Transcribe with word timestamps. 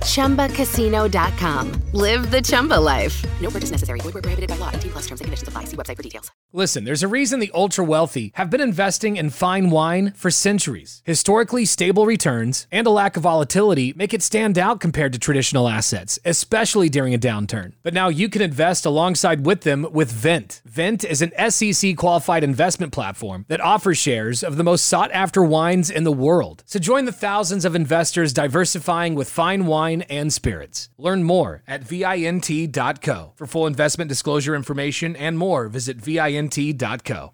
ChumbaCasino.com. 0.00 1.72
Live 1.92 2.30
the 2.30 2.42
Chumba 2.42 2.78
life. 2.78 3.24
No 3.40 3.50
purchase 3.50 3.70
necessary. 3.70 4.00
Void 4.00 4.14
where 4.14 4.22
prohibited 4.22 4.48
by 4.50 4.56
law. 4.56 4.70
T 4.72 4.88
plus 4.88 5.06
terms 5.06 5.20
and 5.20 5.26
conditions 5.26 5.48
apply. 5.48 5.64
See 5.64 5.76
website 5.76 5.96
for 5.96 6.02
details. 6.02 6.30
Listen, 6.52 6.84
there's 6.84 7.02
a 7.04 7.08
reason 7.08 7.38
the 7.38 7.50
ultra 7.54 7.84
wealthy 7.84 8.32
have 8.34 8.50
been 8.50 8.60
investing 8.60 9.16
in 9.16 9.30
fine 9.30 9.70
wine 9.70 10.12
for 10.16 10.30
centuries. 10.30 11.00
Historically 11.04 11.64
stable 11.64 12.06
returns 12.06 12.66
and 12.72 12.86
a 12.86 12.90
lack 12.90 13.16
of 13.16 13.22
volatility 13.22 13.92
make 13.96 14.12
it 14.12 14.22
stand 14.22 14.58
out 14.58 14.80
compared 14.80 15.12
to 15.12 15.18
traditional 15.18 15.68
assets, 15.68 16.18
especially 16.24 16.88
during 16.88 17.14
a 17.14 17.18
downturn. 17.18 17.74
But 17.82 17.94
now 17.94 18.08
you 18.08 18.28
can 18.28 18.42
invest 18.42 18.84
alongside 18.84 19.46
with 19.46 19.60
them 19.62 19.86
with 19.92 20.10
Vent. 20.10 20.60
Vent 20.64 21.04
is 21.04 21.22
an 21.22 21.32
SEC 21.50 21.96
qualified 21.96 22.42
investment 22.42 22.92
platform 22.92 23.44
that 23.48 23.60
offers 23.60 23.98
shares 23.98 24.42
of 24.42 24.56
the 24.56 24.64
most 24.64 24.86
sought 24.86 25.12
after 25.12 25.42
wines 25.42 25.90
in 25.90 26.04
the 26.04 26.12
world. 26.12 26.64
So 26.66 26.78
join 26.78 27.04
the 27.04 27.12
thousands 27.12 27.64
of 27.64 27.76
investors 27.76 28.32
diversifying 28.32 29.14
with 29.14 29.30
fine 29.30 29.66
wine 29.66 29.89
and 30.08 30.32
spirits. 30.32 30.88
Learn 30.98 31.22
more 31.22 31.62
at 31.66 31.82
vint.co. 31.82 33.32
For 33.36 33.46
full 33.46 33.66
investment 33.66 34.08
disclosure 34.08 34.54
information 34.54 35.16
and 35.16 35.36
more, 35.36 35.68
visit 35.68 35.96
vint.co. 35.98 37.32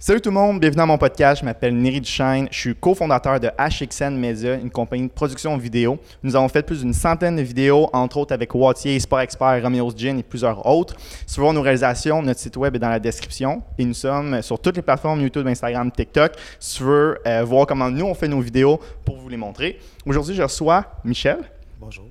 Salut 0.00 0.20
tout 0.20 0.30
le 0.30 0.34
monde, 0.34 0.60
bienvenue 0.60 0.76
dans 0.76 0.86
mon 0.86 0.96
podcast. 0.96 1.40
Je 1.40 1.44
m'appelle 1.44 1.76
Neri 1.76 2.00
Duchesne. 2.00 2.46
Je 2.52 2.56
suis 2.56 2.74
cofondateur 2.76 3.40
de 3.40 3.50
HXN 3.58 4.16
Media, 4.16 4.54
une 4.54 4.70
compagnie 4.70 5.08
de 5.08 5.12
production 5.12 5.56
vidéo. 5.56 5.98
Nous 6.22 6.36
avons 6.36 6.48
fait 6.48 6.62
plus 6.62 6.82
d'une 6.82 6.92
centaine 6.92 7.34
de 7.34 7.42
vidéos, 7.42 7.90
entre 7.92 8.18
autres 8.18 8.32
avec 8.32 8.54
Wattier, 8.54 9.00
Sport 9.00 9.22
Expert, 9.22 9.60
Romeo's 9.60 9.96
Gin 9.96 10.16
et 10.20 10.22
plusieurs 10.22 10.64
autres. 10.64 10.94
Voir 11.36 11.52
nos 11.52 11.62
réalisations, 11.62 12.22
notre 12.22 12.38
site 12.38 12.56
web 12.56 12.76
est 12.76 12.78
dans 12.78 12.90
la 12.90 13.00
description. 13.00 13.60
Et 13.76 13.84
nous 13.84 13.92
sommes 13.92 14.40
sur 14.40 14.60
toutes 14.60 14.76
les 14.76 14.82
plateformes 14.82 15.20
YouTube, 15.20 15.48
Instagram, 15.48 15.90
TikTok. 15.90 16.34
Si 16.60 16.76
tu 16.76 16.84
veux 16.84 17.18
euh, 17.26 17.42
voir 17.42 17.66
comment 17.66 17.90
nous 17.90 18.06
on 18.06 18.14
fait 18.14 18.28
nos 18.28 18.40
vidéos 18.40 18.78
pour 19.04 19.16
vous 19.18 19.28
les 19.28 19.36
montrer. 19.36 19.80
Aujourd'hui, 20.06 20.36
je 20.36 20.44
reçois 20.44 20.84
Michel. 21.04 21.38
Bonjour. 21.80 22.04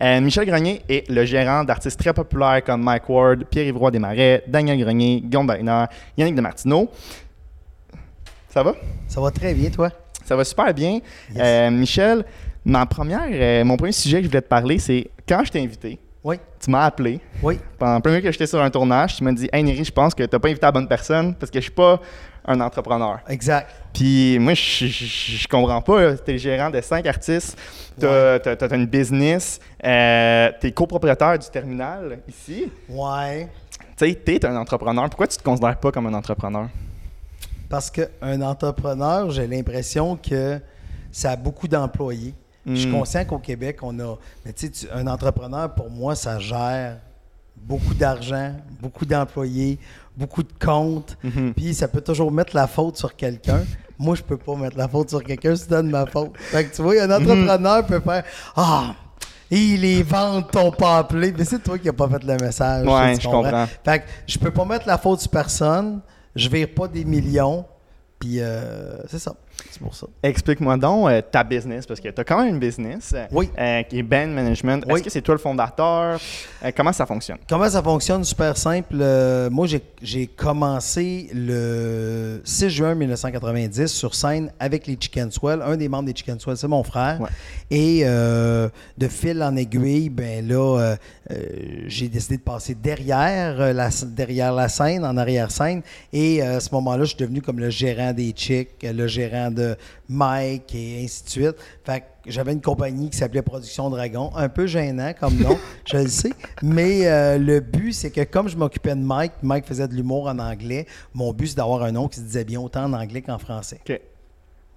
Euh, 0.00 0.20
Michel 0.20 0.46
Grenier 0.46 0.82
est 0.88 1.08
le 1.08 1.24
gérant 1.24 1.62
d'artistes 1.62 1.98
très 1.98 2.12
populaires 2.12 2.62
comme 2.64 2.82
Mike 2.82 3.08
Ward, 3.08 3.44
Pierre-Yves 3.44 3.90
Desmarais, 3.90 4.42
Daniel 4.46 4.78
Grenier, 4.78 5.20
Guillaume 5.20 5.46
Wagner, 5.46 5.84
Yannick 6.16 6.34
Demartino. 6.34 6.90
Ça 8.54 8.62
va? 8.62 8.76
Ça 9.08 9.20
va 9.20 9.32
très 9.32 9.52
bien, 9.52 9.68
toi? 9.68 9.90
Ça 10.24 10.36
va 10.36 10.44
super 10.44 10.72
bien. 10.72 11.00
Euh, 11.36 11.70
Michel, 11.72 12.24
ma 12.64 12.86
première, 12.86 13.26
euh, 13.28 13.64
mon 13.64 13.76
premier 13.76 13.90
sujet 13.90 14.18
que 14.18 14.22
je 14.22 14.28
voulais 14.28 14.42
te 14.42 14.46
parler, 14.46 14.78
c'est 14.78 15.10
quand 15.28 15.42
je 15.42 15.50
t'ai 15.50 15.60
invité, 15.60 15.98
Oui. 16.22 16.36
tu 16.60 16.70
m'as 16.70 16.84
appelé. 16.84 17.18
Oui. 17.42 17.58
Pendant 17.76 17.96
le 17.96 18.00
premier 18.00 18.22
que 18.22 18.30
j'étais 18.30 18.46
sur 18.46 18.62
un 18.62 18.70
tournage, 18.70 19.16
tu 19.16 19.24
m'as 19.24 19.32
dit 19.32 19.48
Hey 19.52 19.64
Neri, 19.64 19.84
je 19.84 19.90
pense 19.90 20.14
que 20.14 20.22
tu 20.22 20.28
n'as 20.32 20.38
pas 20.38 20.46
invité 20.46 20.66
la 20.66 20.70
bonne 20.70 20.86
personne 20.86 21.34
parce 21.34 21.50
que 21.50 21.58
je 21.58 21.64
suis 21.64 21.72
pas 21.72 22.00
un 22.46 22.60
entrepreneur. 22.60 23.18
Exact. 23.28 23.68
Puis 23.92 24.38
moi, 24.38 24.54
je, 24.54 24.86
je, 24.86 25.48
comprends 25.48 25.82
pas. 25.82 26.16
Tu 26.18 26.30
es 26.30 26.32
le 26.34 26.38
gérant 26.38 26.70
de 26.70 26.80
cinq 26.80 27.06
artistes, 27.06 27.58
tu 27.98 28.06
as, 28.06 28.74
une 28.74 28.86
business, 28.86 29.58
euh, 29.84 30.52
tu 30.60 30.68
es 30.68 30.70
copropriétaire 30.70 31.36
du 31.40 31.48
terminal 31.48 32.20
ici. 32.28 32.70
Ouais. 32.88 33.48
Tu 33.98 34.06
sais, 34.06 34.22
tu 34.24 34.32
es 34.32 34.46
un 34.46 34.54
entrepreneur. 34.54 35.10
Pourquoi 35.10 35.26
tu 35.26 35.38
te 35.38 35.42
considères 35.42 35.76
pas 35.76 35.90
comme 35.90 36.06
un 36.06 36.14
entrepreneur? 36.14 36.68
Parce 37.74 37.90
qu'un 37.90 38.40
entrepreneur, 38.40 39.28
j'ai 39.32 39.48
l'impression 39.48 40.14
que 40.16 40.60
ça 41.10 41.32
a 41.32 41.36
beaucoup 41.36 41.66
d'employés. 41.66 42.32
Je 42.64 42.76
suis 42.76 42.86
Mm. 42.88 42.92
conscient 42.92 43.24
qu'au 43.24 43.38
Québec, 43.40 43.78
on 43.82 43.98
a. 43.98 44.14
Mais 44.46 44.52
tu 44.52 44.70
sais, 44.72 44.86
un 44.94 45.08
entrepreneur, 45.08 45.74
pour 45.74 45.90
moi, 45.90 46.14
ça 46.14 46.38
gère 46.38 46.98
beaucoup 47.56 47.92
d'argent, 47.94 48.52
beaucoup 48.80 49.04
d'employés, 49.04 49.80
beaucoup 50.16 50.44
de 50.44 50.52
comptes. 50.64 51.16
Mhm. 51.24 51.52
Puis 51.54 51.74
ça 51.74 51.88
peut 51.88 52.00
toujours 52.00 52.30
mettre 52.30 52.54
la 52.54 52.68
faute 52.68 52.96
sur 52.96 53.16
quelqu'un. 53.16 53.64
Moi, 53.98 54.14
je 54.14 54.22
peux 54.22 54.36
pas 54.36 54.54
mettre 54.54 54.78
la 54.78 54.86
faute 54.86 55.08
sur 55.08 55.24
quelqu'un, 55.24 55.56
c'est 55.56 55.68
de 55.68 55.80
ma 55.82 56.06
faute. 56.06 56.30
Fait 56.38 56.66
que 56.66 56.76
tu 56.76 56.80
vois, 56.80 56.94
un 57.02 57.10
entrepreneur 57.10 57.84
peut 57.84 57.98
faire 57.98 58.22
Ah! 58.54 58.94
Et 59.50 59.76
les 59.76 60.04
ventes 60.04 60.52
t'ont 60.52 60.70
pas 60.70 60.98
appelé. 60.98 61.34
Mais 61.36 61.44
c'est 61.44 61.58
toi 61.58 61.76
qui 61.76 61.86
n'as 61.86 61.92
pas 61.92 62.08
fait 62.08 62.22
le 62.22 62.36
message. 62.36 62.86
Ouais, 62.86 63.16
je 63.20 63.28
comprends. 63.28 63.66
Fait 63.84 63.98
que 63.98 64.04
je 64.28 64.38
peux 64.38 64.52
pas 64.52 64.64
mettre 64.64 64.86
la 64.86 64.96
faute 64.96 65.18
sur 65.18 65.30
personne. 65.32 66.00
Je 66.36 66.48
vire 66.48 66.68
pas 66.74 66.88
des 66.88 67.04
millions. 67.04 67.64
Puis 68.18 68.40
euh, 68.40 68.96
c'est 69.08 69.18
ça. 69.18 69.34
C'est 69.74 69.82
pour 69.82 69.94
ça. 69.96 70.06
Explique-moi 70.22 70.76
donc 70.76 71.08
euh, 71.08 71.20
ta 71.20 71.42
business, 71.42 71.84
parce 71.84 71.98
que 71.98 72.08
tu 72.08 72.20
as 72.20 72.22
quand 72.22 72.38
même 72.44 72.54
une 72.54 72.60
business 72.60 73.10
euh, 73.12 73.26
Oui. 73.32 73.50
euh, 73.58 73.82
qui 73.82 73.98
est 73.98 74.02
Band 74.04 74.28
Management. 74.28 74.84
Oui. 74.86 74.94
Est-ce 74.94 75.02
que 75.02 75.10
c'est 75.10 75.20
toi 75.20 75.34
le 75.34 75.40
fondateur? 75.40 76.20
Euh, 76.64 76.70
comment 76.76 76.92
ça 76.92 77.04
fonctionne? 77.06 77.38
Comment 77.48 77.68
ça 77.68 77.82
fonctionne? 77.82 78.22
Super 78.22 78.56
simple. 78.56 78.94
Moi, 79.50 79.66
j'ai- 80.00 80.26
commencé 80.36 81.28
le 81.34 82.40
6 82.44 82.70
juin 82.70 82.94
1990 82.94 83.88
sur 83.88 84.14
scène 84.14 84.52
avec 84.60 84.86
les 84.86 84.96
Chicken 85.00 85.32
Swell. 85.32 85.60
Un 85.60 85.76
des 85.76 85.88
membres 85.88 86.04
des 86.04 86.14
Chicken 86.14 86.38
Swell, 86.38 86.56
c'est 86.56 86.68
mon 86.68 86.84
frère. 86.84 87.20
Ouais. 87.20 87.28
Et 87.72 88.04
de 88.04 89.08
fil 89.08 89.42
en 89.42 89.56
aiguille, 89.56 90.08
ben 90.08 90.46
là, 90.46 90.94
j'ai 91.86 92.06
décidé 92.08 92.36
de 92.36 92.42
passer 92.42 92.74
derrière, 92.76 93.72
la, 93.74 93.88
derrière 94.06 94.52
la 94.52 94.68
scène, 94.68 95.04
en 95.04 95.16
arrière-scène. 95.16 95.82
Et 96.12 96.42
à 96.42 96.60
ce 96.60 96.68
moment-là, 96.72 97.02
je 97.04 97.08
suis 97.10 97.18
devenu 97.18 97.42
comme 97.42 97.58
le 97.58 97.70
gérant 97.70 98.12
des 98.12 98.32
Chicks, 98.36 98.70
le 98.82 99.06
gérant 99.08 99.50
de 99.50 99.63
Mike 100.08 100.74
et 100.74 101.04
ainsi 101.04 101.24
de 101.24 101.28
suite. 101.28 101.56
Fait 101.84 102.00
que 102.00 102.04
j'avais 102.26 102.52
une 102.52 102.60
compagnie 102.60 103.10
qui 103.10 103.18
s'appelait 103.18 103.42
Production 103.42 103.90
Dragon, 103.90 104.30
un 104.34 104.48
peu 104.48 104.66
gênant 104.66 105.12
comme 105.18 105.36
nom, 105.36 105.58
je 105.84 105.98
le 105.98 106.08
sais. 106.08 106.32
Mais 106.62 107.06
euh, 107.06 107.38
le 107.38 107.60
but, 107.60 107.92
c'est 107.92 108.10
que 108.10 108.22
comme 108.24 108.48
je 108.48 108.56
m'occupais 108.56 108.94
de 108.94 109.00
Mike, 109.00 109.32
Mike 109.42 109.66
faisait 109.66 109.88
de 109.88 109.94
l'humour 109.94 110.28
en 110.28 110.38
anglais, 110.38 110.86
mon 111.12 111.32
but, 111.32 111.48
c'est 111.48 111.56
d'avoir 111.56 111.82
un 111.82 111.92
nom 111.92 112.08
qui 112.08 112.20
se 112.20 112.24
disait 112.24 112.44
bien 112.44 112.60
autant 112.60 112.84
en 112.84 112.92
anglais 112.92 113.22
qu'en 113.22 113.38
français. 113.38 113.80
OK. 113.88 114.00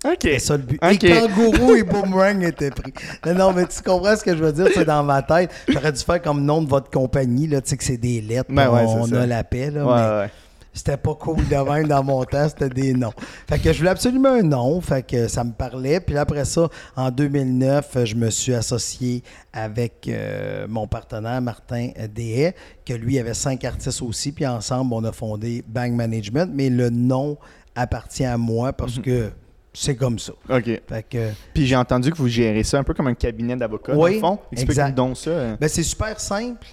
OK. 0.05 0.17
C'est 0.21 0.39
ça 0.39 0.57
le 0.57 0.63
but. 0.63 0.79
OK. 0.83 1.03
Et 1.03 1.09
kangourou 1.09 1.75
et 1.75 1.83
boomerang 1.83 2.43
étaient 2.43 2.69
pris. 2.69 2.93
Non, 3.25 3.33
non, 3.33 3.53
mais 3.53 3.65
tu 3.65 3.81
comprends 3.81 4.15
ce 4.15 4.23
que 4.23 4.35
je 4.35 4.43
veux 4.43 4.53
dire? 4.53 4.67
C'est 4.73 4.85
dans 4.85 5.03
ma 5.03 5.21
tête. 5.21 5.51
J'aurais 5.67 5.91
dû 5.91 6.03
faire 6.03 6.21
comme 6.21 6.43
nom 6.43 6.61
de 6.61 6.69
votre 6.69 6.89
compagnie, 6.89 7.47
là, 7.47 7.61
tu 7.61 7.69
sais 7.69 7.77
que 7.77 7.83
c'est 7.83 7.97
des 7.97 8.21
lettres. 8.21 8.51
Ben 8.51 8.69
ouais, 8.69 8.85
on 8.85 9.11
a 9.13 9.25
la 9.25 9.43
paix, 9.43 9.71
là. 9.71 9.85
Ouais, 9.85 9.95
mais 9.95 10.21
ouais. 10.21 10.31
C'était 10.77 10.97
pas 10.97 11.15
cool 11.15 11.47
de 11.47 11.55
même 11.71 11.88
dans 11.88 12.03
mon 12.03 12.23
temps, 12.23 12.47
c'était 12.47 12.69
des 12.69 12.93
noms. 12.93 13.13
Fait 13.49 13.59
que 13.59 13.73
je 13.73 13.77
voulais 13.79 13.89
absolument 13.89 14.29
un 14.29 14.43
nom, 14.43 14.79
fait 14.81 15.01
que 15.05 15.27
ça 15.27 15.43
me 15.43 15.51
parlait. 15.51 15.99
Puis 15.99 16.17
après 16.17 16.45
ça, 16.45 16.69
en 16.95 17.09
2009, 17.11 17.97
je 18.05 18.15
me 18.15 18.29
suis 18.29 18.53
associé 18.53 19.23
avec 19.53 20.07
euh, 20.07 20.66
mon 20.69 20.87
partenaire 20.87 21.41
Martin 21.41 21.89
Dehaye, 22.13 22.53
que 22.85 22.93
lui 22.93 23.19
avait 23.19 23.33
cinq 23.33 23.63
artistes 23.66 24.01
aussi. 24.01 24.31
Puis 24.31 24.45
ensemble, 24.45 24.93
on 24.93 25.03
a 25.03 25.11
fondé 25.11 25.63
Bang 25.67 25.91
Management, 25.93 26.49
mais 26.53 26.69
le 26.69 26.89
nom 26.89 27.37
appartient 27.75 28.25
à 28.25 28.37
moi 28.37 28.73
parce 28.73 28.99
que 28.99 29.29
c'est 29.73 29.95
comme 29.95 30.17
ça. 30.17 30.33
OK. 30.49 30.63
Fait 30.87 31.05
que 31.07 31.29
Puis 31.53 31.67
j'ai 31.67 31.75
entendu 31.75 32.09
que 32.11 32.17
vous 32.17 32.27
gérez 32.27 32.63
ça 32.63 32.79
un 32.79 32.83
peu 32.83 32.93
comme 32.95 33.07
un 33.07 33.13
cabinet 33.13 33.55
d'avocats, 33.55 33.93
dans 33.93 34.01
Oui, 34.03 34.16
le 34.16 34.19
fond. 34.19 34.39
Explique-nous 34.51 34.91
donc 34.91 35.17
ça. 35.17 35.29
euh. 35.29 35.55
Ben, 35.59 35.69
c'est 35.69 35.83
super 35.83 36.19
simple. 36.19 36.66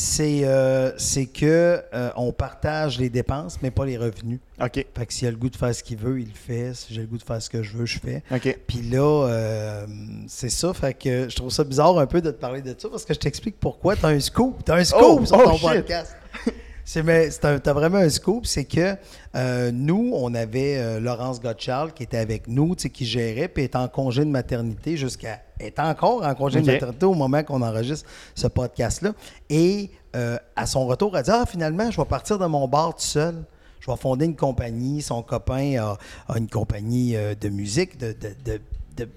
C'est 0.00 0.42
euh, 0.44 0.92
que 1.34 1.82
euh, 1.92 2.10
on 2.14 2.30
partage 2.30 3.00
les 3.00 3.10
dépenses, 3.10 3.58
mais 3.64 3.72
pas 3.72 3.84
les 3.84 3.96
revenus. 3.96 4.38
OK. 4.62 4.74
Fait 4.96 5.06
que 5.06 5.12
s'il 5.12 5.26
a 5.26 5.32
le 5.32 5.36
goût 5.36 5.50
de 5.50 5.56
faire 5.56 5.74
ce 5.74 5.82
qu'il 5.82 5.98
veut, 5.98 6.20
il 6.20 6.28
le 6.28 6.34
fait. 6.34 6.72
Si 6.72 6.94
j'ai 6.94 7.00
le 7.00 7.08
goût 7.08 7.18
de 7.18 7.22
faire 7.24 7.42
ce 7.42 7.50
que 7.50 7.64
je 7.64 7.76
veux, 7.76 7.84
je 7.84 7.98
fais. 7.98 8.22
OK. 8.30 8.58
Puis 8.68 8.82
là, 8.82 9.26
euh, 9.26 9.86
c'est 10.28 10.50
ça. 10.50 10.72
Fait 10.72 10.94
que 10.94 11.28
je 11.28 11.34
trouve 11.34 11.50
ça 11.50 11.64
bizarre 11.64 11.98
un 11.98 12.06
peu 12.06 12.20
de 12.20 12.30
te 12.30 12.40
parler 12.40 12.62
de 12.62 12.76
ça 12.78 12.88
parce 12.88 13.04
que 13.04 13.12
je 13.12 13.18
t'explique 13.18 13.58
pourquoi. 13.58 13.96
T'as 13.96 14.10
un 14.10 14.20
scoop. 14.20 14.62
T'as 14.64 14.76
un 14.76 14.84
scoop 14.84 15.02
Oh, 15.02 15.26
sur 15.26 15.36
oh, 15.36 15.42
ton 15.42 15.56
shit. 15.56 15.68
podcast. 15.68 16.16
T'as 16.92 17.72
vraiment 17.74 17.98
un 17.98 18.08
scoop, 18.08 18.46
c'est 18.46 18.64
que 18.64 18.96
euh, 19.34 19.70
nous, 19.72 20.10
on 20.14 20.32
avait 20.34 20.78
euh, 20.78 21.00
Laurence 21.00 21.38
Gottschall 21.38 21.92
qui 21.92 22.02
était 22.02 22.16
avec 22.16 22.48
nous, 22.48 22.74
qui 22.76 23.04
gérait, 23.04 23.48
puis 23.48 23.64
est 23.64 23.76
en 23.76 23.88
congé 23.88 24.24
de 24.24 24.30
maternité 24.30 24.96
jusqu'à 24.96 25.42
est 25.60 25.78
encore 25.80 26.24
en 26.24 26.34
congé 26.34 26.60
de 26.60 26.66
maternité 26.74 27.04
au 27.04 27.14
moment 27.14 27.42
qu'on 27.42 27.60
enregistre 27.60 28.08
ce 28.34 28.46
podcast-là. 28.46 29.12
Et 29.50 29.90
euh, 30.16 30.38
à 30.56 30.64
son 30.64 30.86
retour, 30.86 31.14
elle 31.16 31.24
dit 31.24 31.30
Ah, 31.30 31.44
finalement, 31.46 31.90
je 31.90 32.00
vais 32.00 32.06
partir 32.06 32.38
de 32.38 32.46
mon 32.46 32.66
bar 32.68 32.94
tout 32.94 33.02
seul. 33.02 33.44
Je 33.80 33.90
vais 33.90 33.96
fonder 33.98 34.24
une 34.24 34.36
compagnie. 34.36 35.02
Son 35.02 35.22
copain 35.22 35.76
a, 35.78 35.98
a 36.32 36.38
une 36.38 36.48
compagnie 36.48 37.14
de 37.40 37.48
musique, 37.50 37.98
de, 37.98 38.12
de, 38.12 38.34
de- 38.44 38.60
de- 38.98 39.08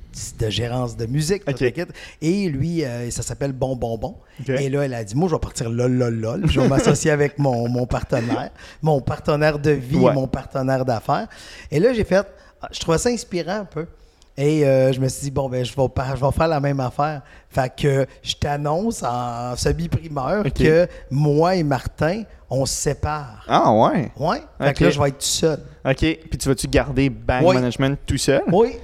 de 0.46 0.50
gérance 0.50 0.96
de 0.98 1.06
musique. 1.06 1.44
Et 2.22 2.48
lui, 2.50 2.84
euh, 2.84 3.10
ça 3.12 3.22
s'appelle 3.24 3.52
Bon 3.54 3.76
Bon 3.76 3.98
Bon. 3.98 4.16
Et 4.48 4.70
là, 4.70 4.84
elle 4.86 4.94
a 4.94 5.04
dit 5.04 5.16
Moi, 5.16 5.28
je 5.30 5.36
vais 5.36 5.40
partir 5.40 5.70
lol, 5.70 5.92
lol, 5.94 6.14
lol. 6.16 6.42
Je 6.50 6.60
vais 6.62 6.68
m'associer 6.68 7.12
avec 7.12 7.38
mon, 7.40 7.68
mon 7.70 7.86
partenaire, 7.86 8.52
mon 8.82 9.02
partenaire 9.02 9.60
de 9.60 9.72
vie, 9.72 9.98
Ouais. 9.98 10.14
mon 10.14 10.28
partenaire 10.28 10.86
d'affaires. 10.86 11.28
Et 11.72 11.80
là, 11.80 11.94
j'ai 11.94 12.04
fait 12.04 12.26
ah, 12.62 12.68
Je 12.72 12.80
trouvais 12.80 12.98
ça 12.98 13.10
inspirant 13.10 13.60
un 13.62 13.66
peu. 13.66 13.86
Et 14.38 14.66
euh, 14.66 14.94
je 14.94 15.00
me 15.02 15.10
suis 15.10 15.24
dit, 15.24 15.32
bon, 15.32 15.50
ben, 15.50 15.64
je 15.64 15.76
vais, 15.76 15.90
pas- 15.90 16.16
je 16.16 16.24
vais 16.26 16.32
faire 16.32 16.48
la 16.48 16.60
même 16.62 16.80
affaire. 16.80 17.22
Fait 17.50 17.72
que 17.76 18.06
je 18.24 18.34
t'annonce 18.36 19.04
en 19.04 19.56
semi-primeur 19.58 20.44
que 20.54 20.88
moi 21.10 21.56
et 21.56 21.64
Martin, 21.64 22.24
on 22.50 22.66
se 22.66 22.74
sépare. 22.74 23.44
Ah, 23.48 23.72
ouais. 23.74 24.10
Ouais. 24.18 24.42
Fait 24.60 24.74
que 24.74 24.84
là, 24.86 24.90
je 24.90 25.00
vais 25.02 25.10
être 25.10 25.18
tout 25.18 25.26
seul. 25.26 25.60
OK. 25.86 25.98
Puis 25.98 26.38
tu 26.40 26.48
vas-tu 26.48 26.68
garder 26.68 27.10
Bang 27.10 27.44
Oui. 27.46 27.56
Management 27.56 27.98
tout 28.06 28.18
seul? 28.18 28.42
Oui. 28.52 28.78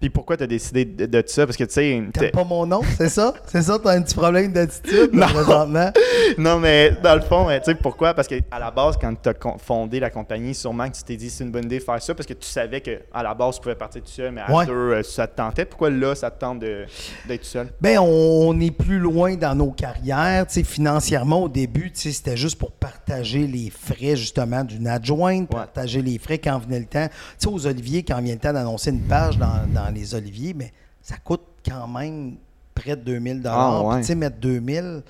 Puis 0.00 0.10
pourquoi 0.10 0.36
tu 0.36 0.42
as 0.42 0.46
décidé 0.46 0.84
de, 0.84 1.06
de 1.06 1.22
ça? 1.26 1.46
Parce 1.46 1.56
que 1.56 1.64
tu 1.64 1.72
sais. 1.72 2.02
T'aimes 2.12 2.30
pas 2.30 2.44
mon 2.44 2.66
nom, 2.66 2.82
c'est 2.98 3.08
ça? 3.08 3.32
C'est 3.46 3.62
ça, 3.62 3.78
t'as 3.82 3.92
un 3.92 4.02
petit 4.02 4.14
problème 4.14 4.52
d'attitude 4.52 5.10
Non. 5.14 5.26
présentement? 5.26 5.90
Non, 6.38 6.58
mais 6.58 6.90
dans 7.02 7.14
le 7.14 7.20
fond, 7.20 7.48
euh, 7.48 7.58
tu 7.58 7.66
sais, 7.66 7.74
pourquoi? 7.76 8.12
Parce 8.12 8.26
qu'à 8.26 8.36
la 8.58 8.70
base, 8.70 8.96
quand 9.00 9.14
tu 9.22 9.28
as 9.28 9.34
fondé 9.58 10.00
la 10.00 10.10
compagnie, 10.10 10.54
sûrement 10.54 10.88
que 10.90 10.96
tu 10.96 11.04
t'es 11.04 11.16
dit 11.16 11.30
c'est 11.30 11.44
une 11.44 11.50
bonne 11.52 11.64
idée 11.66 11.78
de 11.78 11.84
faire 11.84 12.02
ça 12.02 12.14
parce 12.14 12.26
que 12.26 12.32
tu 12.32 12.46
savais 12.48 12.80
qu'à 12.80 13.22
la 13.22 13.32
base, 13.32 13.54
tu 13.56 13.60
pouvais 13.62 13.74
partir 13.76 14.02
tout 14.02 14.10
seul, 14.10 14.32
mais 14.32 14.40
à 14.40 14.52
Ouais. 14.52 14.66
deux, 14.66 14.72
euh, 14.72 15.02
ça 15.04 15.26
te 15.28 15.36
tentait. 15.36 15.64
Pourquoi 15.64 15.88
là, 15.90 16.14
ça 16.16 16.30
te 16.30 16.40
tente 16.40 16.58
de- 16.60 16.84
d'être 17.28 17.42
tout 17.42 17.46
seul? 17.46 17.68
Ben, 17.80 17.98
on 18.00 18.58
est 18.60 18.70
plus 18.72 18.98
loin 18.98 19.36
dans 19.36 19.54
nos 19.54 19.70
carrières. 19.70 20.46
Tu 20.48 20.54
sais, 20.54 20.62
financièrement, 20.64 21.44
au 21.44 21.48
début, 21.48 21.92
tu 21.92 22.00
sais, 22.00 22.12
c'était 22.12 22.36
juste 22.36 22.58
pour 22.58 22.72
partager 22.72 23.46
les 23.46 23.70
frais, 23.70 24.16
justement, 24.16 24.64
d'une 24.64 24.88
adjointe, 24.88 25.48
Ouais. 25.52 25.60
partager 25.60 26.02
les 26.02 26.18
frais 26.18 26.38
quand 26.38 26.58
venait 26.58 26.80
le 26.80 26.86
temps. 26.86 27.06
Tu 27.08 27.14
sais, 27.38 27.48
aux 27.48 27.66
Oliviers, 27.66 28.02
quand 28.02 28.20
vient 28.20 28.34
le 28.34 28.40
temps 28.40 28.52
d'annoncer 28.52 28.90
une 28.90 29.02
page 29.02 29.38
dans, 29.38 29.64
dans 29.72 29.85
les 29.90 30.14
Oliviers, 30.14 30.54
mais 30.54 30.72
ça 31.02 31.16
coûte 31.16 31.42
quand 31.66 31.86
même 31.88 32.36
près 32.74 32.96
de 32.96 33.02
2000 33.02 33.42
Ah, 33.46 33.80
ouais. 33.82 33.94
Puis, 33.94 34.00
Tu 34.02 34.06
sais, 34.08 34.14
mettre 34.14 34.36
2000 34.38 35.02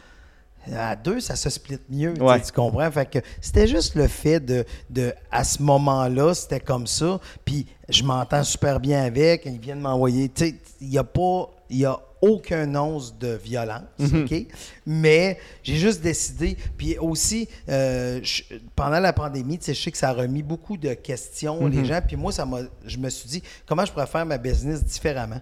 à 0.74 0.96
deux, 0.96 1.20
ça 1.20 1.36
se 1.36 1.48
split 1.48 1.78
mieux, 1.88 2.12
tu 2.14 2.18
sais, 2.20 2.22
Ouais. 2.26 2.40
tu 2.40 2.50
comprends? 2.52 2.90
Fait 2.90 3.06
que 3.06 3.18
c'était 3.40 3.68
juste 3.68 3.94
le 3.94 4.08
fait 4.08 4.40
de, 4.40 4.64
de 4.90 5.14
à 5.30 5.44
ce 5.44 5.62
moment-là, 5.62 6.34
c'était 6.34 6.58
comme 6.60 6.86
ça. 6.88 7.20
Puis 7.44 7.66
je 7.88 8.02
m'entends 8.02 8.42
super 8.42 8.80
bien 8.80 9.04
avec. 9.04 9.42
Ils 9.46 9.60
viennent 9.60 9.80
m'envoyer. 9.80 10.28
Tu 10.28 10.44
sais, 10.46 10.54
il 10.80 10.88
n'y 10.88 10.98
a 10.98 11.04
pas. 11.04 11.50
Il 11.70 11.78
y 11.78 11.84
a 11.84 11.98
aucun 12.22 12.74
once 12.74 13.16
de 13.18 13.28
violence, 13.42 13.82
OK? 14.24 14.46
Mais 14.86 15.38
j'ai 15.62 15.76
juste 15.76 16.00
décidé. 16.00 16.56
Puis 16.76 16.96
aussi, 16.98 17.48
euh, 17.68 18.20
je- 18.22 18.42
pendant 18.74 19.00
la 19.00 19.12
pandémie, 19.12 19.58
tu 19.58 19.66
sais, 19.66 19.74
je 19.74 19.82
sais 19.82 19.90
que 19.90 19.98
ça 19.98 20.10
a 20.10 20.12
remis 20.12 20.42
beaucoup 20.42 20.76
de 20.76 20.94
questions, 20.94 21.66
les 21.66 21.84
gens. 21.84 22.00
Puis 22.06 22.16
moi, 22.16 22.32
ça 22.32 22.46
m'a, 22.46 22.60
je 22.86 22.96
me 22.98 23.10
suis 23.10 23.28
dit, 23.28 23.42
comment 23.66 23.84
je 23.84 23.92
pourrais 23.92 24.06
faire 24.06 24.24
ma 24.26 24.38
business 24.38 24.84
différemment? 24.84 25.40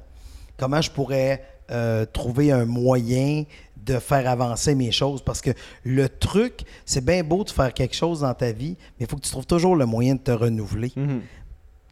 Comment 0.56 0.81
je 0.81 0.91
pourrais 0.91 1.44
euh, 1.71 2.05
trouver 2.06 2.53
un 2.53 2.65
moyen 2.65 3.44
de 3.77 3.99
faire 3.99 4.29
avancer 4.29 4.75
mes 4.75 4.93
choses? 4.93 5.23
Parce 5.23 5.41
que 5.41 5.50
le 5.85 6.09
truc, 6.09 6.61
c'est 6.85 7.05
bien 7.05 7.23
beau 7.23 7.44
de 7.44 7.50
faire 7.50 7.73
quelque 7.73 7.94
chose 7.94 8.20
dans 8.20 8.35
ta 8.35 8.53
vie, 8.53 8.77
mais 8.99 9.06
il 9.06 9.06
faut 9.06 9.17
que 9.17 9.23
tu 9.23 9.31
trouves 9.31 9.47
toujours 9.47 9.77
le 9.77 9.87
moyen 9.87 10.15
de 10.15 10.20
te 10.20 10.31
renouveler. 10.31 10.93
Mhm. 10.97 11.23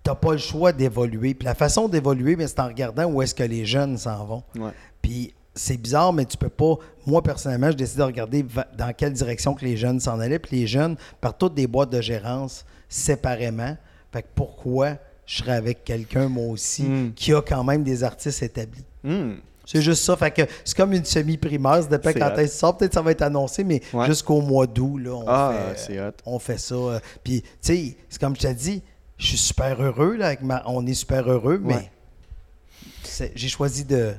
Tu 0.04 0.10
n'as 0.10 0.16
pas 0.16 0.32
le 0.32 0.38
choix 0.38 0.72
d'évoluer. 0.72 1.34
Puis 1.34 1.44
la 1.46 1.54
façon 1.54 1.88
d'évoluer, 1.88 2.34
ben, 2.37 2.49
c'est 2.49 2.58
en 2.60 2.66
regardant 2.66 3.04
où 3.06 3.22
est-ce 3.22 3.34
que 3.34 3.43
les 3.44 3.64
jeunes 3.64 3.96
s'en 3.99 4.25
vont. 4.25 4.43
Ouais. 4.56 4.70
Puis 5.00 5.32
c'est 5.54 5.76
bizarre, 5.76 6.12
mais 6.12 6.25
tu 6.25 6.37
peux 6.37 6.49
pas. 6.49 6.75
Moi, 7.06 7.22
personnellement, 7.22 7.70
je 7.70 7.76
décide 7.76 7.99
de 7.99 8.02
regarder 8.02 8.44
dans 8.76 8.93
quelle 8.94 9.12
direction 9.12 9.54
que 9.54 9.64
les 9.64 9.76
jeunes 9.76 10.00
s'en 10.00 10.19
allaient. 10.19 10.38
Puis 10.38 10.60
les 10.60 10.66
jeunes 10.66 10.96
partent 11.20 11.38
toutes 11.38 11.54
des 11.54 11.66
boîtes 11.66 11.90
de 11.90 12.00
gérance 12.00 12.64
séparément. 12.88 13.76
Fait 14.12 14.22
que 14.22 14.28
pourquoi 14.34 14.96
je 15.26 15.38
serais 15.38 15.52
avec 15.52 15.84
quelqu'un, 15.84 16.28
moi 16.28 16.46
aussi, 16.49 16.82
Mm. 16.82 17.12
qui 17.14 17.32
a 17.32 17.40
quand 17.40 17.62
même 17.64 17.82
des 17.84 18.02
artistes 18.04 18.43
établis? 18.43 18.84
Hmm. 19.04 19.34
C'est 19.64 19.81
juste 19.81 20.02
ça. 20.02 20.16
Fait 20.16 20.31
que 20.32 20.43
c'est 20.64 20.76
comme 20.76 20.93
une 20.93 21.04
semi-primaire. 21.04 21.82
Ça 21.82 21.88
dépend 21.88 22.10
C'est 22.12 22.19
quand 22.19 22.34
ça 22.34 22.46
sort. 22.49 22.76
Peut-être 22.76 22.90
que 22.90 22.94
ça 22.96 23.02
va 23.02 23.12
être 23.12 23.22
annoncé, 23.22 23.62
mais 23.62 23.81
Ouais. 23.93 24.06
jusqu'au 24.06 24.40
mois 24.40 24.66
d'août, 24.66 24.99
là, 24.99 25.12
on, 25.14 25.25
Ah, 25.28 25.54
fait, 25.76 26.00
on 26.26 26.38
fait 26.40 26.58
ça. 26.58 26.75
euh, 26.75 26.99
Puis, 27.22 27.43
tu 27.43 27.49
sais, 27.60 27.96
c'est 28.08 28.20
comme 28.20 28.34
je 28.34 28.40
t'ai 28.40 28.54
dit, 28.54 28.82
je 29.22 29.28
suis 29.28 29.38
super 29.38 29.80
heureux. 29.80 30.16
Là, 30.16 30.26
avec 30.28 30.42
ma... 30.42 30.62
On 30.66 30.84
est 30.86 30.94
super 30.94 31.28
heureux, 31.30 31.60
mais 31.62 31.74
Ouais. 31.74 33.32
j'ai 33.34 33.48
choisi 33.48 33.84
de 33.84 34.12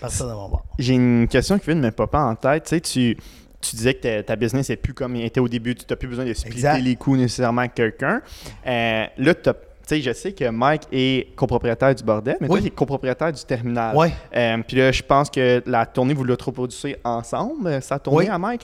partir 0.00 0.26
de 0.26 0.32
mon 0.32 0.48
bord. 0.48 0.64
J'ai 0.78 0.94
une 0.94 1.28
question 1.28 1.58
qui 1.58 1.66
vient 1.66 1.76
de 1.76 1.80
me 1.80 1.90
popper 1.90 2.16
en 2.18 2.34
tête. 2.34 2.64
Tu 2.64 2.68
sais, 2.70 2.80
tu, 2.80 3.16
tu 3.60 3.76
disais 3.76 3.94
que 3.94 4.20
ta, 4.22 4.36
business 4.36 4.68
n'est 4.70 4.76
plus 4.76 4.94
comme 4.94 5.16
il 5.16 5.24
était 5.24 5.40
au 5.40 5.48
début. 5.48 5.74
Tu 5.74 5.84
n'as 5.88 5.96
plus 5.96 6.08
besoin 6.08 6.24
de 6.24 6.32
splitter 6.32 6.56
Exact. 6.56 6.78
les 6.80 6.96
coûts 6.96 7.16
nécessairement 7.16 7.60
avec 7.60 7.74
quelqu'un. 7.74 8.22
Euh, 8.66 9.04
là, 9.18 9.34
tu 9.34 9.50
sais, 9.86 10.00
je 10.00 10.12
sais 10.12 10.32
que 10.32 10.48
Mike 10.48 10.82
est 10.92 11.34
copropriétaire 11.36 11.94
du 11.94 12.02
bordel, 12.02 12.36
mais 12.40 12.46
toi, 12.48 12.56
Oui. 12.56 12.62
tu 12.62 12.68
es 12.68 12.70
copropriétaire 12.70 13.32
du 13.32 13.44
terminal. 13.44 13.94
Ouais. 13.96 14.12
Euh, 14.34 14.58
Puis 14.66 14.76
là, 14.78 14.90
je 14.92 15.02
pense 15.02 15.30
que 15.30 15.62
la 15.66 15.86
tournée, 15.86 16.14
vous 16.14 16.24
l'avez 16.24 16.42
reproduisez 16.42 16.96
ensemble, 17.04 17.66
euh, 17.68 17.80
sa 17.80 17.98
tournée 17.98 18.26
Oui. 18.26 18.28
à 18.28 18.38
Mike. 18.38 18.62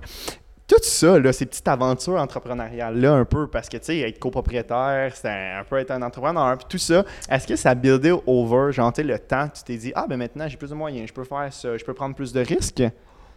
Tout 0.72 0.78
ça, 0.84 1.19
là, 1.19 1.34
ces 1.34 1.44
petites 1.44 1.69
aventures 1.69 2.19
entrepreneuriales-là, 2.19 3.12
un 3.12 3.24
peu, 3.26 3.46
parce 3.46 3.69
que, 3.69 3.76
tu 3.76 3.84
sais, 3.84 3.98
être 3.98 4.19
copropriétaire, 4.19 5.12
c'est 5.14 5.28
un, 5.28 5.64
peu 5.69 5.76
être 5.76 5.90
un 5.90 6.00
entrepreneur, 6.00 6.56
puis 6.56 6.66
tout 6.66 6.78
ça, 6.78 7.04
est-ce 7.28 7.46
que 7.46 7.56
ça 7.56 7.70
a 7.70 7.74
buildé 7.74 8.10
over, 8.26 8.72
genre, 8.72 8.90
tu 8.90 9.02
sais, 9.02 9.06
le 9.06 9.19
temps, 9.19 9.48
tu 9.48 9.62
t'es 9.64 9.76
dit, 9.76 9.92
ah, 9.94 10.06
ben 10.08 10.16
maintenant, 10.16 10.48
j'ai 10.48 10.56
plus 10.56 10.70
de 10.70 10.74
moyens, 10.74 11.08
je 11.08 11.12
peux 11.12 11.24
faire 11.24 11.52
ça, 11.52 11.76
je 11.76 11.84
peux 11.84 11.92
prendre 11.92 12.14
plus 12.14 12.32
de 12.32 12.40
risques? 12.40 12.82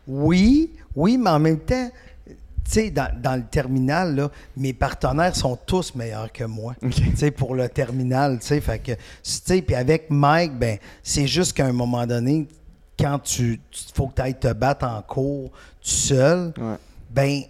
Oui, 0.07 0.71
oui, 0.95 1.17
mais 1.17 1.29
en 1.29 1.39
même 1.39 1.59
temps, 1.59 1.89
tu 2.25 2.35
sais, 2.63 2.89
dans, 2.89 3.13
dans 3.21 3.35
le 3.35 3.43
terminal, 3.43 4.15
là, 4.15 4.31
mes 4.55 4.71
partenaires 4.71 5.35
sont 5.35 5.57
tous 5.57 5.93
meilleurs 5.93 6.31
que 6.31 6.45
moi. 6.45 6.73
OK. 6.83 6.93
Tu 6.93 7.17
sais, 7.17 7.31
pour 7.31 7.53
le 7.53 7.67
terminal, 7.67 8.39
tu 8.39 8.47
sais, 8.47 8.61
fait 8.61 8.79
que, 8.79 8.91
tu 8.93 8.99
sais, 9.23 9.61
puis 9.61 9.75
avec 9.75 10.09
Mike, 10.09 10.53
ben, 10.57 10.77
c'est 11.03 11.27
juste 11.27 11.51
qu'à 11.51 11.65
un 11.65 11.73
moment 11.73 12.07
donné, 12.07 12.47
quand 12.97 13.19
tu, 13.19 13.59
tu 13.69 13.83
faut 13.93 14.07
que 14.07 14.15
tu 14.15 14.21
ailles 14.21 14.39
te 14.39 14.53
battre 14.53 14.85
en 14.85 15.01
cours 15.01 15.51
tout 15.51 15.89
seul, 15.89 16.53
Ouais. 16.57 16.77
Ben, 17.15 17.43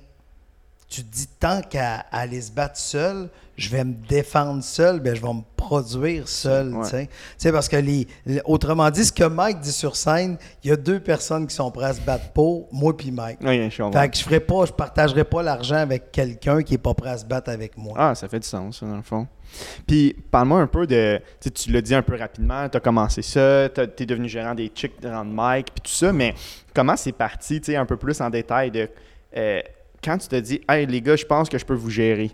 tu 0.88 1.04
te 1.04 1.12
dis 1.12 1.28
tant 1.40 1.62
qu'à 1.62 2.06
aller 2.12 2.40
se 2.40 2.52
battre 2.52 2.78
seul, 2.78 3.30
je 3.58 3.70
vais 3.70 3.84
me 3.84 3.94
défendre 4.08 4.64
seul, 4.64 5.00
ben, 5.00 5.16
je 5.16 5.22
vais 5.22 5.34
me 5.34 5.42
produire 5.56 6.28
seul. 6.28 6.74
Ouais. 6.76 7.10
parce 7.52 7.68
que, 7.68 7.78
les, 7.78 8.08
autrement 8.46 8.92
dit, 8.92 9.04
ce 9.04 9.12
que 9.12 9.24
Mike 9.24 9.62
dit 9.62 9.72
sur 9.72 9.96
scène, 9.96 10.38
il 10.64 10.70
y 10.70 10.74
a 10.74 10.76
deux 10.76 11.00
personnes 11.00 11.48
qui 11.48 11.56
sont 11.56 11.72
prêtes 11.72 11.90
à 11.90 11.94
se 11.94 12.02
battre 12.02 12.32
pour, 12.34 12.68
moi 12.72 12.96
puis 12.96 13.12
Mike. 13.12 13.40
Je. 13.42 13.92
Fait 13.92 14.10
que 14.10 14.18
je 14.18 14.24
ferai 14.24 14.40
pas, 14.40 14.66
je 14.66 14.74
partagerai 14.74 15.24
pas 15.24 15.42
l'argent 15.42 15.78
avec 15.78 16.12
quelqu'un 16.12 16.62
qui 16.62 16.76
est 16.76 16.80
pas 16.80 16.94
prêt 16.94 17.10
à 17.10 17.18
se 17.18 17.26
battre 17.26 17.50
avec 17.50 17.76
moi. 17.78 17.96
Ah, 17.98 18.14
ça 18.14 18.28
fait 18.28 18.40
du 18.40 18.48
sens, 18.48 18.80
ça, 18.80 18.86
dans 18.86 18.98
le 18.98 19.02
fond. 19.02 19.28
Puis, 19.88 20.16
parle-moi 20.32 20.62
un 20.62 20.68
peu 20.68 20.86
de. 20.86 21.20
Tu 21.40 21.72
l'as 21.72 21.82
dit 21.82 21.96
un 21.96 22.02
peu 22.04 22.16
rapidement, 22.16 22.70
tu 22.70 22.78
as 22.78 22.82
commencé 22.82 23.22
ça, 23.24 23.70
tu 23.70 23.82
es 23.82 24.06
devenu 24.06 24.30
gérant 24.30 24.54
des 24.54 24.72
chicks 24.74 25.02
de 25.02 25.10
Mike, 25.10 25.68
puis 25.74 25.82
tout 25.82 25.98
ça, 25.98 26.14
mais 26.14 26.36
comment 26.74 26.96
c'est 26.96 27.14
parti, 27.14 27.60
tu 27.62 27.72
sais, 27.72 27.78
un 27.78 27.86
peu 27.86 27.98
plus 27.98 28.22
en 28.22 28.30
détail 28.30 28.70
de. 28.70 28.90
Euh, 29.38 29.62
quand 30.04 30.18
tu 30.18 30.28
te 30.28 30.36
dis, 30.36 30.62
hey 30.70 30.86
les 30.86 31.02
gars, 31.02 31.16
je 31.16 31.26
pense 31.26 31.50
que 31.50 31.58
je 31.58 31.66
peux 31.66 31.74
vous 31.74 31.90
gérer. 31.90 32.32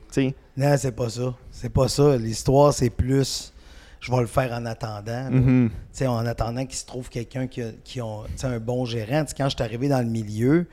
Non, 0.58 0.76
c'est 0.78 0.92
pas 0.92 1.10
ça. 1.10 1.34
C'est 1.52 1.70
pas 1.70 1.88
ça. 1.88 2.18
L'histoire, 2.18 2.74
c'est 2.74 2.90
plus. 2.90 3.54
Je 4.00 4.12
vais 4.12 4.20
le 4.20 4.28
faire 4.28 4.52
en 4.54 4.66
attendant. 4.66 5.30
Mhm. 5.30 5.70
Sais, 5.92 6.08
en 6.08 6.26
attendant 6.26 6.66
qu'il 6.66 6.76
se 6.78 6.86
trouve 6.86 7.08
quelqu'un 7.10 7.48
qui 7.48 7.62
a, 7.62 7.70
qui 7.84 8.00
un 8.00 8.60
bon 8.60 8.84
gérant. 8.86 9.24
Quand 9.38 9.48
je 9.48 9.56
suis 9.56 9.64
arrivé 9.64 9.88
dans 9.88 10.00
le 10.02 10.10
milieu, 10.10 10.66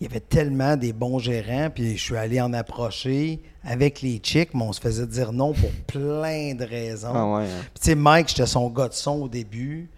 il 0.00 0.06
y 0.06 0.10
avait 0.10 0.20
tellement 0.20 0.76
des 0.76 0.92
bons 0.92 1.18
gérants, 1.18 1.70
puis 1.74 1.96
je 1.96 2.02
suis 2.02 2.16
allé 2.16 2.40
en 2.40 2.52
approcher 2.52 3.40
avec 3.64 4.00
les 4.00 4.20
chicks, 4.22 4.54
mais 4.54 4.62
on 4.62 4.72
se 4.72 4.80
faisait 4.80 5.06
dire 5.08 5.32
non 5.32 5.52
pour 5.52 5.70
plein 5.88 6.54
de 6.54 6.64
raisons. 6.64 7.12
Ah 7.12 7.26
ouais. 7.38 7.44
hein. 7.46 7.62
Puis, 7.74 7.80
tu 7.82 7.86
sais, 7.90 7.94
Mike, 7.96 8.28
j'étais 8.28 8.46
son 8.46 8.70
gars 8.70 8.88
de 8.88 8.94
son 8.94 9.22
au 9.22 9.28
début. 9.28 9.90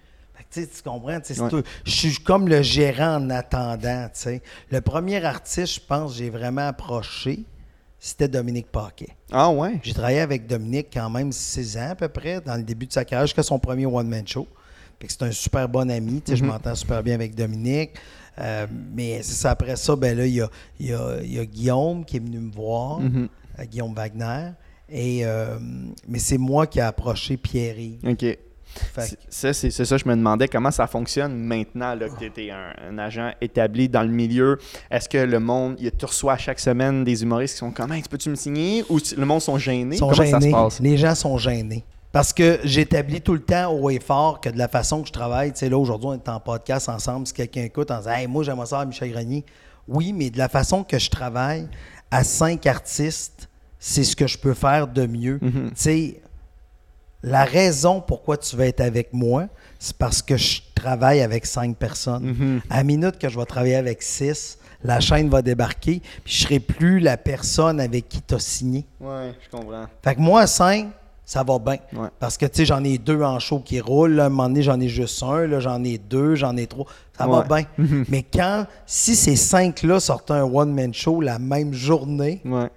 Tu 0.52 0.66
comprends? 0.84 1.18
Ouais. 1.56 1.62
Je 1.84 1.90
suis 1.90 2.14
comme 2.18 2.48
le 2.48 2.62
gérant 2.62 3.16
en 3.16 3.30
attendant. 3.30 4.08
Le 4.70 4.80
premier 4.80 5.24
artiste, 5.24 5.74
je 5.74 5.80
pense, 5.80 6.16
j'ai 6.16 6.30
vraiment 6.30 6.66
approché, 6.68 7.44
c'était 7.98 8.28
Dominique 8.28 8.66
Paquet. 8.72 9.08
Ah 9.30 9.50
ouais? 9.50 9.78
J'ai 9.82 9.92
travaillé 9.94 10.20
avec 10.20 10.46
Dominique 10.46 10.88
quand 10.92 11.08
même 11.10 11.30
six 11.32 11.76
ans 11.76 11.90
à 11.90 11.94
peu 11.94 12.08
près, 12.08 12.40
dans 12.40 12.56
le 12.56 12.62
début 12.62 12.86
de 12.86 12.92
sa 12.92 13.04
carrière, 13.04 13.26
jusqu'à 13.26 13.42
son 13.42 13.58
premier 13.58 13.86
one-man 13.86 14.26
show. 14.26 14.46
C'est 15.06 15.22
un 15.22 15.32
super 15.32 15.68
bon 15.68 15.90
ami. 15.90 16.22
Je 16.28 16.44
m'entends 16.44 16.74
super 16.74 17.02
bien 17.02 17.14
avec 17.14 17.34
Dominique. 17.34 17.92
Euh, 18.38 18.66
mais 18.94 19.22
ça, 19.22 19.50
après 19.52 19.76
ça, 19.76 19.96
ben 19.96 20.16
là, 20.16 20.26
il 20.26 20.34
y 20.34 20.40
a, 20.40 20.48
il 20.78 20.86
y 20.88 20.92
a- 20.94 21.18
il 21.22 21.34
y 21.34 21.38
a 21.38 21.44
Guillaume 21.44 22.04
qui 22.04 22.16
est 22.16 22.20
venu 22.20 22.38
me 22.38 22.52
voir, 22.52 23.00
Mhm. 23.00 23.28
euh, 23.58 23.64
Guillaume 23.64 23.94
Wagner. 23.94 24.50
Et, 24.88 25.24
euh, 25.24 25.58
mais 26.08 26.18
c'est 26.18 26.38
moi 26.38 26.66
qui 26.66 26.78
ai 26.80 26.82
approché 26.82 27.36
Pierre-Yves. 27.36 28.00
OK. 28.08 28.38
C'est- 28.98 29.18
Ça, 29.28 29.52
c'est 29.52 29.70
c'est 29.70 29.84
ça, 29.84 29.96
je 29.96 30.04
me 30.06 30.14
demandais 30.14 30.48
comment 30.48 30.70
ça 30.70 30.86
fonctionne 30.86 31.34
maintenant 31.36 31.94
là, 31.94 32.08
que 32.08 32.24
tu 32.28 32.44
es 32.46 32.50
un, 32.50 32.72
un 32.88 32.98
agent 32.98 33.30
établi 33.40 33.88
dans 33.88 34.02
le 34.02 34.08
milieu. 34.08 34.58
Est-ce 34.90 35.08
que 35.08 35.18
le 35.18 35.40
monde, 35.40 35.76
il- 35.78 35.90
tu 35.92 36.04
reçois 36.04 36.36
chaque 36.36 36.60
semaine 36.60 37.04
des 37.04 37.22
humoristes 37.22 37.54
qui 37.54 37.58
sont 37.60 37.70
comme, 37.70 37.92
Hey, 37.92 38.02
tu 38.02 38.08
peux-tu 38.08 38.30
me 38.30 38.34
signer? 38.36 38.84
Ou 38.88 38.98
le 39.16 39.24
monde 39.26 39.40
sont 39.40 39.58
gênés? 39.58 39.96
sont 39.96 40.08
comment 40.10 40.24
ça 40.30 40.38
se 40.38 40.44
gênés. 40.44 40.52
passe? 40.52 40.80
Les 40.80 40.96
gens 40.96 41.14
sont 41.14 41.38
gênés. 41.38 41.84
Parce 42.12 42.32
que 42.32 42.58
j'établis 42.64 43.20
tout 43.20 43.34
le 43.34 43.40
temps 43.42 43.72
au 43.72 43.88
et 43.88 44.00
fort 44.00 44.40
que 44.40 44.48
de 44.48 44.58
la 44.58 44.66
façon 44.66 45.00
que 45.02 45.06
je 45.08 45.12
travaille, 45.12 45.52
tu 45.52 45.58
sais, 45.60 45.68
là, 45.68 45.78
aujourd'hui, 45.78 46.08
on 46.08 46.14
est 46.14 46.28
en 46.28 46.40
podcast 46.40 46.88
ensemble, 46.88 47.26
si 47.26 47.32
quelqu'un 47.32 47.62
écoute 47.62 47.90
en 47.92 47.98
disant, 47.98 48.10
hey, 48.10 48.26
moi, 48.26 48.42
j'aimerais 48.42 48.66
ça 48.66 48.80
à 48.80 48.84
Michel 48.84 49.12
Grenier. 49.12 49.44
Oui, 49.86 50.12
mais 50.12 50.30
de 50.30 50.38
la 50.38 50.48
façon 50.48 50.82
que 50.82 50.98
je 50.98 51.08
travaille, 51.08 51.68
à 52.10 52.24
cinq 52.24 52.66
artistes, 52.66 53.48
c'est 53.78 54.02
ce 54.04 54.16
que 54.16 54.26
je 54.26 54.36
peux 54.38 54.54
faire 54.54 54.88
de 54.88 55.06
mieux. 55.06 55.38
Mhm. 55.40 55.68
Tu 55.70 55.72
sais, 55.76 56.20
la 57.22 57.44
raison 57.44 58.00
pourquoi 58.00 58.36
tu 58.36 58.56
vas 58.56 58.66
être 58.66 58.80
avec 58.80 59.12
moi, 59.12 59.46
c'est 59.78 59.96
parce 59.96 60.22
que 60.22 60.36
je 60.36 60.60
travaille 60.74 61.20
avec 61.20 61.46
cinq 61.46 61.76
personnes. 61.76 62.24
Mhm. 62.24 62.60
À 62.70 62.78
la 62.78 62.84
minute 62.84 63.18
que 63.18 63.28
je 63.28 63.38
vais 63.38 63.44
travailler 63.46 63.76
avec 63.76 64.02
six, 64.02 64.58
la 64.82 65.00
chaîne 65.00 65.28
va 65.28 65.42
débarquer, 65.42 66.00
puis 66.24 66.32
je 66.34 66.42
serai 66.44 66.60
plus 66.60 67.00
la 67.00 67.16
personne 67.18 67.80
avec 67.80 68.08
qui 68.08 68.22
tu 68.22 68.34
as 68.34 68.38
signé. 68.38 68.86
Ouais, 69.00 69.34
je 69.44 69.50
comprends. 69.56 69.84
Fait 70.02 70.14
que 70.14 70.20
moi, 70.20 70.46
5, 70.46 70.88
ça 71.26 71.42
va 71.44 71.58
bien. 71.58 71.76
Ouais. 71.92 72.08
Parce 72.18 72.38
que, 72.38 72.46
tu 72.46 72.56
sais, 72.56 72.64
j'en 72.64 72.82
ai 72.82 72.96
deux 72.98 73.22
en 73.22 73.38
show 73.38 73.60
qui 73.60 73.78
roulent. 73.80 74.12
là. 74.14 74.24
À 74.24 74.26
un 74.26 74.30
moment 74.30 74.48
donné, 74.48 74.62
j'en 74.62 74.80
ai 74.80 74.88
juste 74.88 75.22
un. 75.22 75.46
Là, 75.46 75.60
j'en 75.60 75.84
ai 75.84 75.98
deux, 75.98 76.34
j'en 76.34 76.56
ai 76.56 76.66
trois. 76.66 76.86
Ça 77.16 77.26
va 77.26 77.42
bien. 77.42 77.64
Mais 78.08 78.22
quand, 78.22 78.66
si 78.86 79.14
ces 79.14 79.36
cinq-là 79.36 80.00
sortaient 80.00 80.32
un 80.32 80.44
one-man 80.44 80.94
show 80.94 81.20
la 81.20 81.38
même 81.38 81.74
journée, 81.74 82.40
Ouais. 82.46 82.70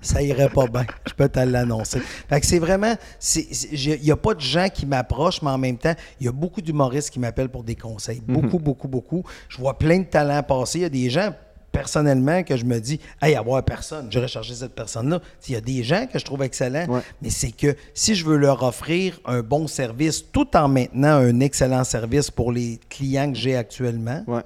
Ça 0.00 0.22
irait 0.22 0.48
pas 0.48 0.66
bien. 0.66 0.86
Je 1.06 1.12
peux 1.14 1.28
te 1.28 1.40
l'annoncer. 1.40 2.00
Fait 2.28 2.40
que 2.40 2.46
c'est 2.46 2.58
vraiment. 2.58 2.94
Il 3.34 4.00
n'y 4.02 4.10
a 4.10 4.16
pas 4.16 4.34
de 4.34 4.40
gens 4.40 4.68
qui 4.72 4.86
m'approchent, 4.86 5.42
mais 5.42 5.50
en 5.50 5.58
même 5.58 5.78
temps, 5.78 5.94
il 6.20 6.26
y 6.26 6.28
a 6.28 6.32
beaucoup 6.32 6.60
d'humoristes 6.60 7.10
qui 7.10 7.18
m'appellent 7.18 7.48
pour 7.50 7.64
des 7.64 7.76
conseils. 7.76 8.22
Beaucoup, 8.26 8.58
beaucoup, 8.58 8.88
beaucoup. 8.88 9.24
Je 9.48 9.58
vois 9.58 9.78
plein 9.78 9.98
de 9.98 10.04
talents 10.04 10.42
passer. 10.42 10.78
Il 10.78 10.82
y 10.82 10.84
a 10.86 10.88
des 10.88 11.10
gens, 11.10 11.34
personnellement, 11.72 12.42
que 12.42 12.56
je 12.56 12.64
me 12.64 12.80
dis, 12.80 12.98
hey, 13.22 13.36
avoir 13.36 13.62
personne, 13.64 14.08
j'irai 14.10 14.26
chercher 14.28 14.54
cette 14.54 14.74
personne-là. 14.74 15.20
Il 15.48 15.52
y 15.52 15.56
a 15.56 15.60
des 15.60 15.82
gens 15.82 16.06
que 16.12 16.18
je 16.18 16.24
trouve 16.24 16.42
excellents, 16.42 16.86
Ouais. 16.88 17.00
mais 17.22 17.30
c'est 17.30 17.52
que 17.52 17.76
si 17.94 18.14
je 18.14 18.24
veux 18.24 18.36
leur 18.36 18.62
offrir 18.62 19.20
un 19.24 19.40
bon 19.42 19.66
service 19.68 20.24
tout 20.32 20.56
en 20.56 20.66
maintenant 20.68 21.14
un 21.18 21.38
excellent 21.40 21.84
service 21.84 22.30
pour 22.30 22.50
les 22.52 22.80
clients 22.88 23.30
que 23.30 23.38
j'ai 23.38 23.56
actuellement, 23.56 24.24
Ouais. 24.26 24.42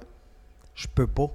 je 0.75 0.85
peux 0.93 1.07
pas. 1.07 1.31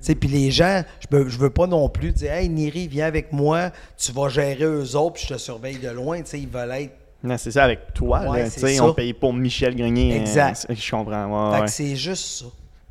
Puis 0.00 0.28
les 0.28 0.50
gens, 0.50 0.82
je 1.00 1.06
peux, 1.06 1.28
je 1.28 1.38
veux 1.38 1.50
pas 1.50 1.66
non 1.66 1.88
plus 1.88 2.12
dire 2.12 2.32
Hey 2.32 2.48
Niri, 2.48 2.88
viens 2.88 3.06
avec 3.06 3.32
moi, 3.32 3.70
tu 3.96 4.12
vas 4.12 4.28
gérer 4.28 4.64
eux 4.64 4.96
autres, 4.96 5.14
puis 5.14 5.24
je 5.28 5.34
te 5.34 5.38
surveille 5.38 5.78
de 5.78 5.88
loin. 5.90 6.18
Tu 6.22 6.26
sais, 6.30 6.40
Ils 6.40 6.48
veulent 6.48 6.70
être. 6.72 6.92
Non, 7.22 7.36
c'est 7.36 7.50
ça 7.50 7.64
avec 7.64 7.92
toi. 7.94 8.20
Ouais, 8.30 8.44
là, 8.44 8.50
ça. 8.50 8.84
on 8.84 8.94
paye 8.94 9.12
pour 9.12 9.32
Michel 9.32 9.74
Grenier. 9.74 10.14
euh, 10.16 10.20
Exact. 10.20 10.66
je 10.72 10.90
comprends. 10.90 11.50
ouais, 11.50 11.54
Fait 11.56 11.60
ouais. 11.60 11.66
que 11.66 11.72
c'est 11.72 11.96
juste 11.96 12.24
ça. 12.24 12.44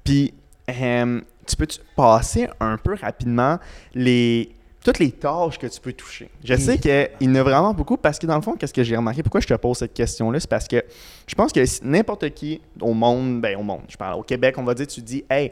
Puis, 0.03 0.33
euh, 0.69 1.21
tu 1.45 1.55
peux 1.55 1.63
-tu 1.65 1.79
passer 1.95 2.49
un 2.59 2.77
peu 2.77 2.95
rapidement 2.95 3.57
les 3.95 4.51
toutes 4.83 4.99
les 4.99 5.11
tâches 5.11 5.57
que 5.57 5.67
tu 5.67 5.81
peux 5.81 5.91
toucher? 5.93 6.29
Je 6.43 6.55
sais 6.55 6.77
qu'il 6.77 7.09
y 7.21 7.27
en 7.29 7.35
a 7.35 7.43
vraiment 7.43 7.73
beaucoup 7.73 7.97
parce 7.97 8.17
que 8.19 8.25
dans 8.25 8.35
le 8.37 8.41
fond, 8.41 8.53
qu'est-ce 8.55 8.73
que 8.73 8.83
j'ai 8.83 8.95
remarqué? 8.95 9.21
Pourquoi 9.21 9.41
je 9.41 9.47
te 9.47 9.53
pose 9.55 9.77
cette 9.77 9.93
question-là? 9.93 10.39
C'est 10.39 10.49
parce 10.49 10.67
que 10.67 10.81
je 11.25 11.35
pense 11.35 11.51
que 11.51 11.61
n'importe 11.85 12.29
qui 12.29 12.61
au 12.79 12.93
monde, 12.93 13.41
ben 13.41 13.57
au 13.57 13.63
monde, 13.63 13.81
je 13.89 13.97
parle 13.97 14.17
au 14.19 14.23
Québec, 14.23 14.55
on 14.57 14.63
va 14.63 14.73
dire, 14.73 14.87
tu 14.87 15.01
dis, 15.01 15.25
hey, 15.29 15.51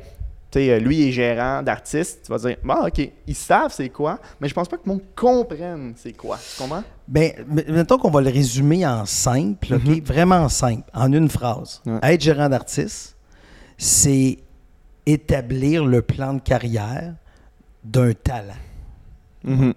tu 0.51 0.59
sais, 0.59 0.69
euh, 0.71 0.79
lui 0.79 0.97
il 0.97 1.07
est 1.09 1.11
gérant 1.11 1.61
d'artiste, 1.63 2.21
tu 2.25 2.31
vas 2.31 2.37
dire, 2.37 2.57
bon, 2.63 2.87
ok, 2.87 3.09
ils 3.27 3.35
savent 3.35 3.73
c'est 3.73 3.89
quoi, 3.89 4.19
mais 4.39 4.47
je 4.47 4.53
pense 4.53 4.67
pas 4.67 4.77
que 4.77 4.83
le 4.85 4.91
monde 4.93 5.01
comprenne 5.15 5.93
c'est 5.97 6.13
quoi. 6.13 6.37
Tu 6.37 6.61
comprends? 6.61 6.83
Ben, 7.07 7.31
m- 7.37 7.63
mettons 7.69 7.97
qu'on 7.97 8.09
va 8.11 8.21
le 8.21 8.29
résumer 8.29 8.85
en 8.85 9.05
simple, 9.05 9.73
OK? 9.75 10.03
Vraiment 10.03 10.47
simple, 10.49 10.89
en 10.93 11.11
une 11.11 11.29
phrase. 11.29 11.81
Ouais. 11.85 11.99
Être 12.03 12.21
gérant 12.21 12.49
d'artiste, 12.49 13.15
c'est 13.77 14.39
établir 15.05 15.85
le 15.85 16.01
plan 16.01 16.33
de 16.33 16.39
carrière 16.41 17.13
d'un 17.83 18.13
talent. 18.13 18.53
Mhm. 19.43 19.73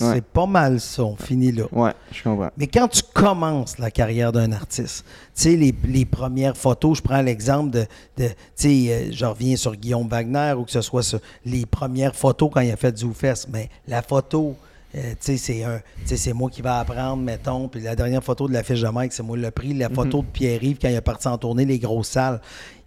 Ouais. 0.00 0.20
pas 0.20 0.46
mal 0.46 0.80
ça, 0.80 1.02
on 1.04 1.16
finit 1.16 1.52
là. 1.52 1.64
Ouais, 1.72 1.92
je 2.12 2.22
comprends. 2.22 2.50
Mais 2.56 2.66
quand 2.66 2.88
tu 2.88 3.02
commences 3.12 3.78
la 3.78 3.90
carrière 3.90 4.32
d'un 4.32 4.52
artiste, 4.52 5.04
tu 5.34 5.42
sais, 5.42 5.56
les, 5.56 5.74
les 5.84 6.04
premières 6.04 6.56
photos, 6.56 6.98
je 6.98 7.02
prends 7.02 7.22
l'exemple 7.22 7.70
de, 7.70 7.86
de 8.16 8.28
tu 8.28 8.34
sais, 8.54 8.86
euh, 8.90 9.12
je 9.12 9.24
reviens 9.24 9.56
sur 9.56 9.74
Guillaume 9.74 10.08
Wagner 10.08 10.54
ou 10.56 10.64
que 10.64 10.70
ce 10.70 10.80
soit 10.80 11.02
sur 11.02 11.20
les 11.44 11.66
premières 11.66 12.14
photos 12.14 12.50
quand 12.52 12.60
il 12.60 12.70
a 12.70 12.76
fait 12.76 12.92
du 12.92 13.12
Fest, 13.12 13.48
mais 13.52 13.68
la 13.86 14.02
photo, 14.02 14.54
euh, 14.94 15.10
tu 15.12 15.16
sais, 15.20 15.36
c'est 15.36 15.64
un, 15.64 15.80
c'est 16.04 16.32
moi 16.32 16.48
qui 16.50 16.62
va 16.62 16.78
apprendre, 16.80 17.22
mettons, 17.22 17.68
puis 17.68 17.80
la 17.80 17.94
dernière 17.96 18.22
photo 18.22 18.48
de 18.48 18.52
la 18.52 18.62
fiche 18.62 18.80
de 18.80 18.88
Mike, 18.88 19.12
c'est 19.12 19.22
moi 19.22 19.36
qui 19.36 19.42
l'ai 19.42 19.50
pris, 19.50 19.74
la 19.74 19.88
photo 19.90 20.22
de 20.22 20.26
Pierre-Yves 20.26 20.78
quand 20.80 20.88
il 20.88 20.94
est 20.94 21.00
parti 21.00 21.28
en 21.28 21.36
tournée 21.38 21.64
les 21.64 21.78
grosses 21.78 22.08
salles. 22.08 22.40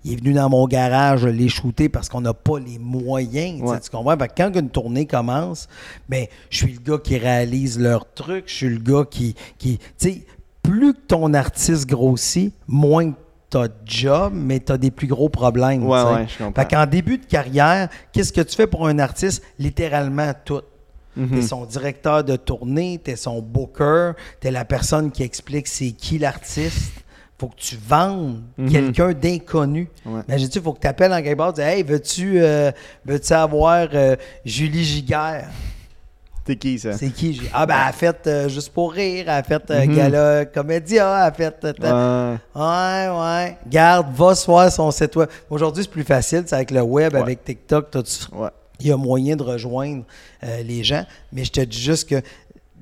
Il 0.04 0.14
est 0.14 0.16
venu 0.16 0.34
dans 0.34 0.50
mon 0.50 0.68
garage, 0.68 1.26
l'ai 1.26 1.50
shooté 1.50 1.90
parce 1.90 2.10
qu'on 2.10 2.22
n'a 2.22 2.34
pas 2.34 2.60
les 2.60 2.80
moyens. 2.80 3.60
tu 3.60 3.66
sais, 3.66 3.72
Ouais. 3.72 3.80
Tu 3.80 3.90
comprends? 3.90 4.18
Fait 4.18 4.28
que 4.28 4.34
quand 4.38 4.60
une 4.60 4.70
tournée 4.70 5.06
commence, 5.06 5.68
ben, 6.10 6.26
je 6.50 6.58
suis 6.58 6.74
le 6.74 6.80
gars 6.80 6.98
qui 6.98 7.18
réalise 7.18 7.80
leur 7.80 8.12
truc, 8.14 8.46
je 8.48 8.54
suis 8.54 8.70
le 8.70 8.80
gars 8.80 9.06
qui. 9.10 9.36
qui 9.58 9.78
tu 9.78 9.86
sais, 9.98 10.22
plus 10.64 10.94
que 10.94 11.00
ton 11.08 11.34
artiste 11.34 11.88
grossit, 11.88 12.54
moins 12.68 13.12
que 13.12 13.18
tu 13.50 13.58
as 13.58 13.68
de 13.68 13.74
job, 13.86 14.34
mais 14.36 14.60
tu 14.60 14.72
as 14.72 14.78
des 14.78 14.92
plus 14.92 15.08
gros 15.08 15.28
problèmes. 15.30 15.86
Ouais, 15.86 16.00
tu 16.02 16.08
sais. 16.08 16.14
ouais, 16.14 16.28
je 16.28 16.44
comprends. 16.44 16.62
Fait 16.62 16.70
qu'en 16.76 16.86
début 16.86 17.18
de 17.18 17.26
carrière, 17.26 17.90
qu'est-ce 18.14 18.32
que 18.32 18.42
tu 18.42 18.56
fais 18.56 18.68
pour 18.68 18.88
un 18.88 18.98
artiste? 19.00 19.44
Littéralement 19.60 20.32
tout. 20.46 20.62
Mhm. 21.18 21.30
Tu 21.30 21.38
es 21.40 21.42
son 21.42 21.66
directeur 21.66 22.24
de 22.24 22.38
tournée, 22.38 23.02
tu 23.04 23.12
es 23.12 23.16
son 23.18 23.42
booker, 23.42 24.14
tu 24.40 24.48
es 24.48 24.52
la 24.52 24.64
personne 24.64 25.12
qui 25.12 25.24
explique 25.24 25.68
c'est 25.68 25.92
qui 25.92 26.18
l'artiste. 26.18 26.94
Faut 27.42 27.48
que 27.48 27.56
tu 27.60 27.76
vendes 27.76 28.42
Mhm. 28.58 28.72
quelqu'un 28.72 29.12
d'inconnu. 29.14 29.90
Ouais. 30.06 30.22
Imagine-tu, 30.28 30.60
il 30.60 30.64
faut 30.64 30.74
que 30.74 30.80
tu 30.80 30.88
appelles 30.88 31.12
en 31.12 31.22
quelque 31.24 31.38
part, 31.38 31.54
dis 31.54 31.62
Hey, 31.62 31.82
veux-tu 31.84 32.40
euh, 32.42 32.72
veux-tu 33.04 33.34
avoir 33.34 33.88
euh, 33.94 34.16
Julie 34.46 34.84
Giguère? 34.84 35.50
T'es 36.46 36.56
qui 36.56 36.78
ça? 36.80 36.94
C'est 36.94 37.10
qui 37.10 37.34
Julie? 37.34 37.50
Ah, 37.54 37.66
ben, 37.66 37.76
elle 37.82 37.90
a 37.90 37.92
fait 37.92 38.28
euh, 38.28 38.48
Juste 38.50 38.70
pour 38.74 38.94
rire, 38.94 39.24
elle 39.28 39.30
a 39.30 39.44
fait 39.44 39.70
Mhm. 39.70 39.96
Gala 39.96 40.46
Comédia, 40.46 41.06
elle 41.18 41.28
a 41.28 41.32
fait. 41.32 41.64
Ouais. 41.64 42.38
Ouais, 42.56 43.20
ouais. 43.20 43.58
Garde, 43.68 44.08
va 44.16 44.36
se 44.36 44.46
voir 44.46 44.72
son 44.72 44.90
site 44.92 45.16
web. 45.16 45.30
Aujourd'hui, 45.50 45.84
c'est 45.84 45.90
plus 45.92 46.04
facile, 46.04 46.44
c'est 46.46 46.56
avec 46.56 46.72
le 46.72 46.82
web, 46.82 47.14
Ouais. 47.14 47.20
avec 47.22 47.44
TikTok, 47.44 47.90
tout 47.92 48.04
ça. 48.06 48.54
Il 48.80 48.88
y 48.88 48.92
a 48.92 48.98
moyen 48.98 49.36
de 49.36 49.44
rejoindre 49.44 50.04
les 50.64 50.84
gens. 50.84 51.06
Mais 51.34 51.44
je 51.44 51.52
te 51.52 51.62
dis 51.62 51.80
juste 51.80 52.08
que 52.10 52.22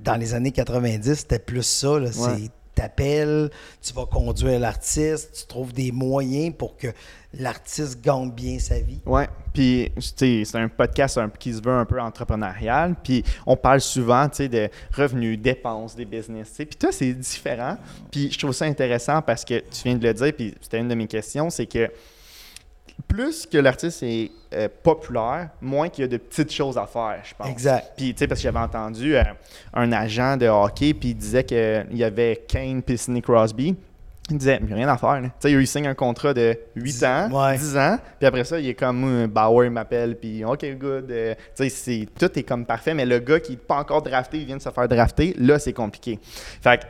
dans 0.04 0.16
les 0.16 0.34
années 0.34 0.52
90, 0.52 1.16
c'était 1.16 1.40
plus 1.40 1.64
ça. 1.64 1.90
C'est 2.12 2.50
t'appelles, 2.80 3.50
tu 3.82 3.94
vas 3.94 4.06
conduire 4.06 4.60
l'artiste, 4.60 5.32
tu 5.42 5.46
trouves 5.48 5.74
des 5.74 5.92
moyens 5.92 6.54
pour 6.58 6.78
que 6.78 6.88
l'artiste 7.34 8.02
gagne 8.02 8.32
bien 8.32 8.58
sa 8.60 8.80
vie. 8.80 9.00
Ouais, 9.06 9.28
puis 9.54 9.92
c'est 10.00 10.56
un 10.56 10.68
podcast 10.68 11.18
un- 11.18 11.30
qui 11.30 11.54
se 11.54 11.62
veut 11.62 11.72
un 11.72 11.86
peu 11.86 12.00
entrepreneurial, 12.02 12.96
puis 13.04 13.24
on 13.46 13.56
parle 13.56 13.82
souvent, 13.82 14.28
de 14.28 14.70
revenus, 14.96 15.38
dépenses, 15.40 15.96
des 15.96 16.06
business. 16.06 16.54
Puis 16.56 16.68
toi, 16.80 16.92
c'est 16.92 17.14
différent. 17.14 17.78
Puis 18.12 18.32
je 18.32 18.40
trouve 18.40 18.52
ça 18.54 18.66
intéressant 18.66 19.22
parce 19.22 19.44
que 19.46 19.60
tu 19.60 19.84
viens 19.84 19.96
de 19.96 20.08
le 20.08 20.14
dire, 20.14 20.34
puis 20.36 20.56
c'était 20.62 20.80
une 20.80 20.88
de 20.88 20.96
mes 20.96 21.08
questions, 21.08 21.50
c'est 21.50 21.66
que 21.66 21.90
plus 23.08 23.46
que 23.46 23.58
l'artiste 23.58 24.04
est 24.04 24.32
euh, 24.54 24.68
populaire, 24.84 25.50
moins 25.62 25.90
qu'il 25.90 26.04
y 26.04 26.06
a 26.06 26.08
de 26.08 26.18
petites 26.18 26.52
choses 26.52 26.78
à 26.78 26.86
faire, 26.86 27.20
je 27.24 27.34
pense. 27.36 27.48
Exact. 27.50 27.94
Puis, 27.98 28.14
tu 28.14 28.20
sais, 28.20 28.28
parce 28.28 28.40
que 28.40 28.44
j'avais 28.44 28.60
entendu 28.60 29.16
euh, 29.16 29.24
un 29.74 29.92
agent 29.92 30.38
de 30.38 30.48
hockey, 30.48 30.94
puis 30.94 31.10
il 31.10 31.16
disait 31.16 31.44
qu'il 31.44 31.88
y 31.94 32.04
avait 32.04 32.44
Kane 32.48 32.82
puis 32.82 32.98
Sidney 32.98 33.22
Crosby. 33.22 33.76
Il 34.32 34.38
disait, 34.38 34.60
il 34.62 34.68
n'y 34.68 34.74
a 34.74 34.76
rien 34.76 34.88
à 34.90 34.98
faire. 34.98 35.20
Tu 35.24 35.30
sais, 35.40 35.52
il 35.52 35.66
signe 35.68 35.88
un 35.88 35.96
contrat 35.96 36.36
de 36.36 36.56
8 36.76 36.84
Dix- 36.84 37.04
ans, 37.04 37.30
ouais. 37.32 37.58
10 37.58 37.78
ans, 37.78 37.98
puis 38.20 38.28
après 38.28 38.44
ça, 38.44 38.60
il 38.60 38.68
est 38.70 38.76
comme, 38.76 39.24
euh, 39.24 39.28
Bauer 39.28 39.70
m'appelle, 39.72 40.16
puis 40.18 40.46
OK, 40.46 40.64
good. 40.80 41.10
euh, 41.10 41.34
tu 41.58 41.68
sais, 41.70 42.08
tout 42.20 42.38
est 42.38 42.44
comme 42.44 42.64
parfait, 42.66 42.94
mais 42.94 43.08
le 43.08 43.18
gars 43.20 43.40
qui 43.40 43.54
n'est 43.54 43.58
pas 43.58 43.78
encore 43.80 44.04
drafté, 44.04 44.38
il 44.38 44.46
vient 44.46 44.58
de 44.58 44.62
se 44.62 44.70
faire 44.70 44.88
drafter, 44.88 45.34
là, 45.40 45.58
c'est 45.58 45.74
compliqué. 45.74 46.20
Fait 46.62 46.80
que, 46.80 46.86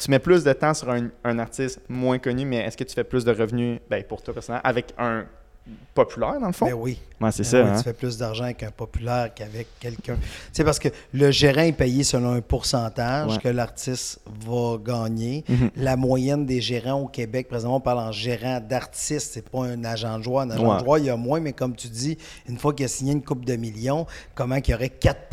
tu 0.00 0.10
mets 0.10 0.18
plus 0.18 0.42
de 0.44 0.52
temps 0.52 0.74
sur 0.74 0.90
un, 0.90 1.08
un 1.24 1.38
artiste 1.38 1.80
moins 1.88 2.18
connu, 2.18 2.44
mais 2.44 2.56
est-ce 2.58 2.76
que 2.76 2.84
tu 2.84 2.94
fais 2.94 3.04
plus 3.04 3.24
de 3.24 3.30
revenus, 3.32 3.80
ben, 3.88 4.02
pour 4.02 4.22
toi 4.22 4.34
personnellement, 4.34 4.66
avec 4.68 4.94
un 4.98 5.24
populaire, 5.94 6.40
dans 6.40 6.46
le 6.46 6.52
fond? 6.52 6.66
Ben 6.66 6.72
oui. 6.74 6.98
Ouais, 7.20 7.30
c'est 7.30 7.42
Ben 7.42 7.48
ça. 7.48 7.62
oui, 7.62 7.68
hein? 7.68 7.76
Tu 7.76 7.82
fais 7.84 7.92
plus 7.92 8.16
d'argent 8.16 8.44
avec 8.44 8.62
un 8.62 8.70
populaire 8.70 9.28
qu'avec 9.34 9.68
quelqu'un. 9.78 10.16
C'est 10.52 10.64
parce 10.64 10.78
que 10.78 10.88
le 11.12 11.30
gérant 11.30 11.62
est 11.62 11.72
payé 11.72 12.02
selon 12.02 12.32
un 12.32 12.40
pourcentage 12.40 13.32
Ouais. 13.32 13.38
que 13.38 13.48
l'artiste 13.48 14.20
va 14.46 14.78
gagner. 14.82 15.44
Mhm. 15.48 15.70
La 15.76 15.96
moyenne 15.96 16.46
des 16.46 16.60
gérants 16.60 17.02
au 17.02 17.06
Québec, 17.08 17.48
présentement, 17.48 17.76
on 17.76 17.80
parle 17.80 17.98
en 17.98 18.10
gérant 18.12 18.58
d'artiste, 18.60 19.32
c'est 19.34 19.48
pas 19.48 19.64
un 19.66 19.84
agent 19.84 20.18
de 20.18 20.22
joie. 20.24 20.42
Un 20.42 20.50
agent 20.50 20.66
Ouais. 20.66 20.78
de 20.80 20.84
joie, 20.84 20.98
il 20.98 21.04
y 21.06 21.10
a 21.10 21.16
moins, 21.16 21.40
mais 21.40 21.52
comme 21.52 21.76
tu 21.76 21.88
dis, 21.88 22.16
une 22.48 22.58
fois 22.58 22.72
qu'il 22.72 22.86
a 22.86 22.88
signé 22.88 23.12
une 23.12 23.22
coupe 23.22 23.44
de 23.44 23.54
millions, 23.56 24.06
comment 24.34 24.60
qu'il 24.60 24.72
y 24.72 24.74
aurait 24.74 24.88
4 24.88 25.28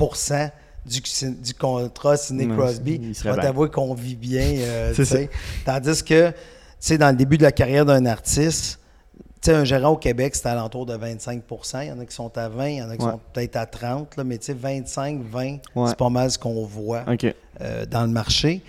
du, 0.87 1.01
du 1.41 1.53
contrat 1.53 2.17
Sidney 2.17 2.45
Ouais, 2.47 2.55
Crosby, 2.57 2.99
il 3.01 3.13
je 3.15 3.23
vais 3.23 3.35
t'avouer 3.35 3.69
qu'on 3.69 3.93
vit 3.93 4.15
bien. 4.15 4.41
euh. 4.59 4.93
Tandis 5.65 6.03
que, 6.03 6.29
tu 6.29 6.35
sais, 6.79 6.97
dans 6.97 7.09
le 7.09 7.15
début 7.15 7.37
de 7.37 7.43
la 7.43 7.51
carrière 7.51 7.85
d'un 7.85 8.05
artiste, 8.05 8.79
tu 9.41 9.51
sais, 9.51 9.53
un 9.55 9.65
gérant 9.65 9.89
au 9.89 9.97
Québec, 9.97 10.35
c'est 10.35 10.47
alentour 10.47 10.85
de 10.85 10.95
25 10.95 11.43
Il 11.81 11.87
y 11.87 11.91
en 11.91 11.99
a 11.99 12.05
qui 12.05 12.15
sont 12.15 12.35
à 12.37 12.49
20, 12.49 12.67
il 12.69 12.75
y 12.77 12.81
en 12.81 12.89
a 12.89 12.97
qui 12.97 13.05
Ouais. 13.05 13.11
sont 13.11 13.19
peut-être 13.33 13.55
à 13.55 13.65
30, 13.65 14.15
là, 14.17 14.23
mais 14.23 14.37
tu 14.37 14.45
sais, 14.47 14.53
25, 14.53 15.21
20, 15.21 15.57
Ouais. 15.75 15.87
c'est 15.89 15.97
pas 15.97 16.09
mal 16.09 16.31
ce 16.31 16.39
qu'on 16.39 16.65
voit 16.65 17.03
euh, 17.61 17.85
dans 17.85 18.01
le 18.03 18.09
marché. 18.11 18.61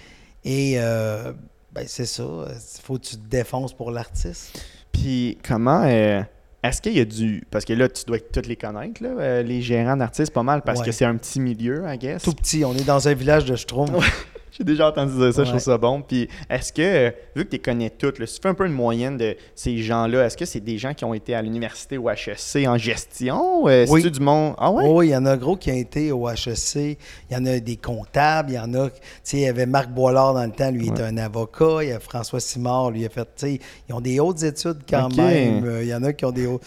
Et 0.44 0.74
euh, 0.76 1.32
ben, 1.72 1.84
c'est 1.86 2.06
ça, 2.06 2.22
il 2.22 2.82
faut 2.82 2.94
que 2.98 3.04
tu 3.04 3.16
te 3.16 3.28
défonces 3.28 3.72
pour 3.72 3.90
l'artiste. 3.90 4.60
Puis 4.92 5.38
comment 5.46 5.82
euh, 5.84 6.22
est-ce 6.62 6.82
qu'il 6.82 6.94
y 6.94 7.00
a 7.00 7.04
du 7.04 7.44
parce 7.50 7.64
que 7.64 7.72
là 7.72 7.88
tu 7.88 8.04
dois 8.06 8.18
toutes 8.18 8.46
les 8.46 8.56
connaître 8.56 9.02
là, 9.02 9.10
euh, 9.18 9.42
les 9.42 9.62
gérants 9.62 9.96
d'artistes 9.96 10.32
pas 10.32 10.42
mal 10.42 10.62
parce 10.62 10.80
Ouais. 10.80 10.86
que 10.86 10.92
c'est 10.92 11.04
un 11.04 11.16
petit 11.16 11.40
milieu 11.40 11.84
I 11.88 11.96
guess. 11.98 12.22
Tout 12.22 12.32
petit, 12.32 12.64
on 12.64 12.74
est 12.74 12.84
dans 12.84 13.06
un 13.08 13.14
village 13.14 13.44
de 13.44 13.54
Schtroumpf. 13.56 13.90
J'ai 14.58 14.64
déjà 14.64 14.88
entendu 14.88 15.12
dire 15.16 15.32
ça, 15.32 15.44
je 15.44 15.50
trouve 15.50 15.60
ça 15.60 15.78
bon. 15.78 16.02
Puis 16.02 16.28
est-ce 16.50 16.72
que 16.72 16.82
euh, 16.82 17.10
vu 17.36 17.44
que 17.44 17.50
tu 17.50 17.58
connais 17.60 17.90
toutes, 17.90 18.18
là, 18.18 18.26
si 18.26 18.34
tu 18.34 18.40
fais 18.42 18.48
un 18.48 18.54
peu 18.54 18.66
une 18.66 18.72
moyenne 18.72 19.16
de 19.16 19.36
ces 19.54 19.78
gens-là, 19.78 20.26
est-ce 20.26 20.36
que 20.36 20.44
c'est 20.44 20.60
des 20.60 20.78
gens 20.78 20.94
qui 20.94 21.04
ont 21.04 21.14
été 21.14 21.34
à 21.34 21.42
l'université 21.42 21.96
ou 21.96 22.10
HEC 22.10 22.66
en 22.66 22.76
gestion? 22.76 23.68
Euh, 23.68 23.86
Oui. 23.88 24.08
Du 24.10 24.20
monde? 24.20 24.54
Ah 24.58 24.70
ouais? 24.70 24.84
Oui, 24.88 25.06
il 25.08 25.10
y 25.10 25.16
en 25.16 25.26
a 25.26 25.36
gros 25.36 25.56
qui 25.56 25.70
ont 25.70 25.76
été 25.76 26.10
au 26.12 26.28
HEC. 26.28 26.98
Il 27.30 27.34
y 27.34 27.36
en 27.36 27.46
a 27.46 27.58
des 27.60 27.76
comptables. 27.76 28.50
Il 28.50 28.54
y 28.54 28.58
en 28.58 28.72
a, 28.74 28.90
tu 28.90 28.96
sais, 29.22 29.36
il 29.36 29.42
y 29.42 29.46
avait 29.46 29.66
Marc 29.66 29.90
Boilard 29.90 30.34
dans 30.34 30.44
le 30.44 30.50
temps, 30.50 30.70
lui, 30.70 30.86
il 30.86 30.92
était 30.92 31.02
un 31.02 31.16
avocat. 31.18 31.82
Il 31.82 31.88
y 31.90 31.92
a 31.92 32.00
François 32.00 32.40
Simard, 32.40 32.90
lui, 32.90 33.00
il 33.02 33.06
a 33.06 33.10
fait, 33.10 33.24
tu 33.24 33.28
sais, 33.36 33.60
ils 33.88 33.94
ont 33.94 34.00
des 34.00 34.18
hautes 34.18 34.42
études 34.42 34.78
quand 34.88 35.14
même. 35.16 35.64
Euh, 35.64 35.82
Il 35.82 35.88
y 35.88 35.94
en 35.94 36.02
a 36.02 36.12
qui 36.12 36.24
ont 36.24 36.32
des 36.32 36.46
hautes. 36.46 36.62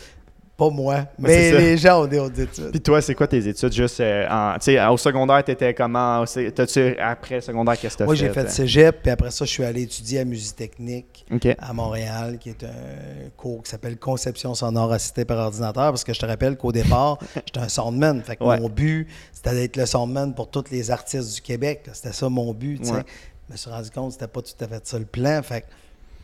Pas 0.61 0.69
moi, 0.69 1.05
mais 1.17 1.51
les 1.53 1.75
gens 1.77 2.03
ont 2.03 2.05
des 2.05 2.19
hautes 2.19 2.37
études. 2.37 2.69
Puis 2.71 2.81
toi, 2.81 3.01
c'est 3.01 3.15
quoi 3.15 3.25
tes 3.25 3.47
études? 3.47 3.73
Juste, 3.73 3.99
euh, 3.99 4.27
en- 4.29 4.93
au 4.93 4.97
secondaire, 4.97 5.43
t'étais 5.43 5.73
comment? 5.73 6.23
T'as-tu, 6.25 6.95
après 6.99 7.41
secondaire, 7.41 7.79
qu'est-ce 7.79 7.95
que 7.95 7.99
t'as 7.99 8.05
Moi, 8.05 8.15
fait? 8.15 8.19
j'ai 8.27 8.29
fait 8.29 8.45
euh? 8.45 8.47
cégep, 8.49 9.01
puis 9.01 9.09
après 9.11 9.31
ça, 9.31 9.43
je 9.45 9.49
suis 9.49 9.63
allé 9.63 9.81
étudier 9.81 10.19
à 10.19 10.25
Musique 10.25 10.55
Technique 10.55 11.25
à 11.57 11.73
Montréal, 11.73 12.37
qui 12.39 12.49
est 12.49 12.63
un 12.63 13.29
cours 13.35 13.63
qui 13.63 13.71
s'appelle 13.71 13.97
Conception 13.97 14.53
sonore 14.53 14.93
assistée 14.93 15.25
par 15.25 15.39
ordinateur, 15.39 15.89
parce 15.91 16.03
que 16.03 16.13
je 16.13 16.19
te 16.19 16.27
rappelle 16.27 16.55
qu'au 16.57 16.71
départ, 16.71 17.17
j'étais 17.35 17.59
un 17.59 17.67
soundman. 17.67 18.21
Fait 18.21 18.35
que 18.35 18.43
Ouais. 18.43 18.59
mon 18.59 18.69
but, 18.69 19.07
c'était 19.33 19.55
d'être 19.55 19.77
le 19.77 19.87
soundman 19.87 20.35
pour 20.35 20.51
tous 20.51 20.65
les 20.69 20.91
artistes 20.91 21.33
du 21.33 21.41
Québec. 21.41 21.89
C'était 21.93 22.13
ça 22.13 22.29
mon 22.29 22.53
but, 22.53 22.77
tu 22.81 22.85
sais. 22.85 22.91
Ouais. 22.93 23.03
Je 23.47 23.53
me 23.53 23.57
suis 23.57 23.69
rendu 23.71 23.89
compte 23.89 24.07
que 24.09 24.13
c'était 24.13 24.27
pas 24.27 24.41
tout 24.43 24.63
à 24.63 24.67
fait 24.67 24.87
ça 24.87 24.99
le 24.99 25.05
plan. 25.05 25.41
Fait, 25.41 25.61
que- 25.61 25.65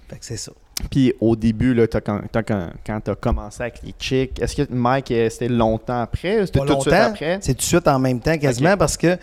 fait 0.09 0.17
que 0.19 0.25
c'est 0.25 0.37
ça. 0.37 0.51
Puis 0.91 1.13
au 1.19 1.35
début, 1.35 1.73
là, 1.73 1.87
t'as- 1.87 2.01
quand, 2.01 2.21
t'as- 2.31 2.43
quand, 2.43 2.69
quand 2.85 2.99
t'as 3.01 3.15
commencé 3.15 3.61
avec 3.63 3.81
les 3.83 3.93
chicks, 3.99 4.39
est-ce 4.39 4.55
que 4.55 4.71
Mike, 4.71 5.09
euh, 5.11 5.29
c'était 5.29 5.47
longtemps 5.49 6.01
après? 6.01 6.45
C'était 6.45 6.59
Pas 6.59 6.65
tout 6.67 6.75
de 6.75 6.81
suite 6.81 6.93
après? 6.93 7.39
c'est 7.41 7.53
tout 7.53 7.59
de 7.59 7.63
suite 7.63 7.87
en 7.87 7.97
même 7.99 8.19
temps 8.19 8.37
quasiment 8.37 8.77
parce 8.77 8.95
que 8.95 9.17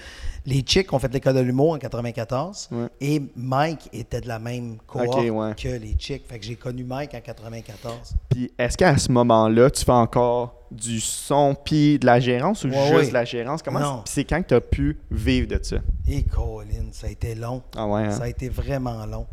les 0.47 0.61
Chicks 0.61 0.93
ont 0.93 0.99
fait 0.99 1.11
l'école 1.15 1.37
de 1.37 1.41
l'humour 1.41 1.73
en 1.73 1.79
94 1.79 2.69
Ouais. 2.71 2.89
et 3.01 3.23
Mike 3.35 3.89
était 3.95 4.21
de 4.21 4.29
la 4.29 4.39
même 4.39 4.77
cohorte 4.87 5.19
ouais. 5.31 5.55
que 5.57 5.69
les 5.69 5.95
Chicks. 5.99 6.27
Fait 6.29 6.39
que 6.39 6.45
j'ai 6.45 6.57
connu 6.57 6.85
Mike 6.85 7.15
en 7.15 7.21
94. 7.21 8.15
Puis 8.29 8.53
est-ce 8.59 8.77
qu'à 8.77 8.99
ce 8.99 9.11
moment-là, 9.13 9.71
tu 9.71 9.83
fais 9.85 9.93
encore 9.93 10.61
du 10.71 11.01
son 11.01 11.55
puis 11.55 11.99
de 11.99 12.05
la 12.05 12.21
gérance 12.21 12.65
ou 12.65 12.69
Ouais, 12.69 12.95
juste 12.99 13.09
de 13.11 13.15
la 13.15 13.25
gérance? 13.25 13.63
Comment 13.63 14.03
c'est 14.07 14.25
quand 14.25 14.43
que 14.43 14.49
t'as 14.49 14.61
pu 14.61 14.99
vivre 15.11 15.49
de 15.49 15.59
ça? 15.63 15.77
Et 16.09 16.25
Colin, 16.25 16.89
ça 16.93 17.07
a 17.07 17.11
été 17.11 17.35
long. 17.35 17.63
Ah 17.75 17.87
ouais, 17.87 18.03
hein? 18.03 18.11
Ça 18.11 18.25
a 18.25 18.29
été 18.29 18.51
vraiment 18.51 19.07
long. 19.07 19.27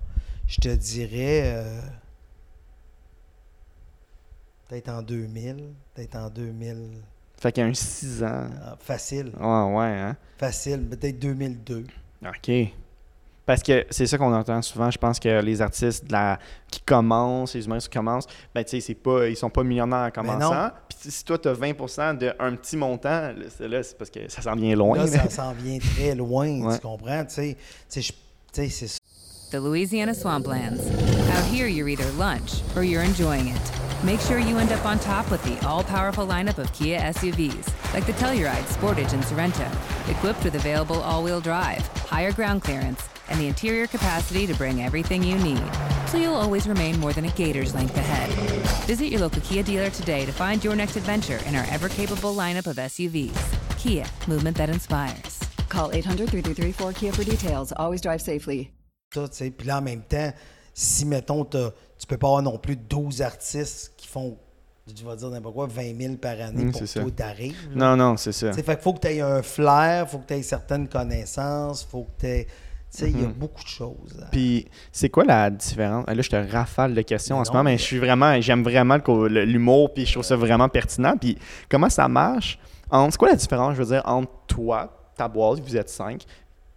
Je 0.51 0.57
te 0.57 0.67
dirais 0.75 1.43
euh, 1.45 1.79
peut-être 4.67 4.89
en 4.89 5.01
2000, 5.01 5.73
peut-être 5.93 6.15
en 6.17 6.29
2000, 6.29 6.89
Fait 7.39 7.53
qu'il 7.53 7.63
y 7.63 7.65
a 7.65 7.69
un 7.69 7.73
6 7.73 8.21
ans. 8.23 8.49
ah, 8.61 8.75
facile, 8.77 9.31
Ouais, 9.39 9.73
ouais, 9.77 9.97
hein? 9.99 10.17
facile, 10.37 10.81
peut-être 10.89 11.19
2002. 11.19 11.85
OK. 12.25 12.51
Parce 13.45 13.63
que 13.63 13.85
c'est 13.89 14.05
ça 14.07 14.17
qu'on 14.17 14.33
entend 14.33 14.61
souvent. 14.61 14.91
Je 14.91 14.97
pense 14.97 15.19
que 15.21 15.41
les 15.41 15.61
artistes 15.61 16.05
de 16.05 16.11
la... 16.11 16.37
qui 16.69 16.81
commencent, 16.81 17.55
les 17.55 17.65
humoristes 17.65 17.87
qui 17.89 17.97
commencent, 17.97 18.27
ben, 18.53 18.63
tu 18.65 18.79
sais, 18.81 18.93
pas... 18.93 19.27
ils 19.29 19.37
sont 19.37 19.49
pas 19.49 19.63
millionnaires 19.63 20.07
en 20.07 20.11
commençant. 20.11 20.53
non. 20.53 20.69
Puis 20.89 21.11
si 21.11 21.23
toi, 21.23 21.37
tu 21.39 21.47
as 21.47 21.53
20 21.53 22.13
d'un 22.17 22.55
petit 22.57 22.75
montant, 22.75 23.31
là, 23.59 23.83
c'est 23.83 23.97
parce 23.97 24.09
que 24.11 24.29
ça 24.29 24.41
s'en 24.41 24.55
vient 24.55 24.75
loin. 24.75 24.97
Là, 24.97 25.07
ça 25.07 25.29
s'en 25.29 25.53
vient 25.53 25.79
très 25.79 26.13
loin, 26.13 26.61
Ouais. 26.61 26.75
tu 26.75 26.81
comprends? 26.81 27.23
Sais, 27.29 27.57
tu 27.89 28.01
sais, 28.01 28.13
c'est 28.69 28.87
ça. 28.87 28.97
The 29.51 29.59
Louisiana 29.59 30.13
Swamplands. 30.13 30.79
Out 31.31 31.43
here, 31.47 31.67
you're 31.67 31.89
either 31.89 32.09
lunch 32.13 32.61
or 32.73 32.85
you're 32.85 33.03
enjoying 33.03 33.49
it. 33.49 33.71
Make 34.01 34.21
sure 34.21 34.39
you 34.39 34.57
end 34.57 34.71
up 34.71 34.85
on 34.85 34.97
top 34.97 35.29
with 35.29 35.43
the 35.43 35.67
all 35.67 35.83
powerful 35.83 36.25
lineup 36.25 36.57
of 36.57 36.71
Kia 36.71 37.01
SUVs, 37.01 37.93
like 37.93 38.05
the 38.05 38.13
Telluride, 38.13 38.63
Sportage, 38.63 39.11
and 39.11 39.25
Sorrento, 39.25 39.69
equipped 40.07 40.45
with 40.45 40.55
available 40.55 41.01
all 41.01 41.21
wheel 41.21 41.41
drive, 41.41 41.85
higher 42.07 42.31
ground 42.31 42.63
clearance, 42.63 43.09
and 43.27 43.41
the 43.41 43.47
interior 43.47 43.87
capacity 43.87 44.47
to 44.47 44.53
bring 44.53 44.83
everything 44.83 45.21
you 45.21 45.37
need. 45.39 45.61
So 46.07 46.17
you'll 46.17 46.35
always 46.35 46.65
remain 46.65 46.97
more 47.01 47.11
than 47.11 47.25
a 47.25 47.31
gator's 47.31 47.75
length 47.75 47.97
ahead. 47.97 48.29
Visit 48.85 49.07
your 49.07 49.19
local 49.19 49.41
Kia 49.41 49.63
dealer 49.63 49.89
today 49.89 50.25
to 50.25 50.31
find 50.31 50.63
your 50.63 50.77
next 50.77 50.95
adventure 50.95 51.41
in 51.45 51.57
our 51.57 51.65
ever 51.71 51.89
capable 51.89 52.33
lineup 52.33 52.67
of 52.67 52.77
SUVs. 52.77 53.37
Kia, 53.77 54.05
movement 54.29 54.55
that 54.55 54.69
inspires. 54.69 55.41
Call 55.67 55.91
800 55.91 56.29
333 56.29 56.71
4KIA 56.71 57.13
for 57.13 57.25
details. 57.25 57.73
Always 57.73 57.99
drive 57.99 58.21
safely. 58.21 58.71
Ça, 59.13 59.27
tu 59.27 59.35
sais. 59.37 59.51
Puis 59.51 59.67
là, 59.67 59.79
en 59.79 59.81
même 59.81 60.01
temps, 60.01 60.31
si, 60.73 61.05
mettons, 61.05 61.43
tu 61.45 61.57
peux 62.07 62.17
pas 62.17 62.27
avoir 62.27 62.41
non 62.41 62.57
plus 62.57 62.75
12 62.75 63.21
artistes 63.21 63.93
qui 63.97 64.07
font, 64.07 64.37
tu 64.95 65.03
vas 65.03 65.15
dire 65.15 65.29
n'importe 65.29 65.55
quoi, 65.55 65.67
20 65.67 65.97
000 65.99 66.15
par 66.15 66.39
année 66.39 66.65
Mm, 66.65 66.71
pour 66.71 66.81
toi, 66.81 67.11
t'arrives. 67.15 67.69
Non, 67.75 67.95
non, 67.95 68.17
c'est 68.17 68.31
ça. 68.31 68.49
Tu 68.49 68.55
sais, 68.55 68.63
fait 68.63 68.75
qu'il 68.75 68.83
faut 68.83 68.93
que 68.93 68.99
tu 68.99 69.07
aies 69.09 69.21
un 69.21 69.41
flair, 69.41 70.09
faut 70.09 70.19
que 70.19 70.27
tu 70.27 70.33
aies 70.35 70.43
certaines 70.43 70.87
connaissances, 70.87 71.83
faut 71.83 72.03
que 72.03 72.21
tu 72.21 72.27
aies. 72.27 72.47
Tu 72.93 72.97
sais, 72.97 73.09
il 73.09 73.21
y 73.21 73.23
a 73.23 73.27
beaucoup 73.27 73.63
de 73.63 73.69
choses. 73.69 74.15
Mhm. 74.17 74.27
Puis 74.31 74.67
c'est 74.91 75.07
quoi 75.09 75.23
la 75.23 75.49
différence? 75.49 76.03
Ah, 76.07 76.13
Là, 76.13 76.21
je 76.21 76.29
te 76.29 76.35
rafale 76.35 76.93
de 76.93 77.01
questions 77.03 77.37
Mais 77.37 77.41
en 77.41 77.45
ce 77.45 77.51
moment, 77.51 77.63
mais 77.63 77.77
je 77.77 77.83
suis 77.83 77.99
vraiment, 77.99 78.39
j'aime 78.41 78.63
vraiment 78.63 78.97
l'humour, 79.29 79.93
puis 79.93 80.05
je 80.05 80.11
trouve 80.11 80.25
ça 80.25 80.35
vraiment 80.35 80.67
pertinent. 80.67 81.15
Puis 81.15 81.37
comment 81.69 81.89
ça 81.89 82.09
marche? 82.09 82.59
C'est 82.91 83.17
quoi 83.17 83.29
la 83.29 83.35
différence, 83.35 83.75
je 83.77 83.83
veux 83.83 83.93
dire, 83.93 84.01
entre 84.03 84.31
toi, 84.47 84.91
ta 85.15 85.29
boîte, 85.29 85.61
vous 85.61 85.77
êtes 85.77 85.89
cinq, 85.89 86.23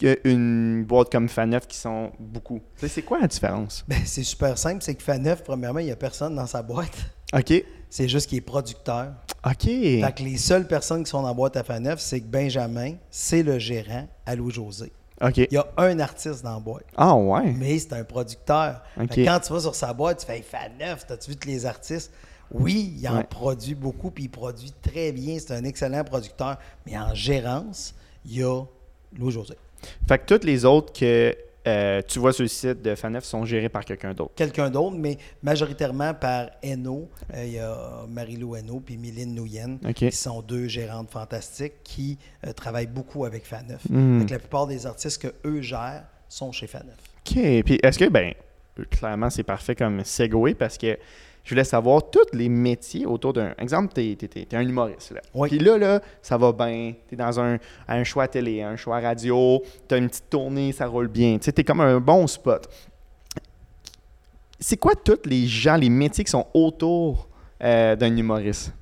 qu'une 0.04 0.84
boîte 0.84 1.10
comme 1.10 1.28
Faneuf 1.28 1.66
qui 1.66 1.76
sont 1.76 2.10
beaucoup? 2.18 2.60
C'est 2.76 3.02
quoi 3.02 3.18
la 3.20 3.26
différence? 3.26 3.84
Ben, 3.88 3.98
c'est 4.04 4.22
super 4.22 4.56
simple, 4.58 4.82
c'est 4.82 4.94
que 4.94 5.02
Faneuf, 5.02 5.42
premièrement, 5.42 5.80
il 5.80 5.86
n'y 5.86 5.92
a 5.92 5.96
personne 5.96 6.34
dans 6.34 6.46
sa 6.46 6.62
boîte. 6.62 6.96
OK. 7.32 7.52
C'est 7.90 8.08
juste 8.08 8.28
qu'il 8.28 8.38
est 8.38 8.42
producteur. 8.42 9.12
OK. 9.46 9.62
Fait 9.64 10.14
que 10.16 10.22
les 10.22 10.36
seules 10.36 10.66
personnes 10.66 11.04
qui 11.04 11.10
sont 11.10 11.22
dans 11.22 11.28
la 11.28 11.34
boîte 11.34 11.56
à 11.56 11.62
Faneuf, 11.64 12.00
c'est 12.00 12.20
que 12.20 12.26
Benjamin, 12.26 12.94
c'est 13.10 13.42
le 13.42 13.58
gérant 13.58 14.08
à 14.26 14.34
Louis-José. 14.34 14.92
OK. 15.22 15.36
Il 15.38 15.48
y 15.52 15.56
a 15.56 15.66
un 15.76 16.00
artiste 16.00 16.42
dans 16.42 16.54
la 16.54 16.60
boîte, 16.60 16.84
Ah 16.96 17.14
ouais. 17.14 17.52
mais 17.52 17.78
c'est 17.78 17.92
un 17.92 18.02
producteur. 18.04 18.82
Fait 18.96 19.06
que 19.06 19.20
Ok. 19.20 19.26
quand 19.26 19.40
tu 19.40 19.52
vas 19.52 19.60
sur 19.60 19.74
sa 19.74 19.92
boîte, 19.92 20.18
tu 20.20 20.26
fais 20.26 20.38
hey, 20.38 20.42
Faneuf, 20.42 21.06
t'as-tu 21.06 21.30
vu 21.30 21.36
tous 21.36 21.48
les 21.48 21.66
artistes? 21.66 22.12
Oui, 22.52 22.94
il 22.98 23.08
en 23.08 23.18
Ouais. 23.18 23.24
produit 23.24 23.74
beaucoup, 23.74 24.10
puis 24.10 24.24
il 24.24 24.28
produit 24.28 24.72
très 24.82 25.12
bien. 25.12 25.38
C'est 25.38 25.54
un 25.54 25.64
excellent 25.64 26.02
producteur. 26.04 26.58
Mais 26.86 26.98
en 26.98 27.14
gérance, 27.14 27.94
il 28.26 28.38
y 28.38 28.42
a 28.42 28.62
Louis-José. 29.16 29.54
Fait 30.08 30.18
que 30.18 30.26
toutes 30.26 30.44
les 30.44 30.64
autres 30.64 30.92
que 30.92 31.34
euh, 31.66 32.02
tu 32.06 32.18
vois 32.18 32.32
sur 32.32 32.42
le 32.42 32.48
site 32.48 32.82
de 32.82 32.94
Faneuf 32.94 33.24
sont 33.24 33.44
gérées 33.46 33.70
par 33.70 33.84
quelqu'un 33.84 34.12
d'autre. 34.12 34.32
quelqu'un 34.34 34.68
d'autre, 34.68 34.96
mais 34.98 35.16
majoritairement 35.42 36.12
par 36.12 36.50
Eno. 36.62 37.08
Euh, 37.34 37.44
Il 37.46 37.52
y 37.52 37.58
a 37.58 38.04
Marie-Lou 38.06 38.56
Eno 38.56 38.80
puis 38.80 38.98
Mylène 38.98 39.34
Nouyen, 39.34 39.78
qui 39.94 40.12
sont 40.12 40.42
deux 40.42 40.68
gérantes 40.68 41.10
fantastiques 41.10 41.82
qui 41.82 42.18
euh, 42.46 42.52
travaillent 42.52 42.86
beaucoup 42.86 43.24
avec 43.24 43.46
Faneuf. 43.46 43.80
Hmm. 43.88 44.20
Fait 44.20 44.26
que 44.26 44.32
la 44.32 44.38
plupart 44.38 44.66
des 44.66 44.84
artistes 44.84 45.22
que 45.22 45.34
eux 45.48 45.62
gèrent 45.62 46.04
sont 46.28 46.52
chez 46.52 46.66
Faneuf. 46.66 46.96
OK. 47.26 47.62
Puis 47.64 47.78
est-ce 47.82 47.98
que, 47.98 48.08
ben, 48.10 48.34
clairement, 48.90 49.30
c'est 49.30 49.42
parfait 49.42 49.74
comme 49.74 50.04
segue 50.04 50.54
parce 50.54 50.76
que 50.76 50.98
je 51.44 51.50
voulais 51.50 51.64
savoir 51.64 52.10
tous 52.10 52.26
les 52.32 52.48
métiers 52.48 53.04
autour 53.06 53.34
d'un. 53.34 53.52
Exemple, 53.58 53.92
t'es- 53.92 54.16
t'es 54.16 54.56
un 54.56 54.62
humoriste. 54.62 55.12
Là. 55.12 55.20
Oui. 55.34 55.48
Puis 55.50 55.58
là, 55.58 55.76
là, 55.76 56.00
ça 56.22 56.38
va 56.38 56.52
bien. 56.52 56.94
T'es 57.08 57.16
dans 57.16 57.38
un, 57.38 57.58
un 57.86 58.02
choix 58.04 58.26
télé, 58.28 58.62
un 58.62 58.76
choix 58.76 58.98
radio. 59.00 59.62
T'as 59.86 59.98
une 59.98 60.08
petite 60.08 60.30
tournée, 60.30 60.72
ça 60.72 60.86
roule 60.86 61.08
bien. 61.08 61.38
Tu 61.38 61.52
t'es 61.52 61.62
comme 61.64 61.80
un 61.82 62.00
bon 62.00 62.26
spot. 62.26 62.66
C'est 64.58 64.76
quoi 64.78 64.94
tous 64.94 65.18
les 65.26 65.46
gens, 65.46 65.76
les 65.76 65.90
métiers 65.90 66.24
qui 66.24 66.30
sont 66.30 66.46
autour 66.54 67.28
euh, 67.62 67.94
d'un 67.96 68.16
humoriste? 68.16 68.72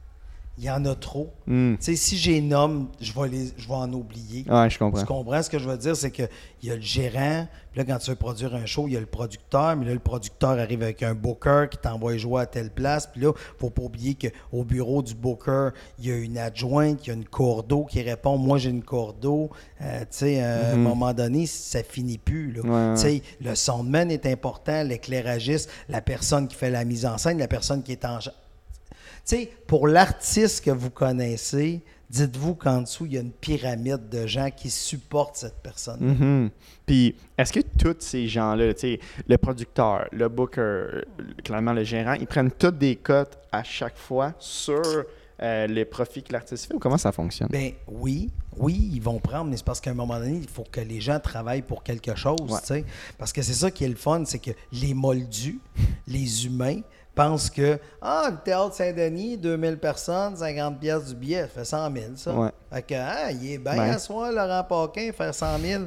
Il 0.62 0.66
y 0.66 0.70
en 0.70 0.84
a 0.84 0.94
trop. 0.94 1.28
Hmm. 1.48 1.74
Si 1.80 2.16
j'ai 2.16 2.40
nomme, 2.40 2.86
je 3.00 3.12
vais, 3.12 3.28
les, 3.28 3.46
je 3.56 3.66
vais 3.66 3.74
en 3.74 3.92
oublier. 3.92 4.44
Ouais, 4.48 4.70
je 4.70 4.78
comprends. 4.78 5.00
Tu 5.00 5.06
comprends 5.06 5.42
ce 5.42 5.50
que 5.50 5.58
je 5.58 5.68
veux 5.68 5.76
dire? 5.76 5.96
C'est 5.96 6.12
qu'il 6.12 6.28
y 6.62 6.70
a 6.70 6.76
le 6.76 6.80
gérant, 6.80 7.48
puis 7.72 7.80
là, 7.80 7.84
quand 7.84 7.98
tu 7.98 8.10
veux 8.10 8.16
produire 8.16 8.54
un 8.54 8.64
show, 8.64 8.86
il 8.86 8.94
y 8.94 8.96
a 8.96 9.00
le 9.00 9.06
producteur, 9.06 9.74
mais 9.74 9.86
là, 9.86 9.92
le 9.92 9.98
producteur 9.98 10.50
arrive 10.50 10.84
avec 10.84 11.02
un 11.02 11.14
booker 11.14 11.64
qui 11.68 11.78
t'envoie 11.78 12.16
jouer 12.16 12.42
à 12.42 12.46
telle 12.46 12.70
place, 12.70 13.08
puis 13.08 13.22
là, 13.22 13.32
faut 13.58 13.70
pas 13.70 13.82
oublier 13.82 14.14
qu'au 14.14 14.62
bureau 14.62 15.02
du 15.02 15.16
booker, 15.16 15.70
il 15.98 16.06
y 16.06 16.12
a 16.12 16.16
une 16.16 16.38
adjointe, 16.38 17.04
il 17.04 17.08
y 17.08 17.10
a 17.10 17.14
une 17.14 17.24
cordeau 17.24 17.84
qui 17.84 18.00
répond 18.00 18.38
Moi, 18.38 18.58
j'ai 18.58 18.70
une 18.70 18.84
cordeau. 18.84 19.50
Euh, 19.80 20.00
tu 20.02 20.06
sais, 20.10 20.44
euh, 20.44 20.70
à 20.70 20.74
un 20.74 20.76
moment 20.76 21.12
donné, 21.12 21.46
ça 21.46 21.82
finit 21.82 22.18
plus. 22.18 22.52
là. 22.52 22.60
Mhm. 22.62 22.70
Ouais, 22.70 22.88
ouais. 22.90 22.94
Tu 22.94 23.00
sais, 23.00 23.22
le 23.40 23.56
soundman 23.56 24.12
est 24.12 24.26
important, 24.26 24.84
l'éclairagiste, 24.84 25.68
la 25.88 26.00
personne 26.00 26.46
qui 26.46 26.54
fait 26.54 26.70
la 26.70 26.84
mise 26.84 27.04
en 27.04 27.18
scène, 27.18 27.38
la 27.38 27.48
personne 27.48 27.82
qui 27.82 27.90
est 27.90 28.04
en. 28.04 28.20
Sais, 29.24 29.50
pour 29.66 29.86
l'artiste 29.86 30.64
que 30.64 30.70
vous 30.70 30.90
connaissez, 30.90 31.80
dites-vous 32.10 32.54
qu'en 32.56 32.82
dessous, 32.82 33.06
il 33.06 33.12
y 33.14 33.18
a 33.18 33.20
une 33.20 33.30
pyramide 33.32 34.08
de 34.08 34.26
gens 34.26 34.50
qui 34.50 34.68
supportent 34.68 35.36
cette 35.36 35.62
personne. 35.62 36.00
Mhm. 36.00 36.50
Puis, 36.84 37.14
est-ce 37.38 37.52
que 37.52 37.60
tous 37.60 37.96
ces 38.00 38.26
gens-là, 38.28 38.72
le 39.28 39.36
producteur, 39.38 40.06
le 40.12 40.28
booker, 40.28 41.04
clairement 41.44 41.72
le 41.72 41.84
gérant, 41.84 42.14
ils 42.14 42.26
prennent 42.26 42.50
toutes 42.50 42.78
des 42.78 42.96
cotes 42.96 43.38
à 43.50 43.62
chaque 43.62 43.96
fois 43.96 44.34
sur 44.38 44.82
euh, 45.40 45.66
les 45.66 45.84
profits 45.84 46.22
que 46.22 46.32
l'artiste 46.32 46.66
fait 46.66 46.74
ou 46.74 46.78
comment 46.78 46.98
ça 46.98 47.12
fonctionne? 47.12 47.48
Ben 47.50 47.72
oui, 47.88 48.30
oui, 48.58 48.90
ils 48.92 49.00
vont 49.00 49.18
prendre, 49.18 49.50
mais 49.50 49.56
c'est 49.56 49.64
parce 49.64 49.80
qu'à 49.80 49.90
un 49.92 49.94
moment 49.94 50.18
donné, 50.18 50.36
il 50.42 50.48
faut 50.48 50.64
que 50.70 50.80
les 50.80 51.00
gens 51.00 51.18
travaillent 51.18 51.62
pour 51.62 51.82
quelque 51.82 52.14
chose, 52.14 52.36
Ouais. 52.50 52.60
tu 52.60 52.66
sais. 52.66 52.84
Parce 53.18 53.32
que 53.32 53.40
c'est 53.40 53.54
ça 53.54 53.70
qui 53.70 53.84
est 53.84 53.88
le 53.88 53.94
fun, 53.96 54.24
c'est 54.26 54.38
que 54.40 54.50
les 54.72 54.92
moldus, 54.94 55.60
les 56.06 56.44
humains, 56.46 56.80
pensent 57.14 57.50
que 57.50 57.78
ah 58.00 58.28
le 58.30 58.36
théâtre 58.42 58.74
Saint-Denis, 58.74 59.36
2000 59.36 59.78
personnes, 59.78 60.36
50 60.36 60.78
pièces 60.80 61.06
du 61.08 61.14
billet, 61.14 61.42
ça 61.42 61.48
fait 61.48 61.64
100 61.64 61.92
000 61.92 62.04
ça. 62.16 62.34
Ouais. 62.34 62.50
Fait 62.72 62.82
que 62.82 62.94
ah, 62.94 63.30
il 63.32 63.52
est 63.52 63.58
bien 63.58 63.72
à 63.92 63.98
soi 63.98 64.30
Laurent 64.32 64.64
Paquin 64.64 65.10
faire 65.12 65.34
100 65.34 65.58
000. 65.58 65.84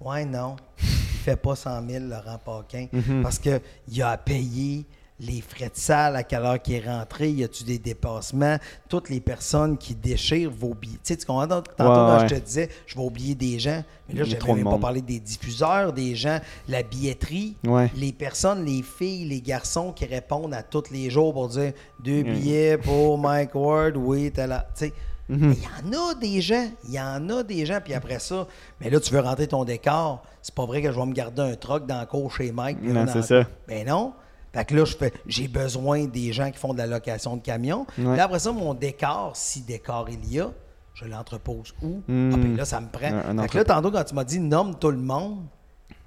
Ouais 0.00 0.24
non, 0.24 0.56
il 0.80 0.84
fait 1.24 1.36
pas 1.36 1.54
100 1.54 1.88
000 1.88 2.04
Laurent 2.06 2.38
Paquin 2.44 2.86
Mhm. 2.92 3.22
parce 3.22 3.38
que 3.38 3.60
il 3.88 4.02
a 4.02 4.10
à 4.10 4.16
payer 4.16 4.84
les 5.22 5.40
frais 5.40 5.66
de 5.68 5.76
salle, 5.76 6.16
à 6.16 6.24
quelle 6.24 6.42
heure 6.42 6.60
qui 6.60 6.74
est 6.74 6.84
rentré, 6.86 7.30
y 7.30 7.44
a-tu 7.44 7.62
des 7.64 7.78
dépassements, 7.78 8.56
toutes 8.88 9.08
les 9.08 9.20
personnes 9.20 9.78
qui 9.78 9.94
déchirent 9.94 10.50
vos 10.50 10.74
billets. 10.74 10.94
Tu 10.94 11.14
sais, 11.14 11.16
tu 11.16 11.26
comprends? 11.26 11.46
Tantôt, 11.46 11.70
quand 11.76 12.18
ouais. 12.18 12.28
je 12.28 12.34
te 12.34 12.40
disais, 12.40 12.68
je 12.86 12.96
vais 12.96 13.04
oublier 13.04 13.34
des 13.34 13.58
gens, 13.58 13.84
mais 14.08 14.14
là, 14.16 14.24
je 14.24 14.34
n'avais 14.36 14.54
même 14.54 14.64
pas 14.64 14.78
parlé 14.78 15.00
des 15.00 15.20
diffuseurs, 15.20 15.92
des 15.92 16.16
gens, 16.16 16.40
la 16.68 16.82
billetterie, 16.82 17.56
Ouais. 17.64 17.90
les 17.96 18.12
personnes, 18.12 18.64
les 18.64 18.82
filles, 18.82 19.26
les 19.26 19.40
garçons 19.40 19.92
qui 19.92 20.06
répondent 20.06 20.54
à 20.54 20.62
tous 20.62 20.90
les 20.90 21.08
jours 21.08 21.32
pour 21.32 21.48
dire 21.48 21.72
deux 22.02 22.22
billets 22.22 22.76
pour 22.78 23.16
Mike 23.16 23.54
Ward, 23.54 23.96
oui, 23.96 24.30
t'as 24.32 24.46
là. 24.48 24.66
Tu 24.76 24.86
sais, 24.86 24.92
mais 25.28 25.54
il 25.54 25.62
y 25.62 25.96
en 25.96 26.10
a 26.10 26.14
des 26.14 26.40
gens, 26.40 26.66
il 26.84 26.94
y 26.94 27.00
en 27.00 27.28
a 27.30 27.42
des 27.44 27.64
gens, 27.64 27.78
puis 27.82 27.94
après 27.94 28.18
ça, 28.18 28.46
mais 28.80 28.90
là, 28.90 28.98
tu 29.00 29.14
veux 29.14 29.20
rentrer 29.20 29.46
ton 29.46 29.64
décor, 29.64 30.22
c'est 30.42 30.54
pas 30.54 30.66
vrai 30.66 30.82
que 30.82 30.90
je 30.92 30.98
vais 30.98 31.06
me 31.06 31.14
garder 31.14 31.42
un 31.42 31.54
truck 31.54 31.86
dans 31.86 32.00
le 32.00 32.06
cour 32.06 32.34
chez 32.34 32.50
Mike. 32.52 32.78
Non, 32.82 33.06
c'est 33.10 33.22
ça. 33.22 33.44
Ben 33.68 33.86
non. 33.86 34.12
Fait 34.52 34.64
que 34.66 34.74
là, 34.76 34.84
je 34.84 34.96
fais, 34.96 35.12
j'ai 35.26 35.48
besoin 35.48 36.04
des 36.06 36.32
gens 36.32 36.50
qui 36.50 36.58
font 36.58 36.72
de 36.74 36.78
la 36.78 36.86
location 36.86 37.36
de 37.36 37.42
camions. 37.42 37.86
Ouais. 37.98 38.16
Là, 38.16 38.24
après 38.24 38.38
ça, 38.38 38.52
mon 38.52 38.74
décor, 38.74 39.32
si 39.34 39.62
décor 39.62 40.08
il 40.10 40.30
y 40.32 40.40
a, 40.40 40.50
je 40.94 41.06
l'entrepose 41.06 41.74
où? 41.82 42.02
Hmm. 42.06 42.30
Ah, 42.34 42.36
ben 42.36 42.56
là, 42.56 42.64
ça 42.66 42.80
me 42.80 42.88
prend. 42.88 43.06
Un- 43.06 43.38
un 43.38 43.42
fait 43.42 43.48
que 43.48 43.56
là, 43.58 43.64
tantôt, 43.64 43.90
quand 43.90 44.04
tu 44.04 44.14
m'as 44.14 44.24
dit 44.24 44.40
nomme 44.40 44.78
tout 44.78 44.90
le 44.90 44.98
monde, 44.98 45.44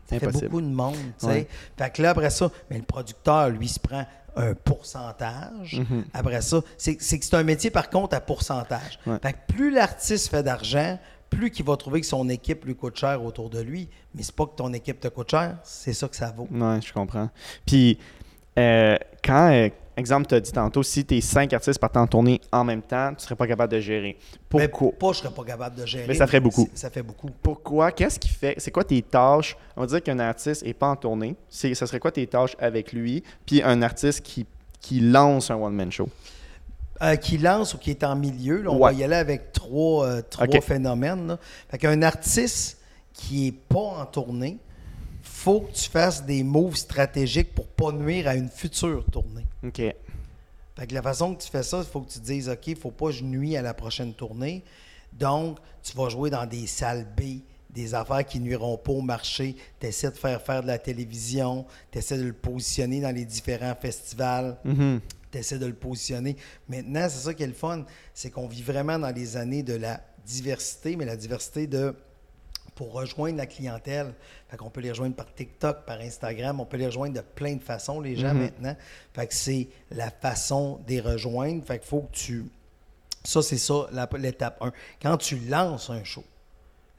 ça 0.07 0.19
fait 0.19 0.27
Impossible. 0.27 0.49
beaucoup 0.49 0.61
de 0.61 0.67
monde, 0.67 0.93
tu 1.19 1.25
sais. 1.25 1.27
Ouais. 1.27 1.47
Fait 1.77 1.89
que 1.91 2.01
là, 2.03 2.11
après 2.11 2.29
ça, 2.29 2.51
mais 2.69 2.77
le 2.77 2.83
producteur, 2.83 3.49
lui, 3.49 3.67
se 3.67 3.79
prend 3.79 4.05
un 4.35 4.53
pourcentage. 4.53 5.79
Mhm. 5.79 6.05
Après 6.13 6.41
ça, 6.41 6.61
c'est 6.77 6.95
que 6.97 7.03
c'est 7.03 7.33
un 7.33 7.43
métier, 7.43 7.71
par 7.71 7.89
contre, 7.89 8.15
à 8.15 8.21
pourcentage. 8.21 8.99
Ouais. 9.07 9.17
Fait 9.21 9.33
que 9.33 9.37
plus 9.47 9.71
l'artiste 9.71 10.29
fait 10.29 10.43
d'argent, 10.43 10.99
plus 11.29 11.49
qu'il 11.51 11.65
va 11.65 11.75
trouver 11.77 12.01
que 12.01 12.05
son 12.07 12.29
équipe 12.29 12.65
lui 12.65 12.75
coûte 12.75 12.97
cher 12.97 13.23
autour 13.23 13.49
de 13.49 13.59
lui. 13.59 13.89
Mais 14.13 14.21
c'est 14.23 14.35
pas 14.35 14.45
que 14.45 14.55
ton 14.55 14.71
équipe 14.73 14.99
te 14.99 15.07
coûte 15.07 15.31
cher, 15.31 15.57
c'est 15.63 15.93
ça 15.93 16.07
que 16.07 16.15
ça 16.15 16.31
vaut. 16.35 16.47
Ouais, 16.51 16.79
je 16.81 16.93
comprends. 16.93 17.29
Puis, 17.65 17.97
euh, 18.57 18.97
quand, 19.23 19.51
euh, 19.51 19.69
exemple, 19.97 20.27
tu 20.27 20.35
as 20.35 20.39
dit 20.39 20.51
tantôt, 20.51 20.83
si 20.83 21.03
tes 21.05 21.19
cinq 21.21 21.53
artistes 21.53 21.79
partent 21.79 21.97
en 21.97 22.07
tournée 22.07 22.39
en 22.51 22.63
même 22.63 22.81
temps, 22.81 23.13
tu 23.17 23.23
serais 23.23 23.35
pas 23.35 23.47
capable 23.47 23.73
de 23.73 23.79
gérer. 23.79 24.17
Mais 24.53 24.67
Pourquoi? 24.67 24.91
pas, 24.97 25.13
je 25.13 25.19
serais 25.19 25.33
pas 25.33 25.43
capable 25.43 25.75
de 25.75 25.85
gérer. 25.85 26.05
Mais 26.07 26.13
ça 26.13 26.27
ferait 26.27 26.39
beaucoup. 26.39 26.69
Ça 26.73 26.89
fait 26.89 27.03
beaucoup. 27.03 27.29
Pourquoi? 27.41 27.91
Qu'est-ce 27.91 28.19
qui 28.19 28.29
fait? 28.29 28.55
C'est 28.57 28.71
quoi 28.71 28.83
tes 28.83 29.01
tâches? 29.01 29.57
On 29.75 29.81
va 29.81 29.87
dire 29.87 30.01
qu'un 30.03 30.19
artiste 30.19 30.63
n'est 30.65 30.73
pas 30.73 30.87
en 30.87 30.95
tournée. 30.95 31.35
C'est, 31.49 31.73
ça 31.75 31.85
serait 31.87 31.99
quoi 31.99 32.11
tes 32.11 32.27
tâches 32.27 32.55
avec 32.59 32.93
lui? 32.93 33.23
Puis 33.45 33.61
un 33.63 33.81
artiste 33.81 34.21
qui, 34.21 34.45
qui 34.79 34.99
lance 35.01 35.51
un 35.51 35.55
one-man 35.55 35.91
show. 35.91 36.07
Euh, 37.01 37.17
qui 37.17 37.37
lance 37.37 37.73
ou 37.73 37.77
qui 37.77 37.91
est 37.91 38.05
en 38.05 38.15
milieu, 38.15 38.61
là, 38.61 38.69
on 38.71 38.75
Ouais. 38.77 38.93
va 38.93 38.97
y 38.97 39.03
aller 39.03 39.15
avec 39.17 39.51
trois, 39.51 40.05
euh, 40.07 40.21
trois 40.29 40.47
phénomènes. 40.61 41.27
Là. 41.27 41.39
Fait 41.69 41.77
qu'un 41.77 42.01
artiste 42.03 42.77
qui 43.11 43.47
est 43.47 43.51
pas 43.51 43.79
en 43.79 44.05
tournée, 44.05 44.57
faut 45.45 45.61
que 45.61 45.73
tu 45.73 45.87
fasses 45.91 46.25
des 46.25 46.41
moves 46.41 46.75
stratégiques 46.75 47.53
pour 47.53 47.67
pas 47.67 47.91
nuire 47.91 48.27
à 48.27 48.35
une 48.35 48.49
future 48.49 49.05
tournée. 49.11 49.45
OK. 49.63 49.77
Fait 49.77 50.87
que 50.87 50.93
la 50.95 51.03
façon 51.03 51.35
que 51.35 51.43
tu 51.43 51.49
fais 51.51 51.61
ça, 51.61 51.77
il 51.77 51.85
faut 51.85 52.01
que 52.01 52.11
tu 52.11 52.19
te 52.19 52.25
dises, 52.25 52.49
OK, 52.49 52.65
il 52.65 52.75
faut 52.75 52.89
pas 52.89 53.05
que 53.07 53.11
je 53.11 53.23
nuis 53.23 53.55
à 53.55 53.61
la 53.61 53.75
prochaine 53.75 54.15
tournée. 54.15 54.63
Donc, 55.13 55.59
tu 55.83 55.95
vas 55.95 56.09
jouer 56.09 56.31
dans 56.31 56.47
des 56.47 56.65
salles 56.65 57.05
B, 57.15 57.41
des 57.69 57.93
affaires 57.93 58.25
qui 58.25 58.39
nuiront 58.39 58.75
pas 58.77 58.91
au 58.93 59.01
marché. 59.01 59.55
Tu 59.79 59.85
essaies 59.85 60.09
de 60.09 60.15
faire 60.17 60.41
faire 60.41 60.63
de 60.63 60.67
la 60.67 60.79
télévision, 60.79 61.67
tu 61.91 61.99
essaies 61.99 62.17
de 62.17 62.23
le 62.23 62.33
positionner 62.33 62.99
dans 62.99 63.13
les 63.13 63.25
différents 63.25 63.75
festivals 63.79 64.57
Mhm. 64.65 64.99
tu 65.31 65.37
essaies 65.37 65.59
de 65.59 65.67
le 65.67 65.75
positionner. 65.75 66.37
Maintenant, 66.67 67.05
c'est 67.07 67.23
ça 67.23 67.35
qui 67.35 67.43
est 67.43 67.47
le 67.47 67.53
fun, 67.53 67.85
c'est 68.15 68.31
qu'on 68.31 68.47
vit 68.47 68.63
vraiment 68.63 68.97
dans 68.97 69.13
les 69.13 69.37
années 69.37 69.61
de 69.61 69.75
la 69.75 70.01
diversité, 70.25 70.95
mais 70.95 71.05
la 71.05 71.17
diversité 71.17 71.67
de 71.67 71.93
pour 72.73 72.91
rejoindre 72.91 73.37
la 73.37 73.45
clientèle. 73.45 74.13
Fait 74.55 74.59
qu'on 74.59 74.69
peut 74.69 74.79
les 74.79 74.91
rejoindre 74.91 75.15
par 75.17 75.33
TikTok, 75.33 75.83
par 75.85 75.99
Instagram, 75.99 76.61
on 76.61 76.65
peut 76.65 76.77
les 76.77 76.85
rejoindre 76.85 77.15
de 77.15 77.19
plein 77.19 77.55
de 77.55 77.61
façons, 77.61 77.99
les 77.99 78.15
gens, 78.15 78.33
maintenant. 78.33 78.73
Fait 79.13 79.27
que 79.27 79.33
c'est 79.33 79.67
la 79.91 80.09
façon 80.09 80.79
de 80.87 80.91
les 80.93 81.01
rejoindre. 81.01 81.61
Fait 81.65 81.77
qu'il 81.77 81.89
faut 81.89 82.03
que 82.03 82.15
tu... 82.15 82.45
Ça, 83.21 83.41
c'est 83.41 83.57
ça, 83.57 83.87
l'étape 84.17 84.61
1. 84.61 84.71
Quand 85.01 85.17
tu 85.17 85.39
lances 85.39 85.89
un 85.89 86.05
show, 86.05 86.23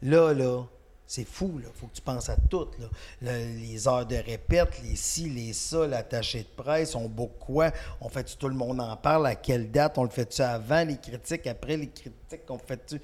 là, 0.02 0.34
là, 0.34 0.64
c'est 1.06 1.24
fou, 1.26 1.58
là. 1.62 1.70
Faut 1.72 1.86
que 1.86 1.94
tu 1.94 2.02
penses 2.02 2.28
à 2.28 2.36
tout, 2.36 2.68
là. 2.78 2.88
Le- 3.22 3.58
les 3.58 3.88
heures 3.88 4.04
de 4.04 4.16
répète, 4.16 4.82
les 4.82 4.94
ci, 4.94 5.30
les 5.30 5.54
ça, 5.54 5.86
l'attaché 5.86 6.40
de 6.40 6.62
presse, 6.62 6.94
on 6.94 7.08
book 7.08 7.38
quoi, 7.40 7.70
on 8.02 8.10
fait 8.10 8.36
tout 8.38 8.48
le 8.50 8.54
monde 8.54 8.82
en 8.82 8.96
parle, 8.98 9.28
à 9.28 9.34
quelle 9.34 9.70
date, 9.70 9.96
on 9.96 10.04
le 10.04 10.10
fait-tu 10.10 10.42
avant 10.42 10.84
les 10.84 10.98
critiques, 10.98 11.46
après 11.46 11.78
les 11.78 11.88
critiques, 11.88 12.50
on 12.50 12.58
fait-tu... 12.58 13.00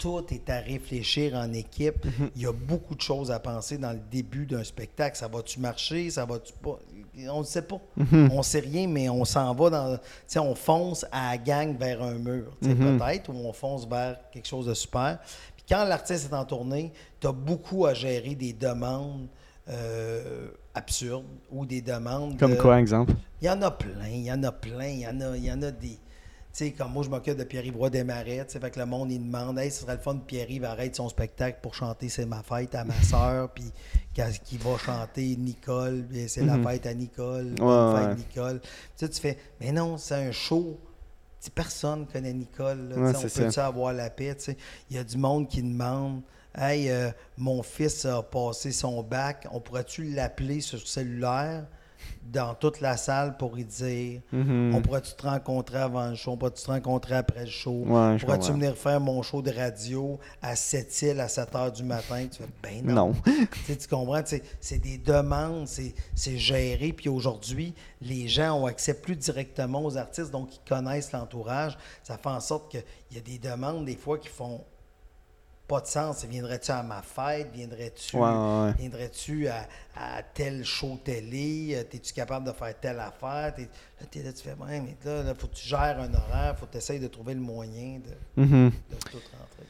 Tout 0.00 0.24
est 0.32 0.48
à 0.48 0.60
réfléchir 0.60 1.34
en 1.34 1.52
équipe. 1.52 2.06
Il 2.34 2.40
y 2.42 2.46
a 2.46 2.52
beaucoup 2.52 2.94
de 2.94 3.00
choses 3.02 3.30
à 3.30 3.38
penser 3.38 3.76
dans 3.76 3.92
le 3.92 4.00
début 4.10 4.46
d'un 4.46 4.64
spectacle. 4.64 5.14
Ça 5.16 5.28
va-tu 5.28 5.60
marcher? 5.60 6.08
Ça 6.08 6.24
va-tu 6.24 6.54
pas? 6.54 6.78
On 7.28 7.40
ne 7.40 7.44
sait 7.44 7.60
pas. 7.62 7.78
On 8.12 8.38
ne 8.38 8.42
sait 8.42 8.60
rien, 8.60 8.88
mais 8.88 9.10
on 9.10 9.26
s'en 9.26 9.54
va 9.54 9.68
dans. 9.68 9.96
Tu 9.98 10.02
sais, 10.26 10.38
on 10.38 10.54
fonce 10.54 11.04
à 11.12 11.32
la 11.32 11.36
gang 11.38 11.76
vers 11.78 12.02
un 12.02 12.14
mur, 12.14 12.50
sais, 12.62 12.74
peut-être, 12.74 13.28
ou 13.28 13.34
on 13.34 13.52
fonce 13.52 13.86
vers 13.86 14.16
quelque 14.32 14.48
chose 14.48 14.66
de 14.66 14.74
super. 14.74 15.18
Puis 15.54 15.66
quand 15.68 15.84
l'artiste 15.84 16.30
est 16.32 16.34
en 16.34 16.46
tournée, 16.46 16.92
tu 17.20 17.26
as 17.26 17.32
beaucoup 17.32 17.84
à 17.84 17.92
gérer 17.92 18.34
des 18.34 18.54
demandes 18.54 19.26
euh, 19.68 20.48
absurdes 20.74 21.24
ou 21.50 21.66
des 21.66 21.82
demandes. 21.82 22.38
Comme 22.38 22.56
de- 22.56 22.60
quoi, 22.60 22.80
exemple? 22.80 23.12
il 23.42 23.46
y 23.46 23.50
en 23.50 23.60
a 23.62 23.70
plein, 23.70 24.08
il 24.08 24.24
y 24.24 24.32
en 24.32 24.42
a 24.42 24.50
plein, 24.52 24.86
il 24.86 25.00
y 25.00 25.06
en 25.06 25.20
a, 25.20 25.36
il 25.36 25.44
y 25.44 25.52
en 25.52 25.62
a 25.62 25.70
des. 25.70 25.98
Tu 26.52 26.64
sais, 26.64 26.72
comme 26.72 26.92
moi, 26.92 27.04
je 27.04 27.08
m'occupe 27.08 27.36
de 27.36 27.44
Pierre-Yves 27.44 27.76
Roy 27.76 27.90
Desmarais, 27.90 28.44
tu 28.46 28.52
sais, 28.52 28.58
fait 28.60 28.70
que 28.72 28.80
le 28.80 28.86
monde, 28.86 29.12
il 29.12 29.20
demande, 29.24 29.56
hey, 29.58 29.70
ce 29.70 29.82
serait 29.82 29.94
le 29.94 30.00
fun 30.00 30.16
que 30.18 30.24
Pierre-Yves 30.24 30.64
arrête 30.64 30.96
son 30.96 31.08
spectacle 31.08 31.58
pour 31.62 31.74
chanter 31.74 32.08
C'est 32.08 32.26
ma 32.26 32.42
fête 32.42 32.74
à 32.74 32.82
ma 32.84 32.94
soeur, 33.02 33.50
puis 33.50 33.70
qu'il 34.12 34.58
va 34.58 34.76
chanter 34.76 35.36
Nicole, 35.36 36.04
puis 36.10 36.28
c'est 36.28 36.44
la 36.44 36.58
fête 36.58 36.86
à 36.86 36.94
Nicole, 36.94 37.54
Mhm. 37.58 37.60
Ouais, 37.62 38.00
fête 38.00 38.08
ouais. 38.08 38.14
Nicole. 38.16 38.60
Tu 38.60 38.68
sais, 38.96 39.08
tu 39.08 39.20
fais, 39.20 39.38
mais 39.60 39.70
non, 39.70 39.96
c'est 39.96 40.16
un 40.16 40.32
show. 40.32 40.76
Tu 41.40 41.46
sais, 41.46 41.50
personne 41.54 42.06
connaît 42.06 42.32
Nicole. 42.32 42.88
là, 42.88 42.96
Ouais, 42.96 43.16
on 43.16 43.22
peut-tu 43.22 43.60
avoir 43.60 43.92
la 43.92 44.10
paix? 44.10 44.36
Il 44.90 44.96
y 44.96 44.98
a 44.98 45.04
du 45.04 45.16
monde 45.18 45.48
qui 45.48 45.62
demande 45.62 46.22
Hey, 46.52 46.90
euh, 46.90 47.10
mon 47.38 47.62
fils 47.62 48.04
a 48.06 48.24
passé 48.24 48.72
son 48.72 49.04
bac, 49.04 49.46
on 49.52 49.60
pourrait-tu 49.60 50.02
l'appeler 50.02 50.60
sur 50.60 50.84
cellulaire? 50.86 51.64
Dans 52.22 52.54
toute 52.54 52.80
la 52.80 52.96
salle 52.96 53.36
pour 53.36 53.54
lui 53.56 53.64
dire 53.64 54.20
Mhm. 54.32 54.74
On 54.74 54.82
pourrait-tu 54.82 55.14
te 55.14 55.26
rencontrer 55.26 55.78
avant 55.78 56.08
le 56.08 56.14
show, 56.14 56.32
on 56.32 56.36
pourrait-tu 56.36 56.62
te 56.62 56.70
rencontrer 56.70 57.16
après 57.16 57.44
le 57.44 57.50
show? 57.50 57.82
Ouais, 57.86 58.18
je 58.18 58.24
Pourrais-tu 58.24 58.52
venir 58.52 58.76
faire 58.76 59.00
mon 59.00 59.20
show 59.22 59.42
de 59.42 59.50
radio 59.50 60.18
à 60.40 60.54
7 60.54 61.02
îles 61.02 61.20
à 61.20 61.28
7 61.28 61.54
heures 61.54 61.72
du 61.72 61.82
matin? 61.82 62.26
Tu 62.30 62.38
fais 62.42 62.48
Ben 62.62 62.84
non. 62.84 62.94
Non. 62.94 63.14
Tu 63.66 63.88
comprends? 63.88 64.22
C'est 64.60 64.78
des 64.78 64.98
demandes, 64.98 65.66
c'est 65.66 65.94
c'est 66.14 66.38
géré. 66.38 66.92
Puis 66.92 67.08
aujourd'hui, 67.08 67.74
les 68.00 68.28
gens 68.28 68.60
ont 68.60 68.66
accès 68.66 68.94
plus 68.94 69.16
directement 69.16 69.84
aux 69.84 69.96
artistes, 69.96 70.30
donc 70.30 70.54
ils 70.54 70.68
connaissent 70.68 71.12
l'entourage. 71.12 71.76
Ça 72.02 72.16
fait 72.16 72.28
en 72.28 72.40
sorte 72.40 72.70
qu'il 72.70 72.82
y 73.12 73.18
a 73.18 73.20
des 73.20 73.38
demandes, 73.38 73.84
des 73.84 73.96
fois, 73.96 74.18
qui 74.18 74.28
font 74.28 74.60
pas 75.70 75.80
de 75.80 75.86
sens. 75.86 76.24
Viendrais-tu 76.24 76.70
à 76.72 76.82
ma 76.82 77.00
fête? 77.00 77.48
Viendrais-tu 77.54 78.16
Ouais, 78.16 78.22
ouais, 78.22 78.28
ouais. 78.66 78.72
viendrais-tu 78.78 79.46
à, 79.48 79.66
à 79.96 80.22
tel 80.34 80.64
show 80.64 80.98
télé? 81.04 81.74
Euh, 81.76 81.84
Es-tu 81.96 82.12
capable 82.12 82.46
de 82.46 82.52
faire 82.52 82.74
telle 82.80 82.98
affaire? 82.98 83.54
T'es- 83.54 83.62
là, 84.00 84.06
t'es 84.10 84.22
là, 84.22 84.32
tu 84.32 84.42
fais, 84.42 84.50
ouais, 84.60 84.80
mais 84.80 84.96
là, 85.04 85.22
il 85.28 85.34
faut 85.40 85.46
que 85.46 85.54
tu 85.54 85.66
gères 85.68 85.98
un 86.00 86.12
horaire, 86.12 86.56
faut 86.58 86.66
que 86.66 86.72
tu 86.72 86.78
essayes 86.78 86.98
de 87.00 87.06
trouver 87.06 87.34
le 87.34 87.40
moyen 87.40 88.00
de, 88.36 88.42
Mhm. 88.42 88.70
de 88.90 88.96
tout 89.10 89.18
rentrer. 89.38 89.64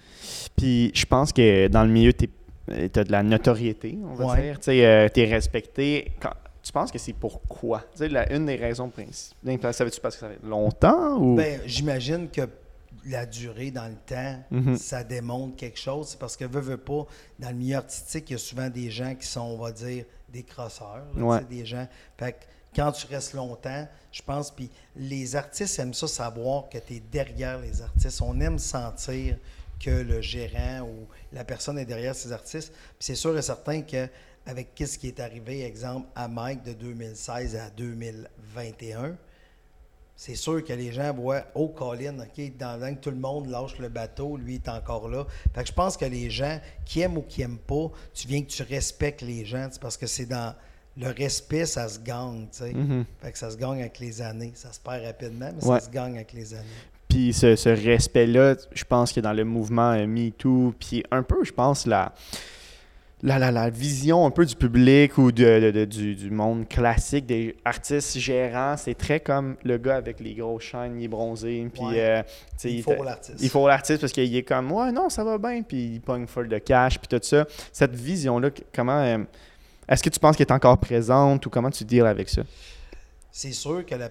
Puis 0.56 0.90
je 0.94 1.04
pense 1.06 1.32
que 1.32 1.68
dans 1.68 1.84
le 1.84 1.90
milieu, 1.90 2.12
tu 2.12 2.28
as 2.68 3.04
de 3.04 3.12
la 3.12 3.22
notoriété, 3.22 3.98
on 4.04 4.14
va 4.14 4.26
Ouais. 4.26 4.42
dire. 4.42 4.54
Tu 4.60 4.70
tu 5.12 5.20
es 5.20 5.24
respecté. 5.30 6.12
Quand- 6.20 6.32
tu 6.62 6.72
penses 6.72 6.90
que 6.92 6.98
c'est 6.98 7.14
pourquoi? 7.14 7.80
Tu 7.92 7.98
sais, 7.98 8.08
la, 8.08 8.30
une 8.32 8.46
des 8.46 8.56
raisons 8.56 8.88
principales. 8.90 9.74
Savais-tu 9.74 10.00
parce 10.00 10.14
que 10.16 10.20
ça 10.20 10.28
fait 10.28 10.46
longtemps 10.46 11.16
ou? 11.16 11.34
Ben, 11.34 11.60
j'imagine 11.66 12.28
que 12.30 12.42
la 13.06 13.26
durée 13.26 13.70
dans 13.70 13.86
le 13.88 13.96
temps, 14.06 14.42
Mhm. 14.50 14.76
ça 14.76 15.02
démontre 15.04 15.56
quelque 15.56 15.78
chose. 15.78 16.08
C'est 16.10 16.18
parce 16.18 16.36
que, 16.36 16.44
veux, 16.44 16.60
veux 16.60 16.76
pas, 16.76 17.06
dans 17.38 17.48
le 17.50 17.54
milieu 17.56 17.76
artistique, 17.76 18.30
il 18.30 18.32
y 18.32 18.36
a 18.36 18.38
souvent 18.38 18.68
des 18.68 18.90
gens 18.90 19.14
qui 19.14 19.26
sont, 19.26 19.40
on 19.40 19.58
va 19.58 19.72
dire, 19.72 20.04
des 20.28 20.42
crosseurs. 20.42 21.06
là, 21.16 21.22
Ouais. 21.24 21.44
Des 21.44 21.64
gens. 21.64 21.86
Fait 22.18 22.32
que 22.32 22.38
quand 22.76 22.92
tu 22.92 23.06
restes 23.06 23.32
longtemps, 23.34 23.88
je 24.12 24.22
pense, 24.22 24.50
puis 24.50 24.70
les 24.96 25.34
artistes 25.34 25.78
aiment 25.78 25.94
ça 25.94 26.06
savoir 26.06 26.68
que 26.68 26.78
tu 26.78 26.94
es 26.96 27.00
derrière 27.00 27.58
les 27.58 27.82
artistes. 27.82 28.20
On 28.22 28.38
aime 28.40 28.58
sentir 28.58 29.36
que 29.82 29.90
le 29.90 30.20
gérant 30.20 30.82
ou 30.82 31.06
la 31.32 31.42
personne 31.42 31.78
est 31.78 31.84
derrière 31.86 32.14
ces 32.14 32.32
artistes. 32.32 32.70
Puis 32.72 33.06
c'est 33.06 33.14
sûr 33.14 33.36
et 33.36 33.42
certain 33.42 33.82
que 33.82 34.08
avec 34.46 34.74
qu'est-ce 34.74 34.98
qui 34.98 35.08
est 35.08 35.20
arrivé, 35.20 35.62
exemple, 35.64 36.06
à 36.14 36.28
Mike 36.28 36.62
de 36.64 36.72
2016 36.74 37.56
à 37.56 37.70
2021, 37.70 39.16
c'est 40.22 40.34
sûr 40.34 40.62
que 40.62 40.74
les 40.74 40.92
gens 40.92 41.14
voient 41.14 41.44
Oh, 41.54 41.68
Colin, 41.68 42.18
OK, 42.18 42.52
dans 42.58 42.74
le 42.78 42.80
temps 42.88 42.94
que 42.94 43.00
tout 43.00 43.10
le 43.10 43.16
monde 43.16 43.48
lâche 43.48 43.78
le 43.78 43.88
bateau, 43.88 44.36
lui 44.36 44.56
est 44.56 44.68
encore 44.68 45.08
là. 45.08 45.24
Fait 45.54 45.62
que 45.62 45.68
je 45.68 45.72
pense 45.72 45.96
que 45.96 46.04
les 46.04 46.28
gens 46.28 46.60
qui 46.84 47.00
aiment 47.00 47.16
ou 47.16 47.22
qui 47.22 47.40
n'aiment 47.40 47.56
pas, 47.56 47.90
tu 48.12 48.28
viens 48.28 48.42
que 48.42 48.48
tu 48.50 48.62
respectes 48.62 49.22
les 49.22 49.46
gens, 49.46 49.68
parce 49.80 49.96
que 49.96 50.06
c'est 50.06 50.26
dans 50.26 50.54
le 50.98 51.08
respect, 51.08 51.64
ça 51.64 51.88
se 51.88 51.98
gagne, 52.00 52.48
tu 52.52 52.58
sais. 52.58 52.74
Fait 53.22 53.32
que 53.32 53.38
ça 53.38 53.50
se 53.50 53.56
gagne 53.56 53.80
avec 53.80 53.98
les 53.98 54.20
années. 54.20 54.52
Ça 54.54 54.70
se 54.74 54.80
perd 54.80 55.02
rapidement, 55.06 55.50
mais 55.56 55.64
Ouais. 55.66 55.80
ça 55.80 55.86
se 55.86 55.90
gagne 55.90 56.16
avec 56.16 56.34
les 56.34 56.52
années. 56.52 56.66
Puis 57.08 57.32
ce, 57.32 57.56
ce 57.56 57.70
respect-là, 57.70 58.56
je 58.72 58.84
pense 58.84 59.12
que 59.14 59.20
dans 59.20 59.32
le 59.32 59.44
mouvement 59.44 59.92
euh, 59.92 60.06
MeToo, 60.06 60.74
puis 60.78 61.02
un 61.10 61.22
peu, 61.22 61.44
je 61.44 61.52
pense, 61.52 61.86
la. 61.86 62.12
La, 63.22 63.38
la, 63.38 63.50
la 63.50 63.68
vision 63.70 64.24
un 64.24 64.30
peu 64.30 64.46
du 64.46 64.54
public 64.56 65.18
ou 65.18 65.30
de, 65.30 65.60
de- 65.60 65.70
de- 65.70 65.84
du, 65.84 66.14
du 66.16 66.30
monde 66.30 66.66
classique 66.68 67.26
des 67.26 67.54
artistes 67.64 68.18
gérants, 68.18 68.76
c'est 68.78 68.94
très 68.94 69.20
comme 69.20 69.56
le 69.62 69.76
gars 69.78 69.96
avec 69.96 70.20
les 70.20 70.34
grosses 70.34 70.62
chaînes, 70.64 70.98
il 70.98 71.04
est 71.04 71.08
bronzé, 71.08 71.68
puis 71.72 71.82
Ouais. 71.84 71.94
euh, 71.98 72.22
Il 72.64 72.82
faut 72.82 73.02
l'artiste. 73.02 73.36
Il 73.40 73.48
faut 73.50 73.68
l'artiste 73.68 74.00
parce 74.00 74.12
qu'il 74.12 74.34
est 74.34 74.42
comme 74.42 74.72
ouais 74.72 74.90
non 74.90 75.08
ça 75.10 75.22
va 75.24 75.36
bien 75.38 75.62
puis 75.62 75.94
il 75.94 76.00
pogne 76.00 76.26
full 76.26 76.48
de 76.48 76.58
cash 76.58 76.98
puis 76.98 77.08
tout 77.08 77.22
ça. 77.24 77.46
Cette 77.72 77.94
vision 77.94 78.38
là 78.38 78.48
comment 78.74 79.00
euh, 79.02 79.18
est-ce 79.88 80.02
que 80.02 80.08
tu 80.10 80.18
penses 80.18 80.36
qu'elle 80.36 80.46
est 80.46 80.52
encore 80.52 80.78
présente 80.78 81.44
ou 81.44 81.50
comment 81.50 81.70
tu 81.70 81.84
deals 81.84 82.06
avec 82.06 82.28
ça? 82.28 82.42
c'est 83.32 83.52
sûr 83.52 83.84
que 83.86 83.94
la 83.94 84.08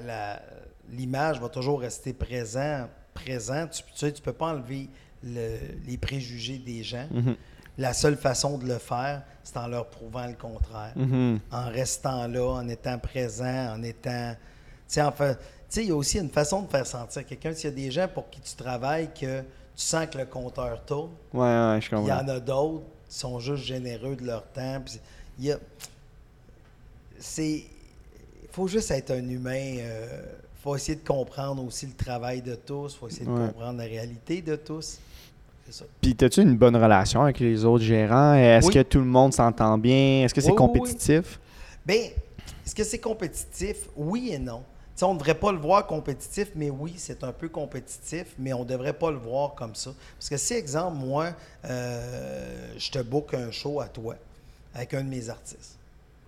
la- 0.00 0.42
l'image 0.90 1.40
va 1.40 1.48
toujours 1.48 1.80
rester 1.80 2.12
présent, 2.12 2.88
présent. 3.14 3.66
Tu, 3.68 3.82
tu 3.82 3.88
sais, 3.94 4.10
tu 4.12 4.20
peux 4.22 4.32
pas 4.32 4.46
enlever 4.54 4.88
le- 5.22 5.58
les 5.86 5.96
préjugés 5.96 6.58
des 6.58 6.82
gens. 6.82 7.06
Mhm. 7.12 7.36
La 7.78 7.92
seule 7.94 8.16
façon 8.16 8.58
de 8.58 8.66
le 8.66 8.78
faire, 8.78 9.22
c'est 9.42 9.56
en 9.56 9.66
leur 9.66 9.86
prouvant 9.88 10.26
le 10.26 10.34
contraire. 10.34 10.92
Mhm. 10.96 11.40
En 11.50 11.68
restant 11.70 12.26
là, 12.28 12.46
en 12.46 12.68
étant 12.68 12.98
présent, 12.98 13.74
en 13.74 13.82
étant. 13.82 14.34
Tu 14.34 14.94
sais, 14.94 15.02
en 15.02 15.12
fait- 15.12 15.36
tu 15.36 15.42
sais, 15.68 15.82
il 15.84 15.88
y 15.88 15.92
a 15.92 15.96
aussi 15.96 16.18
une 16.18 16.28
façon 16.30 16.62
de 16.62 16.68
faire 16.68 16.86
sentir 16.86 17.24
quelqu'un. 17.24 17.54
S'il 17.54 17.70
y 17.70 17.72
a 17.72 17.76
des 17.76 17.90
gens 17.90 18.08
pour 18.08 18.28
qui 18.28 18.40
tu 18.40 18.54
travailles 18.54 19.08
que 19.14 19.40
tu 19.40 19.44
sens 19.76 20.06
que 20.12 20.18
le 20.18 20.26
compteur 20.26 20.84
tourne, 20.84 21.10
Ouais 21.32 21.40
ouais 21.40 21.78
je 21.80 21.86
il 21.86 21.92
y 21.92 21.96
comprends. 21.96 22.18
en 22.18 22.28
a 22.28 22.40
d'autres 22.40 22.82
qui 23.08 23.16
sont 23.18 23.38
juste 23.38 23.64
généreux 23.64 24.16
de 24.16 24.24
leur 24.26 24.44
temps. 24.48 24.82
Il 25.38 25.46
y 25.46 25.52
a. 25.52 25.58
C'est. 27.18 27.64
Il 28.42 28.48
faut 28.52 28.66
juste 28.68 28.90
être 28.90 29.12
un 29.12 29.28
humain. 29.28 29.54
Il 29.76 30.62
faut 30.62 30.74
essayer 30.76 30.96
de 30.96 31.06
comprendre 31.06 31.64
aussi 31.64 31.86
le 31.86 31.92
travail 31.94 32.42
de 32.42 32.54
tous. 32.56 32.94
Il 32.94 32.98
faut 32.98 33.08
essayer 33.08 33.24
de 33.26 33.30
Ouais. 33.30 33.46
comprendre 33.46 33.78
la 33.78 33.84
réalité 33.84 34.42
de 34.42 34.56
tous. 34.56 34.98
Ça. 35.70 35.84
Puis 36.00 36.16
as-tu 36.20 36.42
une 36.42 36.56
bonne 36.56 36.76
relation 36.76 37.22
avec 37.22 37.38
les 37.40 37.64
autres 37.64 37.84
gérants? 37.84 38.34
Est-ce 38.34 38.66
Oui. 38.68 38.74
que 38.74 38.82
tout 38.82 38.98
le 38.98 39.04
monde 39.04 39.32
s'entend 39.32 39.78
bien? 39.78 40.24
Est-ce 40.24 40.34
que 40.34 40.40
c'est 40.40 40.48
Oui, 40.50 40.56
oui, 40.58 40.68
oui. 40.72 40.78
compétitif? 40.80 41.38
Bien, 41.86 41.96
est-ce 42.66 42.74
que 42.74 42.84
c'est 42.84 42.98
compétitif? 42.98 43.88
Oui 43.96 44.30
et 44.32 44.38
non. 44.38 44.58
Tu 44.94 45.00
sais, 45.00 45.04
on 45.04 45.14
ne 45.14 45.18
devrait 45.18 45.34
pas 45.34 45.50
le 45.52 45.58
voir 45.58 45.86
compétitif, 45.86 46.48
mais 46.54 46.68
oui, 46.70 46.94
c'est 46.98 47.24
un 47.24 47.32
peu 47.32 47.48
compétitif, 47.48 48.26
mais 48.38 48.52
on 48.52 48.60
ne 48.60 48.64
devrait 48.68 48.92
pas 48.92 49.10
le 49.10 49.16
voir 49.16 49.54
comme 49.54 49.74
ça. 49.74 49.92
Parce 50.18 50.28
que 50.28 50.36
si, 50.36 50.54
exemple, 50.54 50.96
moi, 50.98 51.28
euh, 51.64 52.74
je 52.76 52.90
te 52.90 52.98
book 52.98 53.32
un 53.34 53.50
show 53.50 53.80
à 53.80 53.86
toi 53.88 54.16
avec 54.74 54.92
un 54.94 55.02
de 55.02 55.08
mes 55.08 55.28
artistes, 55.30 55.78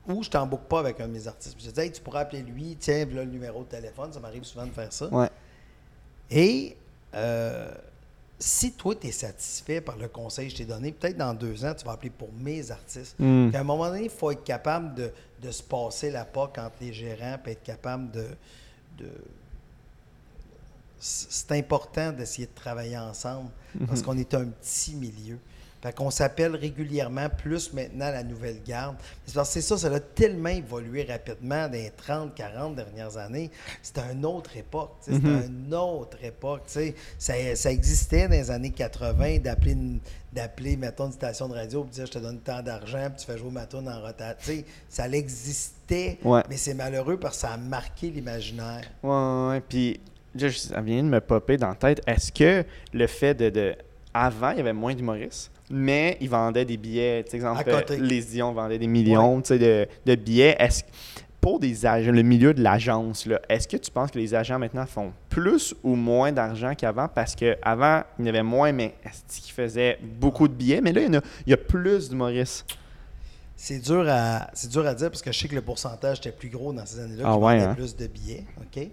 ou 0.09 0.23
je 0.23 0.31
t'en 0.31 0.47
book 0.47 0.63
pas 0.69 0.81
avec 0.81 1.01
un 1.01 1.07
de 1.09 1.13
mes 1.13 1.27
artistes, 1.29 1.57
je 1.61 1.69
te 1.69 1.75
dis, 1.75 1.81
Hey, 1.81 1.93
tu 1.93 2.01
pourrais 2.01 2.21
appeler 2.21 2.43
lui, 2.43 2.77
tiens, 2.81 3.05
voilà 3.05 3.25
le 3.25 3.31
numéro 3.31 3.61
de 3.63 3.69
téléphone, 3.69 4.13
ça 4.13 4.21
m'arrive 4.21 4.45
souvent 4.45 4.67
de 4.67 4.73
faire 4.73 4.93
ça. 4.93 5.07
Ouais. 5.09 5.29
Et 6.31 6.77
euh, 7.15 7.71
si 8.45 8.73
toi, 8.73 8.95
tu 8.97 9.07
es 9.07 9.13
satisfait 9.13 9.81
par 9.81 9.97
le 9.97 10.09
conseil 10.09 10.47
que 10.49 10.53
je 10.53 10.57
t'ai 10.59 10.65
donné, 10.65 10.91
peut-être 10.91 11.17
dans 11.17 11.33
deux 11.33 11.65
ans, 11.65 11.75
tu 11.75 11.85
vas 11.85 11.93
appeler 11.93 12.11
pour 12.11 12.33
mes 12.33 12.71
artistes. 12.73 13.15
Mm. 13.19 13.49
Puis 13.51 13.57
à 13.57 13.61
un 13.61 13.65
moment 13.65 13.87
donné, 13.89 14.05
il 14.05 14.11
faut 14.11 14.31
être 14.33 14.43
capable 14.43 14.95
de, 14.97 15.13
de 15.41 15.51
se 15.53 15.63
passer 15.63 16.11
la 16.11 16.25
POC 16.25 16.59
entre 16.59 16.75
les 16.81 16.93
gérants, 16.93 17.39
puis 17.43 17.53
être 17.53 17.63
capable 17.63 18.11
de. 18.11 18.27
de- 18.99 19.07
C'est 20.99 21.31
c'est 21.33 21.53
important 21.53 22.13
d'essayer 22.13 22.47
de 22.47 22.55
travailler 22.55 22.99
ensemble 22.99 23.51
parce 23.87 24.03
qu'on 24.03 24.17
est 24.19 24.35
un 24.35 24.47
petit 24.47 24.95
milieu. 24.95 25.39
Fait 25.83 25.93
qu'on 25.93 26.11
s'appelle 26.11 26.55
régulièrement 26.55 27.29
plus 27.29 27.73
maintenant 27.73 28.11
la 28.11 28.23
nouvelle 28.23 28.63
garde. 28.65 28.95
C'est 29.27 29.35
parce 29.35 29.49
que 29.49 29.55
c'est 29.55 29.61
ça, 29.63 29.77
ça 29.77 29.93
a 29.93 29.99
tellement 29.99 30.49
évolué 30.51 31.03
rapidement 31.03 31.67
dans 31.67 31.73
les 31.73 31.91
30, 31.91 32.35
40 32.37 32.77
dernières 32.77 33.17
années. 33.17 33.51
C'était 33.83 34.03
une 34.13 34.25
autre 34.25 34.57
époque. 34.57 34.93
tu 35.05 35.11
sais, 35.11 35.17
C'était 35.17 35.47
une 35.49 35.75
autre 35.75 36.23
époque. 36.23 36.63
Ça, 36.67 36.81
ça 37.55 37.73
existait 37.73 38.29
dans 38.29 38.35
les 38.35 38.51
années 38.53 38.71
80 38.71 39.39
d'appeler, 39.41 39.73
une- 39.73 39.99
d'appeler 40.33 40.77
mettons, 40.77 41.07
une 41.07 41.13
station 41.13 41.49
de 41.49 41.55
radio 41.55 41.83
de 41.85 41.91
dire 41.91 42.07
je 42.07 42.13
te 42.13 42.19
donne 42.19 42.39
tant 42.39 42.63
d'argent 42.63 43.09
puis 43.11 43.21
tu 43.21 43.27
fais 43.27 43.37
jouer 43.39 43.51
ma 43.51 43.67
tune 43.67 43.89
en 43.89 44.01
sais, 44.47 44.65
ça 44.89 45.09
existait, 45.09 46.19
Ouais. 46.25 46.43
mais 46.49 46.57
c'est 46.57 46.75
malheureux 46.75 47.17
parce 47.19 47.35
que 47.37 47.41
ça 47.43 47.53
a 47.55 47.57
marqué 47.57 48.09
l'imaginaire. 48.11 48.85
Ouais, 49.03 49.11
ouais, 49.11 49.49
ouais. 49.49 49.61
Puis, 49.69 50.01
ça 50.51 50.81
vient 50.81 51.03
de 51.03 51.09
me 51.09 51.21
popper 51.21 51.57
dans 51.57 51.69
la 51.71 51.75
tête. 51.75 52.01
Est-ce 52.07 52.31
que 52.33 52.65
le 52.93 53.07
fait 53.09 53.35
de, 53.35 53.51
de- 53.51 53.75
Avant, 54.15 54.51
il 54.51 54.59
y 54.59 54.61
avait 54.61 54.73
moins 54.73 54.95
d'humoristes, 54.95 55.51
mais 55.73 56.19
ils 56.21 56.29
vendaient 56.31 56.65
des 56.67 56.77
billets. 56.77 57.25
Exemple, 57.33 57.65
euh, 57.67 57.83
les 57.99 58.21
Dion 58.23 58.53
vendaient 58.53 58.79
des 58.79 58.87
millions 58.87 59.41
de, 59.41 59.89
de 60.07 60.15
billets. 60.15 60.55
Est-ce 60.59 60.83
pour 61.41 61.59
des 61.59 61.85
agents, 61.87 62.13
le 62.13 62.23
milieu 62.23 62.55
de 62.55 62.63
l'agence, 62.63 63.27
là, 63.27 63.41
est-ce 63.49 63.67
que 63.67 63.77
tu 63.77 63.91
penses 63.91 64.13
que 64.13 64.19
les 64.19 64.33
agents 64.33 64.61
maintenant 64.61 64.87
font 64.87 65.13
plus 65.29 65.75
ou 65.83 65.97
moins 65.97 66.31
d'argent 66.31 66.73
qu'avant? 66.77 67.09
Parce 67.09 67.35
qu'avant, 67.35 68.03
il 68.19 68.27
y 68.27 68.29
en 68.29 68.29
avait 68.29 68.45
moins, 68.45 68.71
mais 68.71 68.95
est-ce 69.05 69.41
qu'ils 69.41 69.53
faisaient 69.53 69.99
beaucoup 70.01 70.47
de 70.47 70.53
billets? 70.55 70.81
Mais 70.81 70.93
là, 70.93 71.01
il 71.01 71.07
y, 71.07 71.17
en 71.17 71.19
a, 71.19 71.23
il 71.45 71.51
y 71.51 71.53
a 71.53 71.57
plus 71.57 72.09
d'humoristes. 72.11 72.65
C'est 73.57 73.81
dur, 73.81 74.05
à, 74.09 74.51
c'est 74.55 74.71
dur 74.71 74.87
à 74.87 74.95
dire 74.95 75.11
parce 75.11 75.23
que 75.23 75.33
je 75.33 75.39
sais 75.41 75.49
que 75.49 75.55
le 75.57 75.63
pourcentage 75.63 76.19
était 76.19 76.31
plus 76.33 76.49
gros 76.49 76.73
dans 76.73 76.87
ces 76.87 77.01
années-là, 77.01 77.25
Ah 77.27 77.37
ouais, 77.37 77.61
hein? 77.61 77.75
plus 77.75 77.97
de 77.97 78.07
billets. 78.07 78.45
OK? 78.59 78.89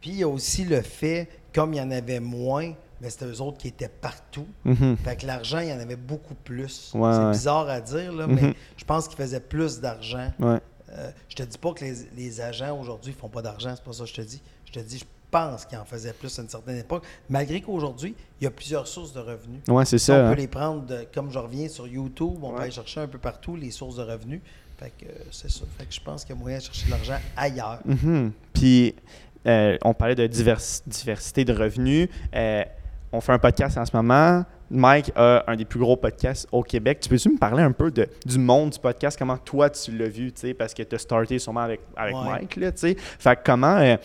Puis 0.00 0.10
il 0.10 0.16
y 0.16 0.22
a 0.24 0.28
aussi 0.28 0.64
le 0.64 0.80
fait, 0.82 1.28
comme 1.54 1.74
il 1.74 1.78
y 1.78 1.80
en 1.80 1.90
avait 1.92 2.20
moins, 2.20 2.72
mais 3.00 3.10
c'était 3.10 3.26
eux 3.26 3.40
autres 3.40 3.58
qui 3.58 3.68
étaient 3.68 3.88
partout. 3.88 4.46
Mhm. 4.64 4.96
Fait 5.04 5.16
que 5.16 5.26
l'argent, 5.26 5.58
il 5.60 5.68
y 5.68 5.72
en 5.72 5.78
avait 5.80 5.96
beaucoup 5.96 6.34
plus. 6.34 6.90
Ouais, 6.94 7.12
c'est 7.12 7.18
ouais. 7.20 7.30
bizarre 7.32 7.68
à 7.68 7.80
dire, 7.80 8.12
là, 8.12 8.26
Mhm. 8.26 8.34
mais 8.34 8.54
je 8.76 8.84
pense 8.84 9.08
qu'ils 9.08 9.16
faisaient 9.18 9.40
plus 9.40 9.80
d'argent. 9.80 10.32
Ouais. 10.38 10.58
Euh, 10.90 11.10
je 11.28 11.36
te 11.36 11.42
dis 11.42 11.58
pas 11.58 11.72
que 11.74 11.84
les, 11.84 11.94
les 12.16 12.40
agents 12.40 12.78
aujourd'hui 12.80 13.12
font 13.12 13.28
pas 13.28 13.42
d'argent, 13.42 13.72
c'est 13.76 13.84
pas 13.84 13.92
ça 13.92 14.04
que 14.04 14.08
je 14.10 14.14
te 14.14 14.20
dis. 14.22 14.40
Je 14.66 14.72
te 14.72 14.78
dis, 14.80 14.98
je 14.98 15.04
pense 15.30 15.66
qu'ils 15.66 15.76
en 15.76 15.84
faisaient 15.84 16.14
plus 16.14 16.38
à 16.38 16.42
une 16.42 16.48
certaine 16.48 16.78
époque, 16.78 17.04
malgré 17.28 17.60
qu'aujourd'hui, 17.60 18.14
il 18.40 18.44
y 18.44 18.46
a 18.46 18.50
plusieurs 18.50 18.86
sources 18.88 19.12
de 19.12 19.20
revenus. 19.20 19.60
Ouais, 19.68 19.84
c'est 19.84 19.98
Ça, 19.98 20.14
on 20.14 20.26
hein. 20.26 20.30
peut 20.30 20.40
les 20.40 20.48
prendre, 20.48 20.86
de- 20.86 21.06
comme 21.14 21.30
je 21.30 21.38
reviens 21.38 21.68
sur 21.68 21.86
YouTube, 21.86 22.38
on 22.42 22.52
peut 22.54 22.62
aller 22.62 22.70
chercher 22.70 23.00
un 23.00 23.06
peu 23.06 23.18
partout 23.18 23.54
les 23.54 23.70
sources 23.70 23.96
de 23.96 24.02
revenus. 24.02 24.40
Fait 24.78 24.92
que 24.98 25.04
euh, 25.04 25.08
c'est 25.30 25.50
ça. 25.50 25.64
Fait 25.76 25.84
que 25.84 25.92
je 25.94 26.00
pense 26.00 26.24
qu'il 26.24 26.34
y 26.34 26.38
a 26.38 26.40
moyen 26.40 26.56
de 26.58 26.62
chercher 26.62 26.86
de 26.86 26.90
l'argent 26.92 27.18
ailleurs. 27.36 27.80
Mhm. 27.84 28.32
Puis, 28.54 28.94
euh, 29.46 29.76
on 29.84 29.92
parlait 29.92 30.14
de 30.14 30.26
divers- 30.26 30.80
diversité 30.86 31.44
de 31.44 31.52
revenus. 31.52 32.08
Euh, 32.34 32.64
on 33.12 33.20
fait 33.20 33.32
un 33.32 33.38
podcast 33.38 33.78
en 33.78 33.84
ce 33.84 33.96
moment. 33.96 34.44
Mike 34.70 35.12
a 35.16 35.44
un 35.46 35.56
des 35.56 35.64
plus 35.64 35.80
gros 35.80 35.96
podcasts 35.96 36.46
au 36.52 36.62
Québec. 36.62 37.00
Tu 37.00 37.08
peux-tu 37.08 37.30
me 37.30 37.38
parler 37.38 37.62
un 37.62 37.72
peu 37.72 37.90
de, 37.90 38.06
du 38.26 38.38
monde 38.38 38.70
du 38.70 38.78
podcast? 38.78 39.18
Comment 39.18 39.38
toi, 39.38 39.70
tu 39.70 39.96
l'as 39.96 40.08
vu? 40.08 40.32
Parce 40.58 40.74
que 40.74 40.82
tu 40.82 40.94
as 40.94 40.98
starté 40.98 41.38
sûrement 41.38 41.60
avec, 41.60 41.80
avec 41.96 42.14
Ouais. 42.14 42.24
Mike. 42.24 42.56
Là, 42.56 42.70
fait 42.76 42.94
que 42.94 43.40
comment, 43.44 43.76
euh, 43.78 43.96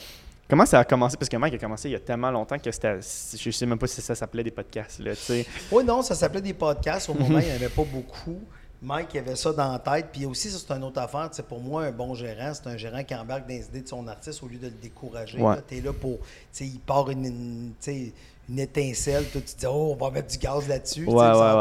comment 0.50 0.66
ça 0.66 0.80
a 0.80 0.86
commencé? 0.86 1.18
Parce 1.18 1.28
que 1.28 1.36
Mike 1.36 1.56
a 1.56 1.58
commencé 1.58 1.90
il 1.90 1.94
y 1.94 1.96
a 1.96 2.00
tellement 2.00 2.32
longtemps 2.32 2.58
que 2.58 2.72
c'était, 2.72 3.00
je 3.02 3.52
sais 3.52 3.66
même 3.66 3.78
pas 3.78 3.88
si 3.88 4.02
ça 4.02 4.16
s'appelait 4.16 4.44
des 4.44 4.52
podcasts. 4.52 5.00
Là. 5.00 5.12
Oui, 5.72 5.84
non, 5.84 6.02
ça 6.02 6.16
s'appelait 6.16 6.42
des 6.42 6.54
podcasts. 6.54 7.10
Au 7.10 7.14
moment, 7.14 7.40
il 7.40 7.46
n'y 7.46 7.52
en 7.52 7.56
avait 7.56 7.70
pas 7.70 7.84
beaucoup. 7.84 8.40
Mike 8.82 9.16
avait 9.16 9.36
ça 9.38 9.54
dans 9.54 9.72
la 9.72 9.80
tête. 9.80 10.08
Puis 10.12 10.26
aussi, 10.26 10.50
ça, 10.50 10.58
c'est 10.60 10.74
une 10.74 10.84
autre 10.84 11.00
affaire. 11.00 11.30
Tu 11.30 11.38
sais, 11.38 11.44
pour 11.44 11.62
moi, 11.62 11.86
un 11.86 11.92
bon 11.92 12.14
gérant, 12.16 12.54
c'est 12.54 12.68
un 12.68 12.76
gérant 12.76 13.04
qui 13.04 13.16
embarque 13.16 13.44
dans 13.44 13.54
les 13.54 13.66
idées 13.66 13.82
de 13.82 13.88
son 13.88 14.06
artiste 14.08 14.44
au 14.44 14.48
lieu 14.48 14.58
de 14.58 14.66
le 14.66 14.74
décourager. 14.74 15.40
Ouais. 15.40 15.56
Tu 15.68 15.78
es 15.78 15.82
là 15.82 15.94
pour. 15.94 16.20
Il 16.60 16.80
part 16.80 17.10
une, 17.10 17.26
une, 17.26 17.74
une 18.50 18.60
étincelle. 18.60 19.26
Toi, 19.30 19.42
tu 19.46 19.54
te 19.54 19.60
dis, 19.60 19.66
oh, 19.66 19.92
on 19.94 19.96
va 19.96 20.12
mettre 20.12 20.28
du 20.28 20.38
gaz 20.38 20.68
là-dessus. 20.68 21.06
Ouais, 21.06 21.14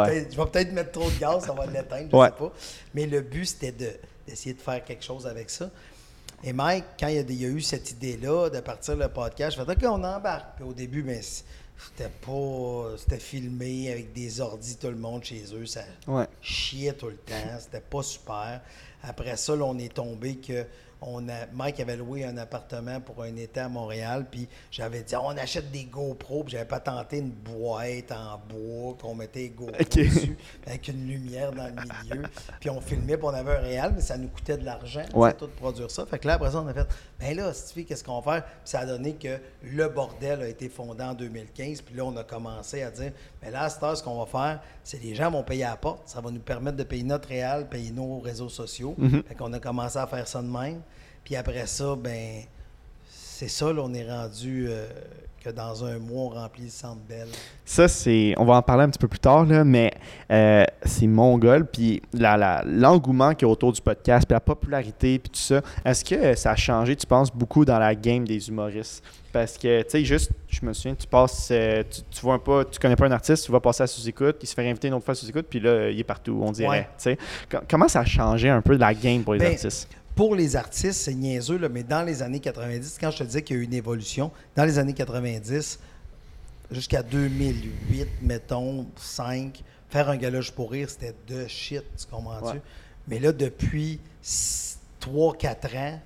ouais, 0.09 0.27
Je 0.31 0.37
vais 0.37 0.47
peut-être 0.47 0.73
mettre 0.73 0.92
trop 0.92 1.11
de 1.11 1.18
gaz, 1.18 1.45
ça 1.45 1.53
va 1.53 1.66
l'éteindre, 1.66 2.09
je 2.11 2.16
sais 2.31 2.38
pas. 2.38 2.53
Mais 2.95 3.07
le 3.07 3.21
but, 3.21 3.47
c'était 3.47 3.73
de- 3.73 3.92
d'essayer 4.27 4.55
de 4.55 4.61
faire 4.61 4.85
quelque 4.85 5.05
chose 5.05 5.27
avec 5.27 5.51
ça. 5.51 5.71
Et 6.45 6.53
Mike, 6.53 6.85
quand 6.99 7.07
il 7.07 7.14
y 7.14 7.18
a, 7.18 7.23
des- 7.23 7.35
il 7.35 7.42
y 7.42 7.45
a 7.45 7.49
eu 7.49 7.61
cette 7.61 7.90
idée-là 7.92 8.51
de 8.51 8.61
partir 8.61 8.97
le 8.97 9.09
podcast, 9.09 9.57
je 9.57 9.62
fais 9.64 9.71
OK, 9.71 9.79
on 9.85 10.03
embarque. 10.03 10.57
Puis 10.57 10.64
au 10.64 10.73
début, 10.73 11.03
ben, 11.03 11.23
c- 11.23 11.45
c'était 11.97 12.11
pas. 12.25 12.97
C'était 12.99 13.18
filmé 13.21 13.90
avec 13.92 14.12
des 14.12 14.40
ordis, 14.40 14.77
tout 14.77 14.88
le 14.88 14.97
monde 14.97 15.23
chez 15.25 15.42
eux. 15.55 15.66
Ça 15.66 15.83
chiait 16.40 16.92
tout 16.95 17.07
le 17.09 17.16
temps. 17.16 17.35
C'était 17.61 17.81
pas 17.81 18.03
super. 18.03 18.61
Après 19.05 19.37
ça, 19.37 19.55
là, 19.55 19.64
on 19.64 19.79
est 19.79 19.92
tombé 19.95 20.37
que. 20.37 20.64
On 21.05 21.29
a, 21.29 21.47
Mike 21.53 21.81
avait 21.81 21.97
loué 21.97 22.25
un 22.25 22.37
appartement 22.37 23.01
pour 23.01 23.23
un 23.23 23.35
été 23.37 23.61
à 23.61 23.69
Montréal, 23.69 24.27
puis 24.31 24.49
j'avais 24.71 25.03
dit 25.03 25.17
on 25.17 25.31
achète 25.31 25.71
des 25.71 25.85
GoPro, 25.85 26.45
puis 26.45 26.53
j'avais 26.53 26.65
pas 26.65 26.81
tenté 26.81 27.19
une 27.19 27.31
boîte 27.31 28.12
en 28.12 28.41
bois 28.49 28.97
qu'on 29.01 29.15
mettait 29.15 29.41
les 29.41 29.49
GoPro 29.51 29.73
dessus, 29.85 30.37
avec 30.67 30.87
une 30.88 31.07
lumière 31.09 31.51
dans 31.53 31.67
le 31.67 31.73
milieu, 31.73 32.23
puis 32.61 32.71
on 32.71 32.81
filmait, 32.81 33.17
puis 33.17 33.27
on 33.27 33.35
avait 33.35 33.57
un 33.57 33.61
réel, 33.61 33.93
mais 33.97 34.01
ça 34.01 34.17
nous 34.17 34.29
coûtait 34.29 34.57
de 34.57 34.65
l'argent, 34.65 35.05
Ouais. 35.15 35.33
tout 35.35 35.49
produire 35.49 35.91
ça. 35.91 36.07
Fait 36.07 36.19
que 36.19 36.27
là, 36.29 36.35
après 36.35 36.51
ça, 36.53 36.61
on 36.61 36.67
a 36.69 36.75
fait, 36.75 36.87
ben 37.19 37.37
là, 37.37 37.53
si 37.53 37.85
qu'est-ce 37.85 38.05
qu'on 38.05 38.21
va 38.21 38.33
faire? 38.35 38.45
Puis 38.45 38.53
ça 38.65 38.81
a 38.81 38.87
donné 38.87 39.15
que 39.15 39.38
le 39.62 39.88
bordel 39.88 40.41
a 40.43 40.49
été 40.49 40.69
fondé 40.69 41.03
en 41.03 41.15
2015, 41.15 41.83
puis 41.83 41.95
là, 41.97 42.05
on 42.05 42.17
a 42.17 42.25
commencé 42.25 42.83
à 42.83 42.91
dire, 42.91 43.12
mais 43.43 43.51
là, 43.51 43.62
à 43.65 43.69
cette 43.71 43.83
heure, 43.83 43.97
ce 43.97 44.03
qu'on 44.03 44.19
va 44.25 44.27
faire, 44.27 44.61
c'est 44.85 45.03
les 45.03 45.14
gens 45.14 45.31
vont 45.31 45.42
payer 45.42 45.64
à 45.64 45.71
la 45.71 45.77
porte, 45.77 46.03
ça 46.07 46.21
va 46.21 46.31
nous 46.31 46.40
permettre 46.40 46.77
de 46.77 46.83
payer 46.85 47.05
notre 47.05 47.29
réel, 47.29 47.66
payer 47.68 47.90
nos 47.90 48.18
réseaux 48.21 48.49
sociaux. 48.49 48.95
Fait 49.29 49.35
qu'on 49.35 49.53
a 49.53 49.59
commencé 49.59 49.99
à 49.99 50.07
faire 50.07 50.27
ça 50.27 50.42
de 50.42 50.49
même. 50.49 50.81
Puis 51.25 51.37
après 51.37 51.66
ça, 51.66 51.95
ben 51.97 52.42
c'est 53.09 53.49
ça, 53.49 53.73
là, 53.73 53.83
on 53.85 53.92
est 53.95 54.09
rendu 54.09 54.66
euh, 54.68 54.87
que 55.45 55.51
dans 55.51 55.85
un 55.85 55.99
mois, 55.99 56.23
on 56.25 56.29
remplit 56.29 56.64
le 56.64 56.71
centre 56.71 57.01
belle. 57.09 57.29
Ça, 57.64 57.88
c'est. 57.88 58.35
On 58.38 58.45
va 58.45 58.55
en 58.55 58.62
parler 58.62 58.85
un 58.85 58.88
petit 58.90 58.99
peu 58.99 59.09
plus 59.09 59.18
tard, 59.18 59.45
là, 59.45 59.64
mais 59.64 59.90
euh, 60.31 60.64
c'est 60.85 61.07
mongol. 61.09 61.66
Puis 61.66 62.01
la- 62.12 62.37
la- 62.37 62.62
l'engouement 62.64 63.35
qu'il 63.35 63.47
y 63.47 63.51
a 63.51 63.53
autour 63.53 63.73
du 63.73 63.81
podcast, 63.81 64.27
puis 64.27 64.35
la 64.35 64.40
popularité, 64.40 65.18
puis 65.18 65.31
tout 65.31 65.40
ça, 65.40 65.61
est-ce 65.85 66.05
que 66.05 66.35
ça 66.37 66.53
a 66.53 66.57
changé, 66.57 66.95
tu 66.95 67.07
penses, 67.07 67.31
beaucoup 67.33 67.64
dans 67.64 67.79
la 67.79 67.95
game 67.97 68.25
des 68.27 68.49
humoristes? 68.49 69.03
Parce 69.33 69.57
que, 69.57 69.83
tu 69.83 69.88
sais, 69.90 70.05
juste, 70.05 70.31
je 70.49 70.64
me 70.64 70.73
souviens, 70.75 70.95
tu 70.95 71.07
passes, 71.07 71.49
euh, 71.51 71.83
tu, 71.90 72.03
tu 72.11 72.21
vois 72.21 72.42
pas, 72.45 72.66
tu 72.66 72.79
connais 72.79 72.97
pas 72.97 73.07
un 73.07 73.12
artiste, 73.12 73.47
tu 73.47 73.53
vas 73.53 73.61
passer 73.61 73.83
à 73.83 73.87
sous-écoute, 73.87 74.37
il 74.42 74.47
se 74.47 74.53
fait 74.55 74.68
inviter 74.68 74.88
une 74.88 74.95
autre 74.95 75.07
fois 75.07 75.12
à 75.12 75.14
sous-écoute, 75.14 75.47
puis 75.49 75.59
là, 75.59 75.88
il 75.88 75.99
est 75.99 76.05
partout, 76.05 76.38
on 76.42 76.53
dirait. 76.53 76.68
Ouais. 76.68 76.83
tu 76.99 77.05
sais. 77.05 77.18
Com- 77.51 77.62
Comment 77.68 77.88
ça 77.88 78.01
a 78.01 78.05
changé 78.05 78.51
un 78.51 78.61
peu 78.61 78.77
la 78.77 78.92
game 78.92 79.23
pour 79.23 79.33
les 79.33 79.38
Ben, 79.40 79.53
artistes? 79.53 79.88
Pour 80.14 80.35
les 80.37 80.55
artistes, 80.55 81.01
c'est 81.01 81.14
niaiseux, 81.14 81.57
là, 81.57 81.71
mais 81.71 81.83
dans 81.83 82.03
les 82.03 82.23
années 82.23 82.40
90, 82.40 82.99
quand 83.01 83.11
je 83.11 83.18
te 83.18 83.25
disais 83.25 83.40
qu'il 83.42 83.57
y 83.57 83.59
a 83.59 83.62
eu 83.62 83.64
une 83.64 83.73
évolution, 83.73 84.31
dans 84.55 84.66
les 84.66 84.79
années 84.79 84.92
90, 84.92 85.79
jusqu'à 86.71 87.03
2008, 87.03 88.07
mettons, 88.21 88.87
5, 88.97 89.62
faire 89.88 90.11
un 90.11 90.16
galoche 90.18 90.51
pour 90.51 90.71
rire, 90.73 90.90
c'était 90.90 91.14
de 91.27 91.47
shit, 91.49 91.83
tu 91.99 92.05
comprends-tu? 92.11 92.57
Ouais. 92.57 92.62
Mais 93.09 93.18
là, 93.18 93.33
depuis 93.33 93.99
3-4 95.01 95.77
ans, 95.77 96.01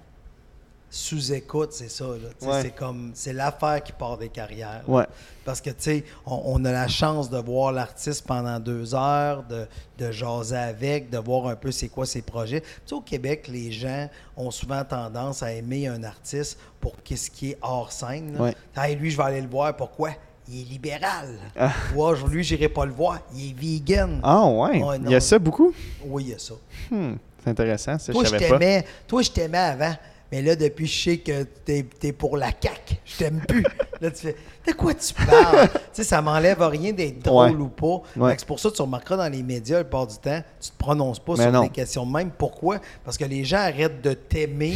sous-écoute, 0.96 1.72
c'est 1.72 1.90
ça. 1.90 2.06
Ouais. 2.08 2.62
C'est 2.62 2.74
comme, 2.74 3.10
c'est 3.14 3.32
l'affaire 3.32 3.82
qui 3.82 3.92
part 3.92 4.16
des 4.18 4.28
carrières. 4.28 4.82
Ouais. 4.88 5.04
Parce 5.44 5.60
que, 5.60 5.70
tu 5.70 5.76
sais, 5.78 6.04
on, 6.24 6.42
on 6.46 6.64
a 6.64 6.72
la 6.72 6.88
chance 6.88 7.30
de 7.30 7.38
voir 7.38 7.70
l'artiste 7.72 8.26
pendant 8.26 8.58
deux 8.58 8.94
heures, 8.94 9.44
de, 9.44 9.66
de 9.98 10.10
jaser 10.10 10.56
avec, 10.56 11.10
de 11.10 11.18
voir 11.18 11.46
un 11.48 11.54
peu 11.56 11.70
c'est 11.70 11.88
quoi 11.88 12.06
ses 12.06 12.22
projets. 12.22 12.60
Tu 12.62 12.68
sais, 12.86 12.94
au 12.94 13.00
Québec, 13.00 13.46
les 13.48 13.70
gens 13.70 14.08
ont 14.36 14.50
souvent 14.50 14.84
tendance 14.84 15.42
à 15.42 15.52
aimer 15.52 15.86
un 15.86 16.02
artiste 16.02 16.58
pour 16.80 16.94
qu'est-ce 17.04 17.30
qui 17.30 17.50
est 17.50 17.58
hors 17.62 17.92
scène. 17.92 18.36
Ouais. 18.40 18.54
Hey, 18.76 18.96
lui, 18.96 19.10
je 19.10 19.16
vais 19.16 19.22
aller 19.24 19.40
le 19.40 19.48
voir. 19.48 19.76
Pourquoi? 19.76 20.10
Il 20.48 20.60
est 20.60 20.64
libéral. 20.64 21.38
Ah. 21.58 21.72
Ouais, 21.94 22.14
je- 22.16 22.26
lui, 22.26 22.42
j'irai 22.44 22.68
pas 22.68 22.84
le 22.86 22.92
voir. 22.92 23.18
Il 23.34 23.50
est 23.50 23.52
vegan. 23.52 24.20
Ah, 24.22 24.46
ouais. 24.46 24.82
Ouais, 24.82 24.96
il 25.04 25.10
y 25.10 25.14
a 25.14 25.20
ça 25.20 25.38
beaucoup? 25.38 25.72
Oui, 26.04 26.24
il 26.24 26.30
y 26.30 26.34
a 26.34 26.38
ça. 26.38 26.54
Hmm, 26.90 27.14
C'est 27.42 27.50
intéressant, 27.50 27.98
ça, 27.98 28.12
Toi, 28.12 28.22
je 28.24 28.28
je 28.28 28.32
savais 28.32 28.48
pas. 28.48 28.58
t'aimais. 28.58 28.84
Toi, 29.08 29.22
je 29.22 29.30
t'aimais 29.30 29.58
avant. 29.58 29.94
Mais 30.32 30.42
là, 30.42 30.56
depuis, 30.56 30.86
je 30.86 31.02
sais 31.04 31.18
que 31.18 31.44
t'es 31.44 31.86
es 32.02 32.12
pour 32.12 32.36
la 32.36 32.48
CAQ. 32.48 32.96
Je 33.04 33.16
t'aime 33.16 33.40
plus. 33.46 33.62
là, 34.00 34.10
tu 34.10 34.22
fais, 34.22 34.36
de 34.66 34.72
quoi 34.72 34.92
tu 34.94 35.14
parles? 35.14 35.68
tu 35.72 35.78
sais, 35.92 36.04
ça 36.04 36.20
m'enlève 36.20 36.60
rien 36.62 36.92
d'être 36.92 37.20
drôle 37.20 37.50
Ouais. 37.52 37.56
ou 37.56 37.68
pas. 37.68 38.02
Ouais. 38.16 38.34
C'est 38.38 38.46
pour 38.46 38.58
ça 38.58 38.70
que 38.70 38.74
tu 38.74 38.82
remarqueras 38.82 39.16
dans 39.16 39.32
les 39.32 39.42
médias, 39.42 39.78
la 39.78 39.84
plupart 39.84 40.06
du 40.08 40.16
temps, 40.18 40.42
tu 40.60 40.70
te 40.70 40.76
prononces 40.76 41.20
pas 41.20 41.34
Mais 41.36 41.44
sur 41.44 41.52
non. 41.52 41.62
des 41.62 41.68
questions 41.68 42.04
de 42.04 42.12
même. 42.12 42.30
Pourquoi? 42.36 42.80
Parce 43.04 43.16
que 43.16 43.24
les 43.24 43.44
gens 43.44 43.58
arrêtent 43.58 44.02
de 44.02 44.14
t'aimer 44.14 44.74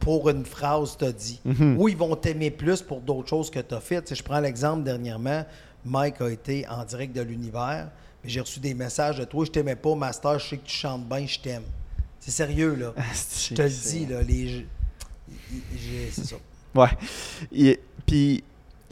pour 0.00 0.28
une 0.30 0.44
phrase 0.44 0.94
que 0.94 0.98
tu 1.00 1.04
as 1.04 1.12
dit. 1.12 1.40
Mhm. 1.44 1.76
Ou 1.78 1.88
ils 1.88 1.96
vont 1.96 2.16
t'aimer 2.16 2.50
plus 2.50 2.82
pour 2.82 3.00
d'autres 3.00 3.28
choses 3.28 3.50
que 3.50 3.60
tu 3.60 3.74
as 3.74 3.80
faites. 3.80 4.04
Tu 4.06 4.08
sais, 4.10 4.14
je 4.16 4.22
prends 4.24 4.40
l'exemple 4.40 4.82
dernièrement, 4.82 5.44
Mike 5.84 6.20
a 6.20 6.28
été 6.30 6.66
en 6.68 6.84
direct 6.84 7.14
de 7.14 7.22
l'univers, 7.22 7.88
mais 8.24 8.30
j'ai 8.30 8.40
reçu 8.40 8.58
des 8.58 8.74
messages 8.74 9.18
de 9.18 9.24
toi, 9.24 9.44
je 9.44 9.50
t'aimais 9.52 9.76
pas, 9.76 9.94
Master, 9.94 10.38
je 10.40 10.48
sais 10.48 10.56
que 10.56 10.66
tu 10.66 10.74
chantes 10.76 11.08
bien, 11.08 11.24
je 11.26 11.38
t'aime. 11.38 11.62
C'est 12.20 12.32
sérieux, 12.32 12.74
là. 12.74 12.92
Je 13.48 13.54
te 13.54 13.62
le 13.62 13.68
dis, 13.68 14.06
là. 14.06 14.22
Les... 14.22 14.66
C'est 16.10 16.24
ça. 16.24 16.36
Ouais. 16.74 16.88
Et- 17.52 17.80
Puis, 18.06 18.42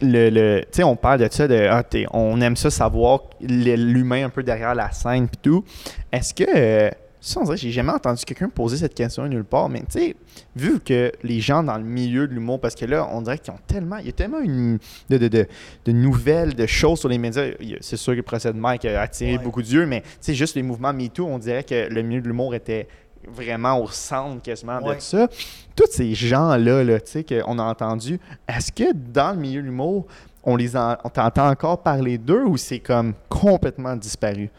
le, 0.02 0.28
le- 0.28 0.60
tu 0.62 0.68
sais, 0.72 0.82
on 0.82 0.94
parle 0.96 1.20
de 1.20 1.28
ça, 1.30 1.48
de, 1.48 1.66
ah, 1.70 1.82
on 2.12 2.38
aime 2.42 2.56
ça 2.56 2.70
savoir 2.70 3.20
l'humain 3.40 4.26
un 4.26 4.28
peu 4.28 4.42
derrière 4.42 4.74
la 4.74 4.90
scène 4.92 5.26
puis 5.26 5.38
tout. 5.42 5.64
Est-ce 6.12 6.34
que, 6.34 6.44
euh, 6.54 6.90
ça, 7.18 7.40
on 7.40 7.44
dirait, 7.44 7.56
j'ai 7.56 7.70
jamais 7.72 7.92
entendu 7.92 8.22
quelqu'un 8.24 8.48
poser 8.50 8.76
cette 8.76 8.94
question 8.94 9.26
nulle 9.26 9.42
part, 9.42 9.68
mais 9.70 9.80
tu 9.80 9.86
sais, 9.98 10.16
vu 10.54 10.80
que 10.80 11.10
les 11.22 11.40
gens 11.40 11.62
dans 11.62 11.76
le 11.78 11.82
milieu 11.82 12.28
de 12.28 12.34
l'humour, 12.34 12.60
parce 12.60 12.74
que 12.74 12.84
là, 12.84 13.08
on 13.10 13.22
dirait 13.22 13.38
qu'ils 13.38 13.52
ont 13.54 13.58
tellement, 13.66 13.96
il 13.96 14.06
y 14.06 14.08
a 14.10 14.12
tellement 14.12 14.38
une, 14.40 14.78
de, 15.08 15.16
de, 15.18 15.28
de, 15.28 15.46
de 15.86 15.92
nouvelles, 15.92 16.54
de 16.54 16.66
choses 16.66 17.00
sur 17.00 17.08
les 17.08 17.18
médias. 17.18 17.46
C'est 17.80 17.96
sûr 17.96 18.12
que 18.12 18.18
le 18.18 18.22
procès 18.22 18.52
de 18.52 18.58
Mike 18.58 18.84
a 18.84 19.00
attiré 19.00 19.38
Ouais. 19.38 19.42
beaucoup 19.42 19.62
d'yeux, 19.62 19.86
mais 19.86 20.02
tu 20.02 20.06
sais, 20.20 20.34
juste 20.34 20.54
les 20.56 20.62
mouvements 20.62 20.92
MeToo, 20.92 21.26
on 21.26 21.38
dirait 21.38 21.64
que 21.64 21.88
le 21.88 22.02
milieu 22.02 22.20
de 22.20 22.28
l'humour 22.28 22.54
était 22.54 22.86
vraiment 23.26 23.80
au 23.82 23.88
centre 23.88 24.42
quasiment 24.42 24.78
Ouais. 24.82 24.96
de 24.96 25.00
ça. 25.00 25.28
Tous 25.74 25.90
ces 25.90 26.14
gens-là, 26.14 26.84
là, 26.84 27.00
tu 27.00 27.10
sais, 27.12 27.24
qu'on 27.24 27.58
a 27.58 27.62
entendu, 27.62 28.18
est-ce 28.48 28.72
que 28.72 28.92
dans 28.92 29.32
le 29.32 29.38
milieu 29.38 29.60
de 29.62 29.66
l'humour, 29.66 30.06
on 30.42 30.56
les 30.56 30.76
en- 30.76 30.96
on 31.04 31.08
t'entend 31.08 31.48
encore 31.50 31.82
parler 31.82 32.18
d'eux 32.18 32.44
ou 32.44 32.56
c'est 32.56 32.78
comme 32.78 33.14
complètement 33.28 33.96
disparu? 33.96 34.50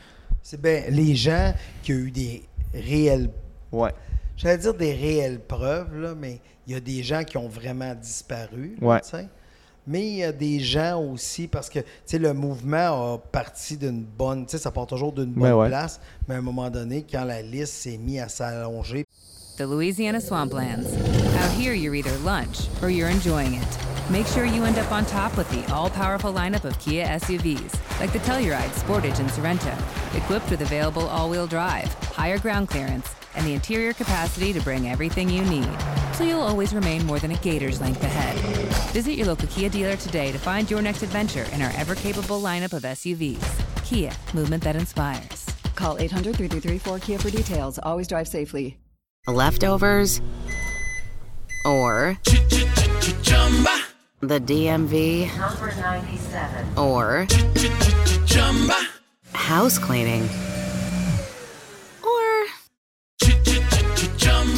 C'est 0.42 0.62
bien 0.62 0.84
les 0.90 1.16
gens 1.16 1.54
qui 1.84 1.94
ont 1.94 1.98
eu 1.98 2.12
des 2.12 2.44
réelles, 2.74 3.30
Ouais. 3.72 3.92
j'allais 4.36 4.58
dire 4.58 4.74
des 4.74 4.94
réelles 4.94 5.40
preuves, 5.40 5.98
là, 6.00 6.14
mais 6.18 6.40
il 6.68 6.74
y 6.74 6.76
a 6.76 6.80
des 6.80 7.04
gens 7.04 7.24
qui 7.24 7.38
ont 7.38 7.48
vraiment 7.48 7.96
disparu. 7.96 8.76
Ouais. 8.82 9.00
tu 9.02 9.10
sais. 9.10 9.28
Mais 9.88 10.06
il 10.06 10.16
y 10.18 10.24
a 10.24 10.34
des 10.34 10.60
gens 10.60 11.02
aussi, 11.02 11.48
parce 11.48 11.70
que 11.70 11.80
tu 11.80 11.86
sais, 12.06 12.20
le 12.20 12.34
mouvement 12.34 13.14
a 13.14 13.18
parti 13.18 13.78
d'une 13.78 14.04
bonne, 14.04 14.46
tu 14.46 14.52
sais, 14.52 14.58
ça 14.58 14.70
part 14.70 14.86
toujours 14.86 15.14
d'une 15.14 15.32
bonne 15.32 15.44
Ben 15.44 15.56
ouais. 15.56 15.68
place, 15.70 16.00
mais 16.28 16.36
à 16.36 16.38
un 16.40 16.42
moment 16.42 16.70
donné, 16.70 17.06
quand 17.10 17.24
la 17.24 17.42
liste 17.42 17.74
s'est 17.74 17.98
mise 17.98 18.20
à 18.20 18.28
s'allonger, 18.28 19.06
The 19.58 19.62
Louisiana 19.62 20.20
Swamplands. 20.20 20.86
Out 20.86 21.52
here, 21.58 21.74
you're 21.74 21.96
either 21.96 22.16
lunch 22.24 22.68
or 22.84 22.90
you're 22.92 23.10
enjoying 23.10 23.56
it. 23.56 23.97
Make 24.10 24.26
sure 24.28 24.46
you 24.46 24.64
end 24.64 24.78
up 24.78 24.90
on 24.94 25.06
top 25.06 25.36
with 25.36 25.50
the 25.50 25.70
all 25.74 25.90
powerful 25.90 26.32
lineup 26.32 26.64
of 26.64 26.80
Kia 26.80 27.06
SUVs, 27.06 28.00
like 28.00 28.14
the 28.14 28.20
Telluride, 28.20 28.70
Sportage, 28.70 29.20
and 29.20 29.30
Sorento, 29.30 29.76
equipped 30.16 30.50
with 30.50 30.62
available 30.62 31.08
all 31.08 31.30
wheel 31.30 31.46
drive, 31.46 31.94
higher 32.16 32.40
ground 32.40 32.70
clearance, 32.70 33.14
and 33.36 33.46
the 33.46 33.54
interior 33.54 33.92
capacity 33.92 34.54
to 34.54 34.62
bring 34.62 34.88
everything 34.88 35.30
you 35.30 35.44
need. 35.44 35.70
So 36.14 36.24
you'll 36.24 36.40
always 36.40 36.74
remain 36.74 37.06
more 37.06 37.20
than 37.20 37.32
a 37.32 37.38
gator's 37.38 37.82
length 37.82 38.02
ahead. 38.02 38.38
Visit 38.94 39.14
your 39.14 39.28
local 39.28 39.50
Kia 39.50 39.68
dealer 39.68 39.98
today 39.98 40.32
to 40.32 40.38
find 40.38 40.72
your 40.72 40.82
next 40.82 41.04
adventure 41.04 41.46
in 41.52 41.62
our 41.62 41.72
ever 41.76 41.94
capable 41.94 42.42
lineup 42.42 42.72
of 42.72 42.84
SUVs. 42.84 43.84
Kia, 43.84 44.14
movement 44.34 44.64
that 44.64 44.78
inspires. 44.78 45.46
Call 45.76 45.98
800 46.00 46.38
333 46.38 46.80
4KIA 46.80 47.22
for 47.22 47.30
details. 47.30 47.78
Always 47.84 48.08
drive 48.08 48.30
safely. 48.30 48.78
Leftovers? 49.28 50.22
Or 51.66 52.18
the 54.22 54.40
DMV? 54.40 55.38
Number 55.38 55.76
97. 55.76 56.78
Or 56.78 57.28
house 59.34 59.78
cleaning? 59.78 60.28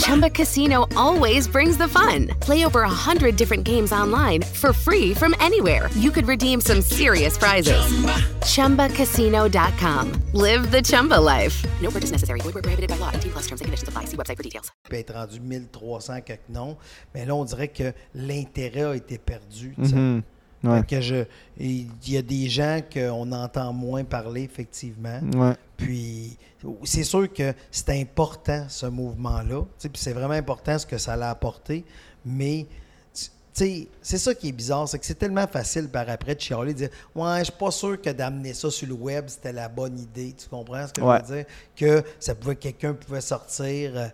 Chumba 0.10 0.32
Casino 0.32 0.88
always 0.98 1.48
brings 1.48 1.78
the 1.78 1.88
fun. 1.88 2.30
Play 2.40 2.66
over 2.66 2.82
a 2.82 2.90
hundred 2.90 3.36
different 3.36 3.64
games 3.64 3.92
online 3.92 4.42
for 4.42 4.74
free 4.74 5.14
from 5.14 5.36
anywhere. 5.40 5.88
You 5.96 6.10
could 6.10 6.28
redeem 6.28 6.62
some 6.62 6.82
serious 6.82 7.38
prizes. 7.38 7.80
Chumba. 7.80 8.88
ChumbaCasino.com. 8.90 10.12
Live 10.34 10.72
the 10.72 10.82
Chumba 10.82 11.14
life. 11.14 11.64
No 11.80 11.92
purchase 11.92 12.10
necessary. 12.10 12.40
Void 12.40 12.56
where 12.56 12.64
prohibited 12.64 12.90
by 12.90 12.98
law. 12.98 13.12
18 13.14 13.34
plus 13.34 13.44
terms 13.46 13.62
and 13.62 13.68
conditions 13.68 13.88
apply. 13.88 14.06
See 14.06 14.18
website 14.18 14.38
for 14.38 14.42
details. 14.42 14.72
peut 14.90 14.98
être 14.98 15.14
rendu 15.14 15.40
1300 15.42 16.22
quelques 16.22 16.50
noms, 16.50 16.76
mais 17.14 17.28
là, 17.28 17.36
on 17.36 17.46
dirait 17.46 17.68
que 17.68 17.94
l'intérêt 18.16 18.86
a 18.86 18.96
été 18.96 19.20
perdu. 19.20 19.76
tu 19.76 19.90
sais. 19.90 19.96
Mm-hmm. 19.96 20.22
Ouais. 20.64 20.84
Que 20.84 21.00
je, 21.00 21.24
il 21.58 21.88
y 22.08 22.18
a 22.18 22.22
des 22.22 22.50
gens 22.50 22.80
qu'on 22.94 23.32
entend 23.32 23.72
moins 23.74 24.04
parler, 24.04 24.44
effectivement. 24.44 25.20
Ouais. 25.36 25.56
Puis, 25.78 26.38
c'est 26.84 27.04
sûr 27.06 27.32
que 27.32 27.54
c'est 27.72 28.00
important, 28.00 28.66
ce 28.68 28.86
mouvement-là. 28.86 29.64
C'est 29.94 30.12
vraiment 30.14 30.34
important 30.34 30.78
ce 30.78 30.86
que 30.86 30.98
ça 30.98 31.16
l'a 31.16 31.30
apporté. 31.30 31.86
Mais, 32.26 32.66
tu 33.14 33.26
tu 33.26 33.30
sais, 33.66 33.88
c'est 34.02 34.18
ça 34.18 34.36
qui 34.36 34.50
est 34.50 34.52
bizarre, 34.54 34.88
c'est 34.88 35.00
que 35.00 35.06
c'est 35.06 35.16
tellement 35.18 35.48
facile 35.48 35.88
par 35.90 36.08
après 36.10 36.36
de 36.36 36.42
chialer, 36.42 36.74
de 36.74 36.78
dire 36.80 36.90
Ouais, 37.16 37.40
je 37.40 37.46
suis 37.46 37.54
pas 37.54 37.72
sûr 37.72 38.00
que 38.02 38.10
d'amener 38.10 38.54
ça 38.54 38.70
sur 38.70 38.88
le 38.88 38.94
web, 38.94 39.26
c'était 39.28 39.54
la 39.54 39.68
bonne 39.70 39.98
idée. 39.98 40.34
Tu 40.38 40.48
comprends 40.50 40.86
ce 40.88 40.94
que 40.94 41.02
Ouais. 41.02 41.20
je 41.26 41.30
veux 41.34 41.36
dire? 41.38 41.46
Que 41.76 42.04
ça 42.20 42.36
pouvait, 42.36 42.56
quelqu'un 42.58 42.94
pouvait 42.94 43.22
sortir. 43.22 43.92
euh, 43.96 44.08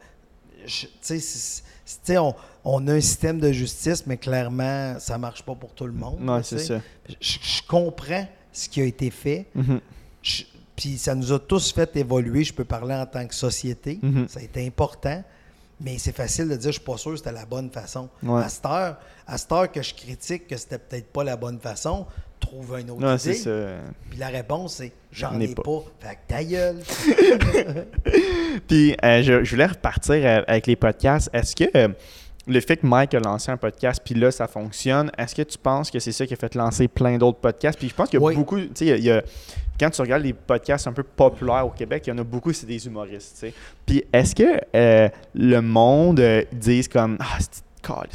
tu 0.67 0.87
sais, 1.01 1.19
on, 2.17 2.33
on 2.63 2.87
a 2.87 2.93
un 2.93 3.01
système 3.01 3.39
de 3.39 3.51
justice, 3.51 4.05
mais 4.07 4.17
clairement, 4.17 4.97
ça 4.99 5.17
marche 5.17 5.43
pas 5.43 5.55
pour 5.55 5.73
tout 5.73 5.85
le 5.85 5.93
monde. 5.93 6.27
Ouais, 6.27 6.43
c'est 6.43 6.59
ça. 6.59 6.79
Je, 7.21 7.37
je 7.41 7.61
comprends 7.67 8.27
ce 8.51 8.69
qui 8.69 8.81
a 8.81 8.85
été 8.85 9.09
fait. 9.11 9.47
Mhm. 9.55 9.79
Je- 10.21 10.43
Puis 10.75 10.97
ça 10.97 11.15
nous 11.15 11.31
a 11.31 11.39
tous 11.39 11.71
fait 11.71 11.95
évoluer. 11.95 12.43
Je 12.43 12.53
peux 12.53 12.65
parler 12.65 12.95
en 12.95 13.05
tant 13.05 13.25
que 13.27 13.35
société. 13.35 13.99
Mhm. 14.01 14.27
Ça 14.27 14.39
a 14.39 14.43
été 14.43 14.65
important. 14.65 15.23
Mais 15.81 15.97
c'est 15.97 16.15
facile 16.15 16.47
de 16.47 16.55
dire, 16.55 16.71
je 16.71 16.77
suis 16.77 16.85
pas 16.85 16.97
sûr 16.97 17.11
que 17.11 17.17
c'était 17.17 17.31
la 17.33 17.45
bonne 17.45 17.69
façon. 17.69 18.09
Ouais. 18.23 18.41
À 18.43 18.49
cette 18.49 18.65
heure, 18.65 18.97
à 19.27 19.37
cette 19.37 19.51
heure 19.51 19.71
que 19.71 19.81
je 19.81 19.93
critique 19.93 20.47
que 20.47 20.55
c'était 20.57 20.79
peut-être 20.79 21.11
pas 21.11 21.23
la 21.25 21.35
bonne 21.35 21.59
façon, 21.59 22.05
trouve 22.45 22.79
une 22.79 22.91
autre 22.91 23.17
c'est 23.17 23.31
idée. 23.31 23.39
ça. 23.39 23.67
Puis 24.09 24.19
la 24.19 24.27
réponse, 24.27 24.75
c'est, 24.75 24.91
j'en 25.11 25.39
ai 25.39 25.47
pas. 25.53 25.63
pas. 25.63 25.83
Fait 25.99 26.15
que 26.15 26.19
ta 26.27 26.43
gueule. 26.43 26.77
Puis, 28.67 28.95
euh, 29.03 29.21
je, 29.23 29.43
je 29.43 29.51
voulais 29.51 29.65
repartir 29.65 30.43
avec 30.47 30.67
les 30.67 30.75
podcasts. 30.75 31.29
Est-ce 31.33 31.55
que 31.55 31.65
euh, 31.75 31.89
le 32.47 32.59
fait 32.61 32.77
que 32.77 32.85
Mike 32.87 33.13
a 33.15 33.19
lancé 33.19 33.51
un 33.51 33.57
podcast, 33.57 34.01
puis 34.03 34.15
là, 34.15 34.31
ça 34.31 34.47
fonctionne, 34.47 35.11
est-ce 35.17 35.33
que 35.35 35.41
tu 35.41 35.57
penses 35.57 35.89
que 35.89 35.99
c'est 35.99 36.11
ça 36.11 36.25
qui 36.25 36.33
a 36.33 36.37
fait 36.37 36.53
lancer 36.55 36.87
plein 36.87 37.17
d'autres 37.17 37.39
podcasts? 37.39 37.77
Puis 37.79 37.89
je 37.89 37.95
pense 37.95 38.09
qu'il 38.09 38.19
y 38.19 38.23
a 38.23 38.25
Oui. 38.25 38.35
beaucoup, 38.35 38.59
tu 38.59 38.69
sais, 38.75 38.85
il 38.97 39.03
y 39.03 39.11
a- 39.11 39.23
quand 39.79 39.89
tu 39.89 40.01
regardes 40.01 40.23
les 40.23 40.33
podcasts 40.33 40.87
un 40.87 40.93
peu 40.93 41.03
populaires 41.03 41.65
au 41.65 41.71
Québec, 41.71 42.03
il 42.07 42.11
y 42.11 42.13
en 42.13 42.17
a 42.19 42.23
beaucoup, 42.23 42.53
c'est 42.53 42.65
des 42.67 42.85
humoristes, 42.85 43.33
tu 43.33 43.47
sais. 43.47 43.53
Puis 43.85 44.03
est-ce 44.13 44.33
que 44.35 44.61
euh, 44.75 45.09
le 45.33 45.59
monde 45.61 46.21
dise 46.53 46.87
comme, 46.87 47.17
ah, 47.19 47.37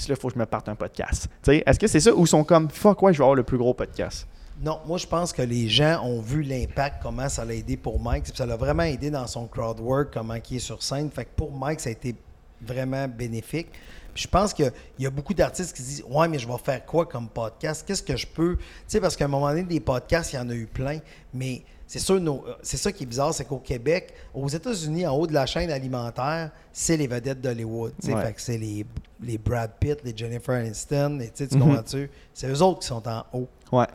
il 0.09 0.17
faut 0.17 0.29
que 0.29 0.35
je 0.35 0.39
me 0.39 0.47
parte 0.47 0.69
un 0.69 0.75
podcast. 0.75 1.29
Est-ce 1.47 1.79
que 1.79 1.87
c'est 1.87 2.01
ça 2.01 2.15
ou 2.15 2.27
sont 2.27 2.45
comme 2.45 2.71
fuck, 2.71 3.03
ouais, 3.03 3.13
je 3.13 3.19
vais 3.19 3.25
avoir 3.25 3.37
le 3.37 3.43
plus 3.43 3.59
gros 3.59 3.75
podcast? 3.75 4.27
Non, 4.63 4.79
moi 4.87 4.99
je 4.99 5.07
pense 5.07 5.33
que 5.33 5.41
les 5.41 5.69
gens 5.69 6.05
ont 6.05 6.21
vu 6.21 6.43
l'impact, 6.43 7.03
comment 7.03 7.31
ça 7.31 7.47
l'a 7.47 7.55
aidé 7.55 7.79
pour 7.79 7.99
Mike. 7.99 8.27
Ça 8.35 8.45
l'a 8.45 8.57
vraiment 8.57 8.83
aidé 8.83 9.11
dans 9.11 9.27
son 9.27 9.47
crowd 9.47 9.81
work, 9.81 10.13
comment 10.13 10.35
il 10.35 10.57
est 10.57 10.61
sur 10.61 10.83
scène. 10.83 11.11
Fait 11.11 11.25
que 11.25 11.31
pour 11.35 11.51
Mike, 11.51 11.81
ça 11.81 11.89
a 11.89 11.93
été 11.93 12.15
vraiment 12.61 13.09
bénéfique. 13.09 13.69
Puis 14.13 14.25
je 14.25 14.29
pense 14.29 14.53
qu'il 14.53 14.71
y 14.99 15.07
a 15.07 15.11
beaucoup 15.11 15.33
d'artistes 15.33 15.75
qui 15.75 15.83
se 15.83 15.87
disent 15.89 16.05
Ouais, 16.11 16.29
mais 16.29 16.39
je 16.39 16.47
vais 16.47 16.59
faire 16.59 16.85
quoi 16.85 17.07
comme 17.07 17.29
podcast? 17.29 17.85
Qu'est-ce 17.87 18.03
que 18.03 18.17
je 18.17 18.27
peux? 18.27 18.59
Parce 19.01 19.17
qu'à 19.17 19.25
un 19.25 19.29
moment 19.29 19.49
donné, 19.49 19.63
des 19.63 19.81
podcasts, 19.81 20.33
il 20.33 20.37
y 20.37 20.39
en 20.39 20.51
a 20.51 20.55
eu 20.55 20.67
plein, 20.67 20.99
mais 21.33 21.63
c'est 21.93 21.99
sûr, 21.99 22.21
nos- 22.21 22.45
c'est 22.63 22.77
ça 22.77 22.93
qui 22.93 23.03
est 23.03 23.07
bizarre, 23.07 23.35
c'est 23.35 23.45
qu'au 23.45 23.59
Québec, 23.59 24.15
aux 24.33 24.49
États-Unis, 24.49 25.07
en 25.09 25.17
haut 25.17 25.27
de 25.27 25.33
la 25.35 25.45
chaîne 25.45 25.73
alimentaire, 25.73 26.51
c'est 26.73 26.97
les 26.97 27.09
vedettes 27.09 27.41
d'Hollywood. 27.41 27.93
Ouais. 28.05 28.23
Fait 28.27 28.33
que 28.33 28.41
c'est 28.41 28.59
les, 28.59 28.87
les 29.21 29.39
Brad 29.39 29.73
Pitt, 29.81 29.99
les 30.05 30.17
Jennifer 30.17 30.55
Aniston, 30.55 31.17
les, 31.19 31.31
tu 31.31 31.49
comprends-tu? 31.49 32.09
C'est 32.33 32.47
eux 32.49 32.63
autres 32.63 32.79
qui 32.79 32.87
sont 32.87 33.03
en 33.09 33.25
haut. 33.33 33.49
Ouais. 33.73 33.87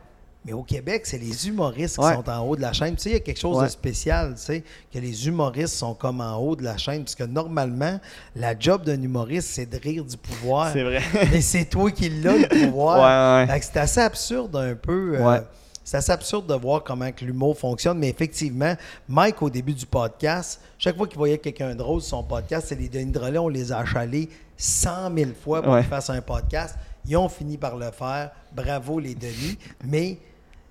Mais 0.44 0.52
au 0.52 0.62
Québec, 0.62 1.06
c'est 1.06 1.16
les 1.16 1.48
humoristes 1.48 1.96
qui 1.96 2.04
sont 2.04 2.28
en 2.28 2.40
haut 2.46 2.54
de 2.54 2.60
la 2.60 2.72
chaîne. 2.74 2.94
Tu 2.96 3.02
sais, 3.04 3.08
il 3.10 3.12
y 3.14 3.16
a 3.16 3.20
quelque 3.20 3.40
chose 3.40 3.56
Ouais. 3.56 3.64
de 3.64 3.70
spécial, 3.70 4.34
tu 4.36 4.42
sais, 4.42 4.62
que 4.92 4.98
les 4.98 5.26
humoristes 5.26 5.74
sont 5.74 5.94
comme 5.94 6.20
en 6.20 6.36
haut 6.36 6.54
de 6.54 6.62
la 6.64 6.76
chaîne. 6.76 7.02
Parce 7.02 7.14
que 7.16 7.24
normalement, 7.24 7.98
la 8.36 8.56
job 8.56 8.84
d'un 8.84 9.00
humoriste, 9.00 9.48
c'est 9.54 9.66
de 9.66 9.78
rire 9.78 10.04
du 10.04 10.16
pouvoir. 10.18 10.70
C'est 10.72 10.84
vrai. 10.84 11.00
Mais 11.32 11.40
c'est 11.40 11.64
toi 11.64 11.90
qui 11.90 12.10
l'as, 12.10 12.36
le 12.36 12.48
pouvoir. 12.66 12.98
Ouais, 13.40 13.46
ouais. 13.46 13.52
Fait 13.54 13.60
que 13.60 13.66
c'est 13.72 13.78
assez 13.80 14.00
absurde 14.00 14.54
un 14.54 14.74
peu. 14.74 15.16
euh, 15.18 15.26
Ouais. 15.26 15.40
C'est 15.86 15.98
assez 15.98 16.10
absurde 16.10 16.48
de 16.48 16.54
voir 16.54 16.82
comment 16.82 17.12
que 17.12 17.24
l'humour 17.24 17.56
fonctionne. 17.56 17.96
Mais 17.98 18.08
effectivement, 18.08 18.74
Mike, 19.08 19.40
au 19.40 19.48
début 19.48 19.72
du 19.72 19.86
podcast, 19.86 20.60
chaque 20.78 20.96
fois 20.96 21.06
qu'il 21.06 21.16
voyait 21.16 21.38
quelqu'un 21.38 21.68
de 21.70 21.74
drôle 21.78 22.00
sur 22.00 22.10
son 22.10 22.24
podcast, 22.24 22.66
c'est 22.68 22.74
les 22.74 22.88
Denis 22.88 23.12
Drolet, 23.12 23.38
on 23.38 23.48
les 23.48 23.70
a 23.70 23.78
achalés 23.78 24.28
100 24.56 25.14
000 25.16 25.30
fois 25.40 25.62
pour 25.62 25.72
Ouais. 25.74 25.82
qu'ils 25.82 25.88
fassent 25.88 26.10
un 26.10 26.20
podcast. 26.20 26.74
Ils 27.06 27.16
ont 27.16 27.28
fini 27.28 27.56
par 27.56 27.76
le 27.76 27.88
faire. 27.92 28.32
Bravo, 28.52 28.98
les 28.98 29.14
Denis. 29.14 29.56
Mais 29.84 30.18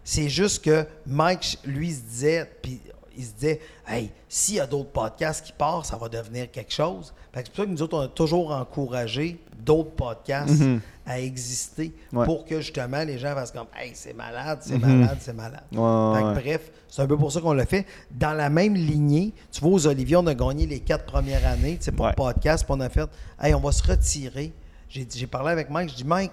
c'est 0.03 0.28
juste 0.28 0.66
que 0.66 0.86
Mike, 1.07 1.59
lui, 1.63 1.93
se 1.93 2.01
disait, 2.01 2.51
puis 2.61 2.82
il 3.18 3.26
se 3.26 3.34
disait, 3.34 3.59
hey, 3.88 4.09
s'il 4.30 4.55
y 4.55 4.59
a 4.59 4.68
d'autres 4.68 4.89
podcasts 4.91 5.45
qui 5.45 5.51
partent, 5.53 5.86
ça 5.86 5.97
va 5.97 6.09
devenir 6.09 6.49
quelque 6.51 6.72
chose. 6.74 7.13
Que 7.32 7.39
c'est 7.39 7.47
pour 7.49 7.55
ça 7.57 7.66
que 7.66 7.70
nous 7.72 7.82
autres, 7.82 7.97
on 7.97 8.01
a 8.01 8.07
toujours 8.07 8.51
encouragé 8.51 9.39
d'autres 9.57 9.91
podcasts 9.91 10.61
à 11.05 11.20
exister 11.20 11.93
Mhm. 12.11 12.20
Ouais. 12.20 12.26
pour 12.26 12.45
que 12.45 12.61
justement 12.61 13.03
les 13.03 13.18
gens 13.18 13.34
fassent 13.34 13.51
comme, 13.51 13.68
hey, 13.78 13.91
c'est 13.93 14.13
malade, 14.13 14.59
c'est 14.61 14.78
malade, 14.78 15.18
c'est 15.20 15.34
malade. 15.34 15.63
Mhm. 15.72 15.80
Ouais, 15.80 16.16
Fait 16.16 16.22
que 16.22 16.28
ouais. 16.28 16.34
bref, 16.41 16.72
c'est 16.88 17.01
un 17.01 17.07
peu 17.07 17.18
pour 17.18 17.32
ça 17.32 17.41
qu'on 17.41 17.53
l'a 17.53 17.66
fait. 17.66 17.86
Dans 18.11 18.34
la 18.34 18.49
même 18.49 18.76
lignée, 18.76 19.34
tu 19.51 19.61
vois, 19.61 19.72
aux 19.72 19.88
Olivier, 19.88 20.16
on 20.18 20.28
a 20.28 20.34
gagné 20.36 20.66
les 20.66 20.80
quatre 20.80 21.05
premières 21.05 21.45
années, 21.47 21.80
pour 21.95 22.07
le 22.07 22.13
podcast, 22.13 22.63
puis 22.63 22.74
on 22.76 22.80
a 22.82 22.89
fait, 22.89 23.07
hey, 23.41 23.53
on 23.53 23.59
va 23.59 23.72
se 23.72 23.84
retirer. 23.84 24.53
J'ai 24.89 25.07
j'ai 25.13 25.28
parlé 25.28 25.51
avec 25.51 25.70
Mike, 25.70 25.89
je 25.91 25.95
dis, 25.95 26.03
Mike, 26.05 26.32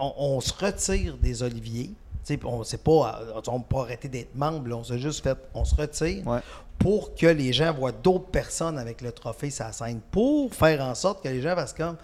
on, 0.00 0.12
on 0.16 0.40
se 0.40 0.52
retire 0.52 1.16
des 1.18 1.42
Oliviers. 1.42 1.90
Tu 2.26 2.34
sais, 2.34 2.40
on 2.44 2.58
ne 2.60 2.64
pas, 2.78 3.20
euh, 3.20 3.40
on 3.48 3.60
pas 3.60 3.80
arrêté 3.82 4.08
d'être 4.08 4.34
membre, 4.34 4.68
là. 4.68 4.76
on 4.76 4.84
s'est 4.84 4.98
juste 4.98 5.22
fait, 5.22 5.36
on 5.52 5.64
se 5.64 5.74
retire 5.74 6.26
Ouais. 6.26 6.40
pour 6.78 7.14
que 7.14 7.26
les 7.26 7.52
gens 7.52 7.72
voient 7.74 7.92
d'autres 7.92 8.26
personnes 8.30 8.78
avec 8.78 9.00
le 9.02 9.12
trophée 9.12 9.50
la 9.66 9.72
scène, 9.72 10.00
pour 10.10 10.52
faire 10.54 10.80
en 10.80 10.94
sorte 10.94 11.22
que 11.22 11.28
les 11.28 11.40
gens 11.42 11.54
fassent 11.54 11.74
comme, 11.74 11.96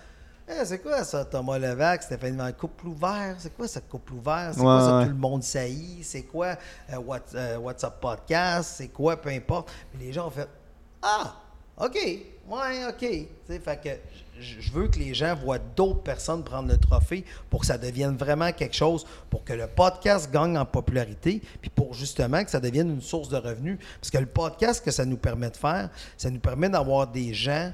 Eh, 0.53 0.65
c'est 0.65 0.81
quoi 0.81 1.05
ça, 1.05 1.25
Thomas 1.25 1.59
Levac, 1.59 2.03
Stéphanie 2.03 2.37
Van 2.37 2.51
couple 2.53 2.89
ouvert, 2.89 3.37
c'est 3.39 3.55
quoi 3.57 3.69
ce 3.69 3.79
couple 3.79 4.15
ouvert, 4.15 4.51
c'est 4.53 4.59
Ouais, 4.59 4.67
quoi 4.67 4.81
ça, 4.81 4.99
ouais. 4.99 5.05
tout 5.05 5.11
le 5.11 5.17
monde 5.17 5.43
saillit, 5.45 6.03
c'est 6.03 6.23
quoi 6.25 6.57
euh, 6.93 6.97
What- 6.99 7.35
euh, 7.37 7.57
WhatsApp 7.59 8.01
Podcast, 8.01 8.75
c'est 8.77 8.89
quoi, 8.89 9.17
peu 9.17 9.29
importe. 9.31 9.71
Puis 9.93 10.05
les 10.05 10.13
gens 10.13 10.27
ont 10.27 10.31
fait, 10.31 10.49
ah, 11.03 11.35
OK, 11.81 11.97
ouais, 11.97 12.87
OK. 12.89 13.01
Fait 13.47 13.81
que 13.83 13.89
je 14.39 14.71
veux 14.73 14.89
que 14.89 14.99
les 14.99 15.15
gens 15.15 15.35
voient 15.35 15.59
d'autres 15.59 16.03
personnes 16.03 16.43
prendre 16.45 16.69
le 16.69 16.77
trophée 16.77 17.25
pour 17.49 17.61
que 17.61 17.67
ça 17.67 17.79
devienne 17.79 18.17
vraiment 18.17 18.53
quelque 18.53 18.77
chose, 18.77 19.07
pour 19.29 19.45
que 19.45 19.53
le 19.53 19.67
podcast 19.67 20.31
gagne 20.31 20.59
en 20.59 20.67
popularité, 20.67 21.41
puis 21.61 21.71
pour 21.71 21.95
justement 21.95 22.45
que 22.45 22.51
ça 22.51 22.61
devienne 22.61 22.91
une 22.91 23.01
source 23.01 23.29
de 23.29 23.37
revenus. 23.37 23.79
Parce 24.01 24.11
que 24.11 24.19
le 24.19 24.27
podcast, 24.27 24.85
que 24.85 24.91
ça 24.91 25.05
nous 25.05 25.17
permet 25.17 25.51
de 25.51 25.57
faire, 25.57 25.91
ça 26.17 26.31
nous 26.31 26.41
permet 26.41 26.69
d'avoir 26.69 27.07
des 27.07 27.33
gens 27.33 27.73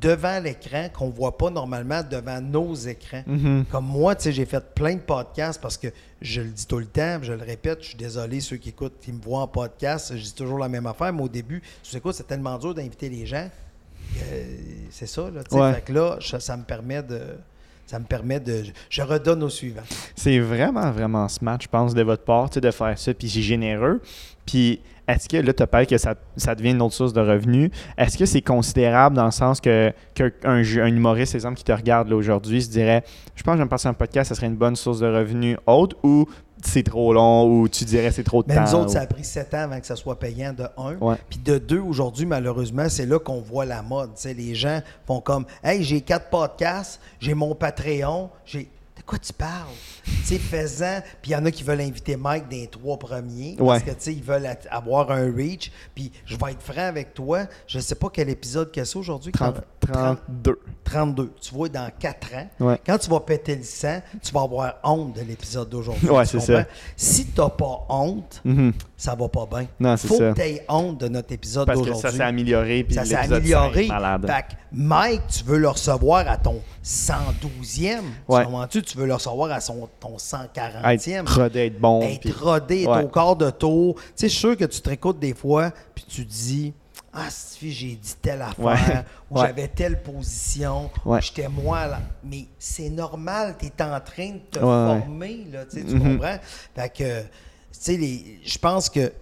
devant 0.00 0.42
l'écran 0.42 0.88
qu'on 0.92 1.08
ne 1.08 1.12
voit 1.12 1.36
pas 1.36 1.50
normalement 1.50 2.02
devant 2.08 2.40
nos 2.40 2.74
écrans. 2.74 3.22
Comme 3.70 3.86
moi, 3.86 4.14
tu 4.14 4.24
sais, 4.24 4.32
j'ai 4.32 4.44
fait 4.46 4.64
plein 4.74 4.94
de 4.94 5.00
podcasts 5.00 5.60
parce 5.60 5.76
que 5.76 5.88
je 6.20 6.40
le 6.40 6.48
dis 6.48 6.66
tout 6.66 6.78
le 6.78 6.86
temps, 6.86 7.18
je 7.22 7.32
le 7.32 7.42
répète, 7.42 7.78
je 7.82 7.88
suis 7.88 7.96
désolé 7.96 8.40
ceux 8.40 8.56
qui 8.56 8.70
écoutent, 8.70 8.98
qui 9.00 9.12
me 9.12 9.20
voient 9.20 9.40
en 9.40 9.48
podcast, 9.48 10.12
je 10.16 10.22
dis 10.22 10.34
toujours 10.34 10.58
la 10.58 10.68
même 10.68 10.86
affaire, 10.86 11.12
mais 11.12 11.22
au 11.22 11.28
début, 11.28 11.60
tu 11.82 11.90
sais 11.90 12.00
quoi, 12.00 12.12
c'est 12.12 12.26
tellement 12.26 12.58
dur 12.58 12.74
d'inviter 12.74 13.08
les 13.08 13.26
gens. 13.26 13.48
euh, 14.32 14.56
c'est 14.90 15.06
ça, 15.06 15.22
là. 15.30 15.42
tu 15.44 15.54
sais. 15.54 15.60
Ouais. 15.60 15.74
Fait 15.74 15.80
que 15.82 15.92
là, 15.92 16.16
ça, 16.20 16.40
ça 16.40 16.56
me 16.56 16.62
permet 16.64 17.02
de. 17.02 17.20
Ça 17.86 17.98
me 18.00 18.04
permet 18.04 18.40
de. 18.40 18.64
Je 18.90 19.02
redonne 19.02 19.42
au 19.44 19.48
suivant. 19.48 19.82
C'est 20.16 20.40
vraiment, 20.40 20.90
vraiment 20.90 21.28
smart, 21.28 21.58
je 21.60 21.68
pense, 21.68 21.94
de 21.94 22.02
votre 22.02 22.24
part, 22.24 22.50
de 22.50 22.70
faire 22.72 22.98
ça, 22.98 23.14
puis 23.14 23.28
c'est 23.30 23.42
généreux. 23.42 24.00
Puis, 24.44 24.80
est-ce 25.08 25.28
que 25.28 25.36
là, 25.36 25.52
tu 25.52 25.66
parlé 25.66 25.86
que 25.86 25.98
ça, 25.98 26.14
ça 26.36 26.54
devient 26.54 26.70
une 26.72 26.82
autre 26.82 26.94
source 26.94 27.12
de 27.12 27.20
revenus? 27.20 27.70
Est-ce 27.96 28.18
que 28.18 28.26
c'est 28.26 28.42
considérable 28.42 29.16
dans 29.16 29.24
le 29.26 29.30
sens 29.30 29.60
que 29.60 29.92
qu'un 30.14 30.30
un, 30.44 30.58
un 30.62 30.86
humoriste, 30.86 31.34
exemple, 31.34 31.56
qui 31.56 31.64
te 31.64 31.72
regarde 31.72 32.12
aujourd'hui, 32.12 32.62
se 32.62 32.68
dirait 32.70 33.04
Je 33.34 33.42
pense 33.42 33.52
que 33.52 33.56
je 33.58 33.62
vais 33.62 33.64
me 33.66 33.70
passer 33.70 33.88
un 33.88 33.94
podcast, 33.94 34.28
ça 34.30 34.34
serait 34.34 34.46
une 34.48 34.56
bonne 34.56 34.76
source 34.76 35.00
de 35.00 35.06
revenus 35.06 35.56
autre 35.66 35.96
ou 36.02 36.26
c'est 36.64 36.82
trop 36.82 37.12
long 37.12 37.44
ou 37.44 37.68
tu 37.68 37.84
dirais 37.84 38.10
c'est 38.10 38.24
trop 38.24 38.42
de 38.42 38.48
Mais 38.48 38.54
temps? 38.54 38.62
nous 38.62 38.74
autres, 38.74 38.86
ou- 38.86 38.92
ça 38.94 39.02
a 39.02 39.06
pris 39.06 39.24
sept 39.24 39.52
ans 39.52 39.58
avant 39.64 39.78
que 39.78 39.86
ça 39.86 39.94
soit 39.94 40.18
payant 40.18 40.54
de 40.54 40.64
un. 40.78 40.94
Ouais. 40.96 41.16
Puis 41.28 41.38
de 41.38 41.58
deux, 41.58 41.80
aujourd'hui, 41.80 42.24
malheureusement, 42.24 42.88
c'est 42.88 43.04
là 43.04 43.18
qu'on 43.18 43.40
voit 43.42 43.66
la 43.66 43.82
mode. 43.82 44.10
Les 44.24 44.54
gens 44.54 44.80
font 45.06 45.20
comme 45.20 45.44
Hey, 45.62 45.82
j'ai 45.82 46.00
quatre 46.00 46.30
podcasts, 46.30 46.98
j'ai 47.20 47.34
mon 47.34 47.54
Patreon, 47.54 48.30
j'ai. 48.46 48.68
Quoi 49.06 49.18
tu 49.20 49.32
parles? 49.32 49.68
tu 50.04 50.12
sais, 50.24 50.38
faisant. 50.38 51.00
Puis 51.22 51.30
il 51.30 51.34
y 51.34 51.36
en 51.36 51.44
a 51.46 51.50
qui 51.52 51.62
veulent 51.62 51.80
inviter 51.80 52.16
Mike 52.16 52.44
dans 52.48 52.56
les 52.56 52.66
trois 52.66 52.98
premiers. 52.98 53.54
Parce 53.56 53.70
Ouais. 53.70 53.80
que, 53.80 53.90
tu 53.90 53.96
sais, 54.00 54.12
ils 54.12 54.22
veulent 54.22 54.48
avoir 54.70 55.10
un 55.12 55.32
reach. 55.32 55.70
Puis 55.94 56.10
je 56.26 56.36
vais 56.36 56.50
être 56.52 56.62
franc 56.62 56.82
avec 56.88 57.14
toi. 57.14 57.46
Je 57.68 57.78
sais 57.78 57.94
pas 57.94 58.08
quel 58.12 58.28
épisode 58.28 58.72
que 58.72 58.82
c'est 58.84 58.98
aujourd'hui. 58.98 59.30
30 59.32 59.54
Trente- 59.80 60.20
32. 60.26 60.58
32. 60.82 61.32
Tu 61.40 61.54
vois, 61.54 61.68
dans 61.68 61.88
4 61.96 62.34
ans, 62.34 62.48
Ouais. 62.58 62.80
quand 62.84 62.98
tu 62.98 63.08
vas 63.08 63.20
péter 63.20 63.54
le 63.54 63.62
sang, 63.62 64.00
tu 64.22 64.32
vas 64.32 64.42
avoir 64.42 64.74
honte 64.82 65.14
de 65.14 65.20
l'épisode 65.22 65.68
d'aujourd'hui. 65.68 66.08
Ouais, 66.10 66.24
c'est 66.26 66.40
ça. 66.40 66.64
Si 66.96 67.26
tu 67.26 67.40
n'as 67.40 67.48
pas 67.50 67.86
honte, 67.88 68.40
Mhm. 68.44 68.72
Ça 68.96 69.14
va 69.14 69.28
pas 69.28 69.46
bien. 69.46 69.66
Non, 69.78 69.96
c'est 69.96 70.08
Faut 70.08 70.16
ça. 70.16 70.30
que 70.32 70.36
tu 70.36 70.40
aies 70.42 70.64
honte 70.68 70.98
de 71.00 71.08
notre 71.08 71.30
épisode 71.32 71.66
Parce 71.66 71.78
que 71.80 71.84
d'aujourd'hui. 71.84 72.10
ça 72.10 72.16
s'est 72.16 72.22
amélioré. 72.22 72.82
Puis 72.84 72.94
Ça 72.94 73.04
s'est 73.04 73.14
amélioré. 73.16 73.88
Fait 73.88 74.42
que 74.42 74.52
Mike, 74.72 75.22
tu 75.28 75.44
veux 75.44 75.58
le 75.58 75.68
recevoir 75.68 76.26
à 76.28 76.36
ton 76.38 76.60
112e. 76.82 78.00
Ouais. 78.28 78.44
Tu 78.70 78.82
veux 78.96 79.06
le 79.06 79.14
recevoir 79.14 79.50
à 79.52 79.60
son, 79.60 79.88
ton 80.00 80.16
140e. 80.16 81.24
Être 81.24 81.34
rodé, 81.42 81.66
être 81.66 81.80
bon. 81.80 82.02
Être 82.02 82.40
rodé, 82.42 82.82
être 82.84 83.04
au 83.04 83.08
quart 83.08 83.36
de 83.36 83.50
tour. 83.50 83.94
Tu 83.96 84.02
sais, 84.14 84.28
je 84.28 84.32
suis 84.32 84.40
sûr 84.40 84.56
que 84.56 84.64
tu 84.64 84.80
te 84.80 84.88
réécoutes 84.88 85.18
des 85.18 85.34
fois, 85.34 85.72
puis 85.94 86.04
tu 86.08 86.24
dis 86.24 86.72
Ah, 87.12 87.26
si 87.30 87.72
j'ai 87.72 87.94
dit 87.96 88.14
telle 88.20 88.42
affaire, 88.42 89.04
ou 89.30 89.34
Ouais. 89.40 89.46
j'avais 89.46 89.68
telle 89.68 90.02
position, 90.02 90.90
ou 91.04 91.16
j'étais 91.18 91.48
moi 91.48 91.86
là. 91.86 92.00
Mais 92.22 92.44
c'est 92.58 92.90
normal, 92.90 93.54
tu 93.58 93.66
es 93.66 93.82
en 93.82 93.98
train 94.00 94.32
de 94.32 94.40
te 94.50 94.58
former, 94.58 95.46
là, 95.50 95.64
tu 95.64 95.82
Mhm. 95.82 96.18
comprends? 96.18 96.36
Fait 96.74 96.92
que, 96.94 97.22
les- 97.88 98.40
je 98.44 98.58
pense 98.58 98.88
que 98.90 99.12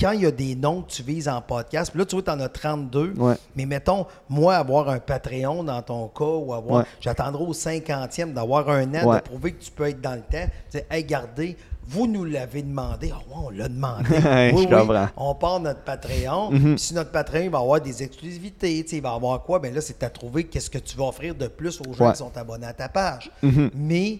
quand 0.00 0.12
il 0.12 0.22
y 0.22 0.26
a 0.26 0.30
des 0.30 0.54
noms 0.54 0.82
que 0.82 0.92
tu 0.92 1.02
vises 1.02 1.28
en 1.28 1.40
podcast, 1.40 1.90
puis 1.90 1.98
là, 1.98 2.06
tu 2.06 2.14
vois, 2.14 2.22
tu 2.22 2.30
en 2.30 2.38
as 2.40 2.48
32, 2.48 3.14
Ouais. 3.16 3.34
mais 3.56 3.66
mettons, 3.66 4.06
moi, 4.28 4.54
avoir 4.56 4.88
un 4.90 5.00
Patreon 5.00 5.64
dans 5.64 5.82
ton 5.82 6.06
cas, 6.08 6.24
ou 6.24 6.54
avoir, 6.54 6.80
Ouais. 6.82 6.84
j'attendrai 7.00 7.42
au 7.42 7.52
50e 7.52 8.32
d'avoir 8.32 8.68
un 8.70 8.94
an, 8.94 9.04
Ouais. 9.08 9.16
de 9.16 9.22
prouver 9.22 9.52
que 9.52 9.62
tu 9.64 9.70
peux 9.72 9.88
être 9.88 10.00
dans 10.00 10.14
le 10.14 10.20
temps. 10.20 10.46
Tu 10.70 10.78
sais, 10.78 10.86
hey, 10.88 11.02
regardez, 11.02 11.56
vous 11.84 12.06
nous 12.06 12.24
l'avez 12.24 12.62
demandé. 12.62 13.10
Ah 13.12 13.18
ouais, 13.28 13.44
on 13.46 13.50
l'a 13.50 13.66
demandé. 13.68 14.04
Oui, 14.54 14.68
je 14.70 14.74
oui, 14.74 14.98
on 15.16 15.34
part 15.34 15.58
notre 15.58 15.80
Patreon. 15.80 16.50
Mhm. 16.52 16.78
Si 16.78 16.94
notre 16.94 17.10
Patreon 17.10 17.42
il 17.44 17.50
va 17.50 17.58
avoir 17.58 17.80
des 17.80 18.00
exclusivités, 18.02 18.84
il 18.92 19.02
va 19.02 19.14
avoir 19.14 19.42
quoi? 19.42 19.58
Ben 19.58 19.74
là, 19.74 19.80
c'est 19.80 20.00
à 20.04 20.10
trouver 20.10 20.44
qu'est-ce 20.44 20.70
que 20.70 20.78
tu 20.78 20.96
vas 20.96 21.06
offrir 21.06 21.34
de 21.34 21.48
plus 21.48 21.80
aux 21.80 21.92
gens 21.94 22.12
qui 22.12 22.18
sont 22.18 22.36
abonnés 22.36 22.66
à 22.66 22.72
ta 22.74 22.88
page. 22.88 23.30
Mhm. 23.42 23.70
Mais 23.74 24.18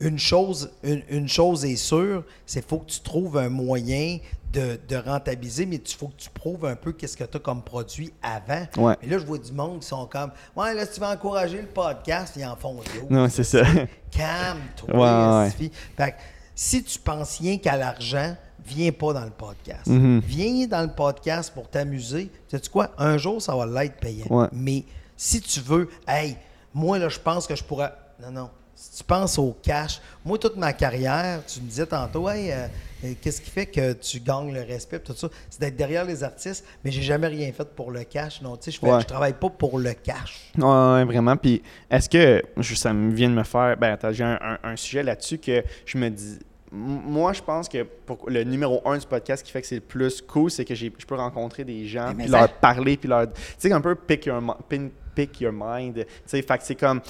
une 0.00 0.18
chose, 0.18 0.70
une, 0.82 1.02
une 1.08 1.28
chose 1.28 1.64
est 1.64 1.76
sûre, 1.76 2.24
c'est 2.46 2.60
qu'il 2.60 2.68
faut 2.68 2.78
que 2.78 2.90
tu 2.90 3.00
trouves 3.00 3.36
un 3.36 3.48
moyen 3.48 4.18
de, 4.52 4.78
de 4.88 4.96
rentabiliser, 4.96 5.66
mais 5.66 5.76
il 5.76 5.94
faut 5.94 6.08
que 6.08 6.16
tu 6.16 6.30
prouves 6.30 6.64
un 6.64 6.76
peu 6.76 6.92
qu'est-ce 6.92 7.16
que 7.16 7.24
tu 7.24 7.36
as 7.36 7.40
comme 7.40 7.62
produit 7.62 8.12
avant. 8.22 8.66
Ouais. 8.76 8.96
Mais 9.02 9.08
là, 9.08 9.18
je 9.18 9.26
vois 9.26 9.38
du 9.38 9.52
monde 9.52 9.80
qui 9.80 9.88
sont 9.88 10.06
comme 10.06 10.30
Ouais, 10.56 10.72
là, 10.74 10.86
si 10.86 10.92
tu 10.94 11.00
veux 11.00 11.06
encourager 11.06 11.60
le 11.60 11.66
podcast, 11.66 12.34
ils 12.36 12.46
en 12.46 12.56
font 12.56 12.74
d'autres. 12.74 13.10
Non, 13.10 13.28
c'est 13.28 13.44
ça. 13.44 13.62
Calme-toi. 14.10 14.94
Ouais, 14.94 15.46
ouais. 15.60 15.70
Fait 15.96 16.12
que 16.12 16.16
si 16.54 16.82
tu 16.82 16.98
penses 16.98 17.38
rien 17.38 17.58
qu'à 17.58 17.76
l'argent, 17.76 18.36
viens 18.64 18.92
pas 18.92 19.12
dans 19.12 19.24
le 19.24 19.30
podcast. 19.30 19.86
Mhm. 19.86 20.20
Viens 20.24 20.66
dans 20.66 20.82
le 20.82 20.92
podcast 20.94 21.52
pour 21.52 21.68
t'amuser. 21.68 22.30
Sais-tu 22.48 22.70
quoi? 22.70 22.90
Un 22.98 23.18
jour, 23.18 23.42
ça 23.42 23.54
va 23.54 23.66
l'être 23.66 23.96
payant. 23.96 24.48
Mais 24.52 24.84
si 25.16 25.40
tu 25.40 25.60
veux, 25.60 25.88
hey, 26.06 26.36
moi, 26.72 26.98
là, 26.98 27.08
je 27.08 27.18
pense 27.18 27.46
que 27.46 27.54
je 27.54 27.64
pourrais. 27.64 27.92
Non, 28.22 28.30
non. 28.30 28.50
Si 28.80 28.98
tu 28.98 29.04
penses 29.04 29.38
au 29.40 29.56
cash, 29.60 30.00
moi, 30.24 30.38
toute 30.38 30.56
ma 30.56 30.72
carrière, 30.72 31.44
tu 31.44 31.60
me 31.60 31.66
disais 31.66 31.84
tantôt, 31.86 32.28
hey, 32.30 32.52
euh, 32.52 32.66
euh, 33.04 33.12
qu'est-ce 33.20 33.40
qui 33.40 33.50
fait 33.50 33.66
que 33.66 33.92
tu 33.94 34.20
gagnes 34.20 34.54
le 34.54 34.62
respect, 34.62 35.00
tout 35.00 35.14
ça, 35.16 35.28
c'est 35.50 35.60
d'être 35.60 35.74
derrière 35.74 36.04
les 36.04 36.22
artistes, 36.22 36.64
mais 36.84 36.92
j'ai 36.92 37.02
jamais 37.02 37.26
rien 37.26 37.50
fait 37.52 37.68
pour 37.74 37.90
le 37.90 38.04
cash. 38.04 38.40
Non, 38.40 38.56
tu 38.56 38.64
sais, 38.66 38.70
je, 38.70 38.78
fais- 38.78 38.86
Ouais. 38.88 39.00
je 39.00 39.06
travaille 39.06 39.32
pas 39.32 39.50
pour 39.50 39.80
le 39.80 39.94
cash. 39.94 40.52
Ouais, 40.56 41.04
vraiment. 41.04 41.36
Puis 41.36 41.60
est-ce 41.90 42.08
que 42.08 42.40
je- 42.56 42.74
ça 42.76 42.92
me 42.92 43.12
vient 43.12 43.28
de 43.28 43.34
me 43.34 43.42
faire. 43.42 43.76
Ben, 43.76 43.94
attends, 43.94 44.12
j'ai 44.12 44.22
un, 44.22 44.38
un- 44.40 44.58
un 44.62 44.76
sujet 44.76 45.02
là-dessus 45.02 45.38
que 45.38 45.64
je 45.84 45.98
me 45.98 46.08
dis. 46.08 46.38
Moi, 46.70 47.32
je 47.32 47.42
pense 47.42 47.68
que 47.68 47.82
pour 47.82 48.28
le 48.30 48.44
numéro 48.44 48.80
un 48.84 48.96
du 48.98 49.06
podcast 49.06 49.44
qui 49.44 49.50
fait 49.50 49.62
que 49.62 49.66
c'est 49.66 49.74
le 49.76 49.80
plus 49.80 50.20
cool, 50.22 50.50
c'est 50.52 50.64
que 50.64 50.74
je 50.76 50.86
peux 50.88 51.16
rencontrer 51.16 51.64
des 51.64 51.84
gens, 51.86 52.12
Mais 52.14 52.24
puis 52.24 52.30
ça- 52.32 52.40
leur 52.40 52.52
parler, 52.52 52.96
puis 52.96 53.08
leur. 53.08 53.26
Tu 53.32 53.40
sais, 53.58 53.72
un 53.72 53.80
peu 53.80 53.96
pick 53.96 54.26
your, 54.26 54.40
mi- 54.40 54.52
pin- 54.68 54.90
pick 55.16 55.40
your 55.40 55.52
mind. 55.52 55.94
Tu 55.94 56.04
sais, 56.26 56.42
fait 56.42 56.58
que 56.58 56.64
c'est 56.64 56.74
comme. 56.74 57.00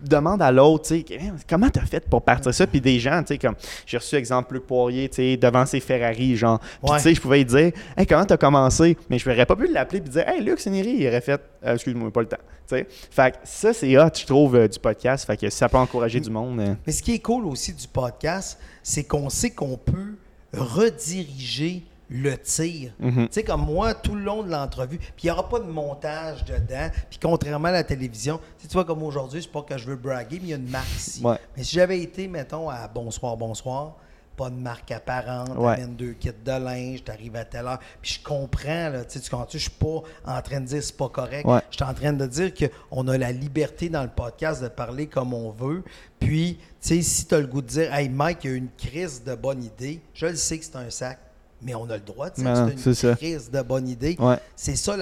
Demande 0.00 0.40
à 0.42 0.52
l'autre, 0.52 0.88
tu 0.88 1.00
sais, 1.00 1.04
Hey, 1.14 1.32
comment 1.48 1.68
t'as 1.70 1.84
fait 1.84 2.08
pour 2.08 2.22
partir 2.22 2.54
ça? 2.54 2.66
Puis 2.66 2.80
des 2.80 3.00
gens, 3.00 3.20
tu 3.22 3.28
sais, 3.34 3.38
comme 3.38 3.54
j'ai 3.86 3.96
reçu 3.98 4.14
exemple 4.16 4.54
Luc 4.54 4.66
Poirier, 4.66 5.08
tu 5.08 5.16
sais, 5.16 5.36
devant 5.36 5.66
ses 5.66 5.80
Ferrari, 5.80 6.36
genre. 6.36 6.60
Puis 6.60 6.92
tu 6.96 7.00
sais, 7.00 7.14
je 7.14 7.20
pouvais 7.20 7.38
lui 7.38 7.44
dire, 7.44 7.72
hey, 7.96 8.06
comment 8.06 8.24
t'as 8.24 8.36
commencé? 8.36 8.96
Mais 9.10 9.18
je 9.18 9.28
n'aurais 9.28 9.46
pas 9.46 9.56
pu 9.56 9.66
l'appeler 9.72 10.00
puis 10.00 10.10
dire, 10.10 10.28
hey, 10.28 10.42
Luc 10.42 10.60
Sénéry, 10.60 10.90
il 10.98 11.06
aurait 11.08 11.20
fait, 11.20 11.40
Euh, 11.64 11.74
excuse-moi, 11.74 12.10
pas 12.12 12.20
le 12.20 12.28
temps. 12.28 12.36
Tu 12.68 12.76
sais? 12.76 12.86
Fait 13.10 13.32
que 13.32 13.36
ça, 13.44 13.72
c'est 13.72 13.96
hot, 13.98 14.10
je 14.14 14.26
trouve, 14.26 14.54
euh, 14.56 14.68
du 14.68 14.78
podcast. 14.78 15.26
Fait 15.26 15.36
que 15.36 15.50
ça 15.50 15.68
peut 15.68 15.78
encourager 15.78 16.20
du 16.20 16.30
monde. 16.30 16.60
euh, 16.60 16.74
Mais 16.86 16.92
ce 16.92 17.02
qui 17.02 17.14
est 17.14 17.18
cool 17.18 17.46
aussi 17.46 17.72
du 17.72 17.88
podcast, 17.88 18.58
c'est 18.82 19.04
qu'on 19.04 19.28
sait 19.30 19.50
qu'on 19.50 19.76
peut 19.76 20.14
rediriger 20.52 21.82
le 22.10 22.36
tir. 22.38 22.92
Mhm. 22.98 23.26
Tu 23.28 23.32
sais, 23.32 23.42
comme 23.44 23.64
moi, 23.66 23.94
tout 23.94 24.14
le 24.14 24.22
long 24.22 24.42
de 24.42 24.50
l'entrevue, 24.50 24.98
puis 24.98 25.10
il 25.24 25.26
n'y 25.26 25.30
aura 25.30 25.48
pas 25.48 25.58
de 25.60 25.70
montage 25.70 26.44
dedans. 26.44 26.88
Puis 27.10 27.18
contrairement 27.20 27.68
à 27.68 27.72
la 27.72 27.84
télévision, 27.84 28.40
tu 28.60 28.66
vois, 28.68 28.84
comme 28.84 29.02
aujourd'hui, 29.02 29.42
c'est 29.42 29.52
pas 29.52 29.62
que 29.62 29.76
je 29.76 29.86
veux 29.86 29.96
braguer, 29.96 30.38
mais 30.40 30.48
il 30.48 30.50
y 30.50 30.54
a 30.54 30.56
une 30.56 30.70
marque 30.70 30.90
ici. 30.96 31.22
Ouais. 31.22 31.36
Mais 31.56 31.64
si 31.64 31.74
j'avais 31.74 32.00
été, 32.00 32.26
mettons, 32.28 32.68
à 32.70 32.88
Bonsoir, 32.88 33.36
Bonsoir, 33.36 33.96
pas 34.36 34.50
de 34.50 34.54
marque 34.54 34.92
apparente, 34.92 35.50
Ouais. 35.56 35.74
t'amènes 35.74 35.96
deux 35.96 36.12
kits 36.12 36.30
de 36.30 36.50
linge, 36.52 37.02
t'arrives 37.02 37.34
à 37.34 37.44
telle 37.44 37.66
heure, 37.66 37.80
puis 38.00 38.12
je 38.12 38.22
comprends, 38.22 38.88
là, 38.88 39.04
tu 39.04 39.18
sais, 39.18 39.20
tu 39.20 39.30
comprends, 39.30 39.48
je 39.52 39.58
suis 39.58 39.70
pas 39.70 40.02
en 40.24 40.40
train 40.42 40.60
de 40.60 40.66
dire 40.66 40.80
c'est 40.82 40.96
pas 40.96 41.08
correct. 41.08 41.44
Ouais. 41.44 41.58
Je 41.70 41.76
suis 41.76 41.84
en 41.84 41.92
train 41.92 42.12
de 42.12 42.24
dire 42.24 42.52
qu'on 42.54 43.08
a 43.08 43.18
la 43.18 43.32
liberté 43.32 43.88
dans 43.88 44.04
le 44.04 44.08
podcast 44.10 44.62
de 44.62 44.68
parler 44.68 45.08
comme 45.08 45.34
on 45.34 45.50
veut. 45.50 45.82
Puis, 46.20 46.56
tu 46.80 46.88
sais, 46.88 47.02
si 47.02 47.26
tu 47.26 47.34
as 47.34 47.40
le 47.40 47.48
goût 47.48 47.60
de 47.62 47.66
dire, 47.66 47.92
hey, 47.92 48.08
Mike, 48.08 48.38
il 48.44 48.50
y 48.50 48.54
a 48.54 48.56
une 48.56 48.70
crise 48.78 49.24
de 49.24 49.34
bonne 49.34 49.62
idée, 49.64 50.00
je 50.14 50.26
le 50.26 50.36
sais 50.36 50.56
que 50.58 50.64
c'est 50.64 50.76
un 50.76 50.88
sac, 50.88 51.18
mais 51.62 51.74
on 51.74 51.88
a 51.90 51.94
le 51.94 52.02
droit 52.02 52.30
de 52.30 52.36
dire 52.36 52.74
que 52.74 52.94
c'est 52.94 53.08
une 53.08 53.16
crise 53.16 53.50
de 53.50 53.62
bonne 53.62 53.88
idée. 53.88 54.16
Ouais. 54.18 54.38
C'est 54.56 54.76
ça, 54.76 54.96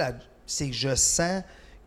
c'est 0.45 0.67
que 0.67 0.75
je 0.75 0.95
sens 0.95 1.43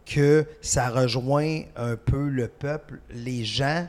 que 0.06 0.44
ça 0.60 0.90
rejoint 0.90 1.62
un 1.76 1.96
peu 1.96 2.28
le 2.28 2.48
peuple, 2.48 3.00
les 3.10 3.44
gens 3.44 3.86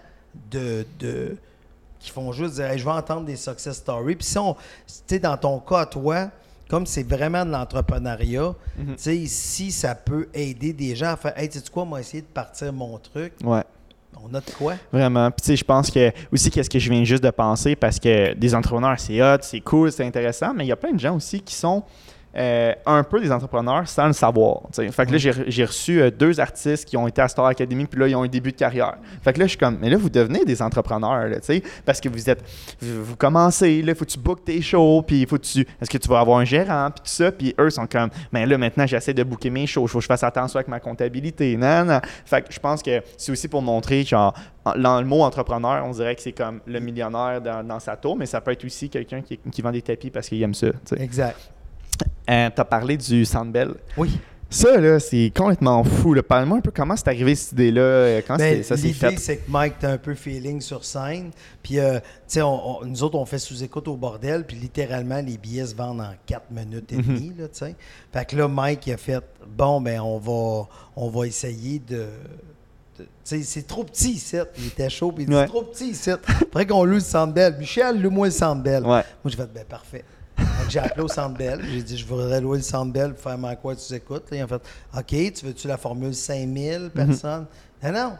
de. 0.51 0.85
de 0.99 1.37
qui 1.99 2.09
font 2.09 2.31
juste 2.31 2.55
dire 2.55 2.65
Hey, 2.65 2.79
je 2.79 2.83
vais 2.85 2.91
entendre 2.91 3.25
des 3.25 3.35
success 3.35 3.77
stories. 3.77 4.15
Puis 4.15 4.25
si 4.25 4.37
on, 4.39 4.55
dans 5.21 5.37
ton 5.37 5.59
cas, 5.59 5.85
toi, 5.85 6.31
comme 6.67 6.87
c'est 6.87 7.03
vraiment 7.03 7.45
de 7.45 7.51
l'entrepreneuriat, 7.51 8.55
tu 8.77 8.93
sais, 8.97 9.25
si 9.27 9.71
ça 9.71 9.93
peut 9.93 10.27
aider 10.33 10.73
des 10.73 10.95
gens 10.95 11.11
à 11.13 11.17
faire 11.17 11.37
Hey, 11.37 11.49
tu 11.49 11.59
sais 11.59 11.65
quoi, 11.71 11.85
moi, 11.85 11.99
essayer 11.99 12.21
de 12.21 12.27
partir 12.27 12.73
mon 12.73 12.97
truc, 12.97 13.33
Ouais. 13.43 13.63
On 14.23 14.33
a 14.33 14.39
de 14.39 14.51
quoi? 14.57 14.75
Vraiment. 14.91 15.29
Puis, 15.31 15.41
tu 15.41 15.47
sais, 15.47 15.55
je 15.55 15.63
pense 15.63 15.89
que 15.89 16.11
aussi, 16.31 16.49
qu'est-ce 16.49 16.69
que 16.69 16.79
je 16.79 16.89
viens 16.89 17.03
juste 17.03 17.23
de 17.23 17.29
penser, 17.29 17.75
parce 17.75 17.99
que 17.99 18.33
des 18.33 18.55
entrepreneurs, 18.55 18.99
c'est 18.99 19.21
hot, 19.21 19.39
c'est 19.41 19.61
cool, 19.61 19.91
c'est 19.91 20.05
intéressant, 20.05 20.53
mais 20.53 20.65
il 20.65 20.67
y 20.67 20.71
a 20.71 20.75
plein 20.75 20.93
de 20.93 20.99
gens 20.99 21.15
aussi 21.15 21.41
qui 21.41 21.55
sont 21.55 21.83
euh, 22.37 22.73
un 22.85 23.03
peu 23.03 23.19
des 23.19 23.31
entrepreneurs 23.31 23.87
sans 23.87 24.07
le 24.07 24.13
savoir. 24.13 24.61
Fait 24.73 25.05
que 25.05 25.11
là, 25.11 25.17
j'ai- 25.17 25.65
reçu 25.65 26.01
euh, 26.01 26.09
deux 26.11 26.39
artistes 26.39 26.85
qui 26.87 26.95
ont 26.97 27.07
été 27.07 27.21
à 27.21 27.27
Star 27.27 27.45
Academy, 27.45 27.85
puis 27.85 27.99
là, 27.99 28.07
ils 28.07 28.15
ont 28.15 28.23
un 28.23 28.27
début 28.27 28.51
de 28.51 28.57
carrière. 28.57 28.95
Fait 29.21 29.33
que 29.33 29.39
là, 29.39 29.45
je 29.45 29.49
suis 29.49 29.57
comme, 29.57 29.77
mais 29.81 29.89
là, 29.89 29.97
vous 29.97 30.09
devenez 30.09 30.45
des 30.45 30.61
entrepreneurs, 30.61 31.27
là, 31.27 31.37
parce 31.85 31.99
que 31.99 32.09
vous 32.09 32.29
êtes, 32.29 32.43
vous, 32.81 33.03
vous 33.03 33.15
commencez, 33.15 33.81
là, 33.81 33.93
faut 33.95 34.05
que 34.05 34.11
tu 34.11 34.19
bookes 34.19 34.45
tes 34.45 34.61
shows, 34.61 35.03
puis 35.05 35.25
faut 35.25 35.37
que 35.37 35.43
tu, 35.43 35.59
est-ce 35.81 35.89
que 35.89 35.97
tu 35.97 36.07
vas 36.07 36.19
avoir 36.19 36.39
un 36.39 36.45
gérant, 36.45 36.89
puis 36.91 37.01
tout 37.03 37.11
ça, 37.11 37.31
puis 37.31 37.53
eux 37.59 37.69
sont 37.69 37.85
comme, 37.87 38.09
mais 38.31 38.45
là, 38.45 38.57
maintenant, 38.57 38.87
j'essaie 38.87 39.13
de 39.13 39.23
booker 39.23 39.49
mes 39.49 39.67
shows, 39.67 39.83
il 39.83 39.89
faut 39.89 39.99
que 39.99 40.03
je 40.03 40.07
fasse 40.07 40.23
attention 40.23 40.57
avec 40.57 40.67
ma 40.67 40.79
comptabilité, 40.79 41.57
non, 41.57 41.85
non. 41.85 41.99
Fait 42.25 42.41
que 42.41 42.53
je 42.53 42.59
pense 42.59 42.81
que 42.81 43.01
c'est 43.17 43.31
aussi 43.31 43.47
pour 43.47 43.61
montrer, 43.61 44.03
genre, 44.03 44.33
en- 44.65 44.77
dans 44.77 44.99
le 45.01 45.05
mot 45.07 45.21
entrepreneur, 45.23 45.83
on 45.85 45.91
dirait 45.91 46.15
que 46.15 46.21
c'est 46.21 46.31
comme 46.31 46.61
le 46.65 46.79
millionnaire 46.79 47.41
dans, 47.41 47.63
dans 47.65 47.79
sa 47.79 47.95
tour, 47.97 48.15
mais 48.15 48.25
ça 48.25 48.39
peut 48.41 48.51
être 48.51 48.63
aussi 48.65 48.89
quelqu'un 48.89 49.21
qui, 49.21 49.37
qui 49.51 49.61
vend 49.61 49.71
des 49.71 49.81
tapis 49.81 50.09
parce 50.09 50.27
qu'il 50.29 50.41
aime 50.43 50.53
ça. 50.53 50.67
Exact. 50.97 51.37
Euh, 52.29 52.49
T'as 52.55 52.65
parlé 52.65 52.97
du 52.97 53.25
Sandbell. 53.25 53.73
Oui. 53.97 54.19
Ça, 54.53 54.77
là, 54.81 54.99
c'est 54.99 55.31
complètement 55.33 55.81
fou. 55.85 56.13
Parle-moi 56.27 56.57
un 56.57 56.61
peu 56.61 56.71
comment 56.75 56.97
c'est 56.97 57.07
arrivé 57.07 57.35
cette 57.35 57.53
idée-là, 57.53 57.81
euh, 57.81 58.21
Ben, 58.37 58.61
ça 58.63 58.75
L'idée, 58.75 59.15
c'est 59.17 59.37
que 59.37 59.49
Mike, 59.49 59.75
t'as 59.79 59.91
un 59.93 59.97
peu 59.97 60.13
feeling 60.13 60.59
sur 60.59 60.83
scène. 60.83 61.31
Puis, 61.63 61.79
euh, 61.79 61.99
tu 62.27 62.39
sais, 62.39 62.41
nous 62.41 63.03
autres, 63.03 63.17
on 63.17 63.25
fait 63.25 63.39
sous-écoute 63.39 63.87
au 63.87 63.95
bordel. 63.95 64.43
Puis, 64.45 64.57
littéralement, 64.57 65.21
les 65.21 65.37
billets 65.37 65.67
se 65.67 65.75
vendent 65.75 66.01
en 66.01 66.11
4 66.25 66.51
minutes 66.51 66.91
et 66.91 66.97
Mhm. 66.97 67.01
demie, 67.03 67.33
là, 67.39 67.47
tu. 67.47 67.63
Fait 68.11 68.25
que 68.25 68.35
là, 68.35 68.49
Mike, 68.49 68.85
il 68.87 68.93
a 68.93 68.97
fait, 68.97 69.23
bon, 69.47 69.79
ben, 69.79 70.01
on 70.01 70.17
va, 70.17 70.67
on 70.97 71.07
va 71.09 71.27
essayer 71.27 71.79
de... 71.79 72.07
tu 73.23 73.41
c'est 73.45 73.65
trop 73.65 73.85
petit 73.85 74.11
ici. 74.11 74.35
Il 74.57 74.67
était 74.67 74.89
chaud, 74.89 75.13
puis 75.13 75.23
il 75.23 75.29
dit, 75.29 75.33
Ouais. 75.33 75.43
c'est 75.43 75.47
trop 75.47 75.63
petit 75.63 75.91
ici. 75.91 76.09
Faudrait 76.51 76.67
qu'on 76.67 76.83
loue 76.83 76.95
le 76.95 76.99
Centre 76.99 77.33
Bell. 77.33 77.55
Michel, 77.57 78.01
loue-moi 78.01 78.27
le 78.27 78.31
Centre 78.33 78.61
Bell. 78.61 78.83
Ouais. 78.83 78.89
Moi, 78.89 79.03
j'ai 79.27 79.37
fait, 79.37 79.49
ben, 79.53 79.63
parfait. 79.63 80.03
J'ai 80.69 80.79
appelé 80.79 81.03
au 81.03 81.07
Centre 81.07 81.37
Bell. 81.37 81.59
J'ai 81.69 81.83
dit, 81.83 81.97
je 81.97 82.05
voudrais 82.05 82.39
louer 82.39 82.57
le 82.57 82.63
Centre 82.63 82.91
Bell 82.93 83.13
pour 83.13 83.21
faire 83.23 83.37
ma 83.37 83.55
quoi 83.55 83.75
tu 83.75 83.93
écoutes. 83.93 84.31
Là, 84.31 84.37
ils 84.37 84.43
ont 84.43 84.47
fait, 84.47 84.61
OK, 84.97 85.33
tu 85.33 85.45
veux-tu 85.45 85.67
la 85.67 85.77
formule 85.77 86.13
5000 86.15 86.91
personnes? 86.93 87.45
Non, 87.83 87.91
non. 87.91 88.11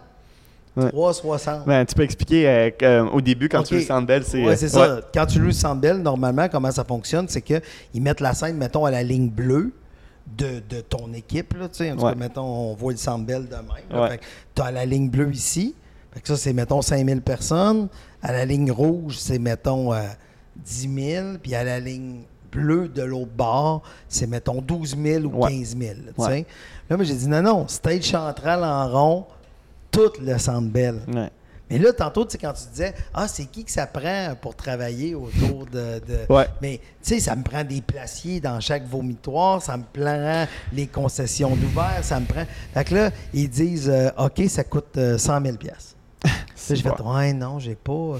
Mhm. 0.75 0.83
Ouais. 0.83 0.89
360. 0.89 1.65
Ben, 1.65 1.85
tu 1.85 1.95
peux 1.95 2.03
expliquer 2.03 2.47
euh, 2.47 2.69
euh, 2.83 3.03
au 3.09 3.19
début, 3.19 3.49
quand 3.49 3.61
tu 3.63 3.73
veux 3.73 3.81
le 3.81 3.85
Sandbell, 3.85 4.23
c'est. 4.23 4.41
Ouais, 4.43 4.53
euh, 4.53 4.55
c'est 4.55 4.69
ça. 4.69 5.01
Quand 5.13 5.25
tu 5.25 5.39
loues 5.39 5.47
le 5.47 5.51
Centre 5.51 5.81
Bell, 5.81 5.97
normalement, 5.97 6.47
comment 6.49 6.71
ça 6.71 6.85
fonctionne, 6.85 7.27
c'est 7.27 7.41
qu'ils 7.41 7.61
mettent 8.01 8.21
la 8.21 8.33
scène, 8.33 8.55
mettons, 8.57 8.85
à 8.85 8.91
la 8.91 9.03
ligne 9.03 9.29
bleue 9.29 9.73
de, 10.37 10.61
de 10.69 10.79
ton 10.81 11.11
équipe. 11.13 11.53
Là, 11.57 11.67
tu 11.67 11.79
sais. 11.79 11.91
en 11.91 11.97
tout 11.97 12.03
cas, 12.05 12.15
mettons, 12.15 12.45
on 12.71 12.73
voit 12.75 12.93
le 12.93 12.97
Centre 12.97 13.25
Bell 13.25 13.47
de 13.49 13.55
même. 13.55 13.65
là. 13.89 14.01
Ouais. 14.01 14.09
Fait 14.11 14.17
que 14.19 14.23
tu 14.55 14.61
as 14.61 14.71
la 14.71 14.85
ligne 14.85 15.09
bleue 15.09 15.31
ici. 15.33 15.75
Fait 16.13 16.21
que 16.21 16.27
ça, 16.27 16.37
c'est, 16.37 16.53
mettons, 16.53 16.81
5000 16.81 17.21
personnes. 17.21 17.87
À 18.21 18.31
la 18.31 18.45
ligne 18.45 18.71
rouge, 18.71 19.17
c'est, 19.17 19.39
mettons, 19.39 19.93
euh, 19.93 19.99
10 20.65 20.89
000. 21.13 21.25
Puis 21.41 21.55
à 21.55 21.63
la 21.63 21.79
ligne 21.79 22.21
bleue 22.51 22.87
de 22.89 23.01
l'autre 23.01 23.31
bord, 23.35 23.81
c'est, 24.09 24.27
mettons, 24.27 24.61
12 24.61 24.97
000 25.01 25.23
ou 25.25 25.43
Ouais. 25.43 25.51
15 25.51 25.77
000. 25.77 25.93
là, 26.05 26.11
Ouais. 26.27 26.45
moi, 26.89 27.03
j'ai 27.03 27.15
dit, 27.15 27.27
non, 27.27 27.41
non, 27.41 27.67
stage 27.67 28.03
central 28.03 28.63
en 28.63 28.89
rond, 28.89 29.25
tout 29.89 30.11
le 30.21 30.37
Centre 30.37 30.67
Bell. 30.69 30.99
Ouais. 31.13 31.29
Mais 31.69 31.77
là, 31.77 31.93
tantôt, 31.93 32.25
tu 32.25 32.31
sais, 32.33 32.37
quand 32.37 32.51
tu 32.51 32.67
disais, 32.69 32.93
ah, 33.13 33.29
c'est 33.29 33.45
qui 33.45 33.63
que 33.63 33.71
ça 33.71 33.87
prend 33.87 34.35
pour 34.41 34.53
travailler 34.57 35.15
autour 35.15 35.65
de. 35.67 36.01
de- 36.05 36.25
Ouais. 36.33 36.45
Mais, 36.61 36.81
tu 37.01 37.13
sais, 37.13 37.19
ça 37.21 37.33
me 37.33 37.43
prend 37.43 37.63
des 37.63 37.79
placiers 37.79 38.41
dans 38.41 38.59
chaque 38.59 38.85
vomitoire, 38.85 39.61
ça 39.61 39.77
me 39.77 39.83
prend 39.83 40.45
les 40.73 40.87
concessions 40.87 41.55
d'ouvert, 41.55 41.99
ça 42.01 42.19
me 42.19 42.25
prend. 42.25 42.43
Fait 42.73 42.83
que 42.83 42.95
là, 42.95 43.11
ils 43.33 43.49
disent, 43.49 43.89
euh, 43.89 44.09
OK, 44.17 44.41
ça 44.49 44.65
coûte 44.65 44.97
euh, 44.97 45.17
100 45.17 45.41
000 45.45 45.55
piastres. 45.55 45.95
Là, 46.25 46.75
j'ai 46.75 46.83
fait, 46.83 47.01
ouais, 47.01 47.33
non, 47.33 47.57
j'ai 47.57 47.75
pas. 47.75 47.91
euh, 47.91 48.19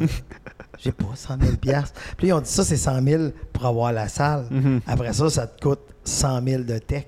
j'ai 0.84 0.92
pas 0.92 1.06
100 1.16 1.36
000 1.42 1.56
piastres. 1.58 2.00
Puis 2.18 2.28
ils 2.28 2.34
ont 2.34 2.40
dit 2.42 2.50
ça, 2.50 2.64
c'est 2.64 2.78
100 2.78 3.02
000 3.04 3.24
pour 3.54 3.66
avoir 3.66 3.92
la 3.94 4.08
salle. 4.08 4.46
Mhm. 4.50 4.82
Après 4.88 5.14
ça, 5.14 5.30
ça 5.30 5.48
te 5.48 5.62
coûte 5.62 5.80
100 6.04 6.42
000 6.46 6.64
de 6.64 6.78
tech. 6.80 7.06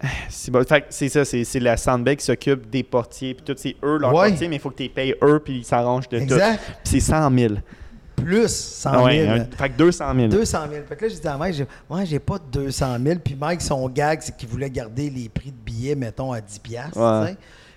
C'est 0.28 0.50
bon. 0.50 0.64
Ça, 0.66 1.24
c'est 1.24 1.60
la 1.60 1.76
Sandbell 1.76 2.16
qui 2.16 2.24
s'occupe 2.24 2.68
des 2.68 2.82
portiers, 2.82 3.34
puis 3.34 3.44
tout, 3.44 3.54
c'est 3.56 3.76
eux 3.82 3.96
leurs 3.98 4.12
Ouais. 4.12 4.28
portiers, 4.28 4.48
mais 4.48 4.56
il 4.56 4.60
faut 4.60 4.70
que 4.70 4.76
tu 4.76 4.82
les 4.84 4.88
payes 4.90 5.14
eux, 5.22 5.40
puis 5.42 5.58
ils 5.58 5.64
s'arrangent 5.64 6.08
de 6.08 6.18
Exact. 6.18 6.56
tout. 6.56 6.72
Puis 6.84 7.00
c'est 7.00 7.12
100 7.12 7.30
000. 7.38 7.54
Plus 8.16 8.48
100 8.54 8.90
Ah 8.92 8.96
000. 8.96 9.04
ouais, 9.06 9.28
un- 9.28 9.44
fait 9.56 9.70
que 9.70 9.76
200 9.76 10.14
000. 10.14 10.28
200 10.28 10.58
000. 10.70 10.82
Fait 10.88 10.96
que 10.96 11.04
là, 11.04 11.10
j'ai 11.10 11.18
dit 11.20 11.26
à 11.28 11.36
Mike, 11.36 11.62
ouais, 11.90 12.06
j'ai 12.06 12.18
pas 12.18 12.38
de 12.38 12.44
200 12.64 12.96
000. 13.02 13.18
Puis 13.24 13.34
Mike, 13.34 13.60
son 13.62 13.88
gag, 13.88 14.20
c'est 14.22 14.36
qu'il 14.36 14.48
voulait 14.48 14.70
garder 14.70 15.10
les 15.10 15.28
prix 15.28 15.50
de 15.50 15.56
billets, 15.56 15.94
mettons, 15.94 16.32
à 16.32 16.40
10 16.40 16.58
piastres. 16.58 16.98
Ouais. 16.98 17.36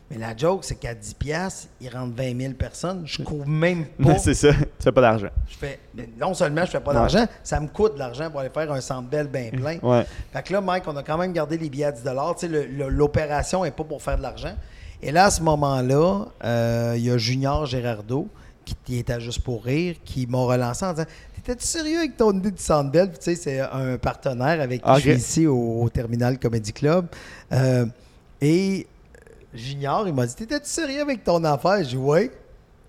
Mais 0.10 0.18
la 0.18 0.36
joke, 0.38 0.64
c'est 0.64 0.76
qu'à 0.76 0.94
10 0.96 1.16
piastres, 1.16 1.68
il 1.82 1.90
rentre 1.90 2.16
20 2.16 2.40
000 2.40 2.54
personnes. 2.54 3.04
Je 3.06 3.22
couvre 3.24 3.46
même 3.48 3.86
pas. 4.02 4.18
C'est 4.18 4.34
ça, 4.34 4.54
tu 4.54 4.66
fais 4.84 4.92
pas 4.92 5.02
d'argent. 5.02 5.28
je 5.50 5.58
fais, 5.58 5.80
mais 5.94 6.10
non 6.20 6.34
seulement 6.34 6.66
je 6.66 6.72
fais 6.72 6.80
pas 6.80 6.94
d'argent, 6.94 7.26
ça 7.44 7.60
me 7.60 7.68
coûte 7.68 7.96
de 7.96 8.00
l'argent 8.00 8.30
pour 8.32 8.40
aller 8.40 8.50
faire 8.50 8.72
un 8.72 8.80
centre 8.82 9.10
belle 9.10 9.28
bien 9.28 9.50
plein. 9.50 9.78
Ouais. 9.84 10.06
Fait 10.34 10.44
que 10.44 10.54
là, 10.54 10.62
Mike, 10.62 10.84
on 10.88 10.96
a 10.96 11.04
quand 11.04 11.18
même 11.18 11.34
gardé 11.34 11.58
les 11.58 11.70
billets 11.70 11.86
à 11.86 11.92
10 11.92 12.02
Tu 12.40 12.48
sais, 12.48 12.68
l'opération 12.90 13.64
n'est 13.64 13.72
pas 13.72 13.84
pour 13.84 14.02
faire 14.02 14.18
de 14.18 14.24
l'argent. 14.24 14.54
Et 15.02 15.12
là, 15.12 15.26
à 15.26 15.32
ce 15.32 15.42
moment-là, 15.44 16.26
euh, 16.44 16.94
il 16.98 17.04
y 17.06 17.12
a 17.12 17.18
Junior 17.18 17.66
Gérardo, 17.66 18.28
qui, 18.86 18.98
était 18.98 19.14
à 19.14 19.20
juste 19.20 19.42
pour 19.42 19.64
rire, 19.64 19.96
qui 20.04 20.28
m'a 20.28 20.40
relancé 20.40 20.86
en 20.86 20.92
disant 20.94 21.06
T'étais-tu 21.36 21.66
sérieux 21.66 22.00
avec 22.00 22.18
ton 22.18 22.34
idée 22.34 22.52
du 22.52 22.62
Centre 22.62 22.92
Bell? 22.92 23.10
Puis, 23.10 23.20
Tu 23.20 23.24
sais, 23.24 23.36
c'est 23.36 23.60
un 23.60 23.98
partenaire 23.98 24.60
avec 24.60 24.82
qui 24.82 24.90
Ok. 24.90 24.96
je 24.98 25.02
suis 25.02 25.14
ici 25.14 25.48
au, 25.48 25.84
au 25.84 25.90
Terminal 25.90 26.38
Comedy 26.40 26.74
Club. 26.74 27.08
Euh, 27.54 27.86
et 28.42 28.86
Junior, 29.54 30.08
il 30.08 30.14
m'a 30.14 30.26
dit 30.26 30.36
T'étais-tu 30.36 30.70
sérieux 30.70 31.02
avec 31.02 31.24
ton 31.24 31.44
affaire? 31.44 31.78
J'ai 31.80 31.90
dit 31.92 31.98
Oui. 31.98 32.30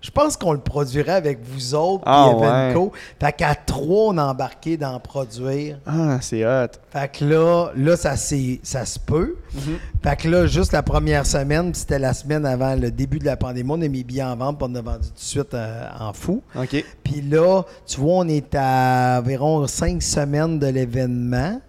Je 0.01 0.11
pense 0.11 0.37
qu'on 0.37 0.53
le 0.53 0.59
produirait 0.59 1.11
avec 1.11 1.39
vous 1.43 1.75
autres, 1.75 2.03
Ah, 2.05 2.29
puis 2.31 2.47
Evenco. 2.47 2.93
Fait 3.19 3.33
qu'à 3.33 3.53
trois, 3.53 4.13
on 4.13 4.17
a 4.17 4.27
embarqué 4.27 4.77
d'en 4.77 4.97
produire. 4.99 5.77
Ah, 5.85 6.19
c'est 6.21 6.45
hot. 6.45 6.71
Fait 6.89 7.11
que 7.11 7.25
là, 7.25 7.71
là 7.75 7.97
ça, 7.97 8.15
ça 8.15 8.85
se 8.85 8.97
peut. 8.97 9.35
Mm-hmm. 9.53 10.01
Fait 10.01 10.15
que 10.15 10.29
là, 10.29 10.47
juste 10.47 10.71
la 10.71 10.83
première 10.83 11.25
semaine, 11.25 11.73
c'était 11.73 11.99
la 11.99 12.13
semaine 12.13 12.45
avant 12.45 12.75
le 12.75 12.91
début 12.91 13.19
de 13.19 13.25
la 13.25 13.35
pandémie, 13.35 13.69
on 13.71 13.81
a 13.81 13.87
mis 13.89 14.05
billets 14.05 14.23
en 14.23 14.37
vente, 14.37 14.57
puis 14.57 14.67
on 14.71 14.75
a 14.75 14.81
vendu 14.81 15.07
tout 15.09 15.13
de 15.13 15.19
suite 15.19 15.53
euh, 15.53 15.89
en 15.99 16.13
fou. 16.13 16.41
OK. 16.55 16.85
Puis 17.03 17.21
là, 17.21 17.63
tu 17.85 17.99
vois, 17.99 18.19
on 18.19 18.27
est 18.29 18.55
à 18.55 19.19
environ 19.19 19.67
cinq 19.67 20.01
semaines 20.01 20.59
de 20.59 20.67
l'événement. 20.67 21.59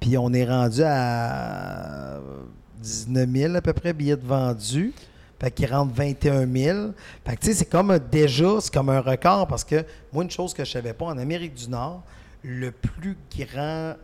Puis 0.00 0.18
on 0.18 0.34
est 0.34 0.44
rendu 0.44 0.82
à 0.84 2.18
19 2.84 3.28
000 3.30 3.54
à 3.56 3.60
peu 3.62 3.72
près 3.72 3.92
billets 3.92 4.16
de 4.16 4.26
vendus. 4.26 4.92
Fait 5.40 5.50
qu'il 5.50 5.66
rentre 5.72 5.92
21 5.94 6.46
000. 6.50 6.78
Fait 7.26 7.36
que 7.36 7.40
tu 7.40 7.46
sais, 7.48 7.54
c'est 7.54 7.64
comme 7.64 7.90
un- 7.90 7.98
déjà, 7.98 8.60
c'est 8.60 8.72
comme 8.72 8.88
un 8.90 9.00
record 9.00 9.46
parce 9.48 9.64
que 9.64 9.84
moi, 10.12 10.22
une 10.24 10.30
chose 10.30 10.54
que 10.54 10.64
je 10.64 10.70
savais 10.70 10.92
pas, 10.92 11.06
en 11.06 11.18
Amérique 11.18 11.54
du 11.54 11.68
Nord, 11.68 12.02
le 12.42 12.70
plus 12.70 13.16
grand 13.36 13.94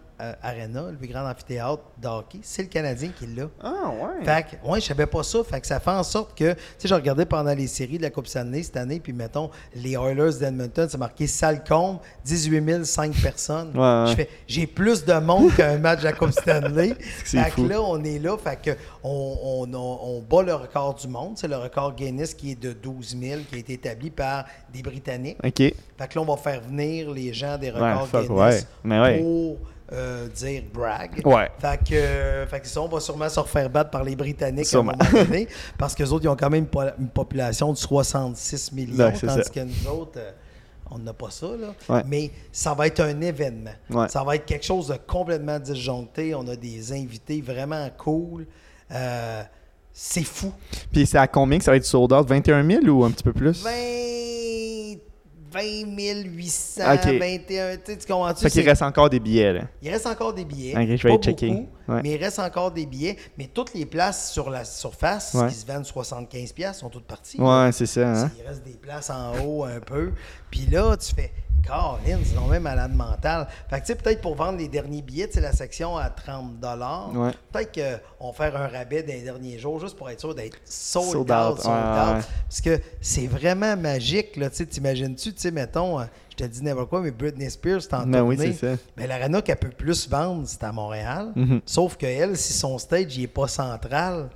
arena, 0.43 0.91
le 0.91 0.97
plus 0.97 1.09
grand 1.09 1.29
amphithéâtre 1.29 1.83
de 2.01 2.09
hockey, 2.09 2.39
c'est 2.43 2.63
le 2.63 2.69
Canadien 2.69 3.11
qui 3.17 3.27
l'a. 3.27 3.49
Ah, 3.63 3.91
ouais. 3.91 4.25
Fait 4.25 4.45
que, 4.45 4.69
ouais, 4.69 4.81
je 4.81 4.87
savais 4.87 5.07
pas 5.07 5.23
ça. 5.23 5.43
Fait 5.45 5.61
que 5.61 5.67
ça 5.67 5.81
fait 5.81 5.91
en 5.91 6.03
sorte 6.03 6.37
que, 6.37 6.53
tu 6.53 6.61
sais, 6.79 6.89
je 6.89 6.95
regardais 6.95 7.27
pendant 7.27 7.55
les 7.55 7.67
séries 7.67 7.99
de 7.99 8.03
la 8.03 8.11
Coupe 8.11 8.27
Stanley 8.27 8.63
cette 8.63 8.77
année, 8.77 9.01
puis 9.01 9.13
mettons, 9.13 9.51
les 9.75 9.93
Oilers 9.93 10.39
d'Edmonton, 10.39 10.89
c'est 10.91 10.99
marqué 10.99 11.27
salle 11.27 11.65
comble, 11.65 12.01
18 12.25 12.85
005 12.85 13.15
personnes. 13.23 13.71
Ouais, 13.75 13.81
ouais. 13.81 14.05
Je 14.11 14.15
fais, 14.15 14.29
j'ai 14.47 14.67
plus 14.67 15.05
de 15.05 15.15
monde 15.15 15.55
qu'un 15.55 15.79
match 15.79 16.01
de 16.01 16.05
la 16.05 16.13
Coupe 16.13 16.33
Stanley. 16.33 16.95
C'est 17.25 17.43
fait 17.43 17.51
fou. 17.51 17.65
que 17.65 17.69
là, 17.69 17.81
on 17.83 18.03
est 18.05 18.19
là, 18.19 18.37
fait 18.37 18.61
que 18.61 18.71
on, 19.03 19.67
on, 19.69 19.75
on, 19.75 19.99
on 20.03 20.21
bat 20.21 20.43
le 20.43 20.55
record 20.55 20.95
du 20.95 21.09
monde. 21.09 21.37
C'est 21.37 21.49
le 21.49 21.57
record 21.57 21.95
Guinness 21.95 22.35
qui 22.35 22.53
est 22.53 22.61
de 22.61 22.73
12 22.73 23.17
000, 23.21 23.41
qui 23.49 23.57
a 23.57 23.59
été 23.59 23.75
établi 23.75 24.11
par 24.11 24.45
des 24.73 24.83
Britanniques. 24.83 25.39
OK. 25.45 25.57
Fait 25.57 25.75
que 26.09 26.15
là, 26.19 26.23
on 26.23 26.25
va 26.25 26.37
faire 26.37 26.61
venir 26.61 27.11
les 27.11 27.33
gens 27.33 27.59
des 27.59 27.71
records 27.71 28.09
fuck, 28.09 28.27
Guinness 28.27 28.63
ouais. 28.63 28.69
Mais 28.85 29.01
ouais. 29.01 29.19
pour 29.19 29.59
euh, 29.93 30.29
dire 30.29 30.63
brag. 30.73 31.21
Ouais. 31.25 31.51
Fait 31.59 31.79
que, 31.89 31.95
euh, 31.95 32.47
fait 32.47 32.61
que 32.61 32.69
ça, 32.69 32.81
on 32.81 32.89
va 32.89 33.01
sûrement 33.01 33.29
se 33.29 33.41
refaire 33.41 33.69
battre 33.71 33.91
par 33.91 34.05
les 34.05 34.15
Britanniques 34.17 34.67
Sûrement. 34.67 34.93
à 34.93 35.05
un 35.05 35.11
moment 35.11 35.25
donné, 35.25 35.49
parce 35.79 35.95
qu'eux 35.95 36.07
autres, 36.09 36.25
ils 36.25 36.29
ont 36.29 36.37
quand 36.37 36.51
même 36.51 36.65
une, 36.65 36.69
po- 36.71 36.83
une 36.99 37.09
population 37.09 37.73
de 37.73 37.77
66 37.79 38.73
millions, 38.73 39.05
Ouais, 39.07 39.13
tandis 39.13 39.43
ça. 39.45 39.51
que 39.51 39.61
nous 39.61 39.91
autres, 39.91 40.19
euh, 40.19 40.31
on 40.93 40.99
n'a 40.99 41.13
pas 41.13 41.31
ça. 41.31 41.47
Là. 41.49 41.75
Ouais. 41.89 42.03
Mais 42.07 42.31
ça 42.53 42.75
va 42.75 42.87
être 42.87 43.01
un 43.01 43.21
événement. 43.21 43.71
Ça 44.09 44.23
va 44.25 44.37
être 44.37 44.45
quelque 44.47 44.65
chose 44.67 44.89
de 44.89 44.95
complètement 45.07 45.59
disjoncté. 45.59 46.35
On 46.35 46.47
a 46.49 46.57
des 46.57 46.93
invités 46.93 47.41
vraiment 47.41 47.89
cool. 47.97 48.47
Euh, 48.93 49.43
c'est 49.93 50.25
fou. 50.25 50.53
Puis 50.93 51.07
c'est 51.07 51.19
à 51.19 51.27
combien 51.29 51.59
que 51.59 51.65
ça 51.65 51.71
va 51.73 51.77
être 51.77 51.85
sold 51.85 52.13
out? 52.13 52.27
21 52.29 52.65
000 52.83 52.85
ou 52.87 53.05
un 53.05 53.11
petit 53.11 53.23
peu 53.25 53.33
plus? 53.33 53.63
20, 53.63 53.71
20 55.53 56.25
800, 56.27 56.83
Ok. 56.95 57.05
21, 57.19 57.77
tu 57.77 57.81
sais, 57.85 57.97
tu 57.99 58.07
comprends-tu? 58.07 58.43
Fait 58.43 58.51
qu'il 58.51 58.69
reste 58.69 58.83
encore 58.83 59.11
des 59.11 59.21
billets, 59.21 59.53
là. 59.53 59.63
Il 59.83 59.91
reste 59.91 60.07
encore 60.07 60.33
des 60.33 60.45
billets. 60.45 60.73
Je 60.75 60.79
vais 60.79 60.97
pas 60.99 61.09
aller 61.09 61.19
checker. 61.19 61.49
beaucoup, 61.51 61.69
Ouais. 61.89 62.01
Mais 62.05 62.11
il 62.15 62.23
reste 62.23 62.39
encore 62.39 62.71
des 62.71 62.87
billets. 62.87 63.17
Mais 63.37 63.49
toutes 63.53 63.75
les 63.75 63.85
places 63.85 64.31
sur 64.33 64.49
la 64.51 64.65
surface 64.65 65.35
Ouais. 65.35 65.49
qui 65.49 65.55
se 65.55 65.67
vendent 65.67 65.85
75$ 65.85 66.75
sont 66.79 66.89
toutes 66.89 67.07
parties. 67.07 67.41
Ouais, 67.41 67.71
c'est 67.73 67.87
ça, 67.87 68.09
hein? 68.09 68.31
Il 68.39 68.47
reste 68.47 68.63
des 68.65 68.77
places 68.77 69.11
en 69.11 69.33
haut 69.45 69.65
un 69.65 69.81
peu. 69.81 70.13
Puis 70.51 70.67
là, 70.71 70.97
tu 70.97 71.13
fais, 71.15 71.33
Caroline, 71.67 72.19
c'est 72.25 72.41
même 72.51 72.63
malade 72.63 72.95
mental. 72.95 73.47
Fait 73.69 73.77
que, 73.81 73.87
tu 73.87 73.93
sais, 73.93 73.95
peut-être 73.95 74.21
pour 74.21 74.35
vendre 74.35 74.59
les 74.59 74.69
derniers 74.69 75.03
billets, 75.03 75.29
c'est 75.31 75.41
la 75.41 75.53
section 75.53 75.97
à 75.97 76.11
30 76.11 76.53
Ouais. 77.15 77.31
Peut-être 77.53 78.01
qu'on 78.19 78.27
va 78.29 78.33
faire 78.33 78.57
un 78.61 78.67
rabais 78.69 79.03
les 79.07 79.23
derniers 79.23 79.59
jours 79.59 79.79
juste 79.81 79.97
pour 79.97 80.09
être 80.11 80.21
sûr 80.21 80.35
d'être 80.35 80.59
sold, 80.65 81.07
Sold 81.13 81.31
out, 81.31 81.61
sold 81.61 81.69
out. 81.69 82.17
ouais. 82.17 82.23
Parce 82.49 82.61
que 82.61 82.81
c'est 83.01 83.27
vraiment 83.27 83.77
magique, 83.77 84.37
là. 84.37 84.51
Tu 84.51 84.57
sais, 84.57 84.67
t'imagines-tu, 84.67 85.33
tu 85.35 85.41
sais, 85.41 85.51
mettons, 85.51 86.01
euh, 86.01 86.05
je 86.31 86.37
te 86.37 86.45
dis 86.45 86.63
n'importe 86.63 86.89
quoi, 86.91 87.01
mais 87.03 87.11
Britney 87.11 87.51
Spears, 87.51 87.87
t'en 87.89 88.07
Ben 88.07 88.23
oui, 88.23 88.37
c'est 88.39 88.53
ça. 88.53 88.81
mais 88.97 89.07
l'arena 89.07 89.43
qu'elle 89.43 89.57
peut 89.57 89.69
plus 89.71 90.09
vendre, 90.09 90.43
c'est 90.47 90.63
à 90.65 90.73
Montréal. 90.73 91.33
Mhm. 91.37 91.61
Sauf 91.67 91.97
que 91.97 92.07
elle, 92.07 92.37
si 92.37 92.53
son 92.53 92.79
stage 92.79 93.19
n'est 93.19 93.27
pas 93.27 93.47
central, 93.49 94.29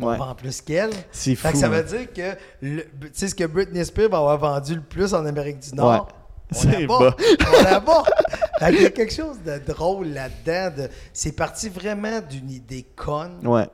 on 0.00 0.06
Ouais. 0.08 0.16
vend 0.18 0.34
plus 0.34 0.60
qu'elle. 0.60 0.90
C'est 1.12 1.34
Fait 1.36 1.48
que 1.50 1.54
fou, 1.54 1.60
ça 1.60 1.66
hein. 1.66 1.70
veut 1.70 1.82
dire 1.84 2.12
que 2.12 2.34
tu 2.60 3.10
sais 3.12 3.28
ce 3.28 3.34
que 3.34 3.44
Britney 3.44 3.84
Spears 3.84 4.08
va 4.10 4.18
avoir 4.18 4.38
vendu 4.38 4.74
le 4.74 4.80
plus 4.82 5.14
en 5.14 5.24
Amérique 5.24 5.60
du 5.60 5.74
Nord. 5.74 6.08
C'est 6.54 6.86
bas. 6.86 7.16
On 7.60 8.66
qu'il 8.66 8.82
y 8.82 8.86
a 8.86 8.90
quelque 8.90 9.12
chose 9.12 9.38
de 9.44 9.58
drôle 9.58 10.08
là-dedans. 10.08 10.76
de- 10.84 10.88
C'est 11.12 11.32
parti 11.32 11.68
vraiment 11.68 12.20
d'une 12.20 12.50
idée 12.50 12.84
conne, 12.96 13.46
Ouais. 13.46 13.66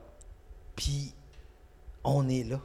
puis 0.77 1.13
on 2.05 2.29
est 2.29 2.45
là. 2.49 2.59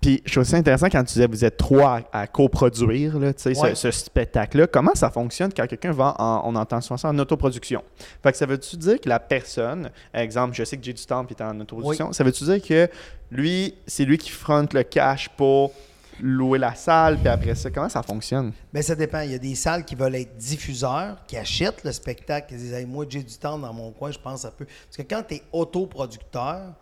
Puis 0.00 0.22
je 0.26 0.32
trouve 0.32 0.44
ça 0.44 0.58
intéressant 0.58 0.88
quand 0.90 1.00
tu 1.02 1.14
disais 1.14 1.26
vous 1.26 1.46
êtes 1.46 1.56
trois 1.56 2.02
à, 2.12 2.20
à 2.22 2.26
coproduire 2.26 3.18
là, 3.18 3.32
ce- 3.74 3.90
spectacle-là. 3.90 4.66
Comment 4.66 4.94
ça 4.94 5.08
fonctionne 5.08 5.50
quand 5.54 5.66
quelqu'un 5.66 5.92
va 5.92 6.14
en, 6.18 6.42
on 6.44 6.54
entend 6.56 6.82
souvent 6.82 6.98
ça 6.98 7.08
en 7.08 7.18
autoproduction? 7.18 7.82
Fait 8.22 8.32
que 8.32 8.36
ça 8.36 8.44
veut-tu 8.44 8.76
dire 8.76 9.00
que 9.00 9.08
la 9.08 9.18
personne, 9.18 9.90
exemple, 10.12 10.54
je 10.54 10.64
sais 10.64 10.76
que 10.76 10.84
Jay 10.84 10.92
du 10.92 11.06
Temple 11.06 11.32
est 11.32 11.42
en 11.42 11.58
autoproduction, 11.58 12.12
ça 12.12 12.22
veut-tu 12.22 12.44
dire 12.44 12.60
que 12.62 12.90
lui, 13.30 13.74
c'est 13.86 14.04
lui 14.04 14.18
qui 14.18 14.28
fronte 14.30 14.74
le 14.74 14.82
cash 14.82 15.30
pour 15.30 15.72
louer 16.20 16.58
la 16.58 16.74
salle, 16.74 17.18
puis 17.18 17.28
après 17.28 17.54
ça, 17.54 17.70
comment 17.70 17.88
ça 17.88 18.02
fonctionne? 18.02 18.52
Mais 18.72 18.82
ça 18.82 18.94
dépend. 18.94 19.20
Il 19.20 19.30
y 19.32 19.34
a 19.34 19.38
des 19.38 19.54
salles 19.54 19.84
qui 19.84 19.94
veulent 19.94 20.14
être 20.14 20.36
diffuseurs, 20.36 21.24
qui 21.26 21.36
achètent 21.36 21.84
le 21.84 21.92
spectacle, 21.92 22.48
qui 22.48 22.56
disent 22.56 22.72
Hey, 22.72 22.86
Moi, 22.86 23.06
j'ai 23.08 23.22
du 23.22 23.34
temps 23.36 23.58
dans 23.58 23.72
mon 23.72 23.90
coin, 23.92 24.10
je 24.10 24.18
pense 24.18 24.42
ça 24.42 24.50
peut. 24.50 24.66
Parce 24.66 24.96
que 24.96 25.02
quand 25.02 25.22
tu 25.26 25.34
es 25.36 25.42
autoproducteur, 25.52 26.74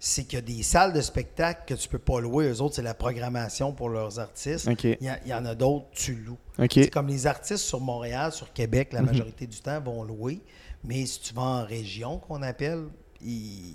c'est 0.00 0.24
qu'il 0.24 0.34
y 0.38 0.42
a 0.42 0.44
des 0.44 0.62
salles 0.62 0.92
de 0.92 1.00
spectacle 1.00 1.62
que 1.66 1.74
tu 1.74 1.88
peux 1.88 1.98
pas 1.98 2.20
louer. 2.20 2.48
Eux 2.50 2.60
autres, 2.60 2.74
c'est 2.74 2.82
la 2.82 2.92
programmation 2.94 3.72
pour 3.72 3.88
leurs 3.88 4.18
artistes. 4.18 4.68
Il, 4.82 4.96
y 5.00 5.08
a- 5.08 5.18
il 5.24 5.30
y 5.30 5.34
en 5.34 5.46
a 5.46 5.54
d'autres, 5.54 5.86
tu 5.92 6.14
loues. 6.14 6.36
C'est 6.70 6.90
comme 6.90 7.08
les 7.08 7.26
artistes 7.26 7.64
sur 7.64 7.80
Montréal, 7.80 8.30
sur 8.32 8.52
Québec, 8.52 8.88
Mhm. 8.92 8.98
la 8.98 9.02
majorité 9.12 9.46
du 9.46 9.58
temps 9.60 9.80
vont 9.80 10.02
louer. 10.02 10.42
Mais 10.82 11.06
si 11.06 11.20
tu 11.20 11.32
vas 11.34 11.40
en 11.42 11.64
région, 11.64 12.18
qu'on 12.18 12.42
appelle, 12.42 12.84
ils, 13.22 13.74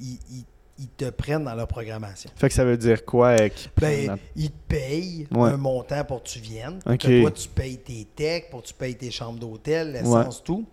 ils- 0.00 0.18
ils- 0.30 0.44
ils 0.82 0.88
te 0.88 1.08
prennent 1.10 1.44
dans 1.44 1.54
leur 1.54 1.68
programmation. 1.68 2.30
Fait 2.36 2.48
que 2.48 2.54
ça 2.54 2.64
veut 2.64 2.76
dire 2.76 3.04
quoi? 3.04 3.28
euh, 3.40 3.48
qu'ils 3.48 3.70
Ben, 3.80 4.18
ils 4.36 4.50
te 4.50 4.56
payent 4.68 5.28
Ouais. 5.30 5.50
un 5.50 5.56
montant 5.56 6.04
pour 6.04 6.22
que 6.22 6.28
tu 6.28 6.38
viennes. 6.40 6.80
pour 6.80 6.92
OK. 6.92 6.98
que 6.98 7.20
toi, 7.22 7.30
tu 7.30 7.48
payes 7.48 7.78
tes 7.78 8.06
techs, 8.16 8.50
pour 8.50 8.62
que 8.62 8.66
tu 8.68 8.74
payes 8.74 8.96
tes 8.96 9.10
chambres 9.10 9.38
d'hôtel, 9.38 9.92
l'essence, 9.92 10.42
tout. 10.42 10.64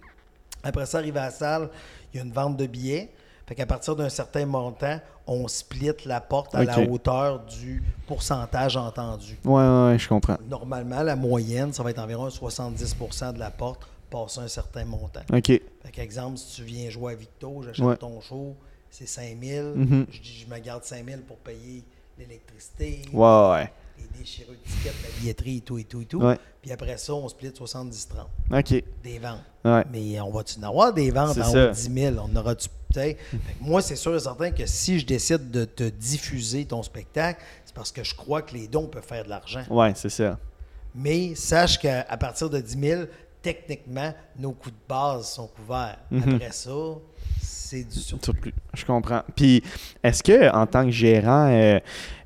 Après 0.64 0.86
ça, 0.86 0.98
arrive 0.98 1.18
à 1.18 1.26
la 1.26 1.32
salle, 1.32 1.70
il 2.14 2.18
y 2.18 2.20
a 2.20 2.26
une 2.26 2.32
vente 2.34 2.58
de 2.58 2.66
billets. 2.66 3.12
Fait 3.48 3.56
qu'à 3.56 3.66
partir 3.66 3.96
d'un 3.96 4.10
certain 4.10 4.46
montant, 4.46 5.00
on 5.26 5.48
split 5.48 5.92
la 6.06 6.22
porte 6.22 6.54
à 6.56 6.64
la 6.64 6.80
hauteur 6.82 7.40
du 7.46 7.82
pourcentage 8.08 8.78
entendu. 8.78 9.38
Ouais, 9.46 9.62
ouais, 9.62 9.96
je 9.98 10.08
comprends. 10.10 10.38
Normalement, 10.50 11.02
la 11.04 11.16
moyenne, 11.16 11.72
ça 11.74 11.82
va 11.84 11.92
être 11.92 12.00
environ 12.00 12.28
70% 12.30 13.34
de 13.34 13.40
la 13.40 13.52
porte 13.52 13.88
passé 14.10 14.40
un 14.40 14.48
certain 14.48 14.86
montant. 14.86 15.22
OK. 15.32 15.46
Fait 15.48 15.62
qu'exemple, 15.92 16.38
si 16.38 16.56
tu 16.58 16.64
viens 16.64 16.90
jouer 16.90 17.14
à 17.14 17.16
Victo, 17.16 17.62
j'achète 17.64 17.86
Ouais. 17.86 17.96
ton 17.98 18.20
show, 18.22 18.56
c'est 18.90 19.08
5 19.08 19.38
000. 19.42 19.76
Mhm. 19.76 20.06
Je 20.12 20.20
dis, 20.20 20.46
je 20.48 20.54
me 20.54 20.60
garde 20.60 20.84
5 20.84 21.06
000 21.06 21.22
pour 21.28 21.38
payer 21.38 21.84
l'électricité, 22.18 23.02
Ouais, 23.14 23.50
ouais. 23.52 23.72
les 23.98 24.20
déchirures 24.20 24.54
de 24.54 24.70
tickets, 24.70 24.94
la 25.04 25.20
billetterie 25.20 25.58
et 25.58 25.62
tout, 25.62 25.78
et 25.78 25.84
tout, 25.86 26.02
et 26.02 26.06
tout. 26.06 26.22
Ouais. 26.22 26.38
Puis 26.62 26.72
après 26.72 26.98
ça, 26.98 27.14
on 27.14 27.28
split 27.30 27.50
70-30 27.50 28.28
OK. 28.52 28.84
des 29.04 29.20
ventes. 29.20 29.40
Ouais. 29.64 29.84
Mais 29.92 30.20
on 30.20 30.30
va-tu 30.32 30.60
en 30.60 30.64
avoir 30.64 30.94
des 30.94 31.12
ventes 31.12 31.38
en 31.38 31.50
haut 31.50 31.54
de 31.54 31.72
10 31.72 31.94
000? 31.94 32.16
On 32.20 32.36
aura-tu 32.36 32.68
Moi, 33.62 33.82
c'est 33.82 33.96
sûr 33.96 34.16
et 34.16 34.20
certain 34.20 34.52
que 34.52 34.66
si 34.66 35.00
je 35.00 35.06
décide 35.06 35.52
de 35.52 35.64
te 35.66 35.84
diffuser 35.84 36.66
ton 36.66 36.84
spectacle, 36.84 37.42
c'est 37.64 37.74
parce 37.76 37.92
que 37.92 38.04
je 38.04 38.16
crois 38.16 38.42
que 38.42 38.54
les 38.54 38.68
dons 38.68 38.88
peuvent 38.88 39.04
faire 39.06 39.24
de 39.24 39.30
l'argent. 39.30 39.64
Ouais, 39.70 39.94
c'est 39.96 40.10
ça. 40.10 40.38
Mais 40.96 41.36
sache 41.36 41.80
qu'à 41.80 42.04
partir 42.18 42.50
de 42.50 42.60
10 42.60 42.80
000, 42.80 43.04
techniquement, 43.42 44.14
nos 44.38 44.52
coûts 44.52 44.72
de 44.72 44.76
base 44.88 45.30
sont 45.30 45.48
couverts. 45.48 46.00
Mhm. 46.12 46.36
Après 46.36 46.52
ça, 46.52 46.72
c'est 47.50 47.84
du. 47.84 48.00
Je 48.74 48.86
comprends. 48.86 49.22
Puis, 49.36 49.64
est-ce 50.04 50.24
que 50.24 50.52
en 50.54 50.66
tant 50.66 50.86
que 50.86 50.92
gérant, 50.92 51.50
euh, 51.52 51.80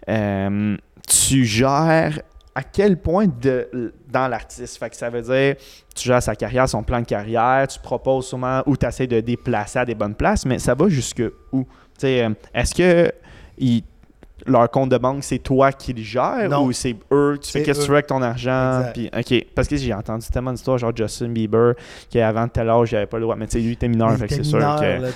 euh, 0.10 0.78
tu 1.08 1.46
gères 1.46 2.20
à 2.56 2.64
quel 2.64 2.98
point 2.98 3.26
de, 3.28 3.94
dans 4.10 4.28
l'artiste? 4.28 4.78
Fait 4.78 4.90
que 4.90 4.96
ça 4.96 5.10
veut 5.10 5.22
dire, 5.22 5.56
tu 5.96 6.08
gères 6.08 6.22
sa 6.22 6.36
carrière, 6.36 6.68
son 6.70 6.84
plan 6.84 7.02
de 7.02 7.06
carrière, 7.06 7.68
tu 7.68 7.80
proposes 7.80 8.28
sûrement 8.28 8.62
ou 8.66 8.78
tu 8.78 8.86
essaies 8.86 9.08
de 9.08 9.20
déplacer 9.22 9.80
à 9.80 9.86
des 9.86 9.96
bonnes 9.96 10.16
places, 10.16 10.46
mais 10.46 10.60
ça 10.60 10.76
va 10.76 10.88
jusque 10.90 11.24
où? 11.52 11.66
Euh, 12.04 12.30
est-ce 12.54 12.76
que 12.76 13.12
ils- 13.58 13.84
leur 14.46 14.70
compte 14.72 14.90
de 14.90 14.98
banque, 14.98 15.24
c'est 15.24 15.40
toi 15.40 15.72
qui 15.72 15.94
le 15.94 16.02
gères 16.02 16.50
Non. 16.50 16.66
ou 16.66 16.72
c'est 16.72 16.96
eux, 17.12 17.38
tu 17.42 17.52
fais 17.52 17.64
qu'est-ce 17.64 17.80
que 17.80 17.84
tu 17.86 17.90
eux. 17.90 17.92
veux 17.92 17.96
avec 17.98 18.08
ton 18.08 18.22
argent? 18.22 18.84
Puis, 18.94 19.10
OK. 19.18 19.46
Parce 19.56 19.68
que 19.68 19.76
j'ai 19.78 19.94
entendu 19.94 20.26
tellement 20.28 20.52
d'histoires, 20.52 20.78
genre 20.78 20.92
Justin 20.96 21.30
Bieber, 21.30 21.74
qui 22.10 22.20
avant 22.20 22.48
tel 22.48 22.70
âge, 22.70 22.92
il 22.92 22.96
avait 22.98 23.06
pas 23.06 23.18
le 23.18 23.24
droit. 23.24 23.36
Mais 23.36 23.48
tu 23.48 23.54
sais, 23.54 23.60
lui, 23.60 23.68
il 23.70 23.72
était 23.74 23.88
mineur, 23.88 24.16
fait 24.18 24.28
t'es 24.28 24.36
c'est 24.36 24.44
sûr 24.44 24.60
que. 24.60 24.64
là, 25.02 25.10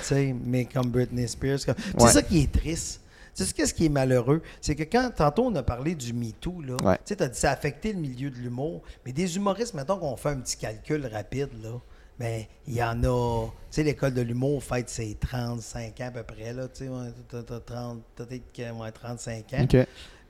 mais 0.44 0.64
comme 0.66 0.86
Britney 0.90 1.26
Spears. 1.28 1.58
comme- 1.66 1.74
Ouais. 1.78 2.06
C'est 2.08 2.14
ça 2.14 2.22
qui 2.22 2.42
est 2.42 2.52
triste. 2.52 3.00
Tu 3.36 3.44
sais, 3.44 3.52
qu'est-ce 3.52 3.72
qui 3.72 3.86
est 3.86 3.90
malheureux? 3.90 4.42
C'est 4.60 4.74
que 4.74 4.82
quand, 4.82 5.10
tantôt, 5.14 5.44
on 5.46 5.54
a 5.54 5.62
parlé 5.62 5.94
du 5.94 6.12
MeToo, 6.12 6.60
là, 6.66 6.74
Ouais. 6.82 6.96
tu 6.96 7.02
sais, 7.04 7.16
t'as 7.16 7.28
dit 7.28 7.38
ça 7.38 7.50
a 7.50 7.52
affecté 7.52 7.92
le 7.92 8.00
milieu 8.00 8.30
de 8.30 8.36
l'humour, 8.36 8.82
mais 9.06 9.12
des 9.12 9.36
humoristes, 9.36 9.74
mettons 9.74 9.96
qu'on 9.96 10.16
fait 10.16 10.30
un 10.30 10.38
petit 10.38 10.56
calcul 10.56 11.06
rapide, 11.12 11.50
là, 11.62 11.70
ben, 12.18 12.42
il 12.66 12.74
y 12.74 12.82
en 12.82 13.02
a, 13.04 13.46
tu 13.46 13.52
sais, 13.70 13.82
l'école 13.82 14.14
de 14.14 14.22
l'humour 14.22 14.62
fête 14.62 14.88
ses 14.88 15.14
35 15.14 16.00
ans 16.00 16.06
à 16.06 16.10
peu 16.10 16.22
près, 16.22 16.52
là, 16.52 16.68
tu 16.68 16.84
sais, 16.84 16.88
ouais, 16.88 17.12
t'as- 17.28 17.42
t'as 17.42 17.60
30, 17.60 18.00
peut-être 18.16 18.52
que, 18.52 18.70
ouais, 18.72 18.90
35 18.92 19.52
ans. 19.54 19.62
OK. 19.64 19.76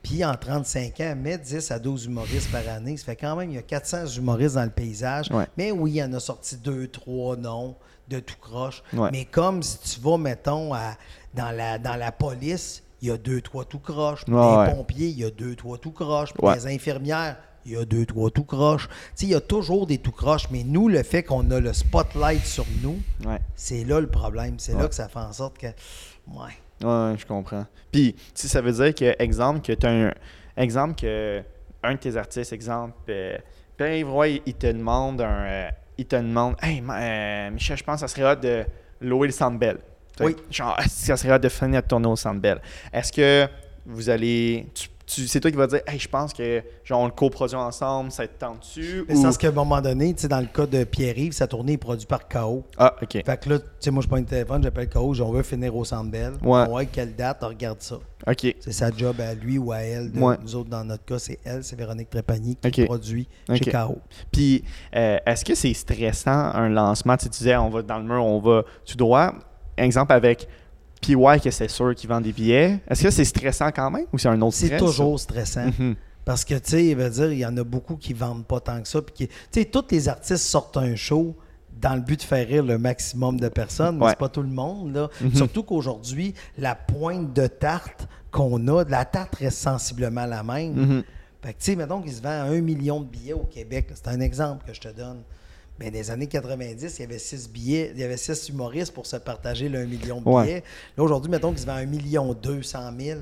Puis 0.01 0.23
en 0.23 0.33
35 0.35 0.99
ans, 1.01 1.15
mettre 1.17 1.43
10 1.43 1.71
à 1.71 1.79
12 1.79 2.05
humoristes 2.05 2.49
par 2.51 2.67
année, 2.69 2.95
ça 2.95 3.05
fait 3.05 3.15
quand 3.17 3.35
même, 3.35 3.49
il 3.49 3.55
y 3.55 3.59
a 3.59 3.61
400 3.63 4.05
humoristes 4.17 4.55
dans 4.55 4.63
le 4.63 4.69
paysage. 4.69 5.29
Ouais. 5.31 5.45
Mais 5.57 5.71
oui, 5.71 5.91
il 5.91 5.95
y 5.97 6.03
en 6.03 6.13
a 6.13 6.19
sorti 6.21 6.55
deux, 6.57 6.87
trois 6.87 7.35
noms 7.35 7.75
de 8.07 8.19
tout 8.21 8.37
croche. 8.39 8.81
Ouais. 8.93 9.09
Mais 9.11 9.25
comme 9.25 9.61
si 9.61 9.77
tu 9.79 9.99
vas, 9.99 10.17
mettons, 10.17 10.73
à- 10.73 10.95
dans, 11.33 11.51
la, 11.51 11.77
dans 11.79 11.95
la 11.97 12.11
police, 12.13 12.81
il 13.01 13.09
y 13.09 13.11
a 13.11 13.17
deux, 13.17 13.41
trois 13.41 13.65
tout 13.65 13.79
croche. 13.79 14.23
Ouais, 14.27 14.65
les 14.67 14.73
pompiers, 14.73 15.07
il 15.09 15.19
y 15.19 15.25
a 15.25 15.31
deux, 15.31 15.55
trois 15.55 15.77
tout 15.77 15.91
croche. 15.91 16.33
Ouais. 16.41 16.55
les 16.55 16.67
infirmières, 16.67 17.35
il 17.65 17.73
y 17.73 17.77
a 17.77 17.85
deux, 17.85 18.05
trois 18.05 18.29
tout 18.31 18.43
croche. 18.43 18.87
Tu 18.87 18.93
sais, 19.15 19.25
il 19.27 19.29
y 19.31 19.35
a 19.35 19.41
toujours 19.41 19.85
des 19.87 19.97
tout 19.97 20.11
croches. 20.11 20.49
Mais 20.51 20.63
nous, 20.63 20.87
le 20.87 21.03
fait 21.03 21.23
qu'on 21.23 21.49
a 21.51 21.59
le 21.59 21.73
spotlight 21.73 22.45
sur 22.45 22.65
nous, 22.81 22.99
Ouais. 23.25 23.39
c'est 23.55 23.83
là 23.83 23.99
le 23.99 24.07
problème. 24.07 24.55
C'est 24.57 24.73
Ouais. 24.73 24.81
là 24.83 24.87
que 24.87 24.95
ça 24.95 25.07
fait 25.07 25.19
en 25.19 25.33
sorte 25.33 25.57
que. 25.57 25.67
Ouais. 25.67 26.53
Ouais, 26.81 27.15
je 27.17 27.25
comprends. 27.25 27.65
Puis, 27.91 28.15
sais, 28.33 28.47
ça 28.47 28.61
veut 28.61 28.71
dire 28.71 28.93
que, 28.95 29.15
exemple, 29.21 29.61
que 29.61 29.73
tu 29.73 29.85
un. 29.87 30.13
Exemple 30.57 30.95
que 30.99 31.41
un 31.83 31.93
de 31.93 31.97
tes 31.97 32.17
artistes, 32.17 32.51
exemple, 32.53 32.93
euh, 33.09 33.37
Pierre 33.77 34.07
Roy, 34.09 34.27
il 34.45 34.53
te 34.53 34.67
demande 34.67 35.21
un. 35.21 35.25
euh, 35.45 35.69
il 35.97 36.05
te 36.05 36.15
demande 36.15 36.55
Hey, 36.61 36.81
euh, 36.89 37.51
Michel, 37.51 37.77
je 37.77 37.83
pense 37.83 37.95
que 38.01 38.07
ça 38.07 38.13
serait 38.13 38.31
hot 38.31 38.35
de 38.35 38.65
louer 39.01 39.27
le 39.27 39.33
Sandbell. 39.33 39.77
Oui. 40.21 40.35
Genre, 40.51 40.77
ça 40.89 41.15
serait 41.17 41.33
hot 41.35 41.39
de 41.39 41.47
finir 41.49 41.81
de 41.81 41.87
tourner 41.87 42.07
au 42.07 42.15
Sandbell. 42.15 42.59
Est-ce 42.91 43.11
que 43.11 43.47
vous 43.85 44.09
allez. 44.09 44.67
tu- 44.73 44.89
c'est 45.09 45.39
toi 45.39 45.51
qui 45.51 45.57
vas 45.57 45.67
dire 45.67 45.81
Hey, 45.87 45.99
je 45.99 46.07
pense 46.07 46.33
que, 46.33 46.61
genre, 46.83 47.01
on 47.01 47.05
le 47.05 47.11
coproduit 47.11 47.55
ensemble, 47.55 48.11
ça 48.11 48.27
te 48.27 48.39
tente 48.39 48.59
dessus 48.59 49.03
Mais 49.07 49.15
c'est 49.15 49.23
parce 49.23 49.37
qu'à 49.37 49.47
un 49.49 49.51
moment 49.51 49.81
donné, 49.81 50.13
tu 50.13 50.21
sais, 50.21 50.27
dans 50.27 50.39
le 50.39 50.45
cas 50.45 50.65
de 50.65 50.83
Pierre-Yves, 50.83 51.33
sa 51.33 51.47
tournée 51.47 51.73
est 51.73 51.77
produite 51.77 52.07
par 52.07 52.27
KO. 52.27 52.63
Ah, 52.77 52.95
ok. 53.01 53.23
Fait 53.25 53.39
que 53.39 53.49
là, 53.49 53.59
tu 53.59 53.65
sais, 53.79 53.91
moi, 53.91 54.03
je 54.03 54.07
prends 54.07 54.17
un 54.17 54.23
téléphone, 54.23 54.61
j'appelle 54.63 54.89
KO, 54.89 55.13
on 55.21 55.31
veut 55.31 55.43
finir 55.43 55.75
au 55.75 55.83
Centre 55.83 56.09
Bell. 56.11 56.33
Ouais. 56.43 56.65
On 56.69 56.75
va 56.75 56.85
quelle 56.85 57.15
date, 57.15 57.39
on 57.41 57.47
regarde 57.47 57.81
ça. 57.81 57.99
Ok. 58.27 58.55
C'est 58.59 58.71
sa 58.71 58.91
job 58.91 59.19
à 59.21 59.33
lui 59.33 59.57
ou 59.57 59.71
à 59.71 59.79
elle. 59.79 60.11
De, 60.11 60.19
Ouais. 60.19 60.35
Nous 60.41 60.55
autres, 60.55 60.69
dans 60.69 60.83
notre 60.83 61.05
cas, 61.05 61.19
c'est 61.19 61.39
elle, 61.43 61.63
c'est 61.63 61.75
Véronique 61.75 62.09
Trépanier 62.09 62.55
qui 62.71 62.85
produit 62.85 63.27
chez 63.53 63.71
KO. 63.71 63.99
Puis, 64.31 64.63
euh, 64.95 65.17
est-ce 65.25 65.45
que 65.45 65.55
c'est 65.55 65.73
stressant 65.73 66.51
un 66.53 66.69
lancement? 66.69 67.17
Tu 67.17 67.29
disais, 67.29 67.55
on 67.55 67.69
va 67.69 67.81
dans 67.81 67.97
le 67.97 68.03
mur, 68.03 68.23
on 68.23 68.39
va 68.39 68.63
tout 68.85 68.97
droit. 68.97 69.33
Exemple 69.77 70.11
avec 70.11 70.47
PY, 71.01 71.15
que 71.43 71.51
c'est 71.51 71.69
sûr 71.69 71.93
qu'il 71.95 72.09
vend 72.09 72.21
des 72.21 72.33
billets. 72.33 72.79
Est-ce 72.89 73.03
que 73.03 73.09
c'est 73.11 73.25
stressant 73.25 73.71
quand 73.71 73.89
même 73.91 74.05
ou 74.13 74.17
c'est 74.17 74.27
un 74.27 74.41
autre 74.41 74.55
C'est 74.55 74.65
stress? 74.67 74.79
ça? 74.81 74.85
toujours 74.85 75.19
stressant. 75.19 75.65
Mhm. 75.79 75.95
Parce 76.25 76.45
que, 76.45 76.53
tu 76.55 76.69
sais, 76.71 76.85
il 76.87 76.95
veut 76.95 77.09
dire, 77.09 77.31
il 77.31 77.39
y 77.39 77.45
en 77.45 77.55
a 77.57 77.63
beaucoup 77.63 77.95
qui 77.95 78.13
vendent 78.13 78.45
pas 78.45 78.59
tant 78.59 78.81
que 78.81 78.87
ça. 78.87 79.01
Puis 79.01 79.27
tu 79.27 79.33
sais, 79.51 79.65
tous 79.65 79.85
les 79.91 80.07
artistes 80.09 80.43
sortent 80.45 80.77
un 80.77 80.95
show 80.95 81.35
dans 81.81 81.95
le 81.95 82.01
but 82.01 82.19
de 82.19 82.25
faire 82.25 82.45
rire 82.47 82.63
le 82.63 82.77
maximum 82.77 83.39
de 83.39 83.47
personnes, 83.47 83.97
mais 83.97 84.03
Ouais. 84.05 84.09
c'est 84.11 84.19
pas 84.19 84.29
tout 84.29 84.41
le 84.41 84.49
monde. 84.49 84.93
Là. 84.93 85.07
Mhm. 85.21 85.33
Surtout 85.35 85.63
qu'aujourd'hui, 85.63 86.33
la 86.57 86.75
pointe 86.75 87.33
de 87.33 87.47
tarte 87.47 88.07
qu'on 88.31 88.67
a, 88.67 88.83
la 88.83 89.05
tarte 89.05 89.35
reste 89.35 89.57
sensiblement 89.59 90.25
la 90.25 90.43
même. 90.43 90.73
Mhm. 90.73 91.03
Fait 91.41 91.53
que, 91.53 91.59
tu 91.59 91.65
sais, 91.71 91.75
mettons 91.77 92.01
qu'il 92.01 92.11
se 92.11 92.21
vend 92.21 92.29
un 92.29 92.59
million 92.61 92.99
de 92.99 93.05
billets 93.05 93.33
au 93.33 93.45
Québec. 93.49 93.87
C'est 93.95 94.09
un 94.09 94.19
exemple 94.19 94.65
que 94.67 94.73
je 94.73 94.81
te 94.81 94.89
donne. 94.89 95.21
Mais 95.79 95.89
dans 95.91 95.97
les 95.97 96.11
années 96.11 96.27
90, 96.27 96.97
il 96.97 97.01
y 97.01 97.05
avait 97.05 97.19
six 97.19 97.49
billets, 97.49 97.91
il 97.95 97.99
y 98.01 98.03
avait 98.03 98.17
six 98.17 98.49
humoristes 98.49 98.93
pour 98.93 99.05
se 99.05 99.15
partager 99.15 99.69
le 99.69 99.79
1 99.79 99.85
million 99.85 100.19
de 100.21 100.27
Ouais. 100.27 100.43
billets. 100.43 100.63
Là, 100.97 101.03
aujourd'hui, 101.03 101.31
mettons 101.31 101.51
qu'il 101.51 101.59
se 101.59 101.65
vend 101.65 101.73
un 101.75 101.85
million 101.85 102.33
200 102.33 102.91
000. 102.99 103.19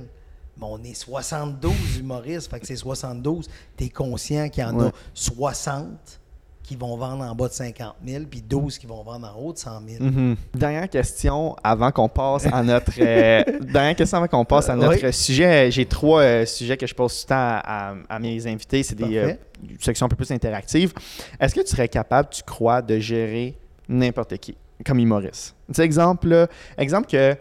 Mais 0.59 0.65
on 0.67 0.81
est 0.83 0.95
72 0.95 1.71
humoristes. 1.99 2.49
Fait 2.49 2.59
que 2.59 2.65
c'est 2.65 2.75
72. 2.75 3.47
Tu 3.77 3.83
es 3.83 3.89
conscient 3.89 4.49
qu'il 4.49 4.63
y 4.63 4.65
en 4.65 4.75
Ouais. 4.79 4.87
a 4.87 4.91
60 5.13 6.19
qui 6.67 6.75
vont 6.75 6.97
vendre 6.97 7.23
en 7.23 7.33
bas 7.33 7.47
de 7.47 7.53
50 7.53 7.95
000, 8.05 8.25
puis 8.29 8.41
12 8.41 8.77
qui 8.77 8.87
vont 8.87 9.01
vendre 9.01 9.33
en 9.33 9.39
haut 9.41 9.53
de 9.53 9.57
100 9.57 9.81
000. 9.87 10.03
Mhm. 10.03 10.35
Dernière 10.53 10.89
question 10.89 11.55
avant 11.63 11.91
qu'on 11.91 12.09
passe 12.09 12.45
à 12.51 12.61
notre 12.61 12.91
euh, 12.99 13.41
dernière 13.61 13.95
question 13.95 14.17
avant 14.17 14.27
qu'on 14.27 14.43
passe 14.43 14.67
à 14.69 14.75
notre 14.75 15.05
Oui. 15.05 15.13
sujet. 15.13 15.71
J'ai 15.71 15.85
trois 15.85 16.21
euh, 16.21 16.45
sujets 16.45 16.75
que 16.75 16.85
je 16.85 16.93
pose 16.93 17.13
tout 17.15 17.23
le 17.25 17.29
temps 17.29 17.35
à, 17.37 17.91
à- 17.91 17.95
à 18.09 18.19
mes 18.19 18.45
invités. 18.47 18.83
C'est 18.83 18.95
des 18.95 19.17
euh, 19.17 19.33
sections 19.79 20.07
un 20.07 20.09
peu 20.09 20.17
plus 20.17 20.29
interactives. 20.31 20.93
Est-ce 21.39 21.55
que 21.55 21.61
tu 21.61 21.67
serais 21.67 21.87
capable, 21.87 22.27
tu 22.29 22.43
crois, 22.43 22.81
de 22.81 22.99
gérer 22.99 23.55
n'importe 23.87 24.37
qui 24.37 24.57
comme 24.85 24.99
humoriste? 24.99 25.55
Tu 25.73 25.79
exemple, 25.79 26.27
là, 26.27 26.47
exemple 26.77 27.07
que 27.07 27.33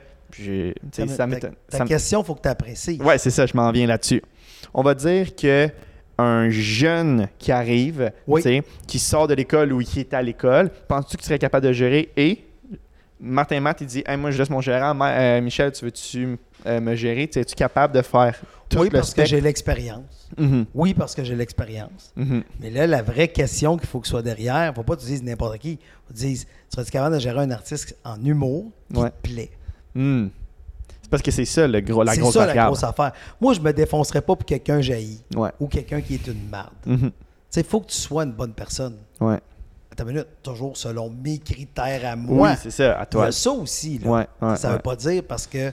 Ta- 0.92 1.06
ça 1.08 1.26
ta, 1.78 1.84
question, 1.84 2.20
il 2.22 2.24
faut 2.26 2.34
que 2.34 2.42
tu 2.42 2.48
apprécies. 2.48 3.00
Ouais, 3.02 3.18
c'est 3.18 3.30
ça, 3.30 3.46
je 3.46 3.56
m'en 3.56 3.70
viens 3.72 3.86
là-dessus. 3.86 4.22
On 4.74 4.82
va 4.82 4.94
dire 4.94 5.34
que 5.34 5.68
un 6.18 6.48
jeune 6.50 7.28
qui 7.38 7.52
arrive, 7.52 8.10
Oui. 8.26 8.42
qui 8.86 8.98
sort 8.98 9.28
de 9.28 9.34
l'école 9.34 9.72
ou 9.72 9.78
qui 9.80 10.00
est 10.00 10.14
à 10.14 10.22
l'école, 10.22 10.70
penses-tu 10.88 11.16
que 11.16 11.22
tu 11.22 11.26
serais 11.28 11.38
capable 11.38 11.66
de 11.66 11.72
gérer? 11.72 12.10
Et 12.16 12.44
Martin 13.20 13.60
Matt, 13.60 13.80
il 13.80 13.86
dit 13.86 14.02
Hey, 14.06 14.16
Moi, 14.16 14.30
je 14.30 14.38
laisse 14.38 14.50
mon 14.50 14.60
gérant. 14.60 14.94
Ma- 14.94 15.12
euh, 15.12 15.40
Michel, 15.40 15.72
tu 15.72 15.84
veux-tu 15.84 16.38
euh, 16.66 16.80
me 16.80 16.94
gérer? 16.94 17.28
Tu 17.28 17.38
Es-tu 17.38 17.54
capable 17.54 17.94
de 17.94 18.02
faire 18.02 18.38
tout 18.68 18.78
oui, 18.80 18.88
le 18.88 18.98
parce 18.98 19.14
que 19.14 19.24
j'ai 19.24 19.40
l'expérience. 19.40 20.28
Mhm, 20.36 20.66
Oui, 20.74 20.92
parce 20.92 21.14
que 21.14 21.22
j'ai 21.22 21.36
l'expérience. 21.36 22.12
mhm. 22.16 22.42
Mais 22.60 22.68
là, 22.70 22.86
la 22.86 23.00
vraie 23.02 23.28
question 23.28 23.76
qu'il 23.78 23.86
faut 23.88 24.00
que 24.00 24.08
soit 24.08 24.22
derrière, 24.22 24.74
faut 24.74 24.82
pas 24.82 24.96
que 24.96 25.00
tu 25.02 25.06
dises 25.06 25.22
n'importe 25.22 25.58
qui. 25.58 25.78
Faut 26.06 26.12
que 26.14 26.18
tu 26.18 26.26
dises, 26.26 26.46
serais-tu 26.68 26.90
capable 26.90 27.14
de 27.14 27.20
gérer 27.20 27.40
un 27.40 27.50
artiste 27.52 27.96
en 28.04 28.22
humour 28.24 28.70
qui 28.92 29.00
Ouais. 29.00 29.10
te 29.10 29.28
plaît? 29.28 29.50
Hmm. 29.94 30.26
C'est 31.06 31.10
parce 31.10 31.22
que 31.22 31.30
c'est 31.30 31.44
ça 31.44 31.68
le 31.68 31.80
gros, 31.82 32.02
la 32.02 32.16
grosse 32.16 32.34
ça 32.34 32.40
la 32.40 32.46
variable. 32.46 32.66
grosse 32.70 32.82
affaire. 32.82 33.12
Moi, 33.40 33.54
je 33.54 33.60
me 33.60 33.72
défoncerais 33.72 34.20
pas 34.22 34.34
pour 34.34 34.44
quelqu'un 34.44 34.80
jaillit 34.80 35.22
Ouais. 35.36 35.50
ou 35.60 35.68
quelqu'un 35.68 36.00
qui 36.00 36.14
est 36.14 36.26
une 36.26 36.48
marde. 36.50 36.72
Mhm. 36.84 36.98
Tu 36.98 37.10
sais, 37.48 37.60
il 37.60 37.66
faut 37.66 37.78
que 37.80 37.86
tu 37.86 37.96
sois 37.96 38.24
une 38.24 38.32
bonne 38.32 38.52
personne. 38.52 38.96
Ouais. 39.20 39.38
Attends 39.92 40.02
une 40.02 40.10
minute, 40.14 40.26
toujours 40.42 40.76
selon 40.76 41.08
mes 41.22 41.38
critères 41.38 42.00
à 42.10 42.16
moi. 42.16 42.50
Oui, 42.50 42.56
c'est 42.60 42.72
ça, 42.72 42.98
à 42.98 43.02
Il 43.02 43.06
y 43.06 43.08
toi. 43.10 43.26
a 43.26 43.30
ça 43.32 43.50
aussi. 43.52 43.98
Là. 44.00 44.10
Ouais, 44.10 44.26
ouais, 44.42 44.56
ça 44.56 44.72
veut 44.72 44.80
pas 44.80 44.96
dire 44.96 45.22
parce 45.28 45.46
que 45.46 45.70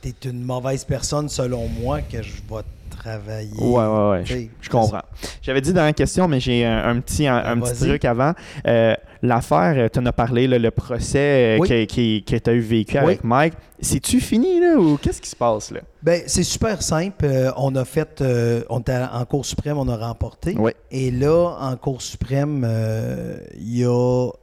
tu 0.00 0.08
es 0.08 0.14
une 0.30 0.42
mauvaise 0.42 0.84
personne 0.86 1.28
selon 1.28 1.68
moi 1.68 2.00
que 2.00 2.22
je 2.22 2.32
vais 2.32 2.62
travailler. 2.98 3.52
Ouais, 3.60 3.84
ouais, 3.86 4.10
ouais. 4.10 4.22
Je, 4.24 4.36
je 4.62 4.70
comprends. 4.70 5.02
J'avais 5.42 5.60
dit 5.60 5.74
dans 5.74 5.84
la 5.84 5.92
question, 5.92 6.26
mais 6.28 6.40
j'ai 6.40 6.64
un, 6.64 6.88
un 6.96 7.00
petit, 7.00 7.26
un, 7.26 7.36
un 7.36 7.60
petit 7.60 7.78
truc 7.88 8.06
avant. 8.06 8.32
Euh, 8.66 8.94
L'affaire, 9.22 9.88
tu 9.90 10.00
en 10.00 10.06
as 10.06 10.12
parlé, 10.12 10.48
là, 10.48 10.58
le 10.58 10.70
procès 10.72 11.56
euh, 11.56 11.58
Oui. 11.60 11.68
que, 11.68 11.84
qui- 11.84 12.24
que 12.24 12.36
tu 12.36 12.50
as 12.50 12.54
eu 12.54 12.60
vécu 12.60 12.96
Oui. 12.98 13.04
avec 13.04 13.24
Mike. 13.24 13.54
C'est-tu 13.80 14.20
fini, 14.20 14.58
là, 14.60 14.76
ou 14.76 14.96
qu'est-ce 14.96 15.20
qui 15.20 15.28
se 15.28 15.36
passe, 15.36 15.70
là? 15.70 15.80
Ben, 16.02 16.22
c'est 16.26 16.42
super 16.42 16.82
simple. 16.82 17.24
Euh, 17.24 17.50
on 17.56 17.74
a 17.76 17.84
fait, 17.84 18.20
euh, 18.20 18.62
on 18.68 18.80
était 18.80 18.96
en 19.12 19.24
Cour 19.24 19.46
suprême, 19.46 19.78
on 19.78 19.88
a 19.88 19.96
remporté. 19.96 20.56
Oui. 20.58 20.72
Et 20.90 21.10
là, 21.12 21.56
en 21.60 21.76
Cour 21.76 22.02
suprême, 22.02 22.64
euh, 22.68 23.38
il 23.54 23.78
y 23.78 23.84
a 23.84 23.88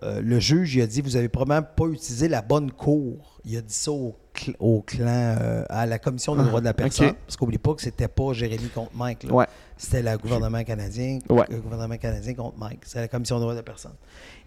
euh, 0.04 0.22
le 0.22 0.40
juge, 0.40 0.76
il 0.76 0.82
a 0.82 0.88
dit, 0.88 1.02
vous 1.02 1.16
avez 1.18 1.28
probablement 1.30 1.68
pas 1.76 1.86
utilisé 1.92 2.28
la 2.30 2.42
bonne 2.42 2.72
cour. 2.72 3.42
Il 3.46 3.58
a 3.58 3.62
dit 3.62 3.74
ça 3.74 3.92
au, 3.92 4.16
au 4.60 4.82
clan, 4.82 5.06
euh, 5.40 5.64
à 5.70 5.86
la 5.86 6.00
commission 6.00 6.36
des 6.36 6.42
Ah, 6.44 6.48
droits 6.48 6.60
de 6.60 6.66
la 6.66 6.74
personne. 6.74 7.14
Parce 7.26 7.38
qu'oublie 7.38 7.58
pas 7.58 7.74
que 7.74 7.82
c'était 7.82 8.08
pas 8.08 8.34
Jérémy 8.34 8.70
contre 8.70 8.92
Mike. 8.96 9.26
Ouais. 9.30 9.46
C'était 9.78 10.02
le 10.02 10.18
gouvernement 10.18 10.64
canadien, 10.64 11.20
Ouais. 11.30 11.46
le 11.50 11.60
gouvernement 11.60 11.98
canadien 11.98 12.34
contre 12.34 12.58
Mike. 12.58 12.82
C'est 12.86 13.00
la 13.00 13.08
commission 13.08 13.38
des 13.38 13.42
droits 13.42 13.54
de 13.54 13.60
la 13.60 13.64
personne. 13.64 13.94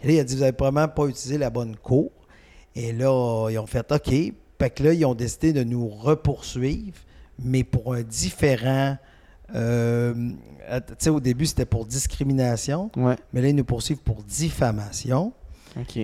Et 0.01 0.07
là, 0.07 0.13
il 0.13 0.19
a 0.19 0.23
dit, 0.23 0.35
vous 0.35 0.43
avez 0.43 0.51
probablement 0.51 0.87
pas 0.87 1.05
utilisé 1.07 1.37
la 1.37 1.49
bonne 1.49 1.75
cour. 1.75 2.11
Et 2.75 2.91
là, 2.93 3.49
ils 3.49 3.57
ont 3.59 3.65
fait 3.67 3.91
OK. 3.91 4.09
Fait 4.59 4.69
que 4.69 4.83
là, 4.83 4.93
ils 4.93 5.05
ont 5.05 5.15
décidé 5.15 5.51
de 5.53 5.63
nous 5.63 5.87
repoursuivre, 5.89 6.97
mais 7.43 7.63
pour 7.63 7.93
un 7.93 8.01
différent. 8.03 8.97
euh, 9.55 10.13
tu 10.87 10.93
sais, 10.97 11.09
au 11.11 11.19
début, 11.19 11.45
c'était 11.45 11.65
pour 11.65 11.85
discrimination, 11.85 12.89
Ouais. 12.95 13.15
mais 13.33 13.41
là, 13.41 13.49
ils 13.49 13.55
nous 13.55 13.65
poursuivent 13.65 14.01
pour 14.01 14.23
diffamation. 14.23 15.33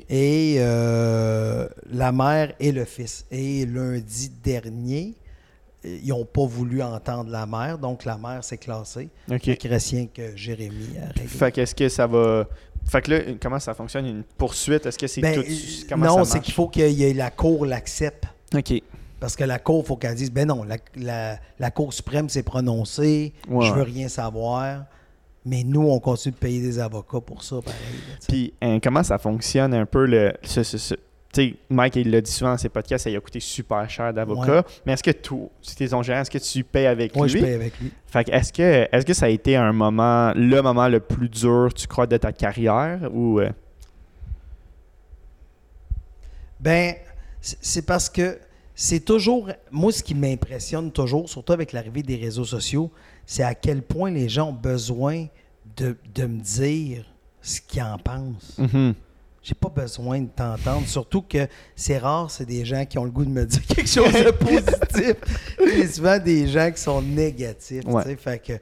Et 0.09 0.55
euh, 0.59 1.67
la 1.91 2.11
mère 2.11 2.53
et 2.59 2.71
le 2.71 2.85
fils. 2.85 3.25
Et 3.31 3.65
lundi 3.65 4.29
dernier, 4.43 5.13
ils 5.83 6.07
n'ont 6.09 6.25
pas 6.25 6.45
voulu 6.45 6.81
entendre 6.81 7.29
la 7.29 7.45
mère, 7.45 7.77
donc 7.77 8.03
la 8.05 8.17
mère 8.17 8.43
s'est 8.43 8.57
classée. 8.57 9.09
OK. 9.31 9.43
Fait 9.43 9.57
qu'il 9.57 9.71
reste 9.71 9.91
rien 9.91 10.07
que 10.13 10.35
Jérémy 10.35 10.97
à 11.01 11.07
régler. 11.07 11.27
Fait 11.27 11.51
qu'est-ce 11.51 11.75
que 11.75 11.87
ça 11.89 12.07
va. 12.07 12.47
Fait 12.85 13.01
que 13.01 13.11
là, 13.11 13.19
comment 13.41 13.59
ça 13.59 13.73
fonctionne? 13.73 14.05
Une 14.05 14.23
poursuite? 14.23 14.85
Est-ce 14.85 14.97
que 14.97 15.07
c'est 15.07 15.21
Ben, 15.21 15.35
tout. 15.35 15.41
euh, 15.47 15.53
Comment 15.87 16.05
non, 16.17 16.23
c'est 16.25 16.39
qu'il 16.41 16.53
faut 16.53 16.67
que 16.67 17.13
la 17.15 17.29
Cour 17.31 17.65
l'accepte. 17.65 18.25
OK. 18.55 18.73
Parce 19.19 19.35
que 19.35 19.43
la 19.43 19.59
Cour, 19.59 19.81
il 19.83 19.87
faut 19.87 19.97
qu'elle 19.97 20.15
dise, 20.15 20.31
ben 20.31 20.47
non, 20.47 20.63
la, 20.63 20.77
la- 20.95 21.37
la 21.59 21.71
Cour 21.71 21.93
suprême 21.93 22.29
s'est 22.29 22.41
prononcée, 22.43 23.33
Ouais, 23.49 23.65
je 23.67 23.73
veux 23.73 23.81
rien 23.83 24.07
savoir. 24.07 24.85
Mais 25.45 25.63
nous, 25.63 25.81
on 25.89 25.99
continue 25.99 26.33
de 26.33 26.37
payer 26.37 26.61
des 26.61 26.79
avocats 26.79 27.21
pour 27.21 27.43
ça, 27.43 27.57
pareil. 27.63 27.77
là, 28.09 28.15
tu. 28.19 28.27
Puis, 28.27 28.53
hein, 28.61 28.79
comment 28.83 29.03
ça 29.03 29.17
fonctionne 29.17 29.73
un 29.73 29.85
peu 29.85 30.05
le. 30.05 30.33
ce- 30.43 30.63
ce- 30.63 30.77
ce- 30.77 30.95
Tu 31.31 31.49
sais, 31.51 31.55
Mike, 31.69 31.95
il 31.97 32.09
l'a 32.09 32.21
dit 32.21 32.31
souvent 32.31 32.51
dans 32.51 32.57
ses 32.57 32.69
podcasts, 32.69 33.03
ça 33.03 33.09
lui 33.11 33.15
a 33.17 33.21
coûté 33.21 33.39
super 33.39 33.87
cher 33.87 34.11
d'avocat. 34.13 34.57
Ouais. 34.57 34.63
Mais 34.85 34.93
est-ce 34.93 35.03
que 35.03 35.11
tu, 35.11 35.35
si 35.61 35.75
gérant, 35.87 36.01
est-ce 36.21 36.31
que 36.31 36.39
tu 36.39 36.63
payes 36.63 36.87
avec 36.87 37.15
Moi, 37.15 37.27
lui? 37.27 37.33
je 37.39 37.45
paye 37.45 37.53
avec 37.53 37.79
lui. 37.79 37.91
Fait 38.07 38.23
que 38.23 38.31
est-ce 38.31 38.51
que, 38.51 38.87
est-ce 38.91 39.05
que 39.05 39.13
ça 39.13 39.27
a 39.27 39.29
été 39.29 39.55
un 39.55 39.71
moment, 39.71 40.33
le 40.35 40.59
moment 40.61 40.87
le 40.87 40.99
plus 40.99 41.29
dur, 41.29 41.69
tu 41.75 41.85
crois, 41.87 42.07
de 42.07 42.17
ta 42.17 42.31
carrière 42.33 43.01
ou. 43.13 43.39
euh, 43.39 43.49
Ben, 46.59 46.95
c'est 47.41 47.85
parce 47.85 48.09
que 48.09 48.37
c'est 48.75 48.99
toujours. 49.05 49.49
Moi, 49.71 49.91
ce 49.91 50.03
qui 50.03 50.15
m'impressionne 50.15 50.91
toujours, 50.91 51.29
surtout 51.29 51.53
avec 51.53 51.73
l'arrivée 51.73 52.03
des 52.03 52.15
réseaux 52.15 52.45
sociaux, 52.45 52.91
c'est 53.31 53.43
à 53.43 53.53
quel 53.53 53.83
point 53.83 54.09
les 54.09 54.27
gens 54.27 54.49
ont 54.49 54.53
besoin 54.53 55.27
de, 55.77 55.95
de 56.15 56.25
me 56.25 56.41
dire 56.41 57.05
ce 57.43 57.61
qu'ils 57.61 57.83
en 57.83 57.99
pensent. 57.99 58.57
mhm. 58.57 58.95
j'ai 59.43 59.53
pas 59.53 59.69
besoin 59.69 60.21
de 60.21 60.29
t'entendre. 60.29 60.87
Surtout 60.87 61.21
que 61.21 61.47
c'est 61.75 61.99
rare, 61.99 62.31
c'est 62.31 62.47
des 62.47 62.65
gens 62.65 62.83
qui 62.87 62.97
ont 62.97 63.03
le 63.05 63.11
goût 63.11 63.25
de 63.25 63.29
me 63.29 63.45
dire 63.45 63.63
quelque 63.67 63.87
chose 63.87 64.11
de 64.11 64.31
positif. 64.31 65.13
C'est 65.59 65.87
souvent 65.93 66.17
des 66.17 66.47
gens 66.47 66.71
qui 66.71 66.81
sont 66.81 67.03
négatifs. 67.03 67.83
tu 67.85 67.91
Ouais. 67.91 68.03
sais. 68.03 68.15
Fait 68.15 68.39
que, 68.39 68.53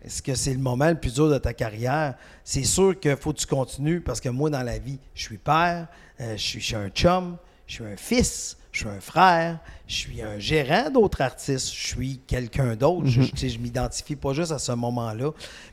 est-ce 0.00 0.22
que 0.22 0.36
c'est 0.36 0.52
le 0.52 0.60
moment 0.60 0.88
le 0.88 1.00
plus 1.00 1.14
dur 1.14 1.28
de 1.28 1.38
ta 1.38 1.52
carrière? 1.52 2.14
C'est 2.44 2.62
sûr 2.62 2.98
qu'il 3.00 3.16
faut 3.16 3.32
que 3.32 3.38
tu 3.40 3.46
continues 3.48 4.00
parce 4.00 4.20
que 4.20 4.28
moi, 4.28 4.48
dans 4.48 4.62
la 4.62 4.78
vie, 4.78 5.00
je 5.12 5.22
suis 5.24 5.38
père, 5.38 5.88
euh, 6.20 6.36
je, 6.36 6.40
suis, 6.42 6.60
je 6.60 6.66
suis 6.66 6.76
un 6.76 6.88
chum, 6.90 7.36
je 7.66 7.74
suis 7.74 7.84
un 7.84 7.96
fils, 7.96 8.56
je 8.70 8.78
suis 8.78 8.88
un 8.88 9.00
frère, 9.00 9.58
je 9.86 9.94
suis 9.94 10.20
un 10.22 10.38
gérant 10.38 10.90
d'autres 10.90 11.20
artistes, 11.20 11.72
je 11.72 11.86
suis 11.86 12.18
quelqu'un 12.26 12.74
d'autre. 12.76 13.06
Je- 13.06 13.22
sais, 13.36 13.48
je 13.48 13.58
m'identifie 13.58 14.16
pas 14.16 14.32
juste 14.32 14.52
à 14.52 14.58
ce 14.58 14.72
moment-là. 14.72 15.30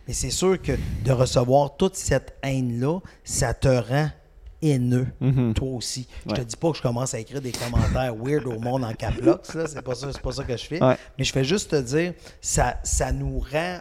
Mais 0.08 0.14
c'est 0.14 0.30
sûr 0.30 0.62
que 0.62 0.74
de 1.04 1.12
recevoir 1.12 1.76
toute 1.78 1.96
cette 1.96 2.36
haine-là, 2.44 3.00
ça 3.24 3.54
te 3.54 3.68
rend 3.68 4.10
haineux, 4.62 5.08
toi 5.56 5.68
aussi. 5.70 6.08
Je 6.28 6.34
te 6.34 6.40
Ouais. 6.40 6.46
dis 6.46 6.56
pas 6.56 6.72
que 6.72 6.78
je 6.78 6.82
commence 6.82 7.14
à 7.14 7.20
écrire 7.20 7.42
des 7.42 7.52
commentaires 7.52 8.16
weird 8.16 8.46
au 8.46 8.60
monde 8.60 8.84
en 8.86 8.94
caplox, 8.94 9.54
là. 9.56 9.66
C'est 9.68 9.82
pas 9.82 9.96
ça, 9.96 10.14
c'est 10.14 10.22
pas 10.22 10.32
ça 10.32 10.44
que 10.44 10.56
je 10.56 10.64
fais. 10.66 10.82
Ouais. 10.84 10.96
Mais 11.18 11.24
je 11.26 11.34
fais 11.34 11.44
juste 11.44 11.72
te 11.72 11.82
dire, 11.82 12.14
ça, 12.40 12.80
ça 12.84 13.12
nous 13.12 13.40
rend, 13.40 13.80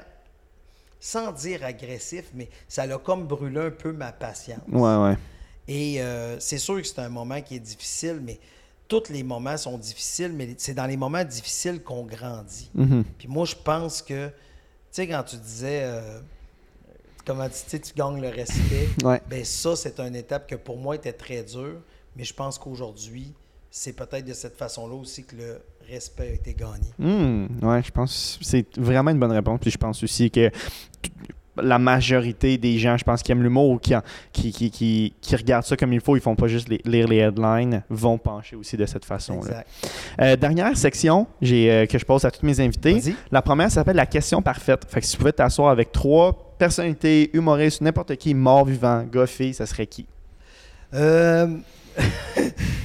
sans 0.99 1.31
dire 1.33 1.65
agressif, 1.65 2.25
mais 2.35 2.49
ça 2.69 2.87
l'a 2.87 2.99
comme 2.99 3.27
brûlé 3.27 3.61
un 3.61 3.71
peu 3.71 3.93
ma 3.93 4.13
patience. 4.13 4.61
Ouais, 4.71 4.97
ouais. 4.97 5.17
Et 5.69 6.01
euh, 6.03 6.41
c'est 6.41 6.59
sûr 6.59 6.81
que 6.81 6.87
c'est 6.87 6.99
un 7.01 7.09
moment 7.09 7.41
qui 7.41 7.57
est 7.57 7.61
difficile, 7.61 8.21
mais 8.23 8.41
tous 9.01 9.11
les 9.11 9.23
moments 9.23 9.57
sont 9.57 9.79
difficiles, 9.79 10.33
mais 10.35 10.55
c'est 10.59 10.75
dans 10.75 10.87
les 10.87 10.97
moments 10.99 11.25
difficiles 11.25 11.83
qu'on 11.83 12.05
grandit. 12.05 12.71
Mhm. 12.75 13.05
Puis 13.19 13.29
moi, 13.29 13.47
je 13.47 13.55
pense 13.55 14.03
que, 14.03 14.27
tu 14.29 14.33
sais, 14.91 15.09
quand 15.09 15.23
tu 15.23 15.37
disais, 15.37 15.83
euh, 15.85 16.21
comment 17.25 17.49
tu, 17.49 17.55
tu 17.65 17.71
sais, 17.71 17.79
tu 17.81 17.95
gagnes 17.95 18.21
le 18.21 18.29
respect, 18.29 18.89
Ouais. 19.05 19.23
ben 19.29 19.45
ça, 19.45 19.77
c'est 19.77 19.99
une 20.01 20.17
étape 20.17 20.47
que 20.49 20.57
pour 20.57 20.77
moi 20.77 20.97
était 20.97 21.13
très 21.15 21.43
dure, 21.43 21.81
mais 22.17 22.25
je 22.25 22.35
pense 22.35 22.59
qu'aujourd'hui, 22.59 23.33
c'est 23.71 23.95
peut-être 23.95 24.27
de 24.27 24.35
cette 24.35 24.57
façon-là 24.57 24.95
aussi 24.95 25.25
que 25.25 25.37
le 25.37 25.63
respect 25.89 26.29
a 26.29 26.33
été 26.33 26.53
gagné. 26.55 26.85
Hmm, 26.99 27.47
ouais, 27.67 27.83
je 27.83 27.91
pense 27.91 28.37
que 28.39 28.45
c'est 28.45 28.77
vraiment 28.79 29.11
une 29.11 29.19
bonne 29.19 29.33
réponse. 29.33 29.59
Puis 29.61 29.71
je 29.71 29.79
pense 29.79 30.03
aussi 30.05 30.31
que 30.31 30.51
la 31.57 31.79
majorité 31.79 32.57
des 32.57 32.79
gens, 32.79 32.97
je 32.97 33.05
pense, 33.05 33.23
qui 33.23 33.31
aiment 33.33 33.43
l'humour 33.43 33.69
ou 33.71 33.79
qui, 33.79 33.93
qui, 34.33 34.53
qui, 34.53 34.71
qui, 34.71 35.15
qui 35.21 35.37
regardent 35.37 35.65
ça 35.65 35.77
comme 35.77 35.93
il 35.93 36.01
faut, 36.01 36.17
ils 36.17 36.23
font 36.23 36.35
pas 36.35 36.47
juste 36.49 36.69
les- 36.69 36.81
lire 36.85 37.07
les 37.09 37.19
headlines, 37.19 37.83
vont 37.91 38.17
pencher 38.17 38.57
aussi 38.57 38.77
de 38.77 38.87
cette 38.87 39.05
façon-là. 39.05 39.65
Euh, 40.21 40.37
dernière 40.37 40.77
section 40.77 41.27
j'ai, 41.43 41.71
euh, 41.71 41.87
que 41.87 41.99
je 41.99 42.05
pose 42.07 42.25
à 42.25 42.31
tous 42.31 42.47
mes 42.47 42.59
invités. 42.61 42.93
La 43.31 43.43
première 43.43 43.71
s'appelle 43.71 43.97
la 43.97 44.07
question 44.07 44.41
parfaite. 44.41 44.87
Fait 44.89 45.01
que 45.01 45.07
si 45.07 45.13
tu 45.13 45.19
pouvais 45.19 45.33
t'asseoir 45.33 45.71
avec 45.71 45.93
trois 45.93 46.55
personnalités, 46.59 47.31
humoristes, 47.37 47.81
n'importe 47.83 48.17
qui, 48.17 48.33
mort, 48.35 48.65
vivant, 48.65 49.03
gars, 49.13 49.27
fille, 49.27 49.53
ça 49.53 49.67
serait 49.67 49.87
qui? 49.87 50.07
Euh, 50.95 51.49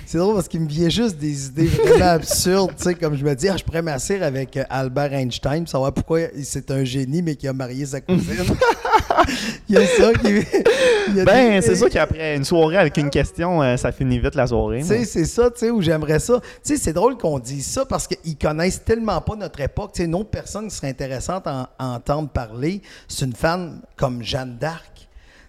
c'est 0.06 0.18
drôle 0.18 0.36
parce 0.36 0.48
qu'il 0.48 0.62
me 0.62 0.68
vient 0.70 0.90
juste 0.90 1.18
des 1.18 1.48
idées 1.48 1.66
vraiment 1.68 2.06
absurdes. 2.12 2.72
Tu 2.78 2.84
sais, 2.84 2.96
comme 2.96 3.16
je 3.16 3.24
me 3.26 3.36
dis, 3.36 3.50
ah, 3.50 3.58
je 3.58 3.64
pourrais 3.64 3.82
m'asseoir 3.82 4.24
avec 4.24 4.56
euh, 4.58 4.64
Albert 4.70 5.14
Einstein 5.14 5.64
pour 5.64 5.70
savoir 5.70 5.94
pourquoi 5.94 6.20
c'est 6.44 6.72
un 6.72 6.84
génie 6.84 7.22
mais 7.22 7.36
qui 7.36 7.48
a 7.48 7.54
marié 7.54 7.86
sa 7.86 8.00
cousine. 8.02 8.36
il 9.70 9.76
y 9.76 9.78
a 9.78 9.86
ça 9.86 10.14
qui. 10.14 10.28
a 11.20 11.26
Ben, 11.26 11.56
des- 11.56 11.62
c'est 11.62 11.76
sûr 11.76 11.90
qu'après 11.90 12.36
une 12.38 12.46
soirée 12.46 12.78
avec 12.78 12.96
une 12.98 13.10
question, 13.10 13.62
euh, 13.62 13.76
ça 13.76 13.92
finit 13.92 14.20
vite 14.20 14.36
la 14.36 14.48
soirée. 14.48 14.82
Tu 14.82 14.90
mais- 14.90 15.00
sais, 15.00 15.06
c'est 15.06 15.26
ça, 15.26 15.50
tu 15.52 15.60
sais, 15.60 15.70
où 15.72 15.82
j'aimerais 15.82 16.20
ça. 16.20 16.40
Tu 16.64 16.76
sais, 16.76 16.78
c'est 16.78 16.94
drôle 16.94 17.18
qu'on 17.18 17.40
dise 17.40 17.66
ça 17.68 17.86
parce 17.86 18.08
qu'ils 18.08 18.38
connaissent 18.38 18.84
tellement 18.84 19.20
pas 19.22 19.36
notre 19.36 19.60
époque. 19.60 19.92
Tu 19.94 20.02
sais, 20.04 20.06
une 20.06 20.16
autre 20.16 20.30
personne 20.30 20.70
qui 20.70 20.76
serait 20.76 20.90
intéressante 20.90 21.44
à, 21.48 21.70
à 21.78 21.88
entendre 21.96 22.30
parler, 22.30 22.82
c'est 23.10 23.26
une 23.26 23.36
femme 23.36 23.82
comme 23.98 24.24
Jeanne 24.24 24.58
d'Arc. 24.58 24.97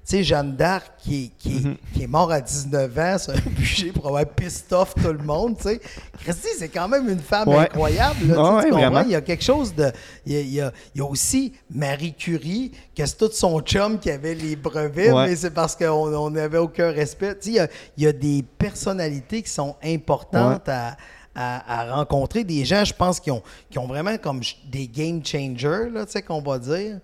Tu 0.09 0.17
sais, 0.17 0.25
Jeanne 0.25 0.57
d'Arc 0.57 0.91
qui, 0.97 1.25
est- 1.25 1.31
qui, 1.39 1.57
est- 1.59 1.93
qui 1.95 2.03
est 2.05 2.07
morte 2.07 2.33
à 2.33 2.41
19 2.41 2.99
ans 2.99 3.19
sur 3.19 3.35
un 3.35 3.51
bûcher 3.51 3.93
pour 3.93 4.07
avoir 4.07 4.25
pissed 4.25 4.73
off 4.73 4.95
tout 4.95 5.13
le 5.13 5.19
monde, 5.19 5.57
tu 5.59 5.65
sais. 5.65 5.81
Christy, 6.21 6.49
c'est 6.59 6.71
quand 6.71 6.89
même 6.89 7.11
une 7.11 7.19
femme 7.19 7.47
Ouais. 7.49 7.59
incroyable, 7.59 8.27
là, 8.29 8.35
tu 8.35 8.41
Ah 8.41 8.55
ouais, 8.57 8.71
comprends? 8.71 9.03
Il 9.03 9.11
y 9.11 9.15
a 9.15 9.21
quelque 9.21 9.45
chose 9.45 9.75
de... 9.75 9.93
Il 10.25 10.33
y 10.33 10.37
a, 10.37 10.41
il 10.41 10.55
y 10.55 10.61
a- 10.63 10.73
il 10.95 10.99
y 10.99 11.03
a 11.03 11.05
aussi 11.05 11.53
Marie 11.71 12.15
Curie, 12.15 12.73
que 12.97 13.05
c'est 13.05 13.19
tout 13.19 13.31
son 13.33 13.61
chum 13.61 13.99
qui 13.99 14.11
avait 14.11 14.35
les 14.35 14.57
brevets, 14.57 15.13
Ouais. 15.13 15.27
mais 15.27 15.37
c'est 15.37 15.51
parce 15.51 15.77
qu'on 15.77 16.31
n'avait 16.31 16.57
aucun 16.57 16.91
respect. 16.91 17.37
Tu 17.39 17.43
sais, 17.43 17.51
il 17.51 17.57
y 17.57 17.61
a, 17.61 17.69
il 17.99 18.05
y 18.05 18.07
a 18.07 18.13
des 18.13 18.43
personnalités 18.57 19.43
qui 19.43 19.51
sont 19.51 19.77
importantes 19.85 20.67
à, 20.71 20.97
à- 21.35 21.83
à 21.83 21.95
rencontrer. 21.97 22.45
Des 22.45 22.65
gens, 22.65 22.83
je 22.83 22.95
pense, 22.95 23.21
qui 23.21 23.31
ont, 23.31 23.43
qui 23.71 23.79
ont 23.79 23.87
vraiment 23.87 24.17
comme 24.17 24.41
des 24.71 24.89
game 24.89 25.21
changers, 25.23 25.91
là, 25.93 26.07
tu 26.07 26.13
sais, 26.13 26.23
qu'on 26.23 26.41
va 26.41 26.59
dire. 26.59 26.99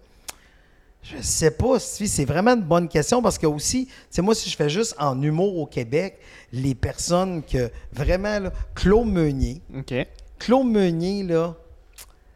Je 1.05 1.21
sais 1.21 1.51
pas 1.51 1.79
si 1.79 2.09
c'est 2.09 2.25
vraiment 2.25 2.53
une 2.53 2.63
bonne 2.63 2.89
question 2.89 3.21
parce 3.21 3.37
que 3.37 3.47
aussi, 3.47 3.87
tu 3.87 3.93
sais, 4.09 4.23
moi, 4.23 4.35
si 4.35 4.49
je 4.49 4.57
fais 4.57 4.71
juste 4.71 4.97
en 4.99 5.21
humour 5.21 5.59
au 5.59 5.67
Québec, 5.67 6.19
les 6.53 6.75
personnes 6.75 7.43
que 7.43 7.71
vraiment, 7.93 8.39
là, 8.39 8.53
Claude 8.75 9.09
Meunier, 9.09 9.61
OK. 9.77 9.95
Claude 10.39 10.67
Meunier, 10.67 11.23
là, 11.23 11.55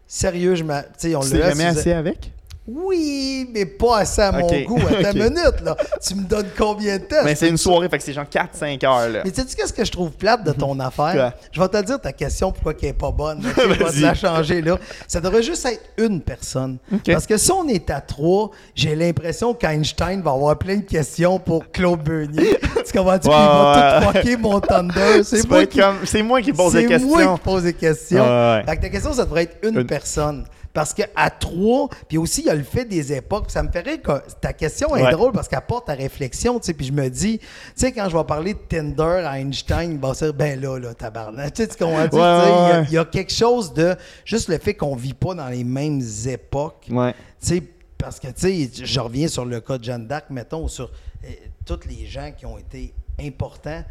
sérieux, 0.06 0.54
je 0.54 0.64
m'a. 0.64 0.82
Tu 0.82 0.90
sais, 0.98 1.14
on 1.14 1.20
l'a 1.20 1.50
jamais 1.50 1.64
assez 1.64 1.92
avec? 1.92 2.32
Oui, 2.70 3.48
mais 3.54 3.64
pas 3.64 4.00
assez 4.00 4.20
à 4.20 4.30
mon 4.32 4.46
goût. 4.46 4.78
Ok. 4.88 5.06
une 5.14 5.22
minute, 5.22 5.60
là. 5.64 5.74
Tu 6.06 6.14
me 6.14 6.24
donnes 6.24 6.48
combien 6.56 6.98
de 6.98 7.04
temps? 7.04 7.16
Mais 7.24 7.34
c'est 7.34 7.48
une 7.48 7.56
soirée, 7.56 7.88
fait 7.88 7.96
que 7.98 8.04
c'est 8.04 8.12
genre 8.12 8.26
4-5 8.26 8.84
heures, 8.86 9.08
là. 9.08 9.22
Mais 9.24 9.32
sais-tu 9.32 9.56
qu'est-ce 9.56 9.72
que 9.72 9.84
je 9.84 9.90
trouve 9.90 10.10
plate 10.10 10.44
de 10.44 10.52
ton 10.52 10.78
affaire? 10.80 11.12
Quoi? 11.14 11.32
Je 11.50 11.60
vais 11.60 11.68
te 11.68 11.82
dire 11.82 12.00
ta 12.00 12.12
question, 12.12 12.52
pourquoi 12.52 12.74
qu'elle 12.74 12.90
est 12.90 12.92
pas 12.92 13.10
bonne. 13.10 13.40
Je 13.42 13.62
vais 13.62 13.76
te 13.90 14.00
la 14.00 14.14
changer 14.14 14.60
là. 14.60 14.76
Ça 15.06 15.20
devrait 15.20 15.42
juste 15.42 15.64
être 15.66 15.82
une 15.96 16.20
personne. 16.20 16.76
Parce 17.06 17.26
que 17.26 17.36
si 17.38 17.50
on 17.52 17.66
est 17.68 17.88
à 17.90 18.00
trois, 18.02 18.50
j'ai 18.74 18.94
l'impression 18.94 19.54
qu'Einstein 19.54 20.20
va 20.20 20.32
avoir 20.32 20.58
plein 20.58 20.76
de 20.76 20.82
questions 20.82 21.38
pour 21.38 21.70
Claude 21.72 22.02
Beunier. 22.02 22.58
tu 22.86 22.98
comprends-tu? 22.98 23.28
Va 23.28 24.00
tout 24.02 24.12
fucker 24.18 24.36
mon 24.36 24.60
Thunder. 24.60 25.22
C'est 25.24 25.48
moi 25.48 25.64
qui 25.66 25.78
comme- 25.78 26.04
C'est 26.04 26.22
moi 26.22 26.42
qui 26.42 26.52
pose 26.52 26.72
des 26.74 26.82
c'est 26.88 26.98
moi 26.98 27.16
questions. 27.18 27.34
qui 27.36 27.42
pose 27.42 27.62
des 27.62 27.72
questions. 27.74 28.24
Ouais, 28.24 28.28
ouais. 28.58 28.62
Fait 28.66 28.76
que 28.76 28.82
ta 28.82 28.88
question, 28.90 29.12
ça 29.14 29.24
devrait 29.24 29.44
être 29.44 29.56
une, 29.62 29.78
Une. 29.80 29.86
personne. 29.86 30.44
Parce 30.78 30.94
qu'à 30.94 31.28
trois, 31.30 31.88
puis 32.06 32.18
aussi, 32.18 32.42
il 32.42 32.46
y 32.46 32.50
a 32.50 32.54
le 32.54 32.62
fait 32.62 32.84
des 32.84 33.12
époques. 33.12 33.50
Ça 33.50 33.64
me 33.64 33.68
ferait 33.68 33.98
que 33.98 34.12
ta 34.40 34.52
question 34.52 34.94
est 34.94 35.02
Ouais. 35.02 35.10
drôle 35.10 35.32
parce 35.32 35.48
qu'elle 35.48 35.60
porte 35.62 35.88
à 35.90 35.94
réflexion. 35.94 36.60
tu 36.60 36.66
sais, 36.66 36.72
Puis 36.72 36.86
je 36.86 36.92
me 36.92 37.08
dis, 37.10 37.38
tu 37.40 37.46
sais, 37.74 37.90
quand 37.90 38.08
je 38.08 38.16
vais 38.16 38.22
parler 38.22 38.54
de 38.54 38.60
Tinder 38.60 39.24
à 39.26 39.40
Einstein, 39.40 39.90
il 39.90 39.98
va 39.98 40.14
se 40.14 40.26
dire, 40.26 40.34
ben 40.34 40.60
là, 40.60 40.78
là, 40.78 40.94
tabarnak. 40.94 41.52
Tu 41.52 41.62
sais, 41.62 41.68
tu 41.68 41.76
comprends? 41.82 42.04
Tu 42.04 42.10
sais, 42.16 42.22
Ouais, 42.22 42.84
il 42.86 42.92
y 42.92 42.96
a- 42.98 43.02
y, 43.02 43.06
quelque 43.10 43.32
chose 43.32 43.72
de 43.74 43.96
juste 44.24 44.46
le 44.48 44.58
fait 44.58 44.74
qu'on 44.74 44.94
vit 44.94 45.14
pas 45.14 45.34
dans 45.34 45.48
les 45.48 45.64
mêmes 45.64 46.00
époques. 46.28 46.84
Tu 46.86 46.94
sais, 47.40 47.62
parce 47.98 48.20
que, 48.20 48.28
tu 48.28 48.68
sais, 48.68 48.84
je 48.84 49.00
reviens 49.00 49.26
sur 49.26 49.44
le 49.46 49.60
cas 49.60 49.78
de 49.78 49.82
Jeanne 49.82 50.06
d'Arc, 50.06 50.26
mettons, 50.30 50.68
sur 50.68 50.92
euh, 51.24 51.28
tous 51.66 51.80
les 51.88 52.06
gens 52.06 52.30
qui 52.30 52.46
ont 52.46 52.56
été 52.56 52.94
importants. 53.20 53.82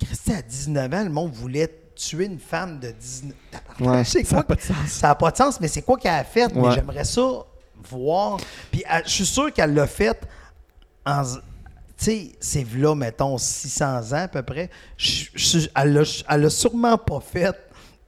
Christy, 0.00 0.32
à 0.34 0.42
19 0.42 0.94
ans, 0.94 1.02
le 1.02 1.10
monde 1.10 1.32
voulait 1.32 1.68
tuer 2.08 2.24
une 2.26 2.38
femme 2.38 2.78
de 2.80 2.90
19 2.90 3.34
Tabarnak, 3.50 3.96
Ouais, 3.98 4.04
c'est 4.04 4.24
ça 4.24 4.36
quoi 4.36 4.40
a 4.40 4.42
pas 4.44 4.54
de 4.54 4.60
sens. 4.60 4.76
Ça 4.88 5.08
n'a 5.08 5.14
pas 5.14 5.30
de 5.30 5.36
sens, 5.36 5.60
mais 5.60 5.68
c'est 5.68 5.82
quoi 5.82 5.96
qu'elle 5.98 6.12
a 6.14 6.24
fait? 6.24 6.52
Mais 6.54 6.62
j'aimerais 6.74 7.04
ça 7.04 7.22
voir. 7.90 8.38
Puis 8.70 8.82
elle- 8.88 9.02
je 9.04 9.10
suis 9.10 9.26
sûr 9.26 9.52
qu'elle 9.52 9.74
l'a 9.74 9.86
fait 9.86 10.26
en. 11.06 11.22
Tu 11.24 12.04
sais, 12.04 12.32
c'est 12.40 12.66
là, 12.76 12.94
mettons, 12.94 13.36
600 13.36 14.12
ans 14.12 14.22
à 14.24 14.28
peu 14.28 14.42
près. 14.42 14.70
Je- 14.96 15.26
je- 15.34 15.68
elle 15.74 15.92
l'a 15.92 16.02
elle 16.30 16.40
l'a 16.40 16.50
sûrement 16.50 16.96
pas 16.96 17.20
fait 17.20 17.54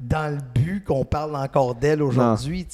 dans 0.00 0.34
le 0.34 0.40
but 0.60 0.82
qu'on 0.84 1.04
parle 1.04 1.36
encore 1.36 1.74
d'elle 1.74 2.02
aujourd'hui. 2.02 2.66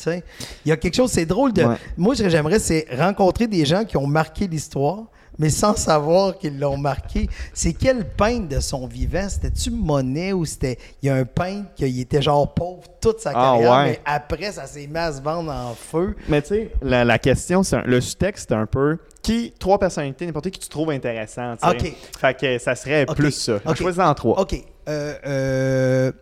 Il 0.64 0.68
y 0.68 0.72
a 0.72 0.76
quelque 0.76 0.94
chose, 0.94 1.10
c'est 1.10 1.26
drôle 1.26 1.52
de... 1.52 1.62
Ouais. 1.64 1.76
Moi, 1.96 2.14
ce 2.16 2.22
que 2.22 2.28
j'aimerais, 2.30 2.58
c'est 2.58 2.86
rencontrer 2.92 3.46
des 3.46 3.66
gens 3.66 3.84
qui 3.84 3.96
ont 3.98 4.06
marqué 4.06 4.46
l'histoire, 4.46 5.04
mais 5.39 5.51
sans 5.51 5.76
savoir 5.76 6.36
qu'ils 6.39 6.59
l'ont 6.59 6.76
marqué. 6.76 7.28
C'est 7.55 7.72
quel 7.72 8.05
peintre 8.09 8.49
de 8.49 8.61
son 8.61 8.86
vivant? 8.86 9.28
C'était-tu 9.28 9.70
Monet 9.70 10.32
ou 10.32 10.45
c'était... 10.45 10.78
Il 11.03 11.07
y 11.07 11.11
a 11.11 11.14
un 11.14 11.24
peintre 11.24 11.68
qui 11.76 12.01
était 12.01 12.20
genre 12.22 12.53
pauvre 12.53 12.82
toute 13.01 13.20
sa 13.20 13.30
Ah, 13.30 13.32
carrière, 13.34 13.70
ouais. 13.72 13.84
mais 13.91 14.01
après, 14.05 14.53
ça 14.53 14.66
s'est 14.66 14.86
mis 14.86 14.99
à 14.99 15.12
se 15.12 15.22
vendre 15.22 15.51
en 15.53 15.74
feu? 15.74 16.16
Mais 16.28 16.43
tu 16.43 16.49
sais, 16.49 16.70
la, 16.82 17.05
la 17.05 17.18
question, 17.18 17.62
c'est 17.62 17.82
le 17.84 18.01
sous-texte, 18.01 18.47
c'est 18.49 18.55
un 18.55 18.66
peu 18.66 18.99
qui, 19.22 19.53
trois 19.59 19.78
personnalités, 19.78 20.26
n'importe 20.26 20.51
qui 20.51 20.59
tu 20.61 20.68
trouves 20.68 20.91
intéressant. 20.91 21.55
tu 21.57 21.68
sais. 21.68 21.76
Ok. 21.89 21.95
Fait 22.18 22.36
que 22.39 22.59
ça 22.59 22.74
serait 22.74 23.07
plus 23.07 23.32
ça. 23.32 23.57
Ok. 23.66 23.76
Choisis 23.76 24.01
en 24.01 24.14
trois. 24.14 24.41
OK. 24.41 24.55
Euh, 24.89 25.14
euh, 25.26 26.12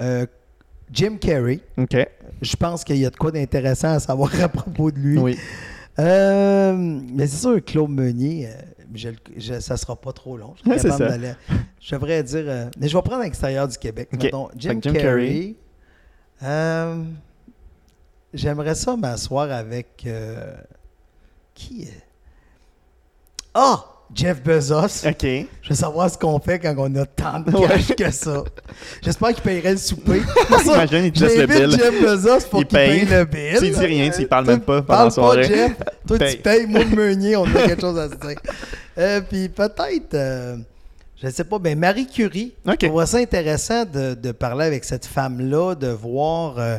euh, 0.00 0.26
Jim 0.90 1.16
Carrey. 1.20 1.60
OK. 1.76 1.96
Je 2.42 2.56
pense 2.56 2.82
qu'il 2.84 2.96
y 2.96 3.06
a 3.06 3.10
de 3.10 3.16
quoi 3.16 3.30
d'intéressant 3.30 3.92
à 3.94 4.00
savoir 4.00 4.30
à 4.42 4.48
propos 4.48 4.90
de 4.90 4.98
lui. 4.98 5.18
Oui. 5.18 5.38
Euh, 5.98 6.72
mais 6.76 7.26
c'est 7.26 7.36
sûr, 7.40 7.64
Claude 7.64 7.90
Meunier, 7.90 8.48
euh, 8.48 8.52
je, 8.94 9.08
le- 9.10 9.16
je- 9.36 9.60
ça 9.60 9.76
sera 9.76 9.94
pas 9.94 10.12
trop 10.12 10.36
long. 10.36 10.54
Je, 10.58 10.62
capable 10.88 11.04
devrais 11.94 12.22
dire. 12.22 12.44
euh, 12.46 12.70
mais 12.78 12.88
je 12.88 12.96
vais 12.96 13.02
prendre 13.02 13.22
l'extérieur 13.22 13.68
du 13.68 13.78
Québec. 13.78 14.08
Mettons, 14.24 14.48
Jim, 14.56 14.70
Carrey. 14.92 15.54
Euh, 16.42 17.04
J'aimerais 18.32 18.74
ça 18.74 18.96
m'asseoir 18.96 19.50
avec. 19.52 20.02
euh, 20.06 20.56
qui 21.54 21.82
est? 21.84 22.02
Ah! 23.54 23.84
Jeff 24.12 24.42
Bezos. 24.42 25.06
OK. 25.06 25.22
Je 25.22 25.68
veux 25.70 25.74
savoir 25.74 26.10
ce 26.10 26.18
qu'on 26.18 26.38
fait 26.38 26.58
quand 26.58 26.74
on 26.78 26.94
a 26.96 27.06
tant 27.06 27.40
de 27.40 27.50
Ouais. 27.56 27.66
cash 27.68 27.94
que 27.96 28.10
ça. 28.10 28.44
J'espère 29.02 29.34
qu'il 29.34 29.42
paierait 29.42 29.72
le 29.72 29.76
souper. 29.78 30.22
Imagine, 30.64 31.04
il 31.06 31.12
te 31.12 31.24
laisse 31.24 31.36
le 31.38 31.46
bill. 31.46 31.70
Jeff 31.70 32.02
Bezos 32.02 32.48
pour 32.50 32.60
qu'il 32.60 32.68
paye. 32.68 33.06
paye. 33.06 33.08
le 33.18 33.24
bill. 33.24 33.56
Tu 33.58 33.70
dis 33.70 33.86
rien, 33.86 34.10
tu 34.10 34.22
y 34.22 34.26
parles 34.26 34.46
même 34.46 34.60
pas 34.60 34.82
pendant 34.82 35.04
la 35.04 35.10
soirée. 35.10 35.42
pas, 35.42 35.48
Jeff. 35.48 35.72
Toi, 36.06 36.18
Paye. 36.18 36.36
tu 36.36 36.42
payes. 36.42 36.66
Moi, 36.66 36.84
le 36.84 36.96
meunier, 36.96 37.36
on 37.36 37.44
a 37.44 37.62
quelque 37.66 37.80
chose 37.80 37.98
à 37.98 38.08
se 38.08 38.14
dire. 38.14 38.38
Euh, 38.98 39.20
puis 39.22 39.48
peut-être, 39.48 40.14
euh, 40.14 40.56
je 41.20 41.26
ne 41.26 41.32
sais 41.32 41.44
pas, 41.44 41.58
ben 41.58 41.78
Marie 41.78 42.06
Curie. 42.06 42.52
Ok. 42.68 42.76
Je 42.82 42.86
trouve 42.86 43.04
ça 43.06 43.18
intéressant 43.18 43.84
de, 43.84 44.14
de 44.14 44.32
parler 44.32 44.66
avec 44.66 44.84
cette 44.84 45.06
femme-là, 45.06 45.74
de 45.74 45.88
voir. 45.88 46.58
euh, 46.58 46.78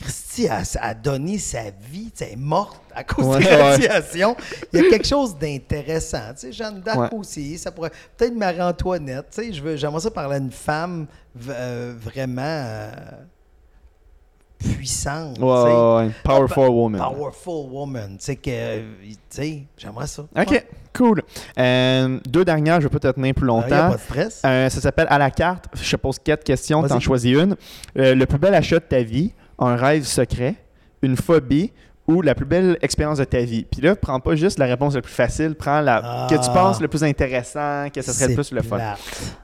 Christy 0.00 0.48
a, 0.48 0.62
a 0.80 0.94
donné 0.94 1.38
sa 1.38 1.64
vie, 1.90 2.10
tu 2.16 2.24
elle 2.24 2.32
est 2.32 2.36
morte 2.36 2.80
à 2.94 3.04
cause 3.04 3.26
Ouais, 3.26 3.40
de 3.40 3.44
ouais. 3.44 3.56
la 3.58 3.64
radiation. 3.70 4.36
Il 4.72 4.80
y 4.82 4.86
a 4.86 4.90
quelque 4.90 5.06
chose 5.06 5.36
d'intéressant. 5.38 6.32
Tu 6.34 6.40
sais, 6.40 6.52
Jeanne 6.52 6.80
d'Arc 6.80 7.12
Ouais. 7.12 7.18
aussi, 7.18 7.58
ça 7.58 7.70
pourrait. 7.70 7.90
Peut-être 8.16 8.34
Marie-Antoinette. 8.34 9.26
Tu 9.30 9.42
sais, 9.42 9.52
je 9.52 9.62
veux, 9.62 9.76
j'aimerais 9.76 10.00
ça 10.00 10.10
parler 10.10 10.36
à 10.36 10.38
une 10.38 10.50
femme 10.50 11.06
euh, 11.48 11.94
vraiment 12.00 12.42
euh, 12.44 12.90
puissante. 14.58 15.36
tu 15.36 15.42
Ouais, 15.42 15.56
sais. 15.56 15.62
ouais, 15.74 15.96
ouais. 16.06 16.10
Powerful 16.22 16.64
Ah, 16.66 16.70
woman. 16.70 17.00
Powerful 17.00 17.70
woman. 17.70 18.16
Tu 18.18 18.24
sais, 18.24 18.36
que, 18.36 18.50
euh, 18.50 18.82
tu 19.08 19.16
sais, 19.30 19.62
j'aimerais 19.76 20.06
ça. 20.06 20.22
OK, 20.22 20.50
Ouais. 20.50 20.66
cool. 20.94 21.22
Euh, 21.58 22.18
deux 22.28 22.44
dernières, 22.44 22.80
je 22.80 22.86
vais 22.88 22.98
pas 22.98 22.98
te 22.98 23.14
tenir 23.14 23.34
plus 23.34 23.48
Ah, 23.48 23.52
y 23.52 23.56
a 23.56 23.60
longtemps. 23.62 23.90
pas 23.90 23.96
de 23.96 24.00
stress. 24.00 24.34
Ça 24.40 24.70
s'appelle 24.70 25.06
à 25.08 25.18
la 25.18 25.30
carte. 25.30 25.66
Je 25.74 25.90
te 25.90 25.96
pose 25.96 26.18
quatre 26.18 26.44
questions, 26.44 26.82
t'en 26.86 27.00
choisis 27.00 27.32
une. 27.38 27.56
Le 27.94 28.24
plus 28.26 28.38
bel 28.38 28.54
achat 28.54 28.76
de 28.80 28.84
ta 28.84 29.02
vie, 29.02 29.32
un 29.60 29.76
rêve 29.76 30.04
secret, 30.04 30.56
une 31.02 31.16
phobie 31.16 31.72
ou 32.06 32.22
la 32.22 32.34
plus 32.34 32.46
belle 32.46 32.76
expérience 32.82 33.18
de 33.18 33.24
ta 33.24 33.38
vie. 33.42 33.62
Puis 33.70 33.82
là, 33.82 33.94
prends 33.94 34.18
pas 34.18 34.34
juste 34.34 34.58
la 34.58 34.66
réponse 34.66 34.94
la 34.96 35.00
plus 35.02 35.12
facile, 35.12 35.54
prends 35.54 35.80
la 35.80 36.26
que 36.28 36.34
tu 36.34 36.40
Ah. 36.48 36.52
penses 36.52 36.80
le 36.80 36.88
plus 36.88 37.04
intéressant, 37.04 37.86
que 37.94 38.02
ce 38.02 38.12
serait 38.12 38.28
le 38.28 38.34
plus 38.34 38.50
le 38.50 38.62
fun. 38.62 38.78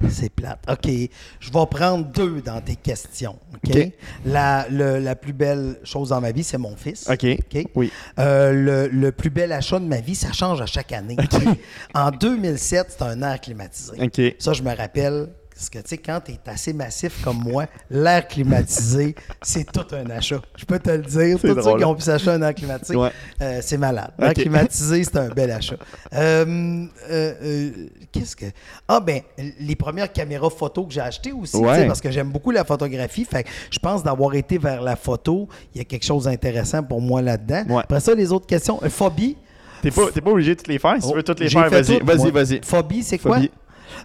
C'est 0.09 0.31
plate. 0.31 0.59
OK. 0.69 0.91
Je 1.39 1.53
vais 1.53 1.67
prendre 1.71 2.05
deux 2.07 2.41
dans 2.41 2.61
tes 2.61 2.75
questions. 2.75 3.39
OK? 3.55 3.71
OK. 3.77 3.93
La, 4.25 4.67
le- 4.69 4.99
la 4.99 5.15
plus 5.15 5.33
belle 5.33 5.79
chose 5.85 6.09
dans 6.09 6.21
ma 6.21 6.33
vie, 6.33 6.43
c'est 6.43 6.59
mon 6.59 6.75
fils. 6.75 7.09
OK. 7.09 7.25
OK? 7.25 7.65
Oui. 7.77 7.93
Euh, 8.19 8.53
le, 8.53 8.89
le 8.89 9.13
plus 9.13 9.31
bel 9.31 9.53
achat 9.53 9.79
de 9.79 9.85
ma 9.87 10.01
vie, 10.01 10.17
ça 10.17 10.33
change 10.33 10.61
à 10.61 10.67
chaque 10.67 10.91
année. 10.93 11.17
OK? 11.21 11.43
en 11.95 12.11
2007, 12.11 12.87
c'était 12.91 13.05
un 13.05 13.23
air 13.23 13.41
climatisé. 13.41 13.93
OK. 14.03 14.35
Ça, 14.41 14.55
je 14.55 14.63
me 14.65 14.75
rappelle. 14.75 15.29
Parce 15.57 15.71
que, 15.71 15.79
tu 15.79 15.85
sais, 15.87 15.97
quand 15.97 16.21
tu 16.23 16.33
es 16.33 16.39
assez 16.47 16.75
massif 16.75 17.25
comme 17.25 17.39
moi, 17.43 17.65
l'air 17.91 18.29
climatisé, 18.29 19.15
c'est 19.43 19.65
tout 19.73 19.87
un 19.95 20.11
achat. 20.11 20.41
Je 20.55 20.67
peux 20.67 20.79
te 20.79 20.91
le 20.91 20.99
dire. 20.99 21.39
Tous 21.41 21.47
ceux 21.63 21.79
qui 21.79 21.85
ont 21.85 21.95
pu 21.95 22.03
s'acheter 22.03 22.29
un 22.31 22.43
air 22.43 22.55
climatisé, 22.55 22.95
Ouais. 22.95 23.11
euh, 23.41 23.61
c'est 23.63 23.79
malade. 23.79 24.11
L'air 24.19 24.35
climatisé, 24.35 25.03
c'est 25.05 25.17
un 25.17 25.29
bel 25.31 25.51
achat. 25.51 25.77
Euh, 26.13 26.85
euh, 27.11 27.71
Qu'est-ce 28.13 28.37
que. 28.37 28.45
Ah, 28.87 29.01
ben, 29.01 29.23
les 29.59 29.77
premières 29.77 30.13
caméras 30.13 30.51
photo 30.51 30.85
que 30.85 30.93
j'ai 30.93 31.01
achetées 31.01 31.33
aussi, 31.33 31.57
Ouais. 31.57 31.87
parce 31.87 32.03
que 32.03 32.11
j'aime 32.11 32.31
beaucoup 32.31 32.51
la 32.51 32.65
photographie. 32.65 33.25
Fait 33.25 33.45
que 33.45 33.49
je 33.71 33.79
pense 33.79 34.03
d'avoir 34.03 34.35
été 34.35 34.59
vers 34.59 34.83
la 34.83 34.95
photo, 34.97 35.49
il 35.75 35.79
y 35.79 35.81
a 35.81 35.85
quelque 35.85 36.05
chose 36.05 36.25
d'intéressant 36.25 36.83
pour 36.83 37.01
moi 37.01 37.23
là-dedans. 37.23 37.65
Ouais. 37.69 37.81
Après 37.83 38.01
ça, 38.01 38.15
les 38.15 38.31
autres 38.31 38.47
questions. 38.47 38.79
Phobie. 38.91 39.37
T'es 39.83 39.91
pas, 39.91 40.11
pas 40.11 40.31
obligé 40.31 40.51
de 40.55 40.59
toutes 40.59 40.69
les 40.69 40.79
faire. 40.79 40.97
Si 41.01 41.09
tu 41.09 41.15
veux 41.15 41.23
toutes 41.23 41.41
les 41.41 41.49
faire, 41.49 41.71
vas-y. 41.71 41.99
Vas-y, 42.03 42.31
vas-y. 42.31 42.61
Phobie, 42.63 43.03
c'est 43.03 43.19
quoi? 43.19 43.39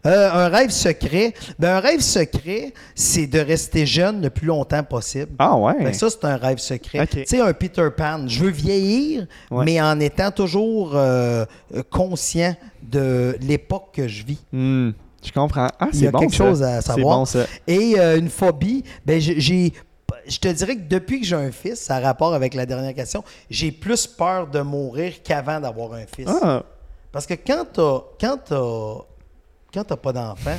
Euh, 0.06 0.32
un 0.32 0.48
rêve 0.50 0.70
secret. 0.70 1.34
Ben, 1.60 1.76
un 1.76 1.80
rêve 1.80 2.02
secret, 2.02 2.74
c'est 2.96 3.28
de 3.28 3.40
rester 3.40 3.86
jeune 3.86 4.22
le 4.22 4.30
plus 4.30 4.48
longtemps 4.48 4.84
possible. 4.84 5.32
Ah 5.40 5.56
ouais. 5.58 5.78
Fait 5.86 5.92
que 5.92 5.98
ça, 5.98 6.10
c'est 6.10 6.26
un 6.26 6.38
rêve 6.38 6.58
secret. 6.60 7.06
Tu 7.08 7.24
sais, 7.26 7.40
un 7.42 7.54
Peter 7.54 7.88
Pan. 7.96 8.26
Je 8.28 8.44
veux 8.44 8.50
vieillir, 8.52 9.28
Ouais. 9.50 9.66
mais 9.66 9.82
en 9.82 10.00
étant 10.00 10.32
toujours 10.32 10.92
euh, 10.96 11.46
conscient 11.90 12.56
de 12.84 13.38
l'époque 13.42 13.90
que 13.94 14.08
je 14.08 14.24
vis. 14.26 14.40
Hmm, 14.52 14.92
je 15.24 15.32
comprends. 15.32 15.68
Ah, 15.80 15.88
Il 15.94 15.98
y 15.98 16.02
c'est 16.02 16.08
a 16.08 16.12
bon 16.12 16.20
quelque 16.20 16.36
ça. 16.36 16.46
chose 16.46 16.64
à 16.64 16.82
C'est 16.82 16.88
savoir. 16.88 17.20
bon 17.20 17.26
ça. 17.26 17.46
Et 17.68 17.96
euh, 18.00 18.18
une 18.18 18.30
phobie, 18.30 18.84
ben 19.06 19.20
j'ai-. 19.20 19.74
Je 20.28 20.38
te 20.38 20.48
dirais 20.50 20.76
que 20.76 20.88
depuis 20.88 21.20
que 21.22 21.26
j'ai 21.26 21.36
un 21.36 21.52
fils, 21.52 21.80
ça 21.80 21.96
a 21.96 22.00
rapport 22.00 22.34
avec 22.36 22.54
la 22.54 22.66
dernière 22.68 22.94
question, 22.94 23.24
j'ai 23.50 23.72
plus 23.72 24.06
peur 24.06 24.48
de 24.48 24.62
mourir 24.62 25.14
qu'avant 25.24 25.60
d'avoir 25.60 25.94
un 25.94 26.06
fils. 26.06 26.30
Ah, 26.44 26.64
Parce 27.12 27.26
que 27.26 27.34
quand 27.34 27.66
t'as 27.74 28.00
quand 28.20 28.38
t'as 28.46 29.06
quand 29.74 29.84
t'as 29.84 29.96
pas 29.98 30.14
d'enfant, 30.14 30.58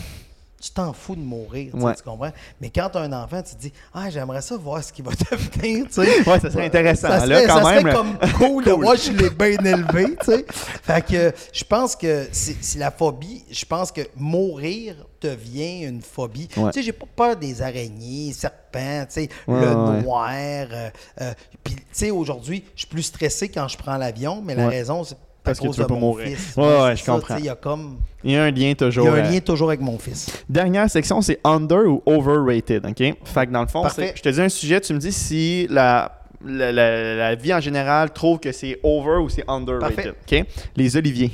tu 0.60 0.70
t'en 0.70 0.92
fous 0.92 1.16
de 1.16 1.20
mourir, 1.20 1.72
tu 1.74 1.82
Ouais. 1.82 1.92
tu 1.96 2.04
comprends? 2.04 2.30
Mais 2.60 2.70
quand 2.70 2.88
t'as 2.92 3.00
un 3.00 3.12
enfant, 3.12 3.42
tu 3.42 3.56
te 3.56 3.60
dis 3.60 3.72
Ah, 3.92 4.08
j'aimerais 4.10 4.42
ça 4.42 4.56
voir 4.56 4.80
ce 4.84 4.92
qui 4.92 5.02
va 5.02 5.10
devenir, 5.32 5.86
tu 5.86 5.94
sais. 5.94 6.20
Ouais, 6.28 6.38
ça 6.38 6.50
serait 6.52 6.66
intéressant. 6.66 7.08
Ça 7.08 7.26
Là, 7.26 7.38
serait, 7.40 7.46
quand 7.48 7.64
ça 7.64 7.70
même, 7.74 7.82
serait 7.82 7.92
comme 7.94 8.18
cool, 8.38 8.64
de 8.64 8.70
voir 8.70 8.94
je 8.96 9.10
l'ai 9.10 9.30
bien 9.30 9.58
élevé, 9.64 10.16
tu 10.20 10.26
sais. 10.26 10.46
Fait 10.48 11.04
que 11.04 11.32
je 11.52 11.64
pense 11.64 11.96
que 11.96 12.28
c'est 12.30 12.78
la 12.78 12.92
phobie. 12.92 13.44
Je 13.50 13.64
pense 13.64 13.90
que 13.90 14.02
mourir 14.16 14.94
devient 15.20 15.82
une 15.82 16.00
phobie. 16.00 16.46
Ouais. 16.56 16.70
Tu 16.70 16.78
sais, 16.78 16.82
j'ai 16.86 16.92
pas 16.92 17.06
peur 17.16 17.36
des 17.36 17.60
araignées, 17.60 18.32
serpents, 18.32 19.04
tu 19.06 19.14
sais, 19.14 19.28
le 19.48 20.00
noir. 20.02 20.30
euh, 20.30 20.90
euh, 21.22 21.34
Puis, 21.64 21.74
tu 21.74 21.82
sais, 21.90 22.10
aujourd'hui, 22.12 22.62
je 22.76 22.82
suis 22.82 22.88
plus 22.88 23.02
stressé 23.02 23.48
quand 23.48 23.66
je 23.66 23.76
prends 23.76 23.96
l'avion, 23.96 24.40
mais 24.44 24.54
la 24.54 24.68
raison, 24.68 25.02
c'est 25.02 25.16
Parce 25.44 25.58
que 25.58 25.68
tu 25.68 25.80
veux 25.80 25.86
pas 25.86 25.94
mourir. 25.94 26.36
fils. 26.36 26.56
Ouais, 26.56 26.94
je 26.96 27.02
ça, 27.02 27.12
comprends. 27.12 27.36
Il 27.36 27.44
y 27.44 27.48
a 27.48 27.54
comme. 27.56 27.98
Il 28.22 28.30
y 28.30 28.36
a 28.36 28.44
un 28.44 28.50
lien 28.52 28.68
Il 28.68 28.76
toujours. 28.76 29.06
y 29.06 29.08
a 29.08 29.14
un 29.14 29.22
lien 29.30 29.40
toujours 29.40 29.68
avec 29.68 29.80
mon 29.80 29.98
fils. 29.98 30.30
Dernière 30.48 30.88
section, 30.88 31.20
c'est 31.20 31.40
under 31.42 31.80
ou 31.86 32.00
overrated, 32.06 32.86
OK? 32.86 32.96
Fait 33.24 33.46
que 33.46 33.50
dans 33.52 33.62
le 33.62 33.66
fond, 33.66 33.82
je 33.88 34.22
te 34.22 34.28
dis 34.28 34.40
un 34.40 34.48
sujet, 34.48 34.80
tu 34.80 34.94
me 34.94 34.98
dis 35.00 35.10
si 35.12 35.66
la, 35.68 36.20
la, 36.44 36.70
la- 36.70 37.14
la 37.16 37.34
vie 37.34 37.52
en 37.52 37.60
général 37.60 38.12
trouve 38.12 38.38
que 38.38 38.52
c'est 38.52 38.78
over 38.84 39.16
ou 39.16 39.28
c'est 39.28 39.44
underrated, 39.48 40.14
OK? 40.30 40.44
Les 40.76 40.96
oliviers, 40.96 41.32